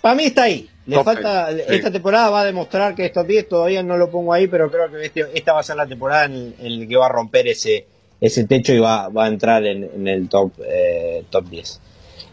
Para 0.00 0.14
mí 0.14 0.24
está 0.24 0.44
ahí. 0.44 0.68
Le 0.86 1.04
falta, 1.04 1.50
esta 1.50 1.90
temporada 1.90 2.30
va 2.30 2.40
a 2.40 2.44
demostrar 2.44 2.94
que 2.94 3.06
es 3.06 3.12
top 3.12 3.26
10, 3.26 3.48
todavía 3.48 3.82
no 3.82 3.96
lo 3.96 4.10
pongo 4.10 4.32
ahí, 4.32 4.46
pero 4.46 4.70
creo 4.70 4.90
que 4.90 5.04
este, 5.04 5.26
esta 5.34 5.52
va 5.52 5.60
a 5.60 5.62
ser 5.62 5.76
la 5.76 5.86
temporada 5.86 6.24
en, 6.24 6.54
la 6.58 6.86
que 6.86 6.96
va 6.96 7.06
a 7.06 7.10
romper 7.10 7.46
ese, 7.48 7.86
ese 8.20 8.44
techo 8.44 8.72
y 8.72 8.78
va, 8.78 9.08
va 9.08 9.26
a 9.26 9.28
entrar 9.28 9.64
en, 9.64 10.08
el 10.08 10.28
top, 10.28 10.52
eh, 10.66 11.24
top 11.30 11.48
10. 11.48 11.80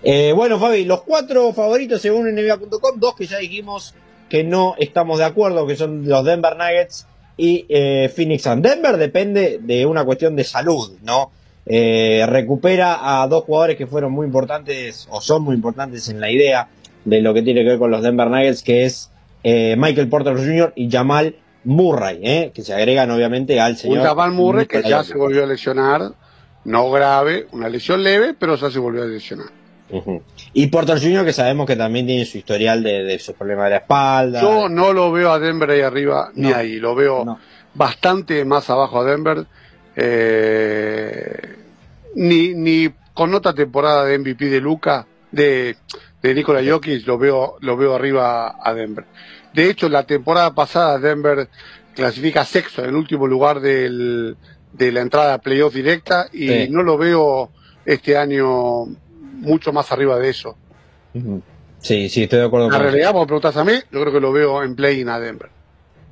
Eh, 0.03 0.31
bueno, 0.35 0.59
Fabi, 0.59 0.85
los 0.85 1.01
cuatro 1.01 1.51
favoritos 1.53 2.01
según 2.01 2.33
NBA.com, 2.33 2.99
dos 2.99 3.15
que 3.15 3.25
ya 3.25 3.37
dijimos 3.37 3.95
que 4.29 4.43
no 4.43 4.75
estamos 4.77 5.19
de 5.19 5.25
acuerdo, 5.25 5.65
que 5.65 5.75
son 5.75 6.07
los 6.07 6.23
Denver 6.23 6.55
Nuggets 6.55 7.07
y 7.37 7.65
eh, 7.69 8.11
Phoenix 8.13 8.43
Suns. 8.43 8.61
Denver 8.61 8.97
depende 8.97 9.59
de 9.61 9.85
una 9.85 10.05
cuestión 10.05 10.35
de 10.35 10.43
salud, 10.43 10.97
¿no? 11.03 11.31
Eh, 11.65 12.25
recupera 12.27 13.21
a 13.21 13.27
dos 13.27 13.43
jugadores 13.43 13.75
que 13.75 13.87
fueron 13.87 14.11
muy 14.13 14.25
importantes 14.25 15.07
o 15.09 15.19
son 15.19 15.43
muy 15.43 15.55
importantes 15.55 16.07
en 16.09 16.21
la 16.21 16.31
idea 16.31 16.69
de 17.03 17.21
lo 17.21 17.33
que 17.33 17.41
tiene 17.41 17.63
que 17.63 17.69
ver 17.69 17.79
con 17.79 17.91
los 17.91 18.01
Denver 18.03 18.29
Nuggets, 18.29 18.63
que 18.63 18.85
es 18.85 19.11
Michael 19.43 20.09
Porter 20.09 20.35
Jr. 20.35 20.73
y 20.75 20.91
Jamal 20.91 21.35
Murray, 21.63 22.51
que 22.53 22.61
se 22.63 22.73
agregan 22.73 23.11
obviamente 23.11 23.59
al 23.59 23.77
señor. 23.77 24.03
Jamal 24.03 24.31
Murray 24.31 24.65
que 24.67 24.83
ya 24.83 25.03
se 25.03 25.17
volvió 25.17 25.43
a 25.43 25.47
lesionar, 25.47 26.13
no 26.65 26.91
grave, 26.91 27.47
una 27.51 27.69
lesión 27.69 28.03
leve, 28.03 28.33
pero 28.33 28.55
ya 28.55 28.69
se 28.69 28.79
volvió 28.79 29.03
a 29.03 29.05
lesionar. 29.05 29.47
Y 30.53 30.67
Porter 30.67 30.99
Jr., 30.99 31.23
que 31.25 31.33
sabemos 31.33 31.65
que 31.65 31.75
también 31.75 32.05
tiene 32.05 32.25
su 32.25 32.37
historial 32.37 32.83
de, 32.83 33.03
de 33.03 33.19
sus 33.19 33.35
problemas 33.35 33.65
de 33.65 33.69
la 33.71 33.77
espalda. 33.77 34.41
Yo 34.41 34.67
no 34.69 34.91
lo 34.93 35.11
veo 35.11 35.31
a 35.31 35.39
Denver 35.39 35.69
ahí 35.69 35.81
arriba, 35.81 36.31
ni 36.35 36.51
ahí. 36.51 36.77
Lo 36.77 36.95
veo 36.95 37.37
bastante 37.73 38.43
más 38.45 38.69
abajo 38.69 39.01
a 39.01 39.05
Denver. 39.05 39.45
Eh, 39.95 41.55
ni, 42.15 42.53
ni 42.53 42.89
con 43.13 43.33
otra 43.33 43.53
temporada 43.53 44.05
de 44.05 44.19
MVP 44.19 44.45
de 44.45 44.61
Luca, 44.61 45.07
de, 45.31 45.77
de 46.21 46.33
Nikola 46.35 46.61
Jokic, 46.63 47.05
lo 47.07 47.17
veo, 47.17 47.57
lo 47.61 47.77
veo 47.77 47.95
arriba 47.95 48.57
a 48.61 48.73
Denver. 48.73 49.05
De 49.53 49.69
hecho, 49.69 49.89
la 49.89 50.03
temporada 50.03 50.53
pasada 50.53 50.99
Denver 50.99 51.49
clasifica 51.95 52.45
sexto 52.45 52.83
en 52.83 52.89
el 52.89 52.95
último 52.95 53.25
lugar 53.25 53.59
del, 53.59 54.37
de 54.71 54.91
la 54.91 55.01
entrada 55.01 55.35
a 55.35 55.37
playoff 55.39 55.73
directa 55.73 56.27
y 56.31 56.67
no 56.69 56.83
lo 56.83 56.97
veo 56.97 57.49
este 57.85 58.17
año 58.17 58.85
mucho 59.37 59.71
más 59.73 59.91
arriba 59.91 60.17
de 60.19 60.29
eso. 60.29 60.55
Sí, 61.79 62.09
sí, 62.09 62.23
estoy 62.23 62.39
de 62.39 62.45
acuerdo. 62.45 62.69
La 62.69 62.79
realidad, 62.79 63.13
vos 63.13 63.25
preguntas 63.25 63.55
a 63.57 63.63
mí, 63.63 63.73
yo 63.91 64.01
creo 64.01 64.11
que 64.11 64.19
lo 64.19 64.31
veo 64.31 64.63
en 64.63 64.75
play 64.75 65.03
a 65.07 65.19
Denver. 65.19 65.49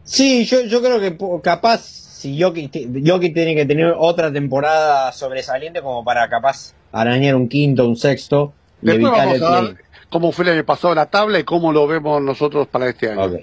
Sí, 0.04 0.46
yo, 0.46 0.62
yo 0.62 0.82
creo 0.82 1.00
que 1.00 1.18
capaz, 1.42 1.82
si 1.82 2.40
Jokic, 2.42 2.72
tiene 2.72 3.56
que 3.56 3.66
tener 3.66 3.94
otra 3.98 4.32
temporada 4.32 5.12
sobresaliente 5.12 5.82
como 5.82 6.04
para 6.04 6.30
capaz 6.30 6.74
arañar 6.92 7.36
un 7.36 7.50
quinto, 7.50 7.88
un 7.88 7.96
sexto. 7.96 8.54
Después 8.82 9.12
vamos 9.12 9.42
a 9.42 9.62
ver 9.62 9.76
cómo 10.10 10.32
fue 10.32 10.46
el 10.46 10.52
año 10.52 10.66
pasado 10.66 10.94
la 10.94 11.08
tabla 11.08 11.40
y 11.40 11.44
cómo 11.44 11.74
lo 11.74 11.88
vemos 11.88 12.22
nosotros 12.22 12.68
para 12.68 12.90
este 12.90 13.12
año. 13.12 13.40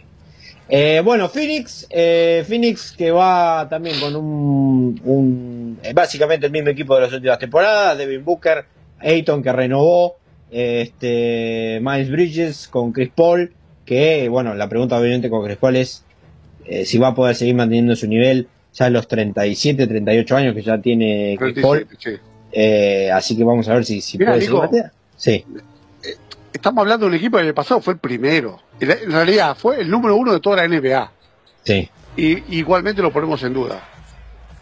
Eh, 0.68 1.02
bueno, 1.04 1.28
Phoenix, 1.28 1.86
eh, 1.90 2.44
Phoenix 2.48 2.92
que 2.92 3.10
va 3.10 3.68
también 3.68 4.00
con 4.00 4.16
un, 4.16 5.00
un 5.04 5.78
eh, 5.82 5.92
básicamente 5.92 6.46
el 6.46 6.52
mismo 6.52 6.70
equipo 6.70 6.94
de 6.94 7.02
las 7.02 7.12
últimas 7.12 7.38
temporadas, 7.38 7.98
Devin 7.98 8.24
Booker, 8.24 8.64
Ayton 9.02 9.42
que 9.42 9.52
renovó, 9.52 10.16
este, 10.50 11.80
Miles 11.82 12.10
Bridges 12.10 12.68
con 12.68 12.92
Chris 12.92 13.10
Paul, 13.14 13.52
que 13.84 14.28
bueno, 14.28 14.54
la 14.54 14.68
pregunta 14.68 14.98
obviamente 14.98 15.30
con 15.30 15.44
Chris 15.44 15.56
Paul 15.56 15.76
es 15.76 16.04
eh, 16.66 16.84
si 16.84 16.98
va 16.98 17.08
a 17.08 17.14
poder 17.14 17.34
seguir 17.34 17.54
manteniendo 17.54 17.96
su 17.96 18.06
nivel 18.06 18.48
ya 18.74 18.86
en 18.86 18.92
los 18.92 19.08
37, 19.08 19.86
38 19.86 20.36
años 20.36 20.54
que 20.54 20.62
ya 20.62 20.78
tiene 20.78 21.36
Chris 21.38 21.58
Paul. 21.60 21.86
Eh, 22.52 23.10
así 23.10 23.36
que 23.36 23.44
vamos 23.44 23.68
a 23.68 23.74
ver 23.74 23.84
si, 23.84 24.00
si 24.00 24.18
puede 24.18 24.40
seguir 24.40 24.84
Sí. 25.16 25.44
Eh, 26.02 26.16
estamos 26.52 26.82
hablando 26.82 27.06
de 27.06 27.10
un 27.10 27.16
equipo 27.16 27.38
que 27.38 27.46
el 27.46 27.54
pasado 27.54 27.80
fue 27.80 27.94
el 27.94 27.98
primero. 27.98 28.60
En 28.80 29.12
realidad 29.12 29.56
fue 29.56 29.80
el 29.80 29.90
número 29.90 30.16
uno 30.16 30.32
de 30.32 30.40
toda 30.40 30.56
la 30.56 30.68
NBA. 30.68 31.12
Sí. 31.64 31.88
Y 32.16 32.56
igualmente 32.58 33.00
lo 33.00 33.12
ponemos 33.12 33.42
en 33.42 33.54
duda. 33.54 33.88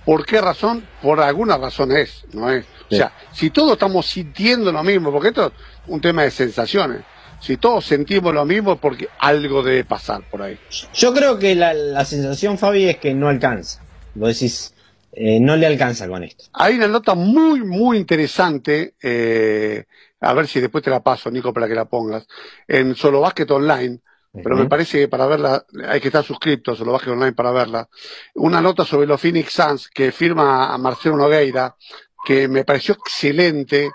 ¿Por 0.05 0.25
qué 0.25 0.41
razón? 0.41 0.87
Por 1.03 1.21
alguna 1.21 1.57
razón 1.57 1.93
es, 1.93 2.25
¿no 2.33 2.51
es? 2.51 2.65
O 2.91 2.95
sea, 2.95 3.13
si 3.33 3.51
todos 3.51 3.73
estamos 3.73 4.07
sintiendo 4.07 4.73
lo 4.73 4.83
mismo, 4.83 5.13
porque 5.13 5.29
esto 5.29 5.47
es 5.47 5.53
un 5.87 6.01
tema 6.01 6.23
de 6.23 6.31
sensaciones, 6.31 7.03
si 7.41 7.57
todos 7.57 7.85
sentimos 7.87 8.35
lo 8.35 8.45
mismo 8.45 8.75
es 8.75 8.79
porque 8.81 9.09
algo 9.19 9.63
debe 9.63 9.85
pasar 9.85 10.23
por 10.31 10.43
ahí. 10.43 10.59
Yo 10.93 11.15
creo 11.15 11.39
que 11.39 11.55
la, 11.55 12.05
sensación, 12.05 12.59
Fabi, 12.59 12.89
es 12.89 12.99
que 12.99 13.15
no 13.15 13.29
alcanza. 13.29 13.83
Vos 14.15 14.29
decís, 14.35 14.75
eh, 15.13 15.41
no 15.41 15.57
le 15.57 15.67
alcanza 15.67 16.09
con 16.09 16.23
esto. 16.25 16.45
Hay 16.53 16.77
una 16.77 16.89
nota 16.89 17.15
muy, 17.15 17.63
muy 17.63 17.97
interesante, 17.97 18.95
eh, 19.03 19.85
a 20.21 20.35
ver 20.35 20.47
si 20.47 20.61
después 20.61 20.85
te 20.85 20.91
la 20.91 21.01
paso, 21.01 21.31
Nico, 21.31 21.53
para 21.53 21.69
que 21.69 21.75
la 21.75 21.87
pongas, 21.87 22.27
en 22.67 22.95
Solo 22.95 23.21
Basket 23.21 23.51
Online, 23.51 24.01
pero 24.33 24.57
me 24.57 24.67
parece 24.67 25.01
que 25.01 25.09
para 25.09 25.27
verla 25.27 25.65
hay 25.89 26.01
que 26.01 26.09
estar 26.09 26.25
suscrito 26.25 26.73
a 26.73 26.77
Solo 26.77 26.93
Basket 26.93 27.11
Online 27.11 27.33
para 27.33 27.51
verla. 27.51 27.89
Una 28.35 28.61
nota 28.61 28.85
sobre 28.85 29.07
los 29.07 29.21
Phoenix 29.21 29.53
Suns 29.53 29.89
que 29.89 30.13
firma 30.13 30.73
a 30.73 30.79
Marcelo 30.79 31.17
Nogueira, 31.17 31.75
que 32.25 32.47
me 32.47 32.65
pareció 32.65 32.95
excelente, 32.95 33.91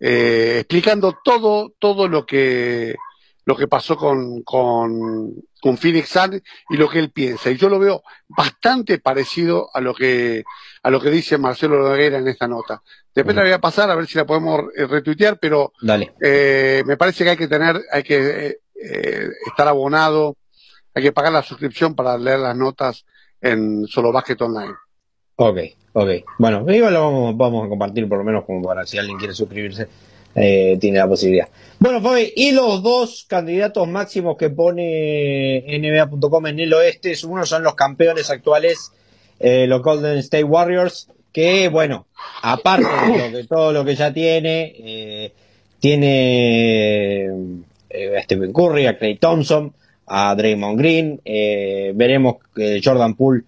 eh, 0.00 0.56
explicando 0.60 1.18
todo, 1.22 1.72
todo 1.78 2.08
lo 2.08 2.26
que, 2.26 2.96
lo 3.44 3.56
que 3.56 3.68
pasó 3.68 3.96
con, 3.96 4.42
con, 4.42 5.32
con 5.60 5.78
Phoenix 5.78 6.08
Suns 6.08 6.42
y 6.68 6.76
lo 6.76 6.88
que 6.88 6.98
él 6.98 7.12
piensa. 7.12 7.50
Y 7.50 7.56
yo 7.56 7.68
lo 7.68 7.78
veo 7.78 8.02
bastante 8.26 8.98
parecido 8.98 9.70
a 9.72 9.80
lo 9.80 9.94
que, 9.94 10.42
a 10.82 10.90
lo 10.90 11.00
que 11.00 11.10
dice 11.10 11.38
Marcelo 11.38 11.78
Noguera 11.78 12.18
en 12.18 12.26
esta 12.26 12.48
nota. 12.48 12.82
Después 13.14 13.36
la 13.36 13.42
voy 13.42 13.52
a 13.52 13.60
pasar 13.60 13.88
a 13.88 13.94
ver 13.94 14.08
si 14.08 14.18
la 14.18 14.26
podemos 14.26 14.62
eh, 14.76 14.84
retuitear, 14.86 15.38
pero 15.38 15.72
eh, 16.20 16.82
me 16.84 16.96
parece 16.96 17.22
que 17.22 17.30
hay 17.30 17.36
que 17.36 17.48
tener, 17.48 17.80
hay 17.92 18.02
que 18.02 18.58
eh, 18.82 19.28
estar 19.46 19.68
abonado, 19.68 20.36
hay 20.94 21.02
que 21.02 21.12
pagar 21.12 21.32
la 21.32 21.42
suscripción 21.42 21.94
para 21.94 22.16
leer 22.16 22.38
las 22.38 22.56
notas 22.56 23.04
en 23.40 23.86
Solo 23.86 24.12
Basket 24.12 24.40
Online. 24.40 24.74
Ok, 25.36 25.58
ok. 25.92 26.08
Bueno, 26.38 26.64
igual 26.72 26.94
lo 26.94 27.00
vamos, 27.02 27.36
vamos 27.36 27.66
a 27.66 27.68
compartir 27.68 28.08
por 28.08 28.18
lo 28.18 28.24
menos 28.24 28.44
como 28.44 28.62
para 28.62 28.86
si 28.86 28.98
alguien 28.98 29.18
quiere 29.18 29.34
suscribirse, 29.34 29.88
eh, 30.34 30.78
tiene 30.80 30.98
la 30.98 31.08
posibilidad. 31.08 31.48
Bueno, 31.78 32.00
Fabi, 32.00 32.32
y 32.34 32.52
los 32.52 32.82
dos 32.82 33.26
candidatos 33.28 33.86
máximos 33.86 34.36
que 34.38 34.48
pone 34.48 35.62
NBA.com 35.66 36.46
en 36.46 36.60
el 36.60 36.72
oeste, 36.72 37.14
uno 37.26 37.44
son 37.44 37.62
los 37.62 37.74
campeones 37.74 38.30
actuales, 38.30 38.92
eh, 39.38 39.66
los 39.66 39.82
Golden 39.82 40.16
State 40.18 40.44
Warriors, 40.44 41.08
que 41.32 41.68
bueno, 41.68 42.06
aparte 42.42 42.86
de, 43.30 43.44
todo 43.44 43.72
lo 43.72 43.84
que 43.84 43.94
ya 43.94 44.14
tiene, 44.14 44.74
eh, 44.78 45.32
tiene 45.78 47.30
a 48.16 48.22
Stephen 48.22 48.52
Curry, 48.52 48.86
a 48.86 48.98
Clay 48.98 49.16
Thompson, 49.16 49.72
a 50.06 50.34
Draymond 50.34 50.78
Green, 50.78 51.20
veremos 51.94 52.36
que 52.54 52.80
Jordan 52.82 53.14
Poole 53.14 53.44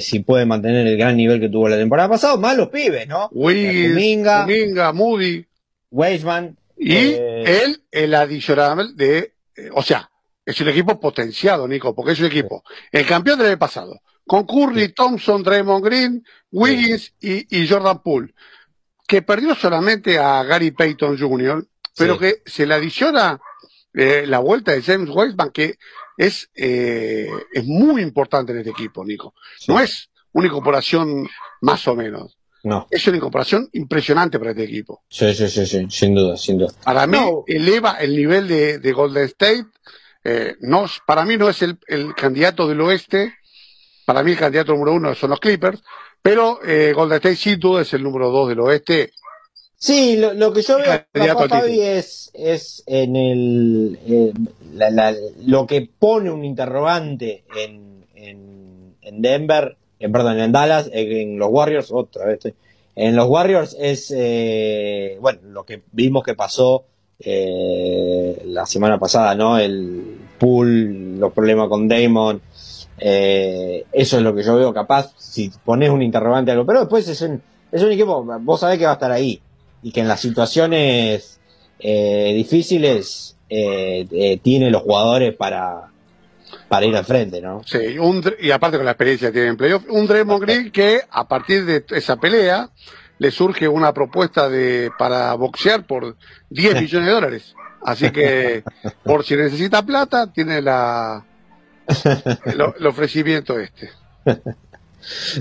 si 0.00 0.20
puede 0.20 0.46
mantener 0.46 0.86
el 0.86 0.96
gran 0.96 1.16
nivel 1.16 1.40
que 1.40 1.48
tuvo 1.48 1.68
la 1.68 1.76
temporada 1.76 2.08
pasada, 2.08 2.36
más 2.36 2.56
los 2.56 2.68
pibes, 2.68 3.08
¿no? 3.08 3.28
Minga, 4.46 4.92
Moody. 4.92 5.44
Weisman. 5.90 6.56
Y 6.76 6.94
eh, 6.94 7.62
él, 7.62 7.82
el 7.90 8.14
adicional 8.14 8.96
de, 8.96 9.34
eh, 9.56 9.70
o 9.72 9.82
sea, 9.82 10.10
es 10.44 10.60
un 10.60 10.68
equipo 10.68 11.00
potenciado, 11.00 11.66
Nico, 11.66 11.94
porque 11.94 12.12
es 12.12 12.20
un 12.20 12.26
equipo, 12.26 12.62
el 12.92 13.06
campeón 13.06 13.38
del 13.38 13.48
año 13.48 13.58
pasado, 13.58 14.00
con 14.26 14.44
Curry, 14.44 14.88
Thompson, 14.88 15.42
Draymond 15.42 15.84
Green, 15.84 16.24
Wiggins 16.50 17.14
y, 17.20 17.66
Jordan 17.66 18.02
Poole, 18.02 18.34
que 19.08 19.22
perdió 19.22 19.54
solamente 19.54 20.18
a 20.18 20.42
Gary 20.42 20.72
Payton 20.72 21.18
Jr., 21.18 21.66
pero 21.96 22.18
que 22.18 22.42
se 22.44 22.66
le 22.66 22.74
adiciona 22.74 23.40
eh, 23.96 24.24
la 24.26 24.38
vuelta 24.38 24.72
de 24.72 24.82
James 24.82 25.10
Weisman, 25.10 25.50
que 25.50 25.78
es, 26.16 26.48
es 26.54 27.64
muy 27.64 28.00
importante 28.00 28.52
en 28.52 28.58
este 28.58 28.70
equipo, 28.70 29.04
Nico. 29.04 29.34
No 29.68 29.80
es 29.80 30.10
una 30.32 30.46
incorporación 30.46 31.28
más 31.62 31.88
o 31.88 31.96
menos. 31.96 32.36
No. 32.62 32.88
Es 32.90 33.06
una 33.06 33.18
incorporación 33.18 33.68
impresionante 33.72 34.38
para 34.38 34.50
este 34.50 34.64
equipo. 34.64 35.02
Sí, 35.08 35.32
sí, 35.34 35.48
sí, 35.48 35.66
sí, 35.66 35.86
sin 35.88 36.14
duda, 36.14 36.36
sin 36.36 36.58
duda. 36.58 36.72
Para 36.84 37.06
mí 37.06 37.18
eleva 37.46 37.92
el 38.00 38.16
nivel 38.16 38.48
de, 38.48 38.92
Golden 38.92 39.24
State. 39.24 39.66
Eh, 40.24 40.56
no, 40.60 40.86
para 41.06 41.24
mí 41.24 41.36
no 41.36 41.48
es 41.48 41.62
el, 41.62 41.78
candidato 42.16 42.66
del 42.66 42.80
oeste. 42.80 43.34
Para 44.04 44.24
mí 44.24 44.32
el 44.32 44.38
candidato 44.38 44.72
número 44.72 44.94
uno 44.94 45.14
son 45.14 45.30
los 45.30 45.38
Clippers. 45.38 45.80
Pero 46.20 46.58
eh, 46.64 46.92
Golden 46.92 47.18
State 47.18 47.36
sin 47.36 47.60
duda 47.60 47.82
es 47.82 47.94
el 47.94 48.02
número 48.02 48.30
dos 48.30 48.48
del 48.48 48.58
oeste. 48.60 49.12
Sí, 49.86 50.16
lo, 50.16 50.52
que 50.52 50.62
yo 50.62 50.78
veo 50.78 51.48
Fabi 51.48 51.80
es, 51.80 52.30
es 52.34 52.82
en 52.86 53.14
el 53.14 53.98
eh, 54.04 54.32
lo 55.44 55.66
que 55.66 55.88
pone 55.98 56.30
un 56.30 56.44
interrogante 56.44 57.44
en, 57.56 58.04
en, 58.16 58.96
en 59.00 59.22
Denver 59.22 59.76
en, 60.00 60.12
perdón, 60.12 60.40
en 60.40 60.50
Dallas, 60.50 60.90
en 60.92 61.38
los 61.38 61.48
Warriors, 61.50 61.90
otra 61.92 62.26
vez 62.26 62.40
en 62.96 63.14
los 63.14 63.28
Warriors 63.28 63.76
es, 63.78 64.12
eh, 64.16 65.18
bueno, 65.20 65.40
lo 65.44 65.64
que 65.64 65.82
vimos 65.92 66.24
que 66.24 66.34
pasó 66.34 66.84
eh, 67.20 68.42
la 68.46 68.64
semana 68.64 68.98
pasada, 68.98 69.34
¿no? 69.34 69.58
El 69.58 70.18
pool, 70.38 71.20
los 71.20 71.32
problemas 71.32 71.68
con 71.68 71.86
Damon, 71.88 72.40
eh, 72.98 73.84
eso 73.92 74.16
es 74.16 74.22
lo 74.22 74.34
que 74.34 74.42
yo 74.42 74.56
veo 74.56 74.72
capaz, 74.72 75.12
si 75.18 75.52
pones 75.64 75.90
un 75.90 76.00
interrogante 76.00 76.50
algo, 76.50 76.64
pero 76.64 76.80
después 76.80 77.06
es 77.06 77.20
un, 77.20 77.42
es 77.70 77.82
un 77.82 77.92
equipo, 77.92 78.24
vos 78.40 78.60
sabés 78.60 78.78
que 78.78 78.86
va 78.86 78.92
a 78.92 78.94
estar 78.94 79.12
ahí, 79.12 79.42
y 79.86 79.92
que 79.92 80.00
en 80.00 80.08
las 80.08 80.20
situaciones 80.20 81.38
difíciles 81.78 83.36
tiene 83.48 84.70
los 84.70 84.82
jugadores 84.82 85.36
para, 85.36 85.90
para 86.68 86.86
ir 86.86 86.96
al 86.96 87.04
frente, 87.04 87.40
¿no? 87.40 87.62
Sí, 87.64 87.96
y 88.40 88.50
aparte 88.50 88.78
con 88.78 88.84
la 88.84 88.92
experiencia 88.92 89.28
que 89.28 89.34
tiene 89.34 89.48
en 89.50 89.56
playoff, 89.56 89.84
un 89.88 90.06
Draymond 90.06 90.42
Green 90.42 90.70
que 90.72 91.02
a 91.08 91.28
partir 91.28 91.64
de 91.64 91.84
esa 91.90 92.16
pelea 92.16 92.70
le 93.18 93.30
surge 93.30 93.68
una 93.68 93.92
propuesta 93.92 94.48
de 94.48 94.90
para 94.98 95.34
boxear 95.34 95.86
por 95.86 96.16
10 96.50 96.74
millones 96.82 97.06
de 97.06 97.12
dólares. 97.12 97.54
Así 97.82 98.10
que, 98.10 98.64
por 99.04 99.24
si 99.24 99.36
necesita 99.36 99.84
plata, 99.84 100.32
tiene 100.32 100.60
la 100.60 101.24
el, 102.44 102.86
ofrecimiento 102.86 103.58
este. 103.60 103.90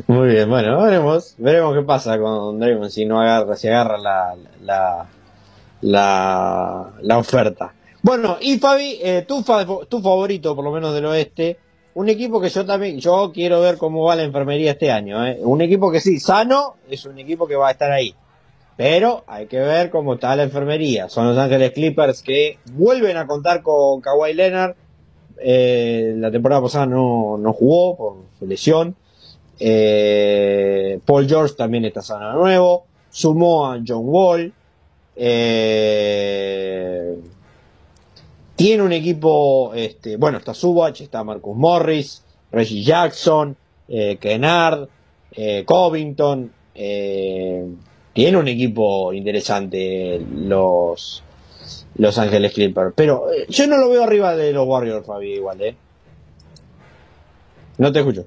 Muy 0.08 0.30
bien, 0.30 0.50
bueno, 0.50 0.82
veremos, 0.82 1.36
veremos 1.38 1.76
qué 1.76 1.82
pasa 1.82 2.20
con 2.20 2.60
Draymond 2.60 2.90
si 2.90 3.06
no 3.06 3.20
agarra, 3.20 3.56
si 3.56 3.68
agarra 3.68 3.98
la, 3.98 4.36
la, 4.62 5.08
la, 5.82 6.92
la 7.02 7.18
oferta. 7.18 7.74
Bueno, 8.02 8.38
y 8.40 8.60
Fabi, 8.60 9.00
eh, 9.02 9.26
tu, 9.28 9.44
tu 9.90 10.02
favorito, 10.02 10.56
por 10.56 10.64
lo 10.64 10.72
menos 10.72 10.94
del 10.94 11.06
oeste, 11.06 11.58
un 11.96 12.10
equipo 12.10 12.40
que 12.40 12.50
yo 12.50 12.66
también, 12.66 13.00
yo 13.00 13.32
quiero 13.34 13.62
ver 13.62 13.78
cómo 13.78 14.04
va 14.04 14.16
la 14.16 14.24
enfermería 14.24 14.72
este 14.72 14.92
año. 14.92 15.26
¿eh? 15.26 15.40
Un 15.42 15.62
equipo 15.62 15.92
que 15.92 16.02
sí, 16.02 16.20
sano, 16.20 16.76
es 16.90 17.06
un 17.06 17.18
equipo 17.18 17.48
que 17.48 17.56
va 17.56 17.70
a 17.70 17.72
estar 17.72 17.92
ahí. 17.92 18.14
Pero 18.78 19.24
hay 19.26 19.48
que 19.48 19.60
ver 19.60 19.90
cómo 19.90 20.16
está 20.16 20.36
la 20.36 20.44
enfermería. 20.44 21.08
Son 21.08 21.26
los 21.26 21.38
Ángeles 21.38 21.72
Clippers 21.72 22.22
que 22.22 22.60
vuelven 22.74 23.16
a 23.16 23.26
contar 23.26 23.64
con 23.64 24.02
Kawhi 24.02 24.34
Leonard. 24.34 24.76
Eh, 25.38 26.14
la 26.18 26.30
temporada 26.30 26.62
pasada 26.62 26.86
no, 26.86 27.38
no 27.38 27.54
jugó 27.54 27.96
por 27.96 28.48
lesión. 28.48 28.96
Eh, 29.60 31.00
Paul 31.06 31.28
George 31.28 31.56
también 31.56 31.86
está 31.86 32.02
sano 32.02 32.30
de 32.30 32.36
nuevo. 32.36 32.86
Sumó 33.10 33.68
a 33.68 33.80
John 33.86 34.04
Wall. 34.04 34.54
Eh, 35.16 37.16
tiene 38.56 38.84
un 38.84 38.92
equipo, 38.92 39.74
este, 39.74 40.18
bueno, 40.18 40.38
está 40.38 40.54
Subach, 40.54 41.02
está 41.02 41.24
Marcus 41.24 41.56
Morris, 41.56 42.24
Reggie 42.52 42.84
Jackson, 42.84 43.56
eh, 43.88 44.18
Kennard, 44.20 44.88
Covington. 45.66 46.52
Tiene 46.74 48.38
un 48.38 48.48
equipo 48.48 49.12
interesante 49.12 50.26
los, 50.34 51.22
los 51.96 52.18
Ángeles 52.18 52.54
Clippers. 52.54 52.94
Pero 52.96 53.28
yo 53.50 53.68
no 53.68 53.78
lo 53.78 53.90
veo 53.90 54.04
arriba 54.04 54.36
de 54.36 54.54
los 54.54 54.66
Warriors, 54.66 55.06
Fabi, 55.06 55.34
igual, 55.34 55.62
¿eh? 55.62 55.76
No 57.78 57.92
te 57.92 58.00
escucho. 58.00 58.26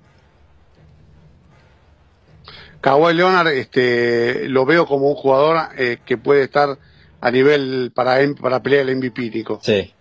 Kawhi 2.89 3.13
Leonard, 3.13 3.49
este, 3.49 4.49
lo 4.49 4.65
veo 4.65 4.87
como 4.87 5.11
un 5.11 5.15
jugador 5.15 5.59
eh, 5.77 5.99
que 6.07 6.17
puede 6.17 6.45
estar 6.45 6.79
a 7.21 7.31
nivel 7.31 7.93
para, 7.95 8.19
para 8.41 8.63
pelear 8.63 8.89
el 8.89 8.97
MVP, 8.97 9.29
Nico. 9.29 9.61
Sí, 9.63 9.93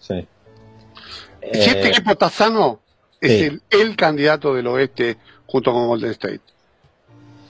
Sí. 0.00 0.26
Si 1.40 1.60
este 1.70 1.86
eh, 1.86 1.88
equipo 1.88 2.10
está 2.10 2.28
sano, 2.28 2.80
es 3.22 3.50
el, 3.70 3.96
candidato 3.96 4.52
del 4.52 4.66
oeste 4.66 5.16
junto 5.46 5.72
con 5.72 5.86
Golden 5.86 6.10
State. 6.10 6.40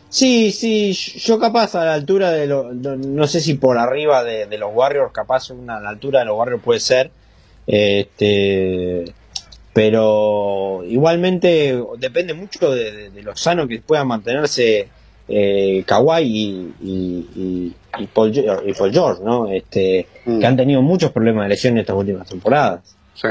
Sí, 0.09 0.53
sí, 0.53 0.93
yo 0.93 1.41
capaz 1.41 1.75
a 1.75 1.85
la 1.85 1.95
altura 1.95 2.31
de 2.31 2.47
los, 2.47 2.73
no, 2.73 3.27
sé 3.27 3.41
si 3.41 3.55
por 3.55 3.77
arriba 3.77 4.23
de, 4.23 4.57
los 4.57 4.71
Warriors, 4.73 5.11
capaz 5.11 5.51
una, 5.51 5.79
a 5.79 5.81
la 5.81 5.89
altura 5.89 6.21
de 6.21 6.27
los 6.27 6.39
Warriors 6.39 6.63
puede 6.63 6.79
ser, 6.79 7.11
este, 7.67 9.15
pero 9.73 10.83
igualmente 10.87 11.81
depende 11.99 12.35
mucho 12.35 12.73
de, 12.73 13.11
lo 13.23 13.37
sano 13.37 13.69
que 13.69 13.81
puedan 13.81 14.09
mantenerse 14.09 14.89
eh, 15.29 15.85
Kawhi 15.87 16.75
y, 16.83 17.75
y, 17.97 18.07
Paul, 18.13 18.33
George, 18.33 19.23
¿no? 19.23 19.49
Este, 19.49 20.07
mm. 20.25 20.41
que 20.41 20.47
han 20.47 20.57
tenido 20.57 20.83
muchos 20.83 21.13
problemas 21.13 21.45
de 21.45 21.51
lesión 21.51 21.75
en 21.75 21.79
estas 21.81 21.97
últimas 21.97 22.29
temporadas. 22.29 22.97
Sí. 23.15 23.29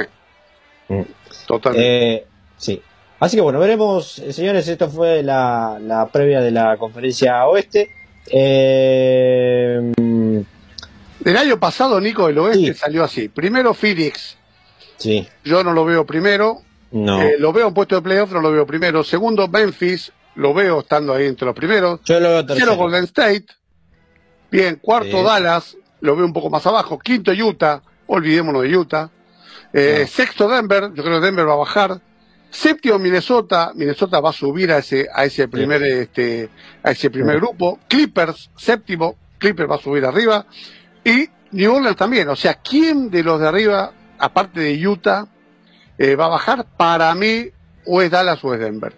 Mm. 0.88 1.02
Totalmente. 1.46 2.14
Eh, 2.16 2.26
sí. 2.58 2.82
Así 3.20 3.36
que 3.36 3.42
bueno, 3.42 3.60
veremos, 3.60 4.20
eh, 4.20 4.32
señores, 4.32 4.68
esto 4.68 4.90
fue 4.90 5.24
la, 5.24 6.08
previa 6.12 6.40
de 6.40 6.52
la 6.52 6.78
conferencia 6.78 7.46
oeste. 7.48 7.92
Eh, 8.32 9.92
el 11.26 11.38
año 11.38 11.60
pasado, 11.60 12.00
Nico, 12.00 12.30
el 12.30 12.38
oeste 12.38 12.74
salió 12.76 13.04
así. 13.04 13.28
Primero 13.28 13.74
Phoenix. 13.74 14.39
Sí. 15.00 15.28
Yo 15.44 15.64
no 15.64 15.74
lo 15.74 15.86
veo 15.86 16.06
primero. 16.06 16.62
No. 16.92 17.20
lo 17.38 17.54
veo 17.54 17.68
en 17.68 17.74
puesto 17.74 17.96
de 17.96 18.02
playoff, 18.02 18.32
no 18.32 18.42
lo 18.42 18.52
veo 18.52 18.66
primero. 18.66 19.04
Segundo, 19.04 19.48
Memphis 19.48 20.12
lo 20.36 20.54
veo 20.54 20.80
estando 20.80 21.14
ahí 21.14 21.26
entre 21.26 21.46
los 21.46 21.56
primeros. 21.56 22.00
Yo 22.06 22.20
lo 22.20 22.30
veo 22.30 22.46
tercero. 22.46 22.76
Golden 22.76 23.04
State. 23.06 23.46
Bien, 24.52 24.80
cuarto 24.82 25.22
Dallas, 25.22 25.78
lo 26.02 26.16
veo 26.16 26.26
un 26.26 26.34
poco 26.34 26.50
más 26.50 26.66
abajo. 26.66 26.98
Quinto 26.98 27.32
Utah, 27.32 27.82
olvidémonos 28.08 28.64
de 28.64 28.76
Utah. 28.76 29.10
Eh, 29.72 30.08
sexto 30.08 30.48
Denver, 30.48 30.92
yo 30.94 31.04
creo 31.04 31.20
que 31.20 31.26
Denver 31.26 31.48
va 31.48 31.54
a 31.54 31.58
bajar. 31.58 32.02
Séptimo 32.50 32.98
Minnesota, 32.98 33.72
Minnesota 33.76 34.20
va 34.20 34.32
a 34.32 34.34
subir 34.34 34.72
a 34.72 34.80
ese, 34.80 35.08
a 35.14 35.26
ese 35.26 35.48
primer, 35.48 35.84
este, 35.84 36.50
a 36.82 36.92
ese 36.92 37.12
primer 37.12 37.38
grupo. 37.38 37.80
Clippers, 37.88 38.50
séptimo, 38.58 39.18
Clippers 39.38 39.70
va 39.70 39.76
a 39.76 39.80
subir 39.80 40.04
arriba. 40.04 40.48
Y 41.04 41.30
New 41.52 41.76
Orleans 41.76 41.98
también. 41.98 42.28
O 42.30 42.36
sea, 42.36 42.56
¿quién 42.56 43.12
de 43.12 43.22
los 43.22 43.40
de 43.40 43.48
arriba, 43.48 43.92
aparte 44.20 44.60
de 44.60 44.88
Utah, 44.88 45.28
eh, 45.98 46.16
va 46.16 46.26
a 46.26 46.30
bajar? 46.30 46.66
Para 46.78 47.14
mí, 47.16 47.48
o 47.86 48.02
es 48.02 48.12
Dallas 48.12 48.44
o 48.44 48.54
es 48.54 48.60
Denver. 48.60 48.94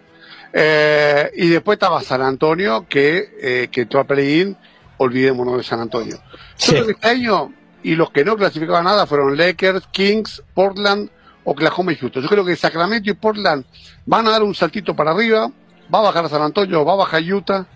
Eh, 0.52 1.30
y 1.36 1.48
después 1.48 1.76
estaba 1.76 2.02
San 2.02 2.22
Antonio, 2.22 2.86
que, 2.88 3.30
eh, 3.40 3.68
que 3.72 3.82
entró 3.82 4.00
a 4.00 4.04
play-in, 4.04 4.56
olvidémonos 4.98 5.56
de 5.56 5.62
San 5.62 5.80
Antonio. 5.80 6.18
Yo 6.58 6.72
creo 6.72 6.86
que 6.86 6.92
este 6.92 7.08
año, 7.08 7.52
y 7.82 7.94
los 7.94 8.10
que 8.10 8.24
no 8.24 8.36
clasificaban 8.36 8.84
nada 8.84 9.06
fueron 9.06 9.36
Lakers, 9.36 9.86
Kings, 9.90 10.42
Portland, 10.54 11.10
Oklahoma 11.44 11.92
y 11.92 11.96
Houston. 11.96 12.22
Yo 12.22 12.28
creo 12.28 12.44
que 12.44 12.54
Sacramento 12.54 13.10
y 13.10 13.14
Portland 13.14 13.64
van 14.06 14.26
a 14.26 14.30
dar 14.30 14.42
un 14.42 14.54
saltito 14.54 14.94
para 14.94 15.12
arriba, 15.12 15.50
va 15.92 15.98
a 15.98 16.02
bajar 16.02 16.26
a 16.26 16.28
San 16.28 16.42
Antonio, 16.42 16.84
va 16.84 16.92
a 16.92 16.96
bajar 16.96 17.22
Utah. 17.22 17.66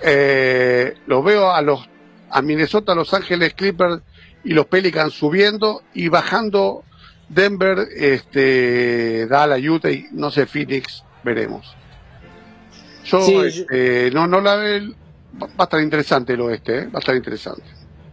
Eh, 0.00 0.94
los 1.06 1.24
veo 1.24 1.50
a 1.50 1.62
los 1.62 1.88
a 2.30 2.42
Minnesota, 2.42 2.94
Los 2.94 3.14
Ángeles 3.14 3.54
Clippers 3.54 4.02
y 4.48 4.54
los 4.54 4.64
Pelicans 4.64 5.12
subiendo 5.12 5.82
y 5.92 6.08
bajando 6.08 6.82
Denver, 7.28 7.86
este, 7.94 9.26
Dallas, 9.26 9.60
Utah 9.60 9.90
y 9.90 10.06
no 10.12 10.30
sé, 10.30 10.46
Phoenix, 10.46 11.04
veremos. 11.22 11.76
Yo, 13.04 13.44
este, 13.44 14.10
no, 14.10 14.26
no 14.26 14.40
la 14.40 14.56
veo, 14.56 14.94
va 15.38 15.48
a 15.58 15.64
estar 15.64 15.82
interesante 15.82 16.32
el 16.32 16.40
oeste, 16.40 16.78
¿eh? 16.78 16.86
va 16.86 16.96
a 16.96 17.00
estar 17.00 17.14
interesante. 17.14 17.64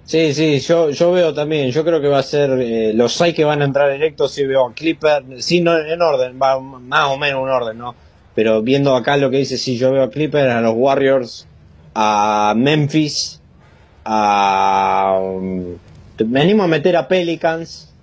Sí, 0.03 0.33
sí, 0.33 0.59
yo, 0.59 0.89
yo 0.89 1.13
veo 1.13 1.33
también, 1.33 1.71
yo 1.71 1.85
creo 1.85 2.01
que 2.01 2.09
va 2.09 2.19
a 2.19 2.23
ser 2.23 2.51
eh, 2.59 2.91
los 2.93 3.13
seis 3.13 3.33
que 3.33 3.45
van 3.45 3.61
a 3.61 3.65
entrar 3.65 3.89
directos, 3.93 4.33
sí 4.33 4.45
veo 4.45 4.67
a 4.67 4.73
Clipper, 4.73 5.41
sí, 5.41 5.61
no 5.61 5.79
en 5.79 6.01
orden, 6.01 6.37
va 6.37 6.59
más 6.59 7.07
o 7.11 7.17
menos 7.17 7.43
en 7.43 7.49
orden, 7.49 7.77
¿no? 7.77 7.95
Pero 8.35 8.61
viendo 8.61 8.93
acá 8.93 9.15
lo 9.15 9.29
que 9.29 9.37
dice, 9.37 9.57
sí, 9.57 9.77
yo 9.77 9.93
veo 9.93 10.03
a 10.03 10.09
Clipper, 10.09 10.49
a 10.49 10.59
los 10.59 10.73
Warriors, 10.75 11.47
a 11.93 12.53
Memphis, 12.57 13.39
a... 14.03 15.17
Um, 15.17 15.77
me 16.23 16.41
animo 16.41 16.63
a 16.63 16.67
meter 16.67 16.95
a 16.95 17.07
Pelicans 17.07 17.93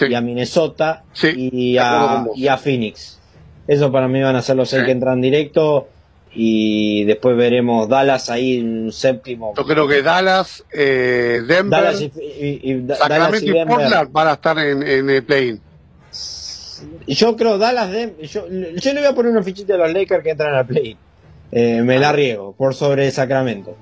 y 0.00 0.14
a 0.14 0.20
Minnesota 0.20 1.04
y, 1.22 1.76
a, 1.78 2.26
y 2.34 2.48
a 2.48 2.56
Phoenix. 2.56 3.18
Eso 3.66 3.92
para 3.92 4.08
mí 4.08 4.22
van 4.22 4.36
a 4.36 4.42
ser 4.42 4.56
los 4.56 4.70
seis 4.70 4.84
que 4.84 4.92
entran 4.92 5.20
directo 5.20 5.88
y 6.32 7.04
después 7.04 7.36
veremos 7.36 7.88
Dallas 7.88 8.30
ahí 8.30 8.58
en 8.58 8.92
séptimo. 8.92 9.54
Yo 9.56 9.64
creo 9.64 9.86
que 9.86 10.02
Dallas, 10.02 10.64
eh, 10.72 11.40
Denver, 11.46 11.94
y, 12.00 12.86
Sacramento 12.94 13.44
y, 13.44 13.64
Portland 13.66 14.12
van 14.12 14.28
a 14.28 14.32
estar 14.32 14.58
en, 14.58 15.10
el 15.10 15.22
play 15.24 15.58
Yo 17.06 17.36
creo 17.36 17.58
Dallas, 17.58 17.90
yo, 18.22 18.46
yo, 18.48 18.92
le 18.94 19.00
voy 19.00 19.08
a 19.08 19.14
poner 19.14 19.32
una 19.32 19.42
fichita 19.42 19.74
a 19.74 19.78
los 19.78 19.92
Lakers 19.92 20.22
que 20.22 20.30
entran 20.30 20.54
al 20.54 20.66
play. 20.66 20.96
Eh, 21.50 21.82
me 21.82 21.98
la 21.98 22.12
riego 22.12 22.54
por 22.56 22.74
sobre 22.74 23.10
Sacramento. 23.10 23.76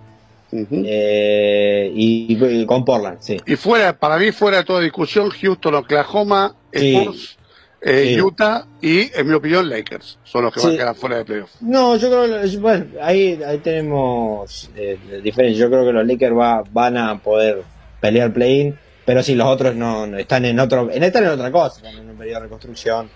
Eh, 0.52 1.90
y, 1.94 2.66
con 2.66 2.84
Portland, 2.84 3.18
sí. 3.20 3.36
Y 3.46 3.56
fuera, 3.56 3.98
para 3.98 4.16
mí, 4.18 4.32
fuera 4.32 4.58
de 4.58 4.64
toda 4.64 4.80
discusión, 4.80 5.30
Houston, 5.30 5.74
Oklahoma, 5.74 6.54
Spurs, 6.72 7.36
eh, 7.80 8.20
Utah 8.20 8.66
y, 8.80 9.10
en 9.16 9.26
mi 9.26 9.34
opinión, 9.34 9.68
Lakers 9.68 10.18
son 10.24 10.44
los 10.44 10.52
que 10.52 10.60
van 10.60 10.72
a 10.72 10.76
quedar 10.76 10.94
fuera 10.94 11.16
de 11.18 11.24
playoff. 11.24 11.50
No, 11.60 11.96
yo 11.96 12.08
creo 12.08 12.42
que 12.42 12.56
bueno, 12.58 12.86
ahí, 13.02 13.40
ahí 13.46 13.58
tenemos 13.58 14.70
eh, 14.76 14.98
diferencia. 15.22 15.60
Yo 15.60 15.70
creo 15.70 15.84
que 15.84 15.92
los 15.92 16.06
Lakers 16.06 16.36
va, 16.36 16.62
van 16.70 16.96
a 16.96 17.18
poder 17.18 17.62
pelear 18.00 18.32
play-in, 18.32 18.78
pero 19.04 19.22
si 19.22 19.34
los 19.34 19.46
otros 19.46 19.74
no, 19.74 20.04
están 20.16 20.44
en 20.44 20.58
otro, 20.58 20.90
están 20.90 21.24
en 21.24 21.30
otra 21.30 21.50
cosa, 21.50 21.76
están 21.76 22.02
en 22.02 22.10
un 22.10 22.16
periodo 22.16 22.40
de 22.40 22.44
reconstrucción, 22.44 23.08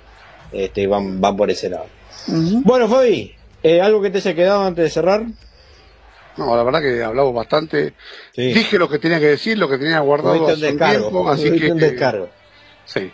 este, 0.52 0.86
van, 0.86 1.20
van 1.20 1.36
por 1.36 1.50
ese 1.50 1.70
lado. 1.70 1.86
Bueno, 2.26 2.88
Fabi, 2.88 3.34
eh, 3.62 3.80
¿algo 3.80 4.02
que 4.02 4.10
te 4.10 4.18
haya 4.18 4.34
quedado 4.34 4.64
antes 4.64 4.84
de 4.84 4.90
cerrar? 4.90 5.24
No, 6.40 6.56
la 6.56 6.62
verdad 6.62 6.80
que 6.80 7.04
hablamos 7.04 7.34
bastante. 7.34 7.92
Dije 8.34 8.78
lo 8.78 8.88
que 8.88 8.98
tenía 8.98 9.20
que 9.20 9.26
decir, 9.26 9.58
lo 9.58 9.68
que 9.68 9.76
tenía 9.76 10.00
guardado 10.00 10.48
hace 10.48 10.68
descargo, 10.68 11.10
tiempo, 11.10 11.28
así 11.28 11.52
que... 11.52 11.70
Un 11.70 11.78
descargo. 11.78 12.30
Sí. 12.86 13.10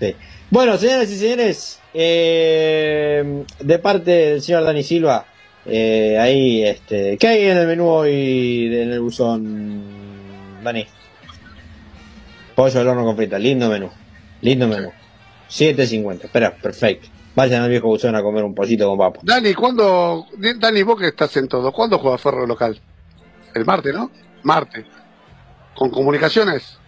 sí. 0.00 0.16
Bueno, 0.50 0.76
señoras 0.76 1.08
y 1.08 1.16
señores, 1.16 1.80
eh, 1.94 3.44
de 3.60 3.78
parte 3.78 4.10
del 4.10 4.42
señor 4.42 4.64
Dani 4.64 4.82
Silva, 4.82 5.24
eh, 5.66 6.18
ahí, 6.18 6.64
este, 6.64 7.16
¿qué 7.16 7.28
hay 7.28 7.44
en 7.44 7.58
el 7.58 7.68
menú 7.68 7.86
hoy 7.86 8.66
en 8.66 8.90
el 8.90 9.00
buzón, 9.00 10.64
Dani? 10.64 10.84
Pollo 12.56 12.80
al 12.80 12.88
horno 12.88 13.04
con 13.04 13.16
frita, 13.16 13.38
lindo 13.38 13.68
menú, 13.68 13.88
lindo 14.40 14.66
menú. 14.66 14.90
7.50, 15.48 16.24
espera, 16.24 16.52
perfecto. 16.56 17.06
Vayan 17.34 17.62
al 17.62 17.70
viejo 17.70 17.88
buzón 17.88 18.14
a 18.14 18.22
comer 18.22 18.44
un 18.44 18.54
pollito 18.54 18.88
con 18.88 18.98
papo. 18.98 19.20
Dani, 19.22 19.54
¿cuándo, 19.54 20.26
Dani, 20.58 20.82
vos 20.82 20.98
que 20.98 21.08
estás 21.08 21.36
en 21.36 21.48
todo, 21.48 21.72
¿cuándo 21.72 21.98
juega 21.98 22.18
Ferro 22.18 22.46
local? 22.46 22.80
El 23.54 23.64
martes, 23.64 23.94
¿no? 23.94 24.10
Martes. 24.42 24.84
¿Con 25.74 25.90
comunicaciones? 25.90 26.78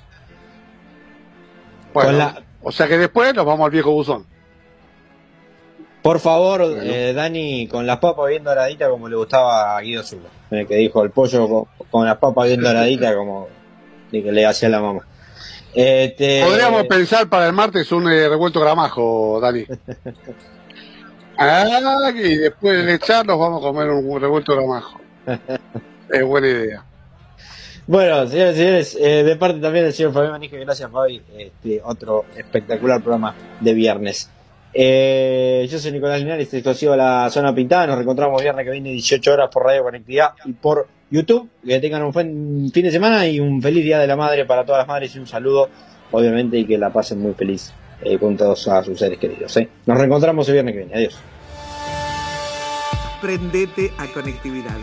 Bueno, 1.92 2.34
o 2.62 2.70
sea 2.70 2.86
que 2.86 2.98
después 2.98 3.34
nos 3.34 3.46
vamos 3.46 3.64
al 3.64 3.70
viejo 3.70 3.90
buzón. 3.90 4.26
Por 6.02 6.20
favor, 6.20 6.62
eh, 6.62 7.12
Dani, 7.12 7.66
con 7.66 7.84
las 7.84 7.98
papas 7.98 8.28
bien 8.28 8.44
doraditas 8.44 8.88
como 8.88 9.08
le 9.08 9.16
gustaba 9.16 9.76
a 9.76 9.80
Guido 9.80 10.04
Zulo, 10.04 10.28
que 10.50 10.76
dijo 10.76 11.02
el 11.02 11.10
pollo 11.10 11.66
con, 11.90 12.06
las 12.06 12.18
papas 12.18 12.46
bien 12.46 12.60
doraditas 12.62 13.16
como 13.16 13.48
que 14.12 14.20
le 14.20 14.46
hacía 14.46 14.68
la 14.68 14.80
mamá. 14.80 15.04
Este... 15.76 16.42
Podríamos 16.42 16.86
pensar 16.86 17.28
para 17.28 17.46
el 17.46 17.52
martes 17.52 17.92
un 17.92 18.10
eh, 18.10 18.28
revuelto 18.28 18.60
gramajo, 18.60 19.38
Dani. 19.40 19.64
ah, 21.38 22.10
y 22.14 22.36
después 22.36 22.86
de 22.86 22.94
echarnos 22.94 23.38
vamos 23.38 23.62
a 23.62 23.66
comer 23.66 23.90
un 23.90 24.18
revuelto 24.18 24.56
gramajo. 24.56 24.98
es 26.10 26.24
buena 26.24 26.48
idea. 26.48 26.84
Bueno, 27.86 28.26
señores 28.26 28.54
y 28.54 28.58
señores, 28.58 28.98
eh, 28.98 29.22
de 29.22 29.36
parte 29.36 29.60
también 29.60 29.84
del 29.84 29.92
señor 29.92 30.12
Fabián 30.12 30.32
Manije, 30.32 30.58
gracias 30.58 30.90
Fabi, 30.90 31.22
este, 31.36 31.80
otro 31.84 32.24
espectacular 32.34 33.00
programa 33.02 33.34
de 33.60 33.74
viernes. 33.74 34.30
Eh, 34.78 35.66
yo 35.70 35.78
soy 35.78 35.90
Nicolás 35.90 36.20
Linares, 36.20 36.52
ha 36.52 36.74
sido 36.74 36.94
la 36.94 37.30
zona 37.30 37.54
pintada, 37.54 37.86
nos 37.86 37.96
reencontramos 37.96 38.42
viernes 38.42 38.62
que 38.62 38.72
viene 38.72 38.90
18 38.90 39.32
horas 39.32 39.48
por 39.50 39.64
Radio 39.64 39.82
Conectividad 39.82 40.34
y 40.44 40.52
por 40.52 40.86
YouTube. 41.10 41.48
Que 41.66 41.80
tengan 41.80 42.02
un 42.02 42.12
buen 42.12 42.70
fin 42.70 42.84
de 42.84 42.90
semana 42.90 43.26
y 43.26 43.40
un 43.40 43.62
feliz 43.62 43.82
Día 43.82 43.98
de 43.98 44.06
la 44.06 44.16
Madre 44.16 44.44
para 44.44 44.66
todas 44.66 44.80
las 44.80 44.86
madres 44.86 45.16
y 45.16 45.18
un 45.18 45.26
saludo, 45.26 45.70
obviamente, 46.10 46.58
y 46.58 46.66
que 46.66 46.76
la 46.76 46.92
pasen 46.92 47.20
muy 47.20 47.32
feliz 47.32 47.72
eh, 48.02 48.18
con 48.18 48.36
todos 48.36 48.68
a 48.68 48.84
sus 48.84 48.98
seres 48.98 49.18
queridos. 49.18 49.56
¿eh? 49.56 49.66
Nos 49.86 49.96
reencontramos 49.96 50.46
el 50.48 50.52
viernes 50.52 50.74
que 50.74 50.78
viene. 50.80 50.94
Adiós. 50.94 51.18
Prendete 53.22 53.92
a 53.96 54.06
conectividad. 54.12 54.76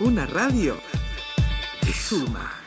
Una 0.00 0.26
radio 0.26 0.74
que 1.86 1.92
suma. 1.92 2.63